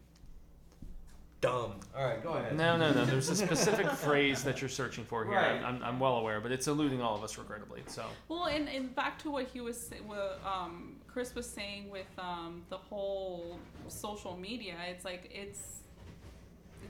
dumb. 1.39 1.79
All 1.95 2.03
right, 2.05 2.21
go 2.23 2.33
ahead. 2.33 2.55
No, 2.57 2.77
no, 2.77 2.91
no. 2.93 3.05
There's 3.11 3.29
a 3.29 3.35
specific 3.35 3.87
phrase 3.91 4.43
that 4.43 4.59
you're 4.61 4.69
searching 4.69 5.05
for 5.05 5.23
here. 5.23 5.35
Right. 5.35 5.51
I'm, 5.63 5.65
I'm, 5.77 5.83
I'm 5.83 5.99
well 5.99 6.17
aware, 6.17 6.41
but 6.41 6.51
it's 6.51 6.67
eluding 6.67 7.01
all 7.01 7.15
of 7.15 7.23
us 7.23 7.37
regrettably. 7.37 7.83
So. 7.87 8.05
Well, 8.27 8.45
and, 8.45 8.67
and 8.67 8.93
back 8.95 9.19
to 9.19 9.29
what 9.31 9.47
he 9.47 9.61
was, 9.61 9.91
what 10.07 10.41
um, 10.45 10.95
Chris 11.07 11.35
was 11.35 11.47
saying 11.47 11.89
with 11.91 12.07
um, 12.17 12.63
the 12.69 12.77
whole 12.77 13.59
social 13.87 14.35
media. 14.35 14.75
It's 14.89 15.05
like 15.05 15.29
it's 15.31 15.76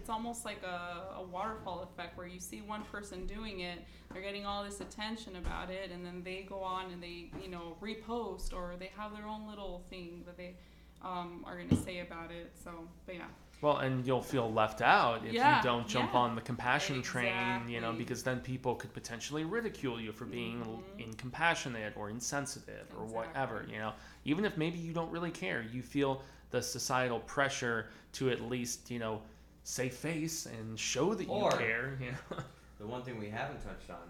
it's 0.08 0.14
almost 0.14 0.46
like 0.46 0.64
a, 0.64 1.18
a 1.20 1.22
waterfall 1.22 1.84
effect 1.84 2.18
where 2.18 2.28
you 2.28 2.40
see 2.40 2.62
one 2.62 2.82
person 2.84 3.26
doing 3.26 3.60
it, 3.60 3.80
they're 4.14 4.22
getting 4.22 4.46
all 4.46 4.64
this 4.64 4.80
attention 4.80 5.36
about 5.36 5.70
it, 5.70 5.92
and 5.92 6.06
then 6.06 6.22
they 6.24 6.46
go 6.48 6.62
on 6.62 6.90
and 6.94 7.04
they 7.04 7.30
you 7.44 7.50
know 7.50 7.76
repost 7.82 8.54
or 8.54 8.76
they 8.80 8.90
have 8.96 9.12
their 9.14 9.28
own 9.28 9.46
little 9.50 9.84
thing 9.90 10.24
that 10.26 10.38
they 10.38 10.56
um, 11.04 11.44
are 11.46 11.58
gonna 11.58 11.76
say 11.84 12.00
about 12.00 12.32
it. 12.32 12.54
So, 12.64 12.72
but 13.06 13.16
yeah. 13.16 13.26
Well, 13.60 13.80
and 13.80 14.06
you'll 14.06 14.22
feel 14.22 14.50
left 14.50 14.82
out 14.82 15.26
if 15.26 15.34
Yeah, 15.34 15.58
you 15.58 15.64
don't 15.64 15.86
jump 15.90 16.14
yeah. 16.14 16.20
on 16.20 16.36
the 16.36 16.42
compassion 16.42 17.02
train, 17.02 17.68
you 17.68 17.82
know, 17.82 17.92
because 17.92 18.24
then 18.24 18.40
people 18.40 18.76
could 18.76 18.94
potentially 18.94 19.44
ridicule 19.44 20.00
you 20.00 20.14
for 20.14 20.26
being 20.26 20.64
Mhm. 20.64 21.04
incompassionate 21.04 21.98
or 21.98 22.10
insensitive 22.10 22.88
or 22.98 23.04
whatever, 23.06 23.66
you 23.70 23.80
know. 23.80 23.94
Even 24.24 24.46
if 24.46 24.56
maybe 24.58 24.78
you 24.78 24.94
don't 24.94 25.12
really 25.12 25.32
care, 25.32 25.64
you 25.64 25.82
feel 25.82 26.22
the 26.52 26.62
societal 26.62 27.20
pressure 27.22 27.88
to 28.14 28.30
at 28.30 28.42
least, 28.42 28.90
you 28.92 29.00
know, 29.00 29.22
save 29.68 29.94
face 29.94 30.46
and 30.46 30.80
show 30.80 31.14
that 31.14 31.26
you 31.26 31.30
Or- 31.30 31.52
care, 31.52 31.98
you 32.02 32.12
know. 32.12 32.44
The 32.80 32.88
one 32.88 33.04
thing 33.04 33.20
we 33.20 33.28
haven't 33.28 33.62
touched 33.64 33.90
on, 33.90 34.10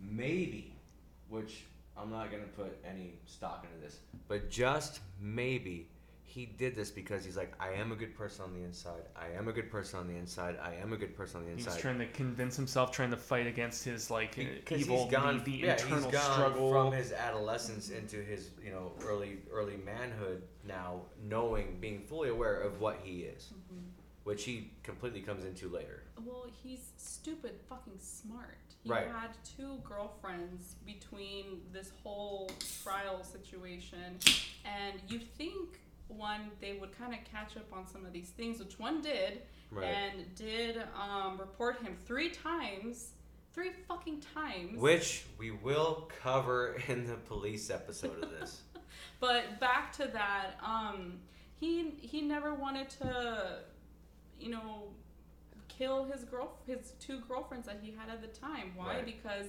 maybe, 0.00 0.74
which 1.28 1.62
I'm 1.96 2.10
not 2.10 2.32
gonna 2.32 2.42
put 2.56 2.76
any 2.84 3.14
stock 3.26 3.64
into 3.64 3.86
this, 3.86 4.00
but 4.26 4.50
just 4.50 5.00
maybe 5.20 5.86
he 6.24 6.46
did 6.46 6.74
this 6.74 6.90
because 6.90 7.24
he's 7.24 7.36
like, 7.36 7.52
I 7.60 7.74
am 7.74 7.92
a 7.92 7.94
good 7.94 8.16
person 8.16 8.46
on 8.46 8.54
the 8.54 8.64
inside. 8.64 9.02
I 9.14 9.28
am 9.38 9.46
a 9.46 9.52
good 9.52 9.70
person 9.70 10.00
on 10.00 10.08
the 10.08 10.16
inside. 10.16 10.56
I 10.60 10.74
am 10.82 10.92
a 10.92 10.96
good 10.96 11.16
person 11.16 11.40
on 11.40 11.46
the 11.46 11.52
inside. 11.52 11.74
He's 11.74 11.80
trying 11.80 11.98
to 11.98 12.06
convince 12.08 12.56
himself, 12.56 12.90
trying 12.90 13.10
to 13.10 13.16
fight 13.16 13.46
against 13.46 13.84
his 13.84 14.10
like 14.10 14.34
because 14.34 14.78
uh, 14.78 14.80
evil, 14.80 15.04
he's 15.04 15.12
gone, 15.12 15.38
the, 15.44 15.44
the 15.44 15.58
yeah, 15.58 15.72
internal 15.74 16.10
he's 16.10 16.12
gone 16.12 16.32
struggle. 16.32 16.72
from 16.72 16.92
his 16.92 17.12
adolescence 17.12 17.90
into 17.90 18.16
his, 18.16 18.50
you 18.64 18.72
know, 18.72 18.90
early 19.04 19.38
early 19.52 19.76
manhood. 19.76 20.42
Now, 20.66 21.02
knowing, 21.28 21.76
being 21.80 22.00
fully 22.00 22.30
aware 22.30 22.58
of 22.58 22.80
what 22.80 22.98
he 23.04 23.20
is, 23.20 23.52
mm-hmm. 23.54 23.84
Which 24.24 24.44
he 24.44 24.70
completely 24.82 25.20
comes 25.20 25.44
into 25.44 25.68
later. 25.68 26.02
Well, 26.24 26.46
he's 26.62 26.90
stupid, 26.96 27.52
fucking 27.68 27.98
smart. 27.98 28.56
He 28.82 28.90
Right. 28.90 29.06
had 29.06 29.30
two 29.56 29.78
girlfriends 29.84 30.74
between 30.86 31.62
this 31.72 31.90
whole 32.02 32.50
trial 32.82 33.22
situation, 33.22 34.18
and 34.64 35.00
you 35.08 35.18
think 35.18 35.80
one 36.08 36.50
they 36.60 36.74
would 36.74 36.92
kind 36.98 37.14
of 37.14 37.20
catch 37.24 37.56
up 37.56 37.72
on 37.72 37.86
some 37.86 38.04
of 38.04 38.12
these 38.12 38.30
things, 38.30 38.58
which 38.58 38.78
one 38.78 39.00
did, 39.00 39.42
Right. 39.70 39.86
and 39.86 40.34
did 40.34 40.82
um, 40.94 41.38
report 41.38 41.80
him 41.82 41.96
three 42.04 42.30
times, 42.30 43.12
three 43.52 43.72
fucking 43.88 44.20
times. 44.34 44.78
Which 44.78 45.24
we 45.38 45.50
will 45.50 46.10
cover 46.22 46.76
in 46.88 47.06
the 47.06 47.16
police 47.16 47.70
episode 47.70 48.22
of 48.22 48.30
this. 48.30 48.62
But 49.20 49.58
back 49.58 49.92
to 49.94 50.06
that, 50.08 50.58
um, 50.62 51.18
he 51.58 51.90
he 52.00 52.20
never 52.20 52.54
wanted 52.54 52.90
to, 52.90 53.60
you 54.38 54.50
know, 54.50 54.88
kill 55.68 56.04
his 56.04 56.24
girl 56.24 56.58
his 56.66 56.92
two 57.00 57.20
girlfriends 57.28 57.66
that 57.66 57.80
he 57.82 57.90
had 57.90 58.08
at 58.08 58.20
the 58.20 58.38
time. 58.38 58.72
Why? 58.76 58.96
Right. 58.96 59.06
Because 59.06 59.46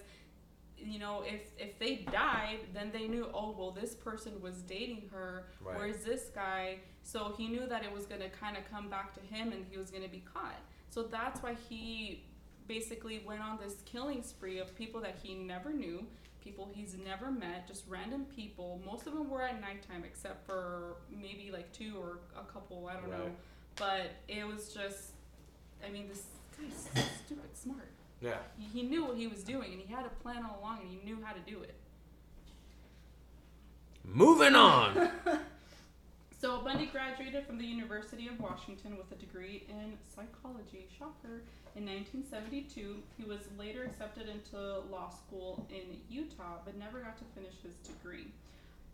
you 0.78 1.00
know, 1.00 1.24
if 1.26 1.42
if 1.58 1.80
they 1.80 2.06
died, 2.12 2.60
then 2.74 2.92
they 2.92 3.08
knew, 3.08 3.28
oh 3.34 3.56
well, 3.58 3.72
this 3.72 3.96
person 3.96 4.42
was 4.42 4.62
dating 4.62 5.10
her. 5.12 5.46
Right. 5.62 5.78
Where's 5.78 6.04
this 6.04 6.30
guy? 6.34 6.80
So 7.04 7.34
he 7.38 7.48
knew 7.48 7.68
that 7.68 7.84
it 7.84 7.92
was 7.92 8.06
gonna 8.06 8.30
kind 8.30 8.58
of 8.58 8.70
come 8.70 8.90
back 8.90 9.14
to 9.14 9.20
him, 9.22 9.52
and 9.52 9.66
he 9.70 9.78
was 9.78 9.92
gonna 9.92 10.10
be 10.10 10.24
caught. 10.32 10.60
So 10.90 11.04
that's 11.04 11.42
why 11.42 11.56
he 11.70 12.26
basically 12.68 13.24
went 13.26 13.42
on 13.42 13.60
this 13.64 13.76
killing 13.86 14.24
spree 14.24 14.60
of 14.60 14.76
people 14.76 15.00
that 15.02 15.16
he 15.22 15.36
never 15.36 15.72
knew, 15.72 16.06
people 16.44 16.70
he's 16.74 16.96
never 16.96 17.32
met, 17.32 17.68
just 17.68 17.84
random 17.88 18.26
people. 18.36 18.82
Most 18.86 19.08
of 19.08 19.14
them 19.14 19.30
were 19.30 19.42
at 19.42 19.62
nighttime, 19.62 20.04
except 20.04 20.46
for 20.46 20.98
maybe 21.10 21.52
like 21.52 21.72
two 21.72 21.94
or 22.00 22.20
a 22.40 22.44
couple. 22.52 22.88
I 22.88 22.94
don't 23.00 23.10
know. 23.10 23.32
Right. 23.80 24.10
But 24.28 24.34
it 24.34 24.46
was 24.48 24.74
just, 24.74 25.12
I 25.86 25.90
mean, 25.90 26.08
this 26.08 26.24
guy's 26.60 27.06
stupid 27.26 27.56
smart. 27.56 27.90
Yeah. 28.22 28.38
He, 28.58 28.82
he 28.82 28.88
knew 28.88 29.06
what 29.06 29.18
he 29.18 29.28
was 29.28 29.44
doing, 29.44 29.74
and 29.74 29.82
he 29.82 29.94
had 29.94 30.06
a 30.06 30.10
plan 30.24 30.44
all 30.44 30.60
along, 30.62 30.80
and 30.82 30.90
he 30.90 31.00
knew 31.06 31.24
how 31.24 31.34
to 31.34 31.40
do 31.40 31.62
it. 31.62 31.76
Moving 34.04 34.56
on. 34.56 35.10
So 36.46 36.60
Bundy 36.60 36.86
graduated 36.86 37.48
from 37.48 37.58
the 37.58 37.66
University 37.66 38.28
of 38.28 38.40
Washington 38.40 38.98
with 38.98 39.12
a 39.12 39.16
degree 39.16 39.64
in 39.68 39.98
psychology. 40.16 40.88
Shocker. 40.96 41.42
In 41.76 41.88
1972, 41.88 42.98
he 43.18 43.24
was 43.24 43.40
later 43.58 43.84
accepted 43.84 44.30
into 44.30 44.82
law 44.92 45.10
school 45.10 45.66
in 45.72 45.98
Utah, 46.08 46.60
but 46.64 46.78
never 46.78 47.00
got 47.00 47.18
to 47.18 47.24
finish 47.34 47.56
his 47.64 47.74
degree. 47.78 48.28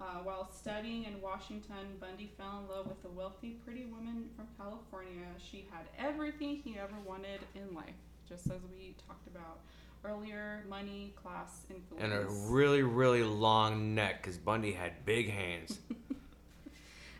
Uh, 0.02 0.24
while 0.24 0.49
studying 0.52 1.04
in 1.04 1.22
Washington, 1.22 1.97
Bundy 1.99 2.32
fell 2.36 2.64
in 2.64 2.76
love 2.76 2.88
with 2.88 3.06
a 3.06 3.10
wealthy, 3.16 3.52
pretty 3.64 3.86
woman 3.86 4.30
from 4.36 4.47
California. 4.58 5.28
She 5.38 5.68
had 5.70 5.86
everything 5.99 6.60
he 6.64 6.76
ever 6.80 6.95
wanted 7.06 7.41
in 7.54 7.76
life, 7.76 7.93
just 8.28 8.47
as 8.47 8.62
we 8.76 8.95
talked 9.08 9.28
about 9.28 9.60
earlier 10.04 10.64
money, 10.68 11.14
class, 11.22 11.66
influence. 11.70 12.04
and 12.04 12.14
a 12.14 12.26
really, 12.52 12.82
really 12.82 13.24
long 13.24 13.93
neck 13.93 14.24
because 14.24 14.38
Bundy 14.38 14.72
had 14.72 15.06
big 15.06 15.30
hands. 15.30 15.78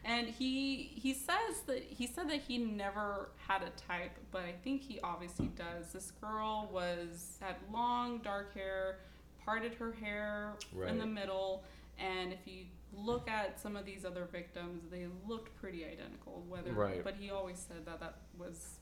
And 0.04 0.28
he 0.28 0.90
he 0.96 1.14
says 1.14 1.62
that 1.68 1.84
he 1.84 2.08
said 2.08 2.28
that 2.30 2.42
he 2.42 2.58
never 2.58 3.30
had 3.48 3.62
a 3.62 3.70
type, 3.88 4.18
but 4.32 4.42
I 4.42 4.54
think 4.64 4.82
he 4.82 5.00
obviously 5.04 5.52
does. 5.56 5.94
This 5.94 6.12
girl 6.20 6.70
was 6.74 7.38
had 7.40 7.58
long 7.72 8.18
dark 8.20 8.54
hair, 8.56 8.98
parted 9.46 9.76
her 9.76 9.92
hair 9.92 10.54
in 10.88 10.98
the 10.98 11.06
middle, 11.06 11.64
and 12.02 12.34
if 12.34 12.40
you 12.46 12.66
look 12.94 13.30
at 13.30 13.60
some 13.60 13.76
of 13.76 13.86
these 13.86 14.04
other 14.06 14.28
victims, 14.32 14.84
they 14.92 15.08
looked 15.28 15.56
pretty 15.60 15.86
identical. 15.86 16.44
Whether 16.48 16.74
Right. 16.74 17.04
but 17.04 17.16
he 17.20 17.30
always 17.30 17.60
said 17.60 17.86
that 17.86 18.00
that 18.00 18.16
was 18.38 18.80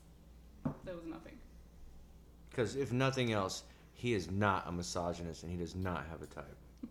that 0.84 0.94
was 0.94 1.04
nothing. 1.06 1.38
Because 2.50 2.74
if 2.76 2.92
nothing 2.92 3.32
else, 3.32 3.62
he 3.92 4.14
is 4.14 4.30
not 4.30 4.66
a 4.66 4.72
misogynist 4.72 5.42
and 5.44 5.52
he 5.52 5.58
does 5.58 5.74
not 5.74 6.06
have 6.10 6.22
a 6.22 6.26
type. 6.26 6.56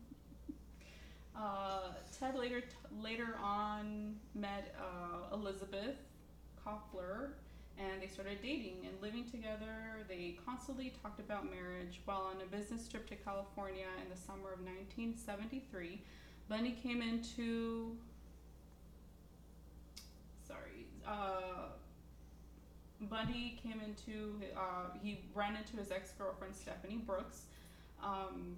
Uh, 1.36 1.94
Ted 2.20 2.36
later 2.36 2.62
later 3.02 3.38
on 3.42 4.16
met 4.36 4.76
uh, 4.78 5.34
Elizabeth 5.34 5.96
Kloepfer, 6.66 7.30
and 7.80 8.02
they 8.02 8.08
started 8.08 8.42
dating 8.42 8.78
and 8.84 9.02
living 9.02 9.24
together. 9.30 10.04
They 10.08 10.38
constantly 10.46 10.92
talked 11.02 11.20
about 11.20 11.50
marriage. 11.50 12.02
While 12.06 12.30
on 12.36 12.42
a 12.42 12.46
business 12.46 12.88
trip 12.88 13.08
to 13.10 13.16
California 13.16 13.88
in 14.04 14.10
the 14.10 14.20
summer 14.20 14.52
of 14.52 14.60
1973, 14.60 16.02
Bundy 16.50 16.72
came 16.72 17.02
into 17.02 17.96
sorry. 20.46 20.88
Uh, 21.08 21.70
Bundy 23.02 23.60
came 23.64 23.80
into 23.80 24.42
uh, 24.58 24.98
he 25.02 25.22
ran 25.34 25.56
into 25.56 25.78
his 25.78 25.92
ex 25.92 26.12
girlfriend 26.18 26.54
Stephanie 26.54 26.98
Brooks, 27.06 27.44
um, 28.04 28.58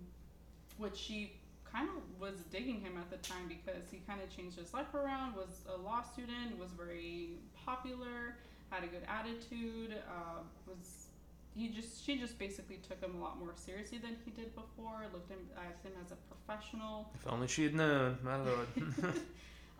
which 0.78 0.96
she 0.98 1.34
kind 1.72 1.88
of 1.90 2.20
was 2.20 2.42
digging 2.52 2.82
him 2.82 2.98
at 2.98 3.10
the 3.12 3.18
time 3.18 3.48
because 3.48 3.84
he 3.92 4.02
kind 4.08 4.20
of 4.22 4.36
changed 4.36 4.58
his 4.58 4.74
life 4.74 4.94
around. 4.96 5.36
Was 5.36 5.62
a 5.74 5.78
law 5.80 6.02
student, 6.02 6.58
was 6.60 6.72
very 6.72 7.32
popular, 7.66 8.36
had 8.72 8.84
a 8.84 8.88
good 8.88 9.04
attitude. 9.08 9.94
Uh, 10.10 10.42
was 10.68 11.08
he 11.54 11.68
just 11.68 12.04
she 12.04 12.18
just 12.18 12.40
basically 12.40 12.78
took 12.88 13.02
him 13.02 13.16
a 13.16 13.22
lot 13.22 13.38
more 13.38 13.54
seriously 13.56 14.00
than 14.00 14.16
he 14.26 14.32
did 14.32 14.56
before. 14.56 15.04
Looked 15.14 15.30
him 15.30 15.40
at 15.58 15.78
him 15.86 15.94
as 16.04 16.12
a 16.12 16.18
professional. 16.34 17.12
If 17.14 17.28
only 17.28 17.48
she 17.48 17.64
had 17.64 17.76
known, 17.76 18.18
my 18.24 18.36
lord. 18.42 18.68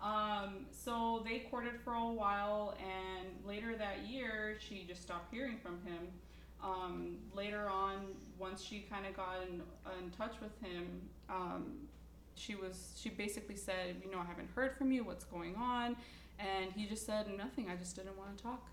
Um, 0.02 0.66
so 0.72 1.22
they 1.24 1.40
courted 1.52 1.74
for 1.84 1.94
a 1.94 2.08
while, 2.08 2.76
and 2.80 3.28
later 3.46 3.76
that 3.78 4.10
year, 4.10 4.58
she 4.60 4.84
just 4.88 5.04
stopped 5.04 5.32
hearing 5.32 5.58
from 5.62 5.80
him. 5.86 6.08
Um, 6.64 7.18
later 7.36 7.70
on, 7.70 8.08
once 8.40 8.64
she 8.64 8.80
kind 8.90 9.06
of 9.06 9.16
got 9.16 9.44
in, 9.48 9.62
in 10.04 10.10
touch 10.12 10.36
with 10.42 10.60
him, 10.60 11.02
um, 11.30 11.88
she 12.36 12.56
was 12.56 12.94
she 13.00 13.10
basically 13.10 13.56
said, 13.56 14.02
you 14.04 14.12
know, 14.12 14.20
I 14.20 14.26
haven't 14.26 14.50
heard 14.56 14.76
from 14.76 14.92
you. 14.92 15.04
What's 15.04 15.26
going 15.26 15.56
on? 15.56 15.96
And 16.40 16.72
he 16.76 16.88
just 16.88 17.06
said 17.06 17.28
nothing. 17.38 17.70
I 17.70 17.76
just 17.76 17.96
didn't 17.96 18.18
want 18.18 18.36
to 18.36 18.44
talk, 18.44 18.68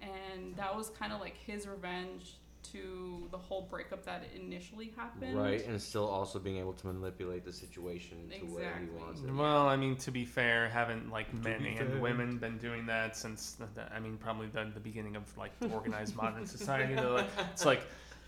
and 0.00 0.56
that 0.56 0.74
was 0.76 0.90
kind 0.90 1.12
of 1.12 1.20
like 1.20 1.36
his 1.36 1.66
revenge 1.66 2.36
to 2.72 3.28
the 3.30 3.36
whole 3.36 3.62
breakup 3.70 4.04
that 4.06 4.24
initially 4.34 4.90
happened. 4.96 5.36
Right, 5.38 5.64
and 5.66 5.80
still 5.80 6.06
also 6.08 6.38
being 6.38 6.56
able 6.56 6.72
to 6.72 6.86
manipulate 6.86 7.44
the 7.44 7.52
situation 7.52 8.16
to 8.30 8.46
where 8.46 8.62
he 8.78 8.84
Exactly. 8.84 8.98
wants 8.98 9.20
it. 9.22 9.34
well, 9.34 9.68
I 9.68 9.76
mean, 9.76 9.96
to 9.96 10.10
be 10.10 10.24
fair, 10.24 10.68
haven't 10.70 11.10
like 11.10 11.32
men 11.34 11.64
and 11.66 11.90
fair. 11.90 12.00
women 12.00 12.38
been 12.38 12.56
doing 12.58 12.86
that 12.86 13.16
since? 13.18 13.52
The, 13.52 13.66
the- 13.74 13.92
I 13.94 14.00
mean, 14.00 14.16
probably 14.16 14.46
the, 14.46 14.70
the 14.72 14.80
beginning 14.80 15.14
of 15.14 15.24
like 15.36 15.52
organized 15.72 16.16
modern 16.16 16.46
society. 16.46 16.94
They're 16.94 17.26
it's 17.52 17.64
like. 17.66 17.82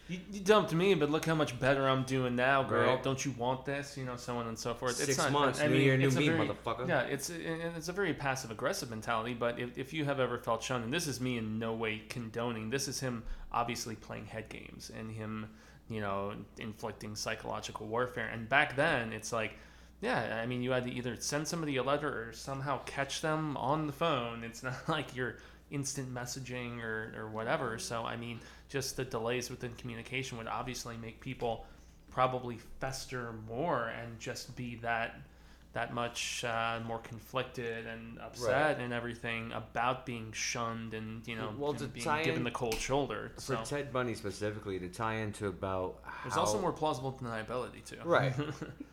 You, 0.09 0.20
you 0.30 0.40
dumped 0.40 0.72
me, 0.72 0.94
but 0.94 1.11
look 1.11 1.24
how 1.24 1.34
much 1.34 1.59
better 1.59 1.88
I'm 1.88 2.04
doing 2.04 2.36
now, 2.36 2.62
girl. 2.62 2.94
Right. 2.94 3.02
Don't 3.02 3.24
you 3.24 3.32
want 3.32 3.64
this? 3.64 3.96
You 3.96 4.04
know, 4.04 4.14
so 4.16 4.36
on 4.36 4.46
and 4.46 4.57
so 4.57 4.72
forth. 4.72 4.96
Six 4.96 5.09
it's 5.11 5.18
not, 5.18 5.32
months, 5.32 5.61
I 5.61 5.66
new 5.66 5.74
mean, 5.74 5.82
year, 5.82 5.96
new 5.96 6.11
me, 6.11 6.28
very- 6.28 6.46
motherfucker. 6.46 6.88
Yeah, 6.88 7.02
it's 7.02 7.28
it's 7.30 7.88
a 7.88 7.92
very 7.92 8.14
passive 8.14 8.50
aggressive 8.52 8.88
mentality. 8.90 9.34
But 9.34 9.59
if, 9.59 9.76
if 9.76 9.92
you 9.92 10.04
have 10.04 10.20
ever 10.20 10.38
felt 10.38 10.62
shown, 10.62 10.82
and 10.82 10.92
this 10.92 11.09
is 11.09 11.20
me 11.20 11.38
in 11.38 11.59
no 11.59 11.74
way 11.74 12.02
condoning, 12.09 12.70
this 12.70 12.86
is 12.86 13.00
him 13.00 13.24
obviously 13.52 13.96
playing 13.96 14.26
head 14.26 14.48
games 14.48 14.92
and 14.96 15.11
him, 15.11 15.48
you 15.88 16.00
know, 16.00 16.34
inflicting 16.59 17.16
psychological 17.16 17.86
warfare. 17.88 18.28
And 18.32 18.48
back 18.48 18.76
then, 18.76 19.12
it's 19.12 19.32
like, 19.32 19.54
yeah, 20.00 20.40
I 20.40 20.46
mean, 20.46 20.62
you 20.62 20.70
had 20.70 20.84
to 20.84 20.92
either 20.92 21.16
send 21.18 21.48
somebody 21.48 21.78
a 21.78 21.82
letter 21.82 22.28
or 22.28 22.32
somehow 22.32 22.80
catch 22.84 23.22
them 23.22 23.57
on 23.57 23.86
the 23.88 23.92
phone. 23.92 24.44
It's 24.44 24.62
not 24.62 24.76
like 24.88 25.16
you're 25.16 25.36
instant 25.71 26.12
messaging 26.12 26.83
or, 26.83 27.12
or 27.17 27.29
whatever. 27.29 27.71
Mm-hmm. 27.71 27.81
So 27.81 28.05
I 28.05 28.17
mean, 28.17 28.41
just 28.69 28.97
the 28.97 29.05
delays 29.05 29.51
within 29.51 29.73
communication 29.75 30.39
would 30.39 30.49
obviously 30.49 30.97
make 30.97 31.21
people 31.21 31.67
probably 32.11 32.59
fester 32.81 33.35
more 33.47 33.89
and 33.89 34.19
just 34.19 34.57
be 34.57 34.77
that 34.77 35.17
that 35.77 35.93
much 35.93 36.43
uh, 36.43 36.81
more 36.87 36.99
conflicted 37.01 37.87
and 37.87 38.18
upset 38.18 38.81
and 38.81 38.95
everything 38.95 39.53
about 39.53 40.07
being 40.07 40.33
shunned 40.33 40.95
and 40.95 41.27
you 41.29 41.37
know 41.37 41.53
Well, 41.59 41.72
and 41.72 41.93
being 41.93 42.05
given 42.24 42.37
in- 42.37 42.45
the 42.45 42.51
cold 42.51 42.77
shoulder. 42.77 43.33
For 43.35 43.41
So 43.41 43.62
Ted 43.62 43.93
Bundy 43.93 44.14
specifically, 44.14 44.79
to 44.79 44.89
tie 44.89 45.16
into 45.16 45.49
about 45.49 46.03
there's 46.24 46.39
also 46.39 46.59
more 46.59 46.72
plausible 46.72 47.12
deniability 47.12 47.85
too. 47.85 47.99
Right. 48.05 48.35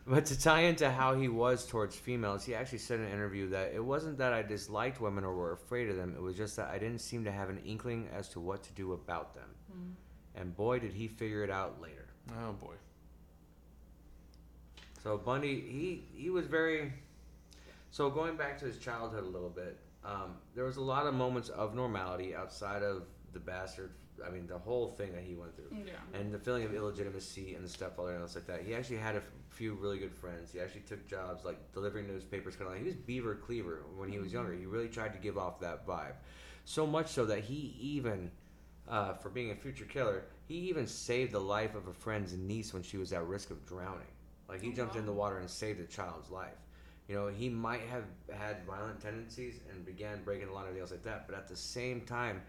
But 0.05 0.25
to 0.25 0.37
tie 0.37 0.63
into 0.63 0.91
how 0.91 1.15
he 1.15 1.29
was 1.29 1.65
towards 1.65 1.95
females, 1.95 2.43
he 2.43 2.53
actually 2.53 2.79
said 2.79 2.99
in 2.99 3.05
an 3.05 3.11
interview 3.13 3.47
that 3.51 3.71
it 3.73 3.83
wasn't 3.83 4.17
that 4.17 4.33
I 4.33 4.41
disliked 4.41 4.99
women 4.99 5.23
or 5.23 5.33
were 5.33 5.53
afraid 5.53 5.87
of 5.87 5.95
them. 5.95 6.13
It 6.13 6.21
was 6.21 6.35
just 6.35 6.57
that 6.57 6.67
I 6.69 6.77
didn't 6.77 6.99
seem 6.99 7.23
to 7.23 7.31
have 7.31 7.47
an 7.49 7.59
inkling 7.59 8.09
as 8.13 8.27
to 8.29 8.41
what 8.41 8.63
to 8.63 8.73
do 8.73 8.91
about 8.91 9.33
them. 9.33 9.95
And 10.35 10.53
boy, 10.53 10.79
did 10.79 10.91
he 10.91 11.07
figure 11.07 11.45
it 11.45 11.49
out 11.49 11.81
later. 11.81 12.07
Oh 12.37 12.51
boy. 12.51 12.75
So 15.03 15.17
Bundy, 15.17 15.59
he 15.61 16.05
he 16.13 16.29
was 16.29 16.47
very. 16.47 16.93
So 17.91 18.09
going 18.09 18.37
back 18.37 18.57
to 18.59 18.65
his 18.65 18.77
childhood 18.77 19.23
a 19.23 19.27
little 19.27 19.49
bit, 19.49 19.77
um, 20.03 20.37
there 20.55 20.63
was 20.63 20.77
a 20.77 20.81
lot 20.81 21.05
of 21.05 21.13
moments 21.13 21.49
of 21.49 21.75
normality 21.75 22.33
outside 22.33 22.81
of 22.81 23.03
the 23.33 23.39
bastard. 23.39 23.91
I 24.25 24.29
mean, 24.29 24.47
the 24.47 24.57
whole 24.57 24.91
thing 24.91 25.11
that 25.13 25.23
he 25.23 25.35
went 25.35 25.55
through. 25.55 25.75
Yeah. 25.85 25.93
and 26.19 26.31
the 26.33 26.37
feeling 26.39 26.63
of 26.63 26.73
illegitimacy 26.73 27.55
and 27.55 27.65
the 27.65 27.69
stepfather 27.69 28.13
and 28.13 28.21
else 28.21 28.35
like 28.35 28.45
that. 28.47 28.61
He 28.61 28.73
actually 28.75 28.97
had 28.97 29.15
a 29.15 29.19
f- 29.19 29.23
few 29.49 29.73
really 29.73 29.97
good 29.97 30.13
friends. 30.13 30.51
He 30.53 30.59
actually 30.59 30.81
took 30.81 31.05
jobs 31.07 31.43
like 31.43 31.57
delivering 31.73 32.07
newspapers, 32.07 32.55
kind 32.55 32.67
of 32.67 32.73
like 32.73 32.81
he 32.81 32.85
was 32.87 32.95
Beaver 32.95 33.35
Cleaver 33.35 33.83
when 33.97 34.09
he 34.11 34.19
was 34.19 34.31
younger. 34.31 34.53
He 34.53 34.65
really 34.65 34.87
tried 34.87 35.13
to 35.13 35.19
give 35.19 35.37
off 35.37 35.59
that 35.61 35.85
vibe, 35.87 36.13
so 36.63 36.85
much 36.85 37.07
so 37.07 37.25
that 37.25 37.39
he 37.39 37.75
even, 37.79 38.31
uh, 38.87 39.13
for 39.15 39.29
being 39.29 39.51
a 39.51 39.55
future 39.55 39.85
killer, 39.85 40.23
he 40.47 40.55
even 40.69 40.85
saved 40.87 41.31
the 41.31 41.39
life 41.39 41.73
of 41.75 41.87
a 41.87 41.93
friend's 41.93 42.33
niece 42.33 42.71
when 42.71 42.83
she 42.83 42.97
was 42.97 43.11
at 43.13 43.25
risk 43.27 43.49
of 43.49 43.65
drowning. 43.65 44.07
Like 44.53 44.61
he 44.61 44.69
Oh, 44.69 44.73
jumped 44.73 44.95
in 44.95 45.07
the 45.07 45.11
water 45.11 45.39
and 45.39 45.49
saved 45.49 45.79
a 45.79 45.85
child's 45.85 46.29
life. 46.29 46.59
You 47.07 47.15
know, 47.15 47.27
he 47.27 47.49
might 47.49 47.81
have 47.89 48.03
had 48.31 48.63
violent 48.67 49.01
tendencies 49.01 49.59
and 49.71 49.83
began 49.83 50.23
breaking 50.23 50.47
a 50.47 50.53
lot 50.53 50.67
of 50.67 50.75
deals 50.75 50.91
like 50.91 51.01
that, 51.03 51.27
but 51.27 51.35
at 51.35 51.47
the 51.47 51.55
same 51.55 52.01
time, 52.01 52.39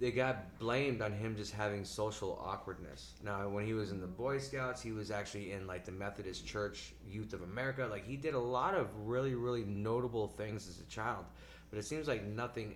they 0.00 0.10
got 0.10 0.58
blamed 0.58 1.02
on 1.02 1.12
him 1.12 1.36
just 1.36 1.52
having 1.52 1.84
social 1.84 2.42
awkwardness. 2.42 3.12
Now, 3.22 3.46
when 3.46 3.66
he 3.66 3.74
was 3.74 3.90
in 3.90 4.00
the 4.00 4.06
Boy 4.06 4.38
Scouts, 4.38 4.80
he 4.80 4.92
was 4.92 5.10
actually 5.10 5.52
in 5.52 5.66
like 5.66 5.84
the 5.84 5.92
Methodist 5.92 6.46
Church 6.46 6.94
Youth 7.06 7.34
of 7.34 7.42
America. 7.42 7.86
Like 7.90 8.06
he 8.06 8.16
did 8.16 8.32
a 8.32 8.40
lot 8.40 8.74
of 8.74 8.88
really, 9.04 9.34
really 9.34 9.64
notable 9.64 10.28
things 10.28 10.66
as 10.66 10.80
a 10.80 10.90
child, 10.90 11.26
but 11.68 11.78
it 11.78 11.84
seems 11.84 12.08
like 12.08 12.24
nothing 12.24 12.74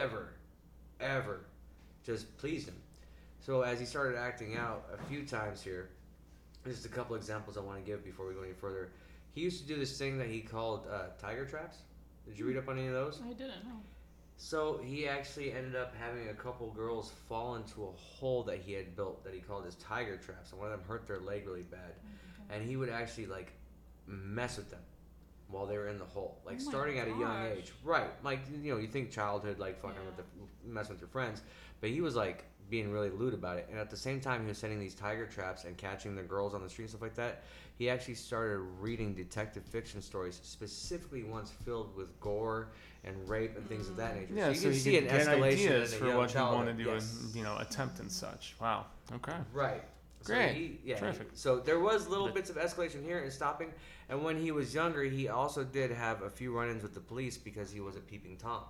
ever, 0.00 0.34
ever 1.00 1.40
just 2.04 2.36
pleased 2.38 2.68
him. 2.68 2.76
So 3.40 3.62
as 3.62 3.80
he 3.80 3.84
started 3.84 4.16
acting 4.16 4.56
out 4.56 4.84
a 4.94 5.08
few 5.08 5.26
times 5.26 5.60
here, 5.60 5.90
just 6.66 6.84
a 6.86 6.88
couple 6.88 7.16
examples 7.16 7.56
I 7.56 7.60
want 7.60 7.78
to 7.78 7.84
give 7.84 8.04
before 8.04 8.26
we 8.28 8.34
go 8.34 8.42
any 8.42 8.52
further. 8.52 8.90
He 9.32 9.40
used 9.40 9.60
to 9.62 9.66
do 9.66 9.76
this 9.78 9.98
thing 9.98 10.18
that 10.18 10.28
he 10.28 10.40
called 10.40 10.86
uh, 10.90 11.08
tiger 11.20 11.44
traps. 11.44 11.78
Did 12.26 12.38
you 12.38 12.46
read 12.46 12.56
up 12.56 12.68
on 12.68 12.78
any 12.78 12.88
of 12.88 12.94
those? 12.94 13.20
I 13.24 13.32
didn't 13.32 13.64
know. 13.64 13.80
So 14.38 14.80
he 14.84 15.08
actually 15.08 15.52
ended 15.52 15.76
up 15.76 15.94
having 15.98 16.28
a 16.28 16.34
couple 16.34 16.70
girls 16.70 17.12
fall 17.28 17.54
into 17.56 17.84
a 17.84 17.92
hole 17.92 18.42
that 18.44 18.58
he 18.58 18.72
had 18.72 18.94
built 18.94 19.24
that 19.24 19.32
he 19.32 19.40
called 19.40 19.64
his 19.64 19.76
tiger 19.76 20.16
traps, 20.16 20.52
and 20.52 20.60
one 20.60 20.70
of 20.70 20.78
them 20.78 20.86
hurt 20.88 21.06
their 21.06 21.20
leg 21.20 21.46
really 21.46 21.62
bad. 21.62 21.94
and 22.50 22.62
he 22.62 22.76
would 22.76 22.90
actually 22.90 23.26
like 23.26 23.52
mess 24.06 24.56
with 24.56 24.70
them 24.70 24.80
while 25.48 25.64
they 25.66 25.76
were 25.78 25.88
in 25.88 25.98
the 25.98 26.04
hole, 26.04 26.38
like 26.44 26.56
Oh 26.60 26.70
starting 26.70 26.98
at 26.98 27.06
a 27.06 27.10
young 27.10 27.46
age. 27.46 27.72
Right, 27.84 28.10
like 28.24 28.40
you 28.62 28.72
know, 28.74 28.78
you 28.80 28.88
think 28.88 29.10
childhood, 29.10 29.58
like 29.58 29.80
fucking 29.80 30.04
with 30.04 30.16
the 30.16 30.24
messing 30.64 30.92
with 30.92 31.00
your 31.00 31.08
friends, 31.08 31.42
but 31.80 31.90
he 31.90 32.00
was 32.00 32.14
like 32.14 32.44
being 32.70 32.92
really 32.92 33.10
lewd 33.10 33.34
about 33.34 33.58
it. 33.58 33.68
And 33.70 33.78
at 33.78 33.90
the 33.90 33.96
same 33.96 34.20
time, 34.20 34.42
he 34.42 34.48
was 34.48 34.58
setting 34.58 34.80
these 34.80 34.94
tiger 34.94 35.26
traps 35.26 35.64
and 35.64 35.76
catching 35.76 36.14
the 36.16 36.22
girls 36.22 36.54
on 36.54 36.62
the 36.62 36.68
street 36.68 36.84
and 36.84 36.90
stuff 36.90 37.02
like 37.02 37.14
that. 37.14 37.42
He 37.78 37.90
actually 37.90 38.14
started 38.14 38.58
reading 38.80 39.14
detective 39.14 39.62
fiction 39.64 40.00
stories, 40.00 40.40
specifically 40.42 41.22
ones 41.24 41.52
filled 41.64 41.94
with 41.96 42.18
gore 42.20 42.68
and 43.04 43.28
rape 43.28 43.56
and 43.56 43.68
things 43.68 43.88
of 43.88 43.96
that 43.96 44.14
mm. 44.14 44.20
nature. 44.20 44.32
Yeah, 44.34 44.48
you 44.48 44.54
so 44.54 44.62
can 44.62 44.72
he 44.72 44.78
see 44.78 44.98
an 44.98 45.04
get 45.04 45.26
escalation 45.26 45.52
ideas 45.52 45.92
in 45.92 45.98
for 45.98 46.06
young 46.06 46.16
what 46.16 46.30
he 46.30 46.34
childhood. 46.34 46.66
wanted 46.66 46.84
to, 46.84 46.90
Yes. 46.90 47.32
you 47.34 47.42
know, 47.42 47.56
attempt 47.58 48.00
and 48.00 48.10
such. 48.10 48.56
Wow. 48.60 48.86
Okay. 49.14 49.34
Right. 49.52 49.82
So 50.22 50.34
Great. 50.34 50.54
he- 50.54 50.78
yeah. 50.84 50.98
Terrific. 50.98 51.28
So 51.34 51.60
there 51.60 51.78
was 51.78 52.08
little 52.08 52.28
bits 52.28 52.50
of 52.50 52.56
escalation 52.56 53.04
here 53.04 53.22
and 53.22 53.32
stopping. 53.32 53.72
And 54.08 54.24
when 54.24 54.40
he 54.40 54.50
was 54.52 54.74
younger, 54.74 55.04
he 55.04 55.28
also 55.28 55.62
did 55.62 55.90
have 55.90 56.22
a 56.22 56.30
few 56.30 56.56
run-ins 56.56 56.82
with 56.82 56.94
the 56.94 57.00
police 57.00 57.36
because 57.36 57.70
he 57.70 57.80
was 57.80 57.96
a 57.96 58.00
peeping 58.00 58.36
tom. 58.36 58.62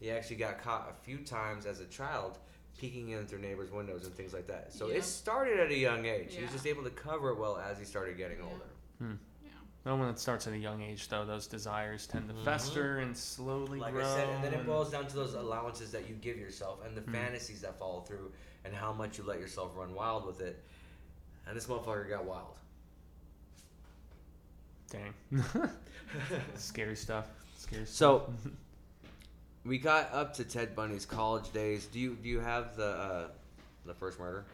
He 0.00 0.10
actually 0.10 0.36
got 0.36 0.60
caught 0.60 0.90
a 0.90 1.04
few 1.04 1.18
times 1.18 1.66
as 1.66 1.80
a 1.80 1.86
child 1.86 2.38
peeking 2.78 3.10
in 3.10 3.26
through 3.26 3.38
neighbors' 3.40 3.70
windows 3.70 4.04
and 4.06 4.14
things 4.14 4.32
like 4.32 4.46
that. 4.48 4.72
So 4.72 4.88
Yeah. 4.88 4.96
it 4.96 5.04
started 5.04 5.58
at 5.60 5.70
a 5.70 5.76
young 5.76 6.06
age. 6.06 6.34
He 6.34 6.42
was 6.42 6.52
just 6.52 6.66
able 6.66 6.84
to 6.84 6.90
cover 6.90 7.30
it 7.30 7.38
well 7.38 7.56
as 7.56 7.78
he 7.78 7.84
started 7.84 8.16
getting 8.16 8.38
Yeah. 8.38 8.44
older. 8.44 8.64
Yeah. 9.00 9.50
Well, 9.84 9.98
when 9.98 10.08
it 10.08 10.18
starts 10.18 10.46
at 10.46 10.52
a 10.52 10.58
young 10.58 10.82
age, 10.82 11.08
though, 11.08 11.24
those 11.24 11.46
desires 11.46 12.06
tend 12.06 12.28
to 12.28 12.34
Mhm. 12.34 12.44
fester 12.44 12.98
and 12.98 13.16
slowly 13.16 13.78
Like 13.78 13.92
grow. 13.92 14.02
Like 14.02 14.10
I 14.12 14.16
said, 14.16 14.28
and 14.30 14.44
then 14.44 14.54
it 14.54 14.66
boils 14.66 14.90
down 14.90 15.06
to 15.06 15.14
those 15.14 15.34
allowances 15.34 15.92
that 15.92 16.08
you 16.08 16.14
give 16.16 16.36
yourself 16.36 16.84
and 16.84 16.96
the 16.96 17.02
Hmm. 17.02 17.12
fantasies 17.12 17.60
that 17.62 17.78
follow 17.78 18.00
through 18.02 18.32
and 18.64 18.74
how 18.74 18.92
much 18.92 19.16
you 19.18 19.24
let 19.24 19.38
yourself 19.40 19.76
run 19.76 19.94
wild 19.94 20.26
with 20.26 20.40
it. 20.40 20.62
And 21.46 21.56
this 21.56 21.66
motherfucker 21.66 22.08
got 22.08 22.24
wild. 22.24 22.58
Dang. 24.90 25.14
Scary 26.56 26.96
stuff. 26.96 27.26
Scary 27.56 27.86
stuff. 27.86 27.96
So 27.96 28.32
we 29.66 29.78
got 29.78 30.12
up 30.12 30.34
to 30.34 30.44
Ted 30.44 30.74
Bundy's 30.76 31.04
college 31.06 31.52
days. 31.52 31.86
Do 31.86 31.98
you 31.98 32.16
do 32.22 32.28
you 32.28 32.40
have 32.40 32.76
the 32.76 32.86
uh, 32.88 33.28
the 33.84 33.94
first 33.94 34.18
murder? 34.18 34.44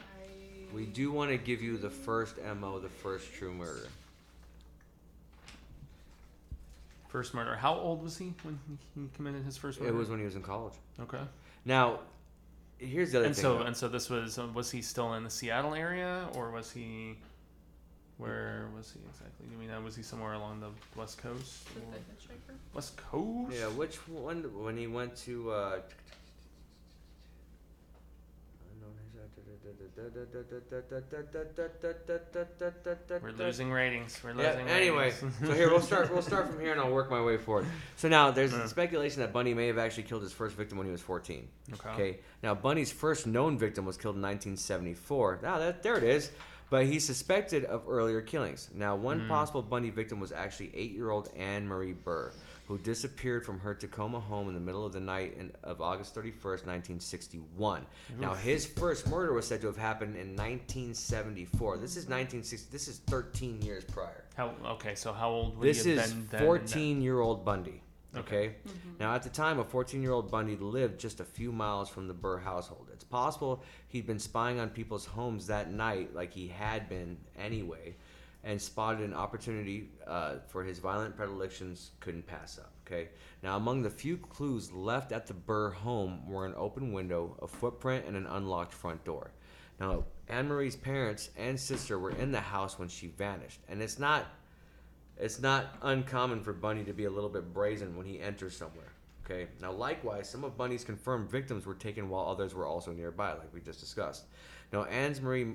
I, 0.00 0.74
We 0.74 0.86
do 0.86 1.12
want 1.12 1.30
to 1.30 1.36
give 1.38 1.62
you 1.62 1.76
the 1.76 1.90
first 1.90 2.36
mo, 2.60 2.78
the 2.80 2.88
first 2.88 3.32
true 3.34 3.52
murder. 3.52 3.86
First 7.08 7.32
murder. 7.34 7.54
How 7.54 7.74
old 7.74 8.02
was 8.02 8.18
he 8.18 8.34
when 8.42 8.58
he- 8.68 9.00
he 9.02 9.08
committed 9.14 9.44
his 9.44 9.56
first 9.56 9.78
It 9.78 9.84
murder? 9.84 9.94
was 9.96 10.08
when 10.08 10.18
he 10.18 10.24
was 10.24 10.34
in 10.34 10.42
college. 10.42 10.74
okay. 11.00 11.20
Now, 11.64 12.00
here's 12.78 13.12
the 13.12 13.18
other 13.18 13.26
And 13.28 13.36
thing. 13.36 13.42
so 13.42 13.58
though. 13.58 13.64
and 13.64 13.76
so 13.76 13.88
this 13.88 14.10
was 14.10 14.38
uh, 14.38 14.48
was 14.52 14.70
he 14.72 14.82
still 14.82 15.14
in 15.14 15.22
the 15.24 15.30
Seattle 15.30 15.74
area 15.74 16.28
or 16.34 16.50
was 16.50 16.72
he 16.72 17.16
where 18.18 18.68
was 18.76 18.92
he 18.92 19.00
exactly? 19.08 19.46
Do 19.50 19.56
mean 19.58 19.68
know 19.68 19.80
was 19.80 19.96
he 19.96 20.02
somewhere 20.02 20.34
along 20.34 20.60
the 20.60 20.70
west 20.98 21.18
coast? 21.18 21.66
With 21.74 21.84
or- 21.84 21.90
the 21.92 21.98
hitchhiker. 21.98 22.56
West 22.74 22.96
coast? 22.96 23.52
yeah, 23.56 23.66
which 23.68 23.96
one? 24.08 24.42
When 24.62 24.76
he 24.76 24.86
went 24.86 25.16
to. 25.24 25.50
Uh, 25.50 25.80
We're 33.22 33.30
losing 33.32 33.70
ratings. 33.70 34.18
We're 34.22 34.32
Yeah. 34.32 34.50
losing 34.52 34.68
Anyway, 34.68 35.10
ratings. 35.12 35.34
so 35.40 35.52
here 35.52 35.70
we'll 35.70 35.80
start. 35.80 36.12
We'll 36.12 36.22
start 36.22 36.48
from 36.48 36.60
here, 36.60 36.72
and 36.72 36.80
I'll 36.80 36.92
work 36.92 37.10
my 37.10 37.22
way 37.22 37.36
forward. 37.36 37.66
So 37.96 38.08
now 38.08 38.30
there's 38.30 38.52
Yeah. 38.52 38.66
speculation 38.66 39.20
that 39.20 39.32
Bundy 39.32 39.54
may 39.54 39.66
have 39.68 39.78
actually 39.78 40.02
killed 40.04 40.22
his 40.22 40.32
first 40.32 40.56
victim 40.56 40.76
when 40.78 40.86
he 40.86 40.92
was 40.92 41.00
14. 41.00 41.48
okay. 41.74 41.88
Okay. 41.90 42.20
Now 42.42 42.54
Bundy's 42.54 42.92
first 42.92 43.26
known 43.26 43.56
victim 43.58 43.84
was 43.86 43.96
killed 43.96 44.16
in 44.16 44.22
1974. 44.22 45.40
Now 45.42 45.58
that 45.58 45.82
there 45.82 45.96
it 45.96 46.04
is. 46.04 46.30
But 46.74 46.86
he's 46.86 47.04
suspected 47.06 47.64
of 47.66 47.84
earlier 47.88 48.20
killings. 48.20 48.68
Now, 48.74 48.96
one 48.96 49.20
Hmm. 49.20 49.28
possible 49.28 49.62
Bundy 49.62 49.90
victim 49.90 50.18
was 50.18 50.32
actually 50.32 50.72
eight-year-old 50.74 51.28
Ann 51.36 51.68
Marie 51.68 51.92
Burr, 51.92 52.32
who 52.66 52.78
disappeared 52.78 53.46
from 53.46 53.60
her 53.60 53.74
Tacoma 53.76 54.18
home 54.18 54.48
in 54.48 54.54
the 54.54 54.60
middle 54.60 54.84
of 54.84 54.92
the 54.92 54.98
night 54.98 55.36
in, 55.38 55.52
of 55.62 55.80
August 55.80 56.16
31st, 56.16 56.66
1961. 56.66 57.86
Now, 58.18 58.34
his 58.34 58.66
first 58.66 59.06
murder 59.06 59.32
was 59.32 59.46
said 59.46 59.60
to 59.60 59.68
have 59.68 59.76
happened 59.76 60.16
in 60.16 60.34
1974. 60.34 61.76
This 61.76 61.92
is 61.96 62.08
1960. 62.08 62.68
This 62.72 62.88
is 62.88 62.98
13 63.06 63.62
years 63.62 63.84
prior. 63.84 64.24
How 64.34 64.54
okay? 64.72 64.96
So 64.96 65.12
how 65.12 65.30
old 65.30 65.56
would 65.58 65.68
This 65.68 65.84
he 65.84 65.90
have 65.94 66.06
is 66.06 66.12
been 66.12 66.26
then? 66.32 66.40
and 66.40 66.46
14 66.48 67.02
year 67.02 67.20
old 67.20 67.44
Bundy. 67.44 67.82
Okay. 68.16 68.34
Okay. 68.34 68.54
Now, 69.00 69.14
at 69.14 69.22
the 69.22 69.28
time, 69.28 69.58
a 69.58 69.64
14 69.64 70.02
year 70.02 70.12
old 70.12 70.30
Bundy 70.30 70.56
lived 70.56 71.00
just 71.00 71.20
a 71.20 71.24
few 71.24 71.52
miles 71.52 71.88
from 71.88 72.08
the 72.08 72.14
Burr 72.14 72.38
household. 72.38 72.88
It's 72.92 73.04
possible 73.04 73.62
he'd 73.88 74.06
been 74.06 74.18
spying 74.18 74.58
on 74.60 74.70
people's 74.70 75.04
homes 75.04 75.46
that 75.48 75.72
night, 75.72 76.14
like 76.14 76.32
he 76.32 76.48
had 76.48 76.88
been 76.88 77.16
anyway, 77.38 77.96
and 78.44 78.60
spotted 78.60 79.02
an 79.02 79.14
opportunity 79.14 79.90
uh, 80.06 80.36
for 80.48 80.62
his 80.62 80.78
violent 80.78 81.16
predilections 81.16 81.90
couldn't 82.00 82.26
pass 82.26 82.58
up. 82.58 82.72
Okay. 82.86 83.08
Now, 83.42 83.56
among 83.56 83.82
the 83.82 83.90
few 83.90 84.16
clues 84.16 84.70
left 84.72 85.12
at 85.12 85.26
the 85.26 85.34
Burr 85.34 85.70
home 85.70 86.28
were 86.28 86.46
an 86.46 86.54
open 86.56 86.92
window, 86.92 87.36
a 87.42 87.48
footprint, 87.48 88.04
and 88.06 88.16
an 88.16 88.26
unlocked 88.26 88.72
front 88.72 89.04
door. 89.04 89.32
Now, 89.80 90.04
Ann 90.28 90.48
Marie's 90.48 90.76
parents 90.76 91.30
and 91.36 91.58
sister 91.58 91.98
were 91.98 92.12
in 92.12 92.32
the 92.32 92.40
house 92.40 92.78
when 92.78 92.88
she 92.88 93.08
vanished, 93.08 93.60
and 93.68 93.82
it's 93.82 93.98
not 93.98 94.26
it's 95.18 95.40
not 95.40 95.76
uncommon 95.82 96.42
for 96.42 96.52
Bundy 96.52 96.84
to 96.84 96.92
be 96.92 97.04
a 97.04 97.10
little 97.10 97.30
bit 97.30 97.52
brazen 97.52 97.96
when 97.96 98.06
he 98.06 98.20
enters 98.20 98.56
somewhere. 98.56 98.92
Okay. 99.24 99.48
Now, 99.60 99.72
likewise, 99.72 100.28
some 100.28 100.44
of 100.44 100.56
Bundy's 100.56 100.84
confirmed 100.84 101.30
victims 101.30 101.64
were 101.64 101.74
taken 101.74 102.08
while 102.08 102.26
others 102.26 102.54
were 102.54 102.66
also 102.66 102.92
nearby, 102.92 103.32
like 103.32 103.52
we 103.54 103.60
just 103.60 103.80
discussed. 103.80 104.24
Now, 104.72 104.84
Ann's 104.84 105.20
Marie, 105.20 105.54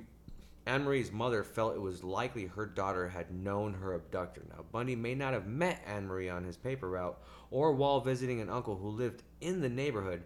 Ann 0.66 0.84
Marie's 0.84 1.12
mother 1.12 1.43
felt 1.43 1.76
it 1.76 1.82
was 1.82 2.03
likely 2.03 2.47
her 2.47 2.66
daughter 2.66 3.07
had 3.07 3.32
known 3.32 3.74
her 3.74 3.93
abductor. 3.93 4.41
Now, 4.49 4.66
Bundy 4.72 4.95
may 4.95 5.14
not 5.14 5.34
have 5.34 5.45
met 5.45 5.84
Ann 5.86 6.07
Marie 6.07 6.30
on 6.30 6.43
his 6.43 6.57
paper 6.57 6.89
route 6.89 7.22
or 7.51 7.74
while 7.74 8.01
visiting 8.01 8.41
an 8.41 8.49
uncle 8.49 8.76
who 8.76 8.89
lived 8.89 9.24
in 9.41 9.62
the 9.62 9.70
neighborhood. 9.70 10.24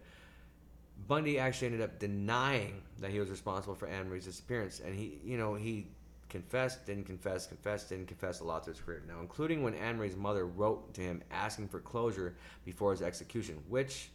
Bundy 1.07 1.37
actually 1.37 1.67
ended 1.67 1.81
up 1.81 1.99
denying 1.99 2.81
that 2.99 3.11
he 3.11 3.19
was 3.19 3.29
responsible 3.29 3.75
for 3.75 3.87
Ann 3.87 4.07
Marie's 4.07 4.25
disappearance, 4.25 4.79
and 4.79 4.95
he, 4.95 5.19
you 5.23 5.37
know, 5.37 5.55
he 5.55 5.87
confessed, 6.33 6.85
didn't 6.85 7.05
confess, 7.05 7.47
confessed, 7.47 7.89
didn't 7.89 8.07
confess 8.07 8.41
a 8.41 8.43
lot 8.43 8.63
to 8.63 8.71
his 8.71 8.79
career. 8.81 9.01
Now, 9.07 9.21
including 9.21 9.63
when 9.63 9.75
Ann 9.75 9.97
Marie's 9.97 10.17
mother 10.17 10.45
wrote 10.45 10.93
to 10.95 11.01
him 11.01 11.21
asking 11.31 11.69
for 11.69 11.79
closure 11.79 12.35
before 12.65 12.91
his 12.91 13.01
execution, 13.01 13.55
which 13.69 14.09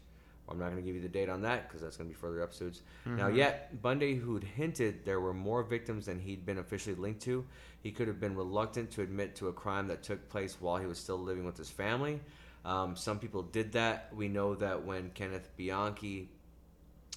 I'm 0.48 0.58
not 0.58 0.66
going 0.70 0.76
to 0.76 0.82
give 0.82 0.96
you 0.96 1.00
the 1.00 1.08
date 1.08 1.28
on 1.28 1.42
that 1.42 1.68
because 1.68 1.80
that's 1.80 1.96
going 1.96 2.10
to 2.10 2.14
be 2.14 2.20
further 2.20 2.42
episodes. 2.42 2.82
Now, 3.06 3.28
Mhm. 3.28 3.36
yet 3.36 3.80
Bundy, 3.82 4.16
who'd 4.16 4.42
hinted 4.44 5.04
there 5.04 5.20
were 5.20 5.32
more 5.32 5.62
victims 5.62 6.06
than 6.06 6.18
he'd 6.18 6.44
been 6.44 6.58
officially 6.58 6.96
linked 6.96 7.20
to, 7.22 7.46
he 7.82 7.92
could 7.92 8.08
have 8.08 8.18
been 8.18 8.34
reluctant 8.34 8.90
to 8.92 9.02
admit 9.02 9.36
to 9.36 9.48
a 9.48 9.52
crime 9.52 9.86
that 9.88 10.02
took 10.02 10.28
place 10.28 10.60
while 10.60 10.78
he 10.78 10.86
was 10.86 10.98
still 10.98 11.18
living 11.18 11.44
with 11.44 11.56
his 11.56 11.70
family. 11.70 12.20
Um, 12.64 12.96
some 12.96 13.18
people 13.18 13.42
did 13.42 13.72
that. 13.72 14.12
We 14.14 14.26
know 14.28 14.54
that 14.56 14.84
when 14.84 15.10
Kenneth 15.10 15.48
Bianchi 15.56 16.28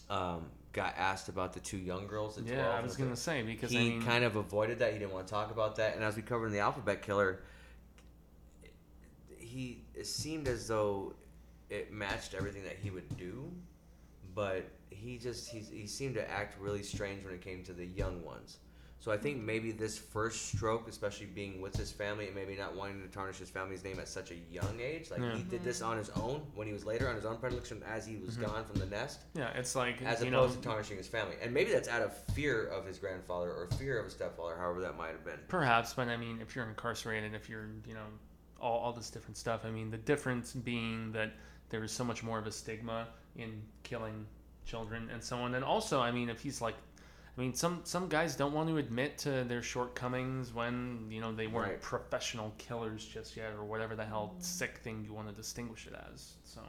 um, 0.10 0.46
got 0.74 0.96
asked 0.98 1.30
about 1.30 1.54
the 1.54 1.60
two 1.60 1.78
young 1.78 2.08
girls, 2.08 2.36
12 2.36 2.50
Yeah, 2.50 2.70
I 2.70 2.82
was 2.82 2.96
gonna 2.96 3.16
say 3.16 3.42
because 3.42 3.72
he 3.72 3.78
I 3.78 3.82
mean, 3.82 4.04
kind 4.04 4.24
of 4.24 4.36
avoided 4.36 4.80
that. 4.80 4.94
He 4.94 5.00
didn't 5.00 5.14
want 5.14 5.28
to 5.28 5.34
talk 5.34 5.52
about 5.52 5.76
that. 5.78 5.96
And 5.96 6.04
as 6.04 6.16
we 6.16 6.22
covered 6.22 6.48
in 6.48 6.54
the 6.54 6.60
Alphabet 6.60 7.02
Killer, 7.02 7.42
he 9.38 9.84
it 9.94 10.08
seemed 10.08 10.48
as 10.48 10.68
though 10.68 11.14
it 11.70 11.92
matched 11.92 12.34
everything 12.34 12.64
that 12.64 12.78
he 12.82 12.90
would 12.90 13.18
do, 13.18 13.52
but 14.34 14.70
he 14.90 15.18
just 15.18 15.50
he, 15.50 15.60
he 15.60 15.88
seemed 15.88 16.16
to 16.16 16.30
act 16.30 16.60
really 16.60 16.84
strange 16.84 17.24
when 17.24 17.34
it 17.34 17.42
came 17.42 17.64
to 17.64 17.74
the 17.74 17.86
young 17.86 18.24
ones. 18.24 18.58
So 19.02 19.12
I 19.12 19.18
think 19.18 19.42
maybe 19.42 19.72
this 19.72 19.98
first 19.98 20.54
stroke, 20.54 20.88
especially 20.88 21.26
being 21.26 21.60
with 21.60 21.76
his 21.76 21.92
family 21.92 22.28
and 22.28 22.36
maybe 22.36 22.56
not 22.56 22.76
wanting 22.76 23.02
to 23.02 23.08
tarnish 23.08 23.40
his 23.40 23.50
family's 23.50 23.84
name 23.84 24.00
at 24.00 24.08
such 24.08 24.30
a 24.30 24.36
young 24.52 24.80
age, 24.80 25.10
like 25.10 25.22
Yeah. 25.22 25.36
he 25.36 25.42
did 25.42 25.64
this 25.64 25.82
on 25.82 25.98
his 25.98 26.12
own 26.12 26.42
when 26.54 26.68
he 26.68 26.74
was 26.74 26.86
later 26.86 27.10
on 27.10 27.16
his 27.16 27.26
own 27.26 27.38
predilection 27.38 27.82
as 27.82 28.06
he 28.06 28.18
was 28.18 28.38
Mhm. 28.38 28.42
gone 28.42 28.64
from 28.64 28.76
the 28.76 28.86
nest 28.86 29.22
yeah, 29.34 29.50
it's 29.58 29.74
like 29.74 30.00
as 30.04 30.22
you 30.24 30.28
opposed 30.28 30.58
know, 30.58 30.62
to 30.62 30.68
tarnishing 30.68 30.98
his 30.98 31.08
family. 31.08 31.36
And 31.42 31.52
maybe 31.52 31.72
that's 31.72 31.88
out 31.88 32.04
of 32.04 32.16
fear 32.36 32.68
of 32.68 32.86
his 32.86 33.00
grandfather 33.00 33.52
or 33.52 33.68
fear 33.80 33.98
of 33.98 34.06
his 34.06 34.14
stepfather, 34.14 34.56
however 34.56 34.82
that 34.82 34.96
might 34.96 35.14
have 35.14 35.26
been. 35.26 35.40
Perhaps, 35.48 35.96
but 35.96 36.08
I 36.08 36.16
mean, 36.16 36.40
if 36.40 36.56
you're 36.56 36.70
incarcerated, 36.70 37.34
if 37.34 37.50
you're, 37.50 37.70
you 37.88 37.96
know, 37.96 38.06
all, 38.60 38.78
all 38.78 38.94
this 38.94 39.10
different 39.10 39.36
stuff, 39.36 39.66
I 39.66 39.72
mean, 39.72 39.90
the 39.90 39.98
difference 39.98 40.54
being 40.54 41.12
that 41.14 41.34
there 41.70 41.84
is 41.84 41.92
so 41.92 42.04
much 42.04 42.22
more 42.22 42.38
of 42.38 42.46
a 42.46 42.52
stigma 42.52 43.08
in 43.36 43.64
killing 43.82 44.28
children 44.64 45.10
and 45.10 45.24
so 45.24 45.38
on. 45.38 45.56
And 45.56 45.66
also, 45.66 46.00
I 46.00 46.12
mean, 46.12 46.30
if 46.30 46.40
he's 46.40 46.62
like, 46.62 46.76
I 47.38 47.42
mean, 47.42 47.54
some 47.54 47.82
some 47.86 48.10
guys 48.10 48.36
don't 48.36 48.54
want 48.54 48.68
to 48.70 48.78
admit 48.78 49.18
to 49.20 49.44
their 49.46 49.64
shortcomings 49.64 50.54
when 50.54 51.08
you 51.10 51.22
know 51.22 51.32
they 51.32 51.48
weren't 51.48 51.72
Right. 51.72 51.82
professional 51.82 52.54
killers 52.58 53.06
just 53.06 53.38
yet, 53.38 53.54
or 53.54 53.64
whatever 53.64 53.96
the 53.96 54.06
hell 54.06 54.36
sick 54.40 54.78
thing 54.80 55.04
you 55.06 55.14
want 55.14 55.30
to 55.30 55.34
distinguish 55.34 55.88
it 55.88 55.94
as. 56.12 56.34
So 56.44 56.62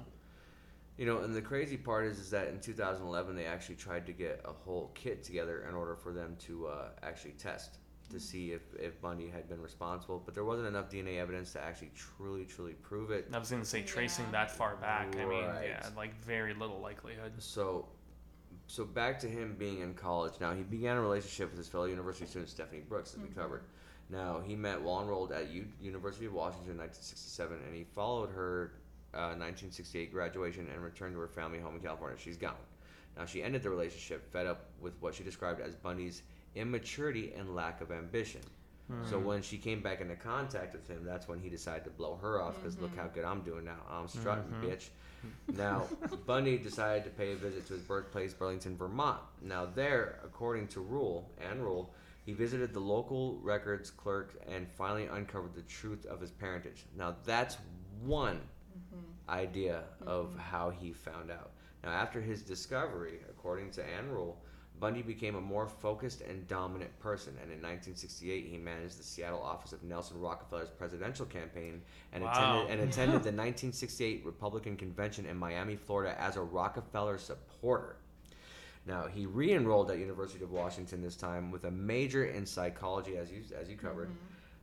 You 0.99 1.07
know, 1.07 1.19
and 1.23 1.35
the 1.35 1.43
crazy 1.43 1.77
part 1.79 2.05
is, 2.07 2.19
is 2.19 2.31
that 2.31 2.49
in 2.49 2.61
2011 2.61 3.35
they 3.35 3.47
actually 3.47 3.75
tried 3.77 4.07
to 4.07 4.13
get 4.13 4.41
a 4.45 4.53
whole 4.53 4.93
kit 4.95 5.25
together 5.25 5.65
in 5.69 5.75
order 5.75 5.97
for 5.97 6.13
them 6.13 6.37
to 6.47 6.67
uh, 6.69 6.89
actually 7.03 7.33
test 7.33 7.79
to 8.11 8.21
see 8.21 8.53
if, 8.53 8.61
if 8.79 9.01
Bundy 9.01 9.29
had 9.31 9.49
been 9.49 9.61
responsible, 9.63 10.23
but 10.25 10.35
there 10.35 10.45
wasn't 10.45 10.69
enough 10.69 10.91
DNA 10.91 11.19
evidence 11.19 11.53
to 11.55 11.63
actually 11.63 11.91
truly, 11.97 12.45
truly 12.45 12.75
prove 12.75 13.11
it. 13.11 13.27
I 13.33 13.39
was 13.39 13.51
gonna 13.51 13.65
say 13.65 13.83
tracing 13.83 14.27
Yeah. 14.27 14.33
that 14.33 14.51
far 14.51 14.77
back. 14.77 15.17
I 15.17 15.25
mean, 15.25 15.45
yeah, 15.65 15.89
like 15.97 16.15
very 16.23 16.53
little 16.53 16.79
likelihood. 16.81 17.33
So, 17.39 17.89
so 18.73 18.87
back 18.87 19.21
to 19.21 19.29
him 19.29 19.55
being 19.59 19.81
in 19.81 19.93
college. 19.93 20.33
Now 20.41 20.55
he 20.55 20.63
began 20.63 20.97
a 20.97 21.01
relationship 21.03 21.51
with 21.51 21.59
his 21.59 21.69
fellow 21.69 21.85
university 21.85 22.25
student 22.25 22.49
Stephanie 22.49 22.81
Brooks, 22.81 23.13
as 23.13 23.21
we 23.21 23.29
covered. 23.29 23.65
Now 24.09 24.41
he 24.43 24.57
met 24.57 24.81
while 24.81 25.03
enrolled 25.03 25.31
at 25.31 25.51
U- 25.51 25.69
University 25.79 26.25
of 26.25 26.33
Washington 26.33 26.71
in 26.71 26.79
1967, 26.79 27.59
and 27.67 27.77
he 27.77 27.85
followed 27.85 28.31
her 28.31 28.73
uh, 29.13 29.37
1968 29.37 30.11
graduation 30.11 30.67
and 30.73 30.83
returned 30.83 31.13
to 31.13 31.21
her 31.21 31.29
family 31.29 31.59
home 31.59 31.75
in 31.75 31.83
California. 31.83 32.17
She's 32.19 32.39
gone. 32.39 32.55
Now 33.19 33.27
she 33.27 33.43
ended 33.43 33.63
the 33.63 33.69
relationship, 33.69 34.33
fed 34.33 34.47
up 34.47 34.65
with 34.81 34.95
what 35.01 35.15
she 35.15 35.23
described 35.23 35.61
as 35.61 35.75
Bundy's 35.75 36.23
immaturity 36.55 37.35
and 37.37 37.55
lack 37.55 37.83
of 37.83 37.93
ambition. 37.93 38.41
So 39.09 39.17
mm-hmm. 39.17 39.27
when 39.27 39.43
she 39.43 39.59
came 39.59 39.81
back 39.81 40.01
into 40.01 40.17
contact 40.17 40.73
with 40.73 40.89
him, 40.89 41.05
that's 41.05 41.29
when 41.29 41.41
he 41.41 41.49
decided 41.49 41.85
to 41.85 41.91
blow 41.91 42.19
her 42.21 42.41
off 42.41 42.57
because 42.57 42.79
look 42.81 42.95
how 42.97 43.05
mm-hmm. 43.05 43.15
good 43.15 43.25
I'm 43.25 43.43
doing 43.43 43.65
now. 43.65 43.79
I'm 43.91 44.09
strutting, 44.09 44.45
mm-hmm. 44.45 44.67
bitch. 44.67 44.89
Now 45.57 45.87
Bundy 46.27 46.59
decided 46.59 47.05
to 47.05 47.11
pay 47.11 47.33
a 47.33 47.37
visit 47.37 47.67
to 47.69 47.75
his 47.75 47.83
birthplace, 47.83 48.35
Burlington, 48.35 48.77
Vermont. 48.77 49.21
Now 49.41 49.67
there, 49.67 50.21
according 50.25 50.69
to 50.69 50.81
rule 50.81 51.31
and 51.41 51.63
rule, 51.63 51.95
he 52.25 52.33
visited 52.33 52.73
the 52.73 52.81
local 52.81 53.39
records 53.43 53.91
clerk 53.91 54.35
and 54.49 54.69
finally 54.69 55.07
uncovered 55.07 55.55
the 55.55 55.63
truth 55.63 56.07
of 56.07 56.21
his 56.21 56.31
parentage. 56.31 56.85
Now 56.97 57.17
that's 57.25 57.57
one 58.01 58.41
idea 59.29 59.85
of 60.07 60.37
how 60.39 60.71
he 60.71 60.93
found 60.93 61.31
out. 61.31 61.53
Now, 61.85 61.91
after 61.91 62.21
his 62.21 62.43
discovery, 62.43 63.19
according 63.29 63.71
to 63.73 63.85
Ann 63.85 64.09
Rule, 64.11 64.41
Bundy 64.83 65.01
became 65.01 65.37
a 65.37 65.41
more 65.41 65.69
focused 65.69 66.23
and 66.23 66.49
dominant 66.49 66.91
person, 66.99 67.35
and 67.41 67.53
in 67.53 67.59
1968 67.63 68.47
he 68.49 68.59
managed 68.59 68.99
the 68.99 69.05
Seattle 69.05 69.41
office 69.41 69.73
of 69.73 69.81
Nelson 69.85 70.21
Rockefeller's 70.21 70.71
presidential 70.71 71.25
campaign 71.25 71.81
and 72.13 72.25
Wow. 72.25 72.33
attended 72.33 72.81
and 72.81 72.91
attended 72.91 73.23
the 73.23 73.31
1968 73.31 74.27
Republican 74.27 74.77
convention 74.77 75.25
in 75.25 75.37
Miami, 75.37 75.77
Florida, 75.77 76.21
as 76.21 76.37
a 76.37 76.43
Rockefeller 76.43 77.17
supporter. 77.17 77.95
Now 78.85 79.07
he 79.07 79.25
re-enrolled 79.25 79.89
at 79.93 79.99
University 79.99 80.43
of 80.43 80.51
Washington 80.51 81.01
this 81.01 81.15
time 81.15 81.53
with 81.53 81.63
a 81.63 81.71
major 81.71 82.25
in 82.25 82.45
psychology, 82.45 83.17
as 83.17 83.31
you 83.31 83.43
as 83.57 83.69
you 83.71 83.77
covered. 83.77 84.11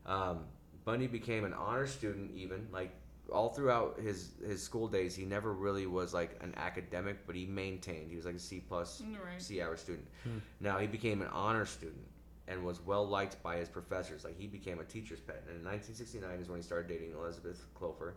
Um, 0.06 0.40
Bundy 0.84 1.08
became 1.08 1.46
an 1.46 1.54
honor 1.54 1.88
student, 1.88 2.32
even 2.36 2.68
like 2.74 2.92
all 3.30 3.50
throughout 3.50 4.00
his 4.00 4.32
his 4.46 4.62
school 4.62 4.88
days. 4.88 5.16
He 5.16 5.26
never 5.26 5.54
really 5.54 5.86
was 5.88 6.14
like 6.14 6.38
an 6.42 6.54
academic, 6.58 7.26
but 7.26 7.36
he 7.36 7.46
maintained. 7.46 8.10
He 8.10 8.16
was 8.16 8.26
like 8.26 8.36
a 8.36 8.40
C 8.40 8.60
plus, 8.60 9.02
mm, 9.02 9.14
Right. 9.14 9.42
C 9.42 9.62
hour 9.62 9.78
student. 9.78 10.08
Hmm. 10.24 10.40
Now 10.60 10.78
he 10.78 10.88
became 10.88 11.22
an 11.22 11.30
honor 11.30 11.66
student 11.66 12.06
and 12.48 12.64
was 12.66 12.82
well 12.86 13.08
liked 13.08 13.42
by 13.44 13.58
his 13.58 13.70
professors. 13.70 14.24
Like 14.24 14.38
he 14.38 14.48
became 14.48 14.80
a 14.80 14.84
teacher's 14.84 15.20
pet. 15.20 15.44
And 15.48 15.58
in 15.58 15.64
1969 15.66 16.40
is 16.40 16.50
when 16.50 16.60
he 16.60 16.64
started 16.64 16.88
dating 16.88 17.14
Elizabeth 17.14 17.66
Kloepfer, 17.80 18.14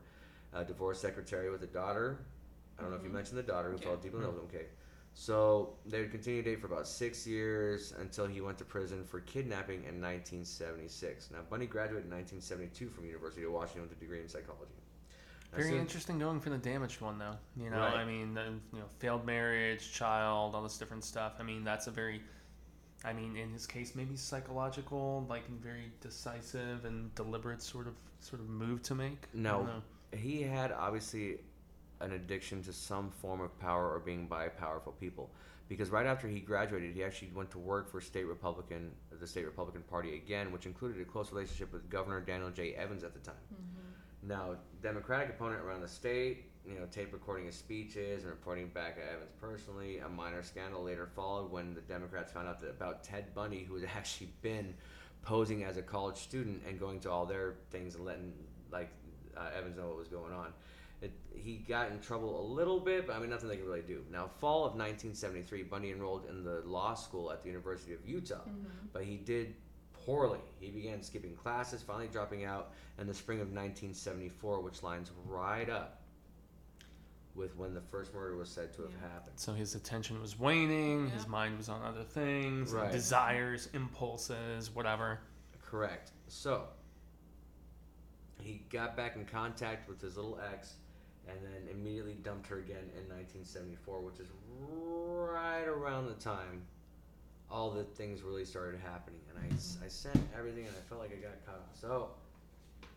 a 0.54 0.64
divorce 0.64 1.00
secretary 1.00 1.50
with 1.50 1.62
a 1.62 1.66
daughter. 1.66 2.18
I 2.78 2.82
don't 2.82 2.90
know 2.90 2.96
if 2.96 3.02
you 3.02 3.08
mm-hmm. 3.08 3.16
mentioned 3.16 3.38
the 3.38 3.42
daughter 3.42 3.70
who 3.70 3.76
Yeah. 3.76 3.84
fell 3.84 3.96
deeply 3.96 4.18
in 4.20 4.24
love 4.24 4.34
hmm. 4.34 4.42
with 4.42 4.52
him. 4.52 4.60
Okay. 4.60 4.66
So 5.14 5.74
they 5.84 6.00
would 6.00 6.10
continue 6.10 6.42
to 6.42 6.50
date 6.50 6.60
for 6.60 6.66
about 6.68 6.88
six 6.88 7.26
years 7.26 7.92
until 7.98 8.26
he 8.26 8.40
went 8.40 8.56
to 8.58 8.64
prison 8.64 9.04
for 9.04 9.20
kidnapping 9.20 9.84
in 9.84 10.00
1976. 10.00 11.30
Now 11.30 11.40
Bundy 11.50 11.66
graduated 11.66 12.06
in 12.06 12.10
1972 12.10 12.88
from 12.88 13.04
University 13.04 13.44
of 13.44 13.52
Washington 13.52 13.82
with 13.82 13.92
a 13.92 14.00
degree 14.00 14.20
in 14.20 14.28
psychology. 14.28 14.72
Now, 15.52 15.58
Very 15.58 15.70
soon- 15.70 15.80
interesting 15.80 16.18
going 16.18 16.40
for 16.40 16.50
the 16.50 16.58
damaged 16.58 17.00
one, 17.00 17.18
though. 17.18 17.36
You 17.56 17.70
know, 17.70 17.78
Right. 17.78 17.96
I 17.96 18.04
mean, 18.04 18.34
the, 18.34 18.54
you 18.72 18.78
know, 18.78 18.86
failed 18.98 19.26
marriage, 19.26 19.92
child, 19.92 20.54
all 20.54 20.62
this 20.62 20.78
different 20.78 21.04
stuff. 21.04 21.34
I 21.38 21.42
mean, 21.42 21.62
that's 21.62 21.86
a 21.86 21.90
very, 21.90 22.22
I 23.04 23.12
mean, 23.12 23.36
in 23.36 23.52
his 23.52 23.66
case, 23.66 23.94
maybe 23.94 24.16
psychological, 24.16 25.26
like 25.28 25.42
a 25.48 25.52
very 25.62 25.92
decisive 26.00 26.84
and 26.86 27.14
deliberate 27.14 27.62
sort 27.62 27.86
of 27.86 27.94
sort 28.20 28.40
of 28.40 28.48
move 28.48 28.82
to 28.84 28.94
make. 28.94 29.26
No. 29.34 29.82
he 30.12 30.42
had 30.42 30.72
obviously 30.72 31.38
an 32.00 32.12
addiction 32.12 32.62
to 32.64 32.72
some 32.72 33.10
form 33.10 33.40
of 33.40 33.58
power 33.58 33.90
or 33.92 33.98
being 33.98 34.26
by 34.26 34.48
powerful 34.48 34.92
people 34.92 35.30
because 35.68 35.88
right 35.90 36.04
after 36.06 36.28
he 36.28 36.40
graduated 36.40 36.94
he 36.94 37.02
actually 37.02 37.30
went 37.34 37.50
to 37.50 37.58
work 37.58 37.90
for 37.90 38.00
state 38.00 38.26
republican 38.26 38.90
the 39.20 39.26
state 39.26 39.44
republican 39.44 39.82
party 39.82 40.16
again 40.16 40.52
which 40.52 40.66
included 40.66 41.00
a 41.00 41.04
close 41.04 41.30
relationship 41.32 41.72
with 41.72 41.88
governor 41.88 42.20
daniel 42.20 42.50
j 42.50 42.74
evans 42.74 43.04
at 43.04 43.14
the 43.14 43.20
time 43.20 43.34
mm-hmm. 43.54 43.91
Now 44.22 44.56
democratic 44.82 45.30
opponent 45.30 45.60
around 45.62 45.80
the 45.80 45.88
state 45.88 46.44
you 46.66 46.78
know 46.78 46.86
tape 46.90 47.12
recording 47.12 47.46
his 47.46 47.56
speeches 47.56 48.22
and 48.22 48.30
reporting 48.30 48.68
back 48.68 48.96
at 48.96 49.12
evans 49.14 49.30
personally 49.40 49.98
a 49.98 50.08
minor 50.08 50.42
scandal 50.42 50.82
later 50.82 51.08
followed 51.16 51.50
when 51.50 51.74
the 51.74 51.80
democrats 51.82 52.32
found 52.32 52.46
out 52.46 52.60
that 52.60 52.70
about 52.70 53.02
ted 53.02 53.34
bundy 53.34 53.64
who 53.64 53.74
had 53.76 53.88
actually 53.96 54.30
been 54.42 54.74
posing 55.22 55.64
as 55.64 55.76
a 55.76 55.82
college 55.82 56.16
student 56.16 56.60
and 56.68 56.78
going 56.78 57.00
to 57.00 57.10
all 57.10 57.24
their 57.24 57.54
things 57.70 57.94
and 57.94 58.04
letting 58.04 58.32
like 58.70 58.90
uh, 59.36 59.48
Evans 59.56 59.76
know 59.76 59.88
what 59.88 59.98
was 59.98 60.08
going 60.08 60.32
on. 60.32 60.52
It, 61.00 61.12
he 61.34 61.56
got 61.56 61.90
in 61.90 61.98
trouble 61.98 62.40
a 62.40 62.46
little 62.46 62.78
bit, 62.78 63.06
but 63.06 63.16
I 63.16 63.18
mean 63.18 63.30
nothing 63.30 63.48
they 63.48 63.56
could 63.56 63.66
really 63.66 63.82
do. 63.82 64.02
Now, 64.10 64.28
fall 64.40 64.58
of 64.58 64.74
1973, 64.74 65.64
Bundy 65.64 65.90
enrolled 65.90 66.26
in 66.28 66.44
the 66.44 66.62
law 66.64 66.94
school 66.94 67.32
at 67.32 67.42
the 67.42 67.48
University 67.48 67.92
of 67.92 68.06
Utah, 68.06 68.42
but 68.92 69.02
he 69.02 69.16
did 69.16 69.54
poorly. 70.04 70.40
He 70.60 70.70
began 70.70 71.02
skipping 71.02 71.34
classes, 71.34 71.82
finally 71.82 72.08
dropping 72.08 72.44
out 72.44 72.72
in 72.98 73.06
the 73.06 73.14
spring 73.14 73.38
of 73.40 73.48
1974, 73.48 74.60
which 74.60 74.82
lines 74.82 75.10
right 75.26 75.68
up 75.68 76.00
with 77.34 77.56
when 77.56 77.72
the 77.72 77.80
first 77.80 78.12
murder 78.14 78.36
was 78.36 78.50
said 78.50 78.72
to 78.74 78.82
have 78.82 78.94
happened. 79.00 79.32
So 79.36 79.54
his 79.54 79.74
attention 79.74 80.20
was 80.20 80.38
waning. 80.38 81.08
His 81.10 81.26
mind 81.26 81.56
was 81.56 81.68
on 81.70 81.82
other 81.82 82.04
things, 82.04 82.72
Right. 82.72 82.92
desires, 82.92 83.68
impulses, 83.72 84.70
whatever. 84.70 85.20
Correct. 85.62 86.12
So 86.28 86.68
he 88.38 88.64
got 88.70 88.96
back 88.96 89.16
in 89.16 89.24
contact 89.24 89.88
with 89.88 90.00
his 90.00 90.16
little 90.16 90.38
ex, 90.52 90.74
and 91.28 91.38
then 91.42 91.68
immediately 91.70 92.14
dumped 92.22 92.48
her 92.48 92.58
again 92.58 92.90
in 92.98 93.08
1974, 93.08 94.00
which 94.00 94.18
is 94.20 94.26
right 94.60 95.64
around 95.66 96.06
the 96.08 96.14
time 96.14 96.62
all 97.52 97.70
the 97.70 97.84
things 97.84 98.22
really 98.22 98.44
started 98.44 98.80
happening. 98.80 99.20
And 99.28 99.38
I, 99.38 99.84
I 99.84 99.88
sent 99.88 100.18
everything, 100.36 100.66
and 100.66 100.74
I 100.74 100.88
felt 100.88 101.00
like 101.00 101.12
I 101.12 101.20
got 101.20 101.44
caught. 101.46 101.68
So 101.78 102.08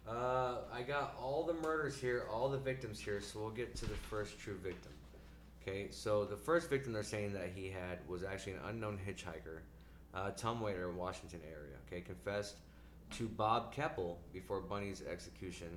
uh, 0.09 0.59
I 0.73 0.81
got 0.81 1.15
all 1.21 1.43
the 1.45 1.53
murders 1.53 1.99
here, 1.99 2.23
all 2.31 2.49
the 2.49 2.57
victims 2.57 2.99
here. 2.99 3.19
So 3.21 3.39
we'll 3.39 3.49
get 3.49 3.75
to 3.75 3.85
the 3.85 3.95
first 3.95 4.39
true 4.39 4.57
victim. 4.63 4.91
Okay, 5.61 5.87
so 5.89 6.25
the 6.25 6.37
first 6.37 6.69
victim 6.69 6.93
they're 6.93 7.03
saying 7.03 7.33
that 7.33 7.49
he 7.53 7.69
had 7.69 7.97
was 8.07 8.23
actually 8.23 8.53
an 8.53 8.59
unknown 8.67 8.99
hitchhiker, 9.05 9.59
uh, 10.13 10.31
Tumwater, 10.31 10.93
Washington 10.93 11.41
area. 11.43 11.75
Okay, 11.87 12.01
confessed 12.01 12.57
to 13.17 13.27
Bob 13.27 13.73
Keppel 13.73 14.19
before 14.31 14.61
Bundy's 14.61 15.03
execution. 15.09 15.67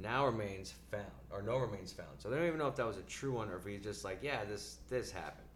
Now 0.00 0.26
remains 0.26 0.74
found, 0.90 1.04
or 1.30 1.42
no 1.42 1.56
remains 1.56 1.92
found. 1.92 2.08
So 2.18 2.28
they 2.28 2.36
don't 2.36 2.46
even 2.46 2.58
know 2.58 2.68
if 2.68 2.76
that 2.76 2.86
was 2.86 2.98
a 2.98 3.02
true 3.02 3.32
one 3.32 3.48
or 3.50 3.56
if 3.56 3.66
he's 3.66 3.82
just 3.82 4.04
like, 4.04 4.18
yeah, 4.22 4.44
this 4.44 4.76
this 4.88 5.10
happened. 5.10 5.48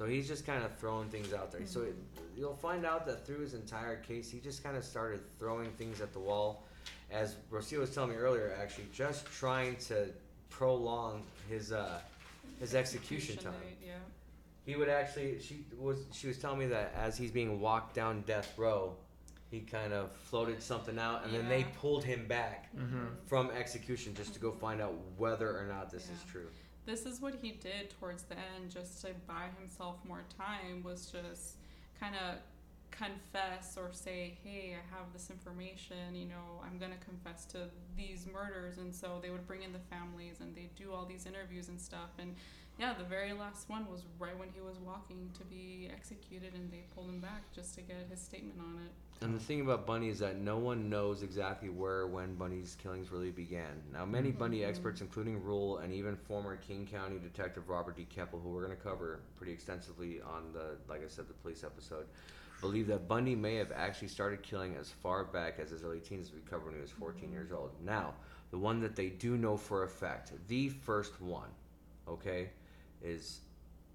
So 0.00 0.06
he's 0.06 0.26
just 0.26 0.46
kind 0.46 0.64
of 0.64 0.74
throwing 0.76 1.10
things 1.10 1.34
out 1.34 1.52
there. 1.52 1.60
So 1.66 1.82
it, 1.82 1.94
you'll 2.34 2.56
find 2.56 2.86
out 2.86 3.04
that 3.04 3.26
through 3.26 3.40
his 3.40 3.52
entire 3.52 3.96
case, 3.96 4.30
he 4.30 4.38
just 4.38 4.64
kind 4.64 4.74
of 4.74 4.82
started 4.82 5.20
throwing 5.38 5.68
things 5.72 6.00
at 6.00 6.14
the 6.14 6.18
wall. 6.18 6.64
As 7.10 7.36
Rocio 7.52 7.80
was 7.80 7.90
telling 7.90 8.08
me 8.12 8.16
earlier, 8.16 8.56
actually, 8.62 8.86
just 8.94 9.26
trying 9.26 9.76
to 9.88 10.06
prolong 10.48 11.22
his 11.50 11.70
uh, 11.70 11.98
his 12.60 12.74
execution 12.74 13.36
time 13.36 13.52
date, 13.52 13.76
yeah. 13.86 13.92
he 14.64 14.74
would 14.74 14.88
actually 14.88 15.38
she 15.38 15.66
was 15.78 15.98
she 16.12 16.28
was 16.28 16.38
telling 16.38 16.60
me 16.60 16.66
that 16.68 16.94
as 16.96 17.18
he's 17.18 17.30
being 17.30 17.60
walked 17.60 17.94
down 17.94 18.22
death 18.26 18.54
row 18.56 18.94
he 19.50 19.60
kind 19.60 19.92
of 19.92 20.12
floated 20.12 20.62
something 20.62 20.98
out 20.98 21.24
and 21.24 21.34
then 21.34 21.48
they 21.48 21.64
pulled 21.80 22.04
him 22.04 22.26
back 22.26 22.68
Mm-hmm. 22.76 23.06
from 23.26 23.50
execution 23.50 24.14
just 24.14 24.32
to 24.34 24.40
go 24.40 24.52
find 24.52 24.80
out 24.80 24.94
whether 25.16 25.48
or 25.48 25.66
not 25.66 25.90
this 25.90 26.04
is 26.04 26.22
true 26.30 26.46
This 26.86 27.06
is 27.06 27.20
what 27.20 27.34
he 27.40 27.52
did 27.52 27.90
towards 27.98 28.22
the 28.24 28.34
end, 28.34 28.70
just 28.70 29.00
to 29.02 29.08
buy 29.26 29.48
himself 29.58 29.96
more 30.06 30.22
time, 30.36 30.82
was 30.82 31.06
just 31.06 31.56
kind 32.00 32.14
of 32.14 32.38
confess 32.90 33.76
or 33.76 33.90
say, 33.92 34.36
hey, 34.42 34.74
I 34.74 34.96
have 34.96 35.12
this 35.12 35.30
information, 35.30 36.14
you 36.14 36.26
know, 36.26 36.62
I'm 36.64 36.78
going 36.78 36.92
to 36.92 37.04
confess 37.04 37.44
to 37.46 37.68
these 37.96 38.26
murders. 38.30 38.78
And 38.78 38.94
so 38.94 39.18
they 39.22 39.30
would 39.30 39.46
bring 39.46 39.62
in 39.62 39.72
the 39.72 39.78
families 39.90 40.36
and 40.40 40.54
they 40.54 40.68
do 40.76 40.92
all 40.92 41.06
these 41.06 41.26
interviews 41.26 41.68
and 41.68 41.80
stuff. 41.80 42.10
And 42.18 42.34
yeah, 42.78 42.94
the 42.94 43.04
very 43.04 43.32
last 43.32 43.68
one 43.68 43.86
was 43.90 44.04
right 44.18 44.36
when 44.38 44.48
he 44.54 44.60
was 44.60 44.78
walking 44.78 45.30
to 45.38 45.44
be 45.44 45.90
executed, 45.92 46.54
and 46.54 46.70
they 46.72 46.84
pulled 46.94 47.08
him 47.08 47.20
back 47.20 47.52
just 47.54 47.74
to 47.74 47.82
get 47.82 48.06
his 48.10 48.20
statement 48.20 48.58
on 48.60 48.80
it. 48.84 48.92
and 49.22 49.34
the 49.34 49.38
thing 49.38 49.60
about 49.60 49.86
bundy 49.86 50.08
is 50.08 50.18
that 50.18 50.38
no 50.38 50.56
one 50.56 50.88
knows 50.88 51.22
exactly 51.22 51.68
where 51.68 51.98
or 52.00 52.06
when 52.06 52.34
bundy's 52.36 52.74
killings 52.82 53.12
really 53.12 53.30
began 53.30 53.82
now 53.92 54.02
many 54.06 54.30
bundy 54.30 54.60
Mhm. 54.60 54.68
experts 54.68 55.02
including 55.02 55.44
rule 55.44 55.76
and 55.78 55.92
even 55.92 56.16
former 56.16 56.56
king 56.56 56.86
county 56.86 57.18
detective 57.18 57.68
robert 57.68 57.96
d 57.96 58.06
keppel 58.06 58.40
who 58.40 58.48
we're 58.48 58.64
going 58.64 58.74
to 58.74 58.82
cover 58.82 59.20
pretty 59.36 59.52
extensively 59.52 60.22
on 60.22 60.50
the 60.54 60.78
like 60.88 61.04
i 61.04 61.06
said 61.06 61.28
the 61.28 61.34
police 61.34 61.62
episode 61.64 62.06
believe 62.62 62.86
that 62.86 63.08
Bundy 63.08 63.34
may 63.34 63.56
have 63.56 63.72
actually 63.72 64.08
started 64.08 64.42
killing 64.42 64.74
as 64.76 64.90
far 64.90 65.24
back 65.24 65.58
as 65.58 65.70
his 65.70 65.82
early 65.82 66.00
teens, 66.00 66.28
as 66.28 66.34
we 66.34 66.40
covered 66.40 66.66
when 66.66 66.74
he 66.74 66.80
was 66.82 66.90
14 66.90 67.32
years 67.32 67.52
old. 67.52 67.70
Now, 67.82 68.12
the 68.50 68.58
one 68.58 68.80
that 68.80 68.94
they 68.94 69.08
do 69.08 69.38
know 69.38 69.56
for 69.56 69.84
a 69.84 69.88
fact, 69.88 70.32
the 70.48 70.68
first 70.68 71.22
one, 71.22 71.48
okay, 72.06 72.50
is 73.02 73.40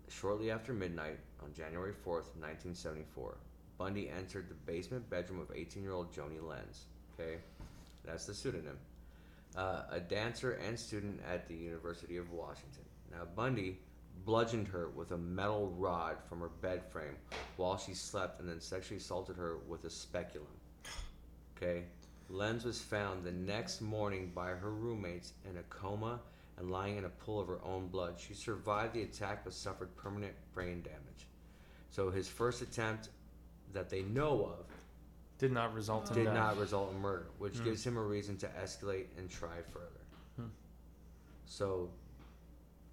shortly 0.10 0.52
after 0.52 0.74
midnight 0.74 1.20
on 1.44 1.54
January 1.54 1.92
4th, 1.92 2.34
1974. 2.38 3.38
Bundy 3.78 4.10
entered 4.10 4.50
the 4.50 4.72
basement 4.72 5.10
bedroom 5.10 5.40
of 5.40 5.52
18 5.54 5.84
year 5.84 5.94
old 5.94 6.14
Joni 6.14 6.42
Lenz, 6.42 6.86
okay? 7.14 7.38
That's 8.06 8.26
the 8.26 8.34
pseudonym. 8.34 8.78
Uh, 9.56 9.84
a 9.92 10.00
dancer 10.00 10.60
and 10.66 10.78
student 10.78 11.20
at 11.30 11.48
the 11.48 11.56
University 11.56 12.18
of 12.18 12.32
Washington. 12.32 12.84
Now, 13.12 13.26
Bundy 13.36 13.80
bludgeoned 14.26 14.68
her 14.68 14.90
with 14.90 15.12
a 15.12 15.18
metal 15.18 15.74
rod 15.78 16.18
from 16.28 16.40
her 16.40 16.50
bed 16.62 16.84
frame 16.92 17.16
while 17.58 17.78
she 17.78 17.94
slept 17.94 18.40
and 18.40 18.50
then 18.50 18.60
sexually 18.60 18.98
assaulted 18.98 19.36
her 19.36 19.58
with 19.68 19.86
a 19.86 19.90
speculum. 19.90 20.48
Okay? 21.56 21.84
Lenz 22.30 22.64
was 22.64 22.82
found 22.82 23.24
the 23.24 23.32
next 23.32 23.82
morning 23.82 24.32
by 24.34 24.50
her 24.50 24.72
roommates 24.72 25.34
in 25.50 25.58
a 25.58 25.64
coma 25.64 26.20
and 26.58 26.72
lying 26.72 26.98
in 26.98 27.06
a 27.06 27.10
pool 27.10 27.40
of 27.40 27.48
her 27.48 27.60
own 27.66 27.88
blood. 27.88 28.16
She 28.18 28.34
survived 28.34 28.94
the 28.94 29.02
attack 29.04 29.44
but 29.44 29.54
suffered 29.54 29.96
permanent 29.96 30.34
brain 30.54 30.82
damage. 30.82 31.28
So 31.92 32.10
his 32.10 32.28
first 32.28 32.62
attempt 32.62 33.10
that 33.74 33.90
they 33.90 34.04
know 34.04 34.46
of 34.46 34.66
Did 35.38 35.52
not 35.52 35.74
result 35.74 36.10
in 36.12 36.16
did 36.16 36.24
death. 36.26 36.34
not 36.34 36.58
result 36.58 36.92
in 36.94 37.00
murder, 37.00 37.28
which 37.40 37.58
Hmm. 37.58 37.66
gives 37.66 37.86
him 37.86 37.98
a 37.98 38.02
reason 38.02 38.38
to 38.38 38.48
escalate 38.48 39.08
and 39.18 39.30
try 39.30 39.62
further. 39.64 39.90
Hmm. 40.38 40.48
So 41.46 41.90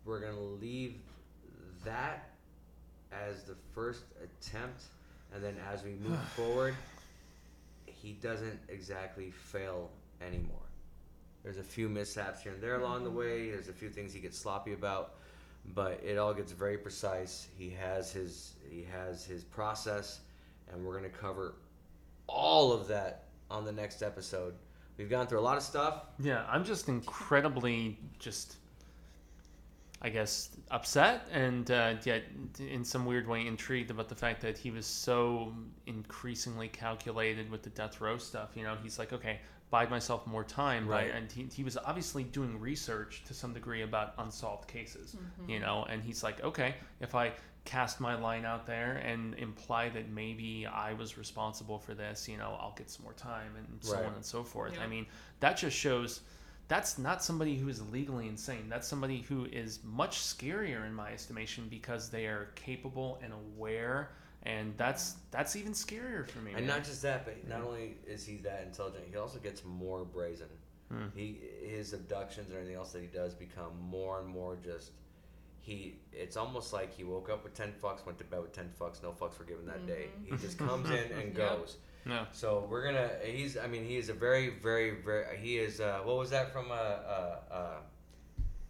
we're 0.05 0.18
gonna 0.20 0.40
leave 0.40 1.01
that 1.84 2.30
as 3.12 3.44
the 3.44 3.55
first 3.74 4.02
attempt, 4.22 4.82
and 5.32 5.43
then 5.43 5.56
as 5.72 5.84
we 5.84 5.93
move 5.94 6.18
forward, 6.36 6.74
he 7.86 8.14
doesn't 8.14 8.59
exactly 8.68 9.30
fail 9.30 9.90
anymore. 10.20 10.61
There's 11.43 11.59
a 11.59 11.62
few 11.62 11.89
mishaps 11.89 12.43
here 12.43 12.52
and 12.52 12.62
there 12.62 12.81
along 12.81 13.05
the 13.05 13.10
way. 13.10 13.51
There's 13.51 13.69
a 13.69 13.73
few 13.73 13.90
things 13.90 14.12
he 14.12 14.20
gets 14.20 14.39
sloppy 14.39 14.74
about, 14.74 15.14
but 15.74 16.01
it 16.05 16.19
all 16.19 16.32
gets 16.32 16.52
very 16.52 16.78
precise. 16.78 17.48
He 17.56 17.70
has 17.70 18.12
his 18.12 18.55
he 18.69 18.86
has 18.93 19.24
his 19.24 19.43
process, 19.43 20.20
and 20.73 20.85
we're 20.85 20.94
gonna 20.94 21.09
cover 21.09 21.56
all 22.28 22.73
of 22.73 22.86
that 22.89 23.24
on 23.51 23.64
the 23.64 23.73
next 23.73 24.02
episode. 24.02 24.55
We've 24.97 25.10
gone 25.10 25.27
through 25.27 25.40
a 25.40 25.43
lot 25.43 25.56
of 25.56 25.62
stuff. 25.62 26.05
Yeah, 26.19 26.44
I'm 26.48 26.64
just 26.64 26.89
incredibly 26.89 27.98
just, 28.19 28.56
I 30.01 30.10
guess, 30.10 30.51
upset 30.70 31.27
and 31.32 31.70
uh, 31.70 31.94
yet 32.05 32.24
in 32.59 32.85
some 32.85 33.05
weird 33.06 33.27
way 33.27 33.47
intrigued 33.47 33.90
about 33.90 34.09
the 34.09 34.14
fact 34.14 34.40
that 34.43 34.56
he 34.56 34.70
was 34.70 34.86
so 34.86 35.52
increasingly 35.86 36.69
calculated 36.69 37.51
with 37.51 37.62
the 37.62 37.70
death 37.70 38.01
row 38.01 38.19
stuff. 38.19 38.51
You 38.55 38.64
know, 38.64 38.77
he's 38.82 38.98
like, 38.98 39.12
okay, 39.12 39.40
bide 39.73 39.90
myself 39.90 40.27
more 40.27 40.44
time, 40.44 40.86
right? 40.86 41.07
Right. 41.11 41.15
And 41.15 41.32
he, 41.32 41.49
he 41.53 41.65
was 41.65 41.78
obviously 41.78 42.24
doing 42.24 42.61
research 42.61 43.23
to 43.27 43.32
some 43.32 43.55
degree 43.55 43.82
about 43.82 44.12
unsolved 44.19 44.69
cases, 44.69 45.16
mm-hmm. 45.16 45.51
you 45.51 45.61
know, 45.61 45.86
and 45.89 46.03
he's 46.05 46.23
like, 46.23 46.44
okay, 46.44 46.74
if 47.01 47.15
I 47.15 47.32
cast 47.65 47.99
my 47.99 48.15
line 48.15 48.44
out 48.44 48.66
there 48.66 48.97
and 48.97 49.35
imply 49.35 49.89
that 49.89 50.11
maybe 50.11 50.66
I 50.66 50.93
was 50.93 51.16
responsible 51.16 51.78
for 51.78 51.94
this, 51.94 52.28
you 52.28 52.36
know, 52.36 52.55
I'll 52.61 52.74
get 52.77 52.90
some 52.90 53.05
more 53.05 53.15
time 53.15 53.53
and 53.57 53.66
so 53.82 53.94
Right. 53.94 54.05
on 54.05 54.12
and 54.15 54.24
so 54.24 54.44
forth. 54.44 54.78
I 54.78 54.86
mean, 54.86 55.07
that 55.40 55.57
just 55.57 55.77
shows 55.77 56.20
that's 56.69 56.99
not 56.99 57.24
somebody 57.24 57.57
who 57.57 57.69
is 57.69 57.81
legally 57.90 58.28
insane. 58.28 58.69
That's 58.69 58.86
somebody 58.86 59.23
who 59.23 59.47
is 59.47 59.81
much 59.82 60.19
scarier 60.20 60.86
in 60.86 60.93
my 60.93 61.12
estimation 61.12 61.66
because 61.70 62.11
they 62.11 62.27
are 62.27 62.51
capable 62.57 63.19
and 63.23 63.32
aware 63.32 64.11
and 64.44 64.74
that's 64.77 65.16
that's 65.31 65.56
even 65.56 65.73
scarier 65.73 66.27
for 66.28 66.40
me. 66.40 66.52
And 66.56 66.66
man. 66.66 66.77
not 66.77 66.85
just 66.85 67.02
that, 67.02 67.24
but 67.24 67.48
not 67.48 67.62
only 67.62 67.97
is 68.06 68.24
he 68.27 68.36
that 68.39 68.64
intelligent, 68.66 69.05
he 69.10 69.16
also 69.16 69.39
gets 69.39 69.64
more 69.64 70.05
brazen. 70.05 70.48
Hmm. 70.90 71.06
He 71.14 71.39
his 71.64 71.93
abductions 71.93 72.48
and 72.48 72.56
everything 72.56 72.77
else 72.77 72.93
that 72.93 73.01
he 73.02 73.09
does 73.09 73.35
become 73.35 73.73
more 73.81 74.20
and 74.20 74.28
more 74.28 74.56
just. 74.64 74.90
He 75.60 75.94
it's 76.12 76.36
almost 76.36 76.73
like 76.73 76.93
he 76.93 77.05
woke 77.05 77.31
up 77.31 77.44
with 77.44 77.55
ten 77.55 77.73
fucks, 77.81 78.05
went 78.05 78.19
to 78.19 78.24
bed 78.24 78.43
with 78.43 78.52
ten 78.52 78.69
fucks, 78.81 79.01
no 79.02 79.12
fucks 79.12 79.39
were 79.39 79.44
given 79.44 79.64
that 79.66 79.86
day. 79.86 80.06
He 80.24 80.36
just 80.36 80.59
comes 80.59 80.90
in 80.90 80.97
and 81.12 81.23
Yep. 81.36 81.36
goes. 81.36 81.77
no. 82.05 82.27
So 82.32 82.66
we're 82.69 82.85
gonna. 82.85 83.10
He's. 83.24 83.56
I 83.56 83.69
mean, 83.69 83.85
he 83.85 83.97
is 83.97 84.09
a 84.09 84.12
very, 84.12 84.48
very, 84.51 84.90
very. 85.05 85.39
He 85.39 85.59
is. 85.59 85.81
Uh, 85.81 86.01
what 86.02 86.16
was 86.16 86.31
that 86.31 86.52
from? 86.52 86.73
Uh, 86.73 86.74
uh, 86.74 87.36
uh, 87.48 87.77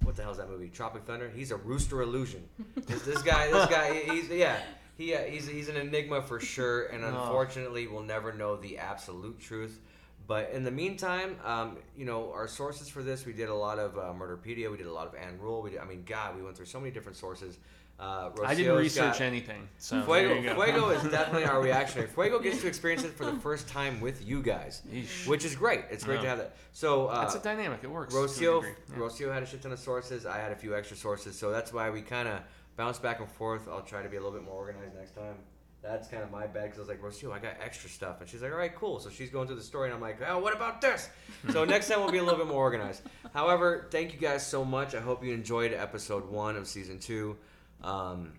what 0.03 0.17
the 0.17 0.23
hell 0.23 0.33
is 0.33 0.37
that 0.39 0.51
movie? 0.51 0.69
Tropic 0.69 1.05
Thunder. 1.07 1.33
He's 1.35 1.51
a 1.51 1.57
rooster 1.57 2.03
illusion. 2.03 2.47
this, 2.77 3.03
this 3.03 3.23
guy. 3.23 3.51
This 3.51 3.67
guy. 3.69 3.95
He's. 4.13 4.29
Yeah. 4.29 4.59
He. 5.03 5.15
Uh, 5.15 5.23
he's. 5.23 5.49
He's 5.49 5.69
an 5.69 5.77
enigma 5.77 6.23
for 6.23 6.41
sure, 6.55 6.87
and 6.87 7.05
unfortunately, 7.05 7.87
we'll 7.87 8.03
never 8.03 8.33
know 8.33 8.57
the 8.57 8.79
absolute 8.79 9.41
truth. 9.41 9.81
But 10.27 10.51
in 10.53 10.63
the 10.63 10.71
meantime, 10.71 11.37
um, 11.45 11.77
you 11.97 12.05
know, 12.05 12.31
our 12.33 12.47
sources 12.47 12.89
for 12.89 13.03
this, 13.03 13.27
we 13.27 13.33
did 13.33 13.49
a 13.49 13.55
lot 13.55 13.79
of 13.79 13.99
uh, 13.99 14.13
Murderpedia, 14.13 14.71
we 14.71 14.77
did 14.77 14.87
a 14.87 14.93
lot 14.93 15.09
of 15.09 15.15
Ann 15.15 15.39
Rule. 15.41 15.63
We 15.63 15.71
did, 15.71 15.81
I 15.81 15.85
mean, 15.85 16.05
God, 16.07 16.37
we 16.37 16.43
went 16.43 16.57
through 16.57 16.67
so 16.67 16.79
many 16.79 16.93
different 16.93 17.19
sources. 17.19 17.59
Uh, 18.01 18.31
I 18.45 18.55
didn't 18.55 18.77
research 18.77 19.19
got- 19.19 19.21
anything. 19.21 19.69
So 19.79 20.03
Fuego. 20.03 20.41
Fuego 20.55 20.91
is 20.91 21.03
definitely 21.11 21.45
our 21.45 21.61
reactionary. 21.69 22.09
Fuego 22.09 22.41
gets 22.41 22.61
to 22.63 22.67
experience 22.67 23.05
it 23.05 23.13
for 23.13 23.25
the 23.25 23.35
first 23.35 23.69
time 23.69 24.01
with 24.01 24.27
you 24.27 24.43
guys, 24.43 24.83
Yeesh. 24.93 25.27
which 25.29 25.45
is 25.45 25.55
great. 25.55 25.83
It's 25.91 26.03
great 26.03 26.21
to 26.23 26.29
have 26.29 26.39
that. 26.39 26.57
So, 26.73 27.07
uh, 27.07 27.21
That's 27.21 27.37
a 27.37 27.39
dynamic. 27.41 27.81
It 27.83 27.91
works. 27.91 28.13
Rocio. 28.15 28.63
Yeah. 28.63 28.97
Rocio 28.97 29.33
had 29.33 29.43
a 29.43 29.47
shit 29.47 29.63
ton 29.63 29.73
of 29.73 29.79
sources. 29.79 30.27
I 30.27 30.39
had 30.39 30.51
a 30.51 30.57
few 30.57 30.75
extra 30.75 30.97
sources, 30.97 31.39
so 31.39 31.51
that's 31.51 31.73
why 31.73 31.91
we 31.91 32.01
kind 32.01 32.27
of 32.29 32.41
bounce 32.77 32.99
back 32.99 33.21
and 33.21 33.31
forth. 33.31 33.69
I'll 33.69 33.83
try 33.83 34.03
to 34.03 34.09
be 34.09 34.17
a 34.17 34.21
little 34.21 34.37
bit 34.37 34.45
more 34.45 34.55
organized 34.55 34.95
next 34.97 35.15
time. 35.15 35.37
That's 35.83 36.07
kind 36.07 36.23
of 36.23 36.31
my 36.31 36.47
bad 36.47 36.71
because 36.71 36.79
I 36.79 36.81
was 36.81 36.89
like, 36.89 37.03
Rocio, 37.03 37.33
I 37.33 37.41
got 37.41 37.57
extra 37.61 37.91
stuff, 37.91 38.21
and 38.21 38.31
she's 38.31 38.41
like, 38.41 38.53
all 38.53 38.59
right, 38.59 38.75
cool. 38.75 39.01
So 39.01 39.11
she's 39.11 39.31
going 39.31 39.49
through 39.49 39.57
the 39.57 39.65
story, 39.65 39.89
and 39.89 39.95
I'm 39.95 40.01
like, 40.01 40.19
oh, 40.27 40.39
what 40.39 40.55
about 40.55 40.81
this? 40.81 41.09
so 41.51 41.65
next 41.67 41.89
time 41.89 41.99
we'll 42.01 42.13
be 42.13 42.19
a 42.19 42.23
little 42.23 42.39
bit 42.39 42.47
more 42.47 42.63
organized. 42.63 43.03
However, 43.35 43.89
thank 43.91 44.13
you 44.13 44.19
guys 44.19 44.47
so 44.47 44.65
much. 44.65 44.95
I 44.95 45.01
hope 45.01 45.25
you 45.25 45.35
enjoyed 45.35 45.73
episode 45.73 46.31
one 46.31 46.57
of 46.57 46.69
season 46.69 47.01
two. 47.01 47.37
Um, 47.83 48.33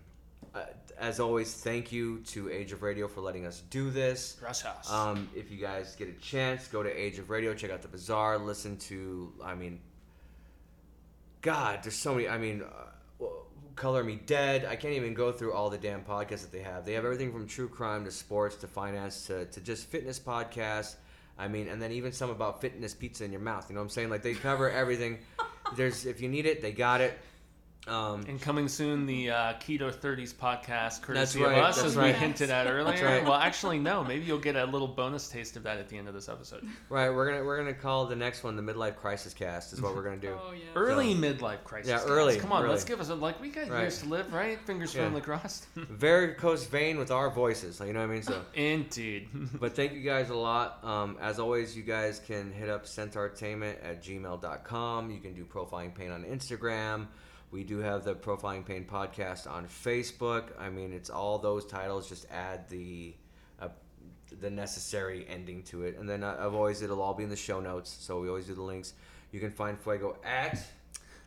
uh, 0.54 0.62
as 0.98 1.20
always, 1.20 1.52
thank 1.52 1.92
you 1.92 2.20
to 2.20 2.50
Age 2.50 2.72
of 2.72 2.82
Radio 2.82 3.08
for 3.08 3.20
letting 3.20 3.44
us 3.44 3.62
do 3.68 3.90
this. 3.90 4.36
Gracias. 4.40 4.90
Um, 4.90 5.28
if 5.34 5.50
you 5.50 5.58
guys 5.58 5.94
get 5.96 6.08
a 6.08 6.12
chance, 6.12 6.66
go 6.68 6.82
to 6.82 6.88
Age 6.90 7.18
of 7.18 7.28
Radio, 7.28 7.52
check 7.52 7.70
out 7.70 7.82
the 7.82 7.88
Bazaar, 7.88 8.38
listen 8.38 8.78
to, 8.78 9.32
I 9.44 9.54
mean, 9.54 9.80
God, 11.42 11.80
there's 11.82 11.94
so 11.94 12.14
many. 12.14 12.26
I 12.26 12.38
mean, 12.38 12.62
uh, 12.62 12.66
Color 13.76 14.04
Me 14.04 14.20
Dead. 14.26 14.64
I 14.64 14.76
can't 14.76 14.94
even 14.94 15.14
go 15.14 15.32
through 15.32 15.52
all 15.52 15.70
the 15.70 15.78
damn 15.78 16.02
podcasts 16.02 16.42
that 16.42 16.52
they 16.52 16.62
have. 16.62 16.84
They 16.84 16.94
have 16.94 17.04
everything 17.04 17.32
from 17.32 17.46
true 17.46 17.68
crime 17.68 18.04
to 18.04 18.10
sports 18.10 18.56
to 18.56 18.68
finance 18.68 19.26
to, 19.26 19.46
to 19.46 19.60
just 19.60 19.88
fitness 19.88 20.18
podcasts. 20.18 20.96
I 21.38 21.48
mean, 21.48 21.68
and 21.68 21.82
then 21.82 21.90
even 21.92 22.12
some 22.12 22.30
about 22.30 22.60
fitness 22.60 22.94
pizza 22.94 23.24
in 23.24 23.32
your 23.32 23.40
mouth. 23.40 23.68
You 23.68 23.74
know 23.74 23.80
what 23.80 23.86
I'm 23.86 23.90
saying? 23.90 24.10
Like 24.10 24.22
they 24.22 24.34
cover 24.34 24.70
everything. 24.70 25.18
There's 25.76 26.06
if 26.06 26.20
you 26.20 26.28
need 26.28 26.46
it, 26.46 26.62
they 26.62 26.72
got 26.72 27.00
it. 27.00 27.18
Um, 27.86 28.24
and 28.28 28.40
coming 28.40 28.68
soon, 28.68 29.04
the 29.04 29.30
uh, 29.30 29.36
Keto 29.54 29.92
30s 29.92 30.32
podcast, 30.34 31.02
courtesy 31.02 31.42
right, 31.42 31.58
of 31.58 31.64
us, 31.64 31.76
that's 31.76 31.88
as 31.88 31.96
right. 31.96 32.14
we 32.14 32.18
hinted 32.18 32.48
at 32.48 32.66
earlier. 32.66 33.04
right. 33.04 33.22
Well, 33.22 33.34
actually, 33.34 33.78
no. 33.78 34.02
Maybe 34.02 34.24
you'll 34.24 34.38
get 34.38 34.56
a 34.56 34.64
little 34.64 34.88
bonus 34.88 35.28
taste 35.28 35.56
of 35.56 35.64
that 35.64 35.76
at 35.76 35.90
the 35.90 35.98
end 35.98 36.08
of 36.08 36.14
this 36.14 36.30
episode. 36.30 36.66
right, 36.88 37.10
we're 37.10 37.30
gonna 37.30 37.44
we're 37.44 37.58
gonna 37.58 37.74
call 37.74 38.06
the 38.06 38.16
next 38.16 38.42
one 38.42 38.56
the 38.56 38.62
midlife 38.62 38.96
crisis 38.96 39.34
cast. 39.34 39.74
Is 39.74 39.82
what 39.82 39.94
we're 39.94 40.02
gonna 40.02 40.16
do. 40.16 40.34
Oh 40.44 40.52
yeah. 40.52 40.64
Early 40.74 41.14
midlife 41.14 41.62
crisis. 41.64 41.90
Yeah, 41.90 41.98
guys. 41.98 42.08
early, 42.08 42.36
Come 42.38 42.52
on, 42.52 42.62
early. 42.62 42.70
let's 42.72 42.84
give 42.84 43.00
us 43.00 43.10
a 43.10 43.14
like. 43.14 43.40
We 43.40 43.50
got 43.50 43.68
Right. 43.68 43.82
years 43.82 43.98
to 44.00 44.08
live, 44.08 44.32
right? 44.32 44.58
Fingers 44.66 44.94
Yeah. 44.94 45.02
firmly 45.04 45.20
crossed. 45.20 45.66
Varicose 45.76 46.66
vein 46.66 46.96
with 46.98 47.10
our 47.10 47.28
voices. 47.30 47.80
Like, 47.80 47.88
you 47.88 47.92
know 47.92 48.00
what 48.00 48.10
I 48.10 48.12
mean? 48.14 48.22
So. 48.22 48.42
Indeed. 48.54 49.28
But 49.60 49.76
thank 49.76 49.92
you 49.92 50.00
guys 50.00 50.30
a 50.30 50.34
lot. 50.34 50.82
Um, 50.84 51.18
as 51.20 51.38
always, 51.38 51.76
you 51.76 51.82
guys 51.82 52.18
can 52.26 52.50
hit 52.52 52.68
up 52.70 52.86
centartainment 52.86 53.76
at 53.84 54.02
gmail.com. 54.02 55.10
You 55.10 55.20
can 55.20 55.34
do 55.34 55.44
Profiling 55.44 55.94
Pain 55.94 56.10
on 56.10 56.24
Instagram. 56.24 57.08
We 57.54 57.62
do 57.62 57.78
have 57.78 58.02
the 58.02 58.16
Profiling 58.16 58.66
Pain 58.66 58.84
podcast 58.84 59.48
on 59.48 59.68
Facebook. 59.68 60.46
I 60.58 60.70
mean, 60.70 60.92
it's 60.92 61.08
all 61.08 61.38
those 61.38 61.64
titles. 61.64 62.08
Just 62.08 62.26
add 62.28 62.68
the 62.68 63.14
uh, 63.62 63.68
the 64.40 64.50
necessary 64.50 65.24
ending 65.28 65.62
to 65.62 65.84
it. 65.84 65.96
And 65.96 66.08
then 66.08 66.24
uh, 66.24 66.36
I've 66.36 66.52
always, 66.52 66.82
it'll 66.82 67.00
all 67.00 67.14
be 67.14 67.22
in 67.22 67.30
the 67.30 67.36
show 67.36 67.60
notes. 67.60 67.96
So 68.00 68.18
we 68.18 68.28
always 68.28 68.46
do 68.46 68.54
the 68.54 68.62
links. 68.62 68.94
You 69.30 69.38
can 69.38 69.52
find 69.52 69.78
Fuego 69.78 70.16
at 70.24 70.60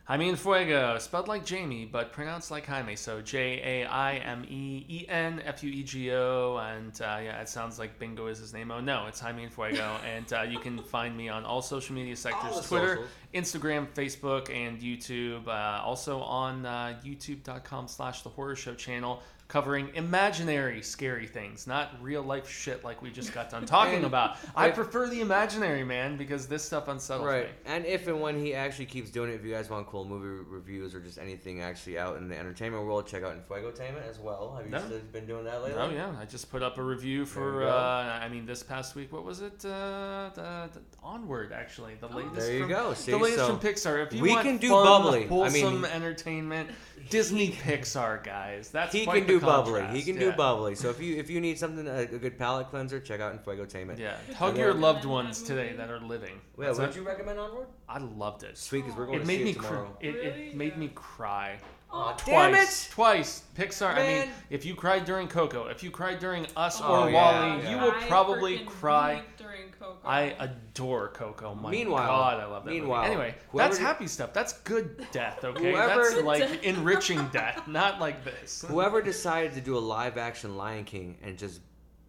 Jaime 0.08 0.34
Fuego, 0.36 0.96
spelled 0.98 1.28
like 1.28 1.44
Jamie, 1.44 1.84
but 1.84 2.12
pronounced 2.12 2.50
like 2.50 2.64
Jaime. 2.64 2.96
So 2.96 3.20
J 3.20 3.82
A 3.82 3.86
I 3.86 4.14
M 4.14 4.42
E 4.48 4.86
E 4.88 5.04
N 5.06 5.42
F 5.44 5.62
U 5.62 5.70
E 5.70 5.82
G 5.82 6.12
O. 6.12 6.56
And 6.56 6.98
uh, 7.02 7.20
yeah, 7.22 7.42
it 7.42 7.48
sounds 7.50 7.78
like 7.78 7.98
Bingo 7.98 8.26
is 8.26 8.38
his 8.38 8.54
name. 8.54 8.70
Oh, 8.70 8.80
no, 8.80 9.04
it's 9.06 9.20
Jaime 9.20 9.46
Fuego. 9.48 9.98
and 10.16 10.32
uh, 10.32 10.46
you 10.48 10.60
can 10.60 10.82
find 10.82 11.14
me 11.14 11.28
on 11.28 11.44
all 11.44 11.60
social 11.60 11.94
media 11.94 12.16
sectors 12.16 12.56
the 12.56 12.66
Twitter. 12.66 13.00
Instagram, 13.34 13.86
Facebook, 13.88 14.48
and 14.48 14.80
YouTube. 14.80 15.46
Uh, 15.46 15.82
also 15.84 16.20
on 16.20 16.64
uh, 16.64 16.98
youtube.com 17.04 17.86
slash 17.86 18.22
The 18.22 18.30
Horror 18.30 18.56
Show 18.56 18.72
channel. 18.72 19.22
Covering 19.48 19.88
imaginary 19.94 20.82
scary 20.82 21.26
things, 21.26 21.66
not 21.66 21.92
real 22.02 22.20
life 22.22 22.50
shit 22.50 22.84
like 22.84 23.00
we 23.00 23.10
just 23.10 23.32
got 23.32 23.48
done 23.48 23.64
talking 23.78 24.04
about. 24.04 24.36
I 24.54 24.68
if- 24.68 24.74
prefer 24.74 25.08
the 25.08 25.22
imaginary, 25.22 25.84
man, 25.84 26.18
because 26.18 26.46
this 26.46 26.62
stuff 26.62 26.86
unsettles 26.88 27.26
Right. 27.26 27.44
me. 27.46 27.50
And 27.64 27.86
if 27.86 28.06
and 28.08 28.20
when 28.20 28.38
he 28.38 28.54
actually 28.54 28.84
keeps 28.84 29.08
doing 29.10 29.30
it, 29.30 29.36
if 29.36 29.44
you 29.46 29.50
guys 29.50 29.70
want 29.70 29.86
cool 29.86 30.04
movie 30.04 30.44
reviews 30.50 30.94
or 30.94 31.00
just 31.00 31.16
anything 31.16 31.62
actually 31.62 31.98
out 31.98 32.18
in 32.18 32.28
the 32.28 32.36
entertainment 32.38 32.84
world, 32.84 33.06
check 33.06 33.22
out 33.22 33.34
Infuegotainment 33.48 34.06
as 34.06 34.18
well. 34.18 34.54
Have 34.54 34.66
you 34.66 34.70
No. 34.72 34.80
still 34.84 34.98
been 35.12 35.24
doing 35.24 35.44
that 35.46 35.62
lately? 35.62 35.80
Oh 35.80 35.88
yeah, 35.88 36.12
I 36.20 36.26
just 36.26 36.50
put 36.50 36.62
up 36.62 36.76
a 36.76 36.82
review 36.82 37.24
for. 37.24 37.62
Uh, 37.64 37.72
I 37.72 38.28
mean, 38.28 38.44
this 38.44 38.62
past 38.62 38.96
week, 38.96 39.10
what 39.14 39.24
was 39.24 39.40
it? 39.40 39.64
Uh, 39.64 40.28
the, 40.34 40.68
the 40.74 40.80
Onward, 41.02 41.52
actually, 41.52 41.94
the 41.94 42.08
latest. 42.08 42.34
There 42.34 42.52
you 42.52 42.60
from, 42.64 42.68
go. 42.68 42.92
See, 42.92 43.12
the 43.12 43.16
latest 43.16 43.38
so 43.46 43.56
from 43.56 43.60
Pixar. 43.66 44.06
If 44.06 44.12
you 44.12 44.20
we 44.20 44.28
want 44.28 44.42
can 44.42 44.58
do 44.58 44.68
fun, 44.68 44.84
bubbly. 44.84 45.16
I 45.16 45.20
mean, 45.20 45.28
wholesome 45.30 45.84
entertainment, 45.86 46.68
Disney 47.08 47.52
Pixar 47.52 48.22
guys. 48.22 48.68
That's 48.68 48.92
he 48.92 49.06
can 49.06 49.26
the 49.26 49.37
do 49.40 49.46
bubbly. 49.46 49.84
He 49.92 50.02
can 50.02 50.14
yeah. 50.16 50.30
do 50.30 50.32
bubbly. 50.32 50.74
So 50.74 50.90
if 50.90 51.00
you 51.00 51.16
if 51.16 51.28
you 51.30 51.40
need 51.40 51.58
something 51.58 51.86
a, 51.86 52.00
a 52.00 52.06
good 52.06 52.38
palate 52.38 52.68
cleanser, 52.70 53.00
check 53.00 53.20
out 53.20 53.32
Infuegotainment. 53.44 53.98
Yeah, 53.98 54.16
Would 54.28 54.36
hug 54.36 54.56
your 54.58 54.74
loved 54.74 55.04
ones 55.04 55.42
today 55.42 55.74
that 55.76 55.90
are 55.90 56.00
living. 56.00 56.40
Yeah, 56.58 56.66
That's 56.66 56.78
would 56.78 56.94
you 56.96 57.02
recommend 57.02 57.38
Onward? 57.38 57.66
I 57.88 57.98
loved 57.98 58.42
it. 58.42 58.56
Sweet, 58.58 58.82
because 58.84 58.96
we're 58.98 59.06
going 59.06 59.18
It 59.18 59.20
to 59.22 59.26
made 59.26 59.38
see 59.38 59.44
me 59.44 59.50
it 59.50 59.58
cry. 59.58 59.68
tomorrow. 59.68 59.96
It, 60.00 60.14
Really? 60.14 60.26
it 60.48 60.54
made 60.56 60.72
Yeah. 60.72 60.78
me 60.78 60.90
cry. 60.94 61.58
Aw, 61.90 62.12
Twice. 62.12 62.26
damn 62.26 62.54
it! 62.54 62.88
Twice. 62.92 63.42
Pixar. 63.56 63.94
I 63.94 64.06
mean, 64.06 64.28
if 64.50 64.66
you 64.66 64.74
cried 64.74 65.06
during 65.06 65.26
Coco, 65.26 65.68
if 65.68 65.82
you 65.82 65.90
cried 65.90 66.18
during 66.18 66.46
Us 66.54 66.82
Oh, 66.82 67.04
or 67.04 67.10
yeah, 67.10 67.14
WALL-E, 67.14 67.62
yeah. 67.62 67.70
you 67.70 67.76
will 67.78 67.92
I 67.92 68.06
probably 68.06 68.58
freaking 68.58 68.66
cry. 68.66 69.14
weep 69.14 69.24
during 69.37 69.37
Coco. 69.78 69.98
I 70.04 70.34
adore 70.38 71.08
Coco. 71.08 71.54
My 71.54 71.70
Meanwhile- 71.70 72.06
God, 72.06 72.40
I 72.40 72.44
love 72.46 72.64
that 72.64 72.70
meanwhile, 72.70 73.02
movie. 73.02 73.12
Anyway, 73.14 73.34
that's 73.54 73.78
did- 73.78 73.84
happy 73.86 74.06
stuff. 74.06 74.32
That's 74.32 74.52
good 74.60 75.06
death. 75.12 75.44
Okay, 75.44 75.72
Whoever- 75.72 76.10
that's 76.10 76.22
like 76.24 76.64
enriching 76.64 77.26
death, 77.28 77.66
not 77.68 78.00
like 78.00 78.24
this. 78.24 78.64
Whoever 78.68 79.00
decided 79.02 79.54
to 79.54 79.60
do 79.60 79.76
a 79.76 79.80
live 79.80 80.16
action 80.18 80.56
Lion 80.56 80.84
King 80.84 81.16
and 81.22 81.38
just 81.38 81.60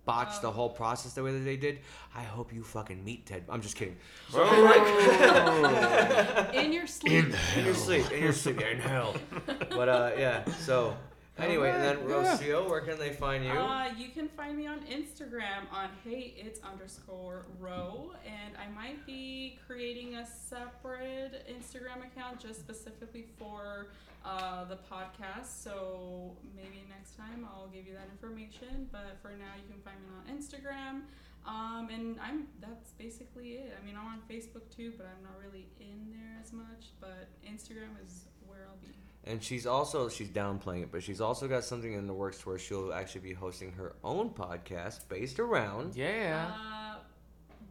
botch 0.05 0.29
Oh. 0.37 0.41
the 0.41 0.51
whole 0.51 0.69
process 0.69 1.13
the 1.13 1.21
way 1.23 1.31
that 1.31 1.39
they 1.45 1.57
did, 1.57 1.79
I 2.15 2.23
hope 2.23 2.51
you 2.51 2.63
fucking 2.63 3.03
meet 3.03 3.27
Ted. 3.27 3.43
I'm 3.49 3.61
just 3.61 3.75
kidding. 3.75 3.95
in 6.53 6.73
your 6.73 6.87
sleep. 6.87 7.25
In 7.55 7.65
your 7.65 7.73
sleep, 7.75 8.11
in 8.11 8.23
your 8.23 8.33
sleep, 8.33 8.59
yeah, 8.59 8.67
in 8.69 8.79
hell. 8.79 9.15
But 9.69 9.89
uh, 9.89 10.11
yeah. 10.17 10.45
So 10.61 10.95
anyway, 11.41 11.71
and 11.71 11.83
then 11.83 11.97
Alright, 11.97 12.25
yeah. 12.25 12.37
Rocio, 12.37 12.69
where 12.69 12.81
can 12.81 12.97
they 12.99 13.11
find 13.11 13.43
you? 13.43 13.51
Uh, 13.51 13.89
you 13.97 14.09
can 14.09 14.27
find 14.29 14.57
me 14.57 14.67
on 14.67 14.79
Instagram 14.81 15.71
on 15.71 15.89
hey 16.03 16.33
it's 16.37 16.59
underscore 16.61 17.45
row, 17.59 18.13
and 18.25 18.55
I 18.57 18.69
might 18.73 19.05
be 19.05 19.57
creating 19.65 20.15
a 20.15 20.25
separate 20.25 21.45
Instagram 21.49 22.05
account 22.05 22.39
just 22.39 22.59
specifically 22.59 23.25
for 23.37 23.87
uh, 24.25 24.65
the 24.65 24.77
podcast. 24.91 25.63
So 25.63 26.35
maybe 26.55 26.83
next 26.89 27.15
time 27.17 27.47
I'll 27.49 27.67
give 27.67 27.87
you 27.87 27.93
that 27.93 28.07
information. 28.11 28.87
But 28.91 29.17
for 29.21 29.29
now, 29.29 29.53
you 29.57 29.71
can 29.71 29.81
find 29.81 29.97
me 30.01 30.09
on 30.17 30.37
Instagram. 30.37 31.01
Um, 31.47 31.89
and 31.89 32.19
I'm 32.19 32.47
that's 32.59 32.91
basically 32.93 33.53
it. 33.53 33.73
I 33.79 33.85
mean, 33.85 33.95
I'm 33.97 34.07
on 34.07 34.19
Facebook 34.29 34.69
too, 34.75 34.93
but 34.97 35.07
I'm 35.07 35.23
not 35.23 35.39
really 35.43 35.67
in 35.79 36.11
there 36.11 36.37
as 36.41 36.51
much. 36.51 36.91
But 36.99 37.29
Instagram 37.47 37.95
is 38.05 38.25
where 38.45 38.67
I'll 38.69 38.81
be. 38.81 38.93
And 39.29 39.43
she's 39.43 39.67
also 39.67 40.09
she's 40.09 40.29
downplaying 40.29 40.83
it, 40.83 40.91
but 40.91 41.03
she's 41.03 41.21
also 41.21 41.47
got 41.47 41.63
something 41.63 41.93
in 41.93 42.07
the 42.07 42.13
works 42.13 42.43
where 42.47 42.57
she'll 42.57 42.91
actually 42.91 43.21
be 43.21 43.33
hosting 43.33 43.71
her 43.73 43.93
own 44.03 44.31
podcast 44.31 45.07
based 45.07 45.39
around. 45.39 45.95
Yeah. 45.95 46.51
Uh, 46.51 46.95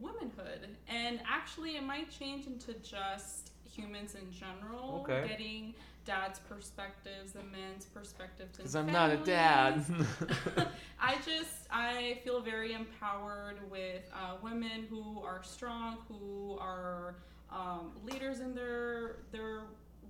womanhood, 0.00 0.68
and 0.88 1.20
actually, 1.28 1.76
it 1.76 1.82
might 1.82 2.10
change 2.10 2.46
into 2.46 2.74
just 2.74 3.50
humans 3.68 4.14
in 4.14 4.30
general. 4.32 5.04
Okay. 5.04 5.26
Getting 5.26 5.74
dad's 6.04 6.38
perspectives 6.38 7.34
and 7.34 7.50
men's 7.50 7.86
perspectives. 7.86 8.56
Because 8.56 8.76
I'm 8.76 8.90
not 8.90 9.10
a 9.10 9.16
dad. 9.16 9.84
I 11.00 11.16
just 11.16 11.66
I 11.72 12.20
feel 12.22 12.40
very 12.40 12.72
empowered 12.72 13.68
with 13.68 14.02
uh, 14.14 14.36
women 14.42 14.86
who 14.88 15.20
are 15.24 15.42
strong, 15.42 15.98
who 16.08 16.56
are 16.60 17.16
um, 17.50 17.90
leaders 18.04 18.38
in 18.38 18.54
their 18.54 19.16
their 19.32 19.62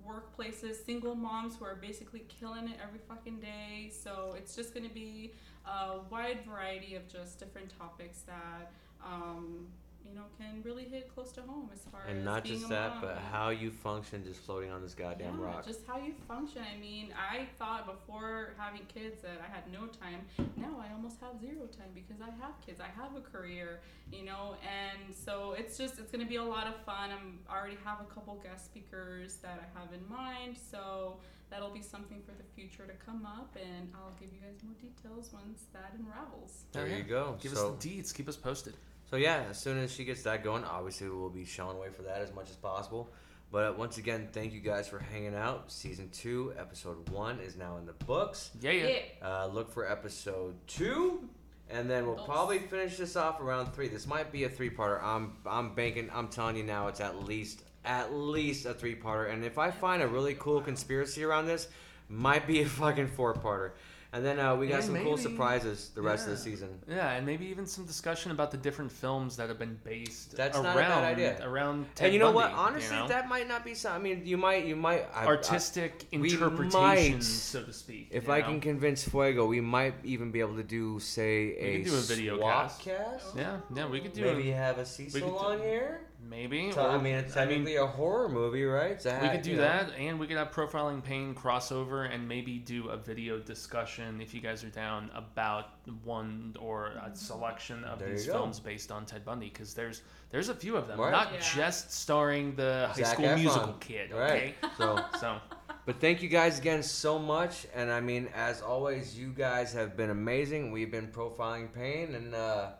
workplaces, 0.09 0.83
single 0.85 1.15
moms 1.15 1.55
who 1.57 1.65
are 1.65 1.75
basically 1.75 2.25
killing 2.39 2.67
it 2.67 2.77
every 2.83 2.99
fucking 3.07 3.39
day. 3.39 3.91
So 3.91 4.35
it's 4.37 4.55
just 4.55 4.73
going 4.73 4.87
to 4.87 4.93
be 4.93 5.33
a 5.65 5.99
wide 6.09 6.39
variety 6.45 6.95
of 6.95 7.07
just 7.07 7.39
different 7.39 7.71
topics 7.77 8.21
that 8.21 8.71
um, 9.05 9.67
you 10.09 10.15
know 10.15 10.23
can 10.37 10.61
really 10.63 10.85
hit 10.85 11.13
close 11.13 11.31
to 11.33 11.41
home 11.41 11.69
as 11.73 11.81
far 11.91 12.01
as 12.07 12.09
And 12.15 12.25
not 12.25 12.43
being 12.43 12.55
just 12.55 12.65
a 12.65 12.73
that, 12.73 12.91
mom 12.95 13.01
but 13.01 13.17
how 13.31 13.49
you 13.49 13.69
function 13.69 14.23
just 14.23 14.39
floating 14.41 14.71
on 14.71 14.81
this 14.81 14.93
goddamn 14.95 15.37
yeah, 15.39 15.45
rock. 15.45 15.65
just 15.65 15.85
how 15.85 15.97
you 15.97 16.13
function. 16.27 16.63
I 16.75 16.79
mean, 16.79 17.13
I 17.13 17.45
thought 17.57 17.85
before 17.85 18.53
having 18.57 18.81
kids 18.87 19.21
that 19.21 19.39
I 19.45 19.53
had 19.53 19.71
no 19.71 19.87
time. 19.87 20.21
Now 20.57 20.83
I 20.83 20.91
almost 20.93 21.19
have 21.21 21.39
zero 21.39 21.67
time 21.67 21.91
because 21.93 22.21
I 22.21 22.31
have 22.43 22.59
kids. 22.65 22.79
I 22.81 22.89
have 23.01 23.15
a 23.15 23.21
career, 23.21 23.81
you 24.11 24.25
know, 24.25 24.55
and 24.63 25.15
so 25.15 25.53
it's 25.57 25.77
just 25.77 25.99
it's 25.99 26.11
gonna 26.11 26.25
be 26.25 26.37
a 26.37 26.43
lot 26.43 26.65
of 26.67 26.75
fun. 26.85 27.11
I'm 27.11 27.39
I 27.49 27.57
already 27.57 27.77
have 27.85 27.99
a 28.01 28.13
couple 28.13 28.35
guest 28.43 28.65
speakers 28.65 29.35
that 29.37 29.59
I 29.61 29.79
have 29.79 29.93
in 29.93 30.03
mind, 30.09 30.57
so 30.71 31.17
that'll 31.51 31.69
be 31.71 31.81
something 31.81 32.21
for 32.25 32.31
the 32.31 32.43
future 32.55 32.85
to 32.85 32.93
come 33.05 33.25
up, 33.25 33.55
and 33.55 33.91
I'll 33.95 34.13
give 34.19 34.29
you 34.33 34.39
guys 34.39 34.59
more 34.63 34.75
details 34.81 35.31
once 35.33 35.63
that 35.73 35.93
unravels. 35.97 36.65
there 36.71 36.87
Yeah. 36.87 36.97
you 36.97 37.03
go. 37.03 37.37
Give 37.41 37.53
so, 37.53 37.69
us 37.73 37.83
the 37.83 37.89
deeds. 37.89 38.11
Keep 38.11 38.29
us 38.29 38.35
posted. 38.37 38.75
So 39.09 39.17
yeah, 39.17 39.43
as 39.49 39.57
soon 39.57 39.77
as 39.79 39.91
she 39.91 40.03
gets 40.05 40.23
that 40.23 40.43
going, 40.43 40.63
obviously 40.63 41.09
we'll 41.09 41.29
be 41.29 41.45
showing 41.45 41.77
away 41.77 41.89
for 41.89 42.03
that 42.03 42.21
as 42.21 42.33
much 42.33 42.49
as 42.49 42.55
possible. 42.55 43.09
But 43.51 43.79
once 43.79 43.97
again, 43.97 44.27
thank 44.31 44.53
you 44.53 44.59
guys 44.59 44.87
for 44.87 44.99
hanging 44.99 45.33
out. 45.35 45.71
Season 45.71 46.09
two, 46.09 46.53
episode 46.57 47.09
one 47.09 47.39
is 47.39 47.55
now 47.55 47.77
in 47.77 47.85
the 47.87 47.93
books. 48.05 48.51
Yeah, 48.61 48.71
yeah. 48.71 48.99
Uh, 49.23 49.47
look 49.47 49.71
for 49.71 49.89
episode 49.89 50.55
two, 50.67 51.27
and 51.67 51.89
then 51.89 52.05
we'll 52.05 52.17
Dos. 52.17 52.25
probably 52.27 52.59
finish 52.59 52.97
this 52.97 53.15
off 53.15 53.41
around 53.41 53.73
three. 53.73 53.87
This 53.87 54.05
might 54.05 54.31
be 54.31 54.43
a 54.43 54.49
three-parter. 54.49 55.01
I'm 55.01 55.33
I'm 55.47 55.73
banking. 55.73 56.11
I'm 56.13 56.27
telling 56.27 56.57
you 56.57 56.63
now, 56.63 56.89
it's 56.89 56.99
at 56.99 57.23
least 57.23 57.63
at 57.85 58.13
least 58.13 58.67
a 58.67 58.73
three-parter. 58.75 59.33
And 59.33 59.43
if 59.43 59.57
I 59.57 59.71
find 59.71 60.03
a 60.03 60.07
really 60.07 60.35
cool 60.35 60.61
conspiracy 60.61 61.23
around 61.23 61.47
this, 61.47 61.69
might 62.07 62.45
be 62.45 62.61
a 62.61 62.65
fucking 62.67 63.07
four-parter. 63.07 63.71
And 64.11 64.25
then 64.25 64.39
uh, 64.39 64.55
we 64.55 64.65
got 64.67 64.77
Yeah, 64.77 64.81
some 64.87 65.03
cool 65.03 65.17
surprises 65.17 65.91
the 65.93 66.01
rest 66.01 66.25
of 66.25 66.31
the 66.31 66.37
season. 66.37 66.69
Yeah, 66.87 67.11
and 67.11 67.27
maybe 67.27 67.45
even 67.45 67.67
some 67.67 67.85
discussion 67.85 68.31
about 68.31 68.49
the 68.49 68.57
different 68.57 68.91
films 68.91 69.37
that 69.37 69.49
have 69.49 69.59
been 69.59 69.77
based 69.83 70.35
That's 70.35 70.57
around 70.57 70.63
not 70.63 70.75
a 70.75 70.79
bad 70.79 71.03
idea. 71.13 71.39
around 71.47 71.85
Ted 71.93 72.05
and 72.07 72.13
you 72.15 72.19
know 72.19 72.33
Bundy, 72.33 72.49
what? 72.55 72.59
Honestly, 72.59 72.95
you 72.95 73.03
know? 73.03 73.07
that 73.07 73.29
might 73.29 73.47
not 73.47 73.63
be. 73.63 73.75
So, 73.75 73.91
I 73.91 73.99
mean, 73.99 74.23
you 74.25 74.35
might 74.35 74.65
you 74.65 74.75
might 74.75 75.05
I- 75.13 75.25
I- 75.25 75.27
artistic 75.27 76.07
we 76.11 76.31
interpretation, 76.31 77.13
might, 77.17 77.23
so 77.23 77.61
to 77.63 77.71
speak. 77.71 78.07
If 78.09 78.29
I 78.29 78.39
know? 78.39 78.47
can 78.47 78.61
convince 78.61 79.03
Fuego, 79.07 79.45
we 79.45 79.61
might 79.61 79.93
even 80.03 80.31
be 80.31 80.39
able 80.39 80.55
to 80.55 80.63
do, 80.63 80.99
say, 80.99 81.45
We 81.61 81.67
a, 81.67 81.77
could 81.77 81.85
do 81.91 81.95
a 81.95 82.01
video 82.01 82.37
swap 82.37 82.63
cast. 82.79 82.81
cast. 82.81 83.35
yeah, 83.37 83.57
yeah, 83.75 83.87
we 83.87 83.99
could 83.99 84.13
do 84.13 84.23
Maybe 84.23 84.49
a, 84.49 84.55
have 84.55 84.79
a 84.79 84.85
Cecil 84.87 85.19
do- 85.29 85.37
on 85.37 85.59
here. 85.59 86.01
Maybe. 86.27 86.71
So, 86.71 86.85
I 86.87 86.97
mean, 86.97 87.15
it's 87.15 87.37
I 87.37 87.45
mean, 87.45 87.67
a 87.77 87.85
horror 87.87 88.29
movie, 88.29 88.63
right? 88.63 88.91
It's 88.91 89.05
we 89.05 89.29
could 89.29 89.41
do 89.41 89.51
you 89.51 89.55
know. 89.57 89.63
that, 89.63 89.91
and 89.97 90.19
we 90.19 90.27
could 90.27 90.37
have 90.37 90.51
profiling 90.51 91.03
pain 91.03 91.33
crossover, 91.35 92.13
and 92.13 92.27
maybe 92.27 92.57
do 92.57 92.89
a 92.89 92.97
video 92.97 93.39
discussion 93.39 94.21
if 94.21 94.33
you 94.33 94.41
guys 94.41 94.63
are 94.63 94.69
down 94.69 95.09
about 95.15 95.71
one 96.03 96.55
or 96.59 96.87
a 96.87 97.11
selection 97.13 97.83
of 97.83 97.99
There 97.99 98.09
these 98.09 98.25
films 98.25 98.59
based 98.59 98.91
on 98.91 99.05
Ted 99.05 99.23
Bundy, 99.25 99.49
because 99.49 99.73
there's 99.73 100.01
there's 100.29 100.49
a 100.49 100.55
few 100.55 100.75
of 100.77 100.87
them, 100.87 100.99
Right. 100.99 101.11
not 101.11 101.33
Yeah. 101.33 101.39
just 101.39 101.91
starring 101.91 102.55
the 102.55 102.87
High 102.89 103.01
Zac 103.01 103.13
School 103.13 103.25
Efron. 103.25 103.37
Musical 103.39 103.73
kid. 103.79 104.11
Okay, 104.11 104.55
Right. 104.61 104.71
So, 104.77 105.03
so 105.19 105.37
but 105.85 105.99
thank 105.99 106.21
you 106.21 106.29
guys 106.29 106.59
again 106.59 106.83
so 106.83 107.17
much. 107.17 107.65
And 107.73 107.91
I 107.91 107.99
mean, 107.99 108.29
as 108.35 108.61
always, 108.61 109.17
you 109.17 109.29
guys 109.29 109.73
have 109.73 109.97
been 109.97 110.11
amazing. 110.11 110.71
We've 110.71 110.91
been 110.91 111.07
profiling 111.07 111.73
pain 111.73 112.13
and 112.13 112.35
uh, 112.35 112.71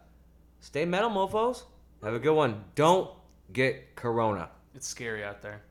stay 0.60 0.86
metal, 0.86 1.10
mofos. 1.10 1.64
Have 2.04 2.14
a 2.14 2.20
good 2.20 2.36
one. 2.36 2.64
Don't 2.76 3.10
get 3.54 3.96
corona. 3.96 4.50
it's 4.76 4.88
scary 4.88 5.24
out 5.24 5.42
there. 5.42 5.62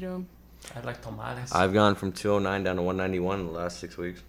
Keto. 0.00 0.24
I 0.74 0.80
like 0.80 1.00
tamales. 1.02 1.52
I've 1.52 1.72
gone 1.74 1.94
from 1.94 2.12
209 2.12 2.64
down 2.64 2.76
to 2.76 2.82
191 2.82 3.40
in 3.40 3.46
the 3.46 3.52
last 3.52 3.78
six 3.80 3.96
weeks. 3.96 4.22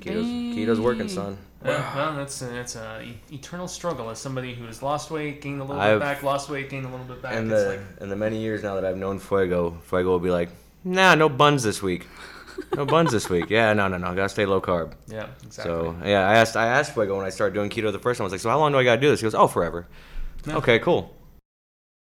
Keto's, 0.00 0.24
keto's 0.26 0.80
working, 0.80 1.08
son. 1.08 1.38
Yeah, 1.64 1.94
well, 1.96 2.16
that's 2.16 2.42
a, 2.42 2.60
it's 2.60 2.76
a 2.76 3.02
e- 3.02 3.18
eternal 3.32 3.68
struggle 3.68 4.10
as 4.10 4.18
somebody 4.18 4.54
who 4.54 4.66
has 4.66 4.82
lost 4.82 5.10
weight, 5.10 5.40
gained 5.40 5.60
a 5.60 5.64
little 5.64 5.80
I've- 5.80 5.94
bit 5.94 6.00
back, 6.00 6.22
lost 6.22 6.50
weight, 6.50 6.68
gained 6.68 6.84
a 6.86 6.88
little 6.88 7.06
bit 7.06 7.22
back. 7.22 7.34
And 7.34 7.50
the 7.50 7.68
like 7.68 8.02
in 8.02 8.08
the 8.08 8.16
many 8.16 8.38
years 8.38 8.62
now 8.62 8.74
that 8.74 8.84
I've 8.84 8.96
known 8.96 9.18
Fuego, 9.18 9.78
Fuego 9.84 10.10
will 10.10 10.18
be 10.18 10.30
like, 10.30 10.50
"Nah, 10.82 11.14
no 11.14 11.28
buns 11.28 11.62
this 11.62 11.82
week. 11.82 12.06
No 12.74 12.84
buns 12.94 13.12
this 13.12 13.30
week. 13.30 13.48
Yeah, 13.48 13.72
no, 13.72 13.88
no, 13.88 13.96
no. 13.96 14.14
Gotta 14.14 14.28
stay 14.28 14.44
low 14.46 14.60
carb." 14.60 14.92
yeah, 15.08 15.28
exactly. 15.44 15.72
So 15.72 15.96
yeah, 16.04 16.28
I 16.28 16.34
asked 16.36 16.56
I 16.56 16.66
asked 16.66 16.92
Fuego 16.92 17.16
when 17.16 17.24
I 17.24 17.30
started 17.30 17.54
doing 17.54 17.70
keto 17.70 17.90
the 17.92 17.98
first 17.98 18.18
time. 18.18 18.24
I 18.24 18.26
was 18.26 18.32
like, 18.32 18.40
"So 18.40 18.50
how 18.50 18.58
long 18.58 18.72
do 18.72 18.78
I 18.78 18.84
gotta 18.84 19.00
do 19.00 19.08
this?" 19.10 19.20
He 19.20 19.24
goes, 19.24 19.34
"Oh, 19.34 19.46
forever." 19.46 19.86
Yeah. 20.46 20.56
Okay, 20.56 20.78
cool. 20.80 21.16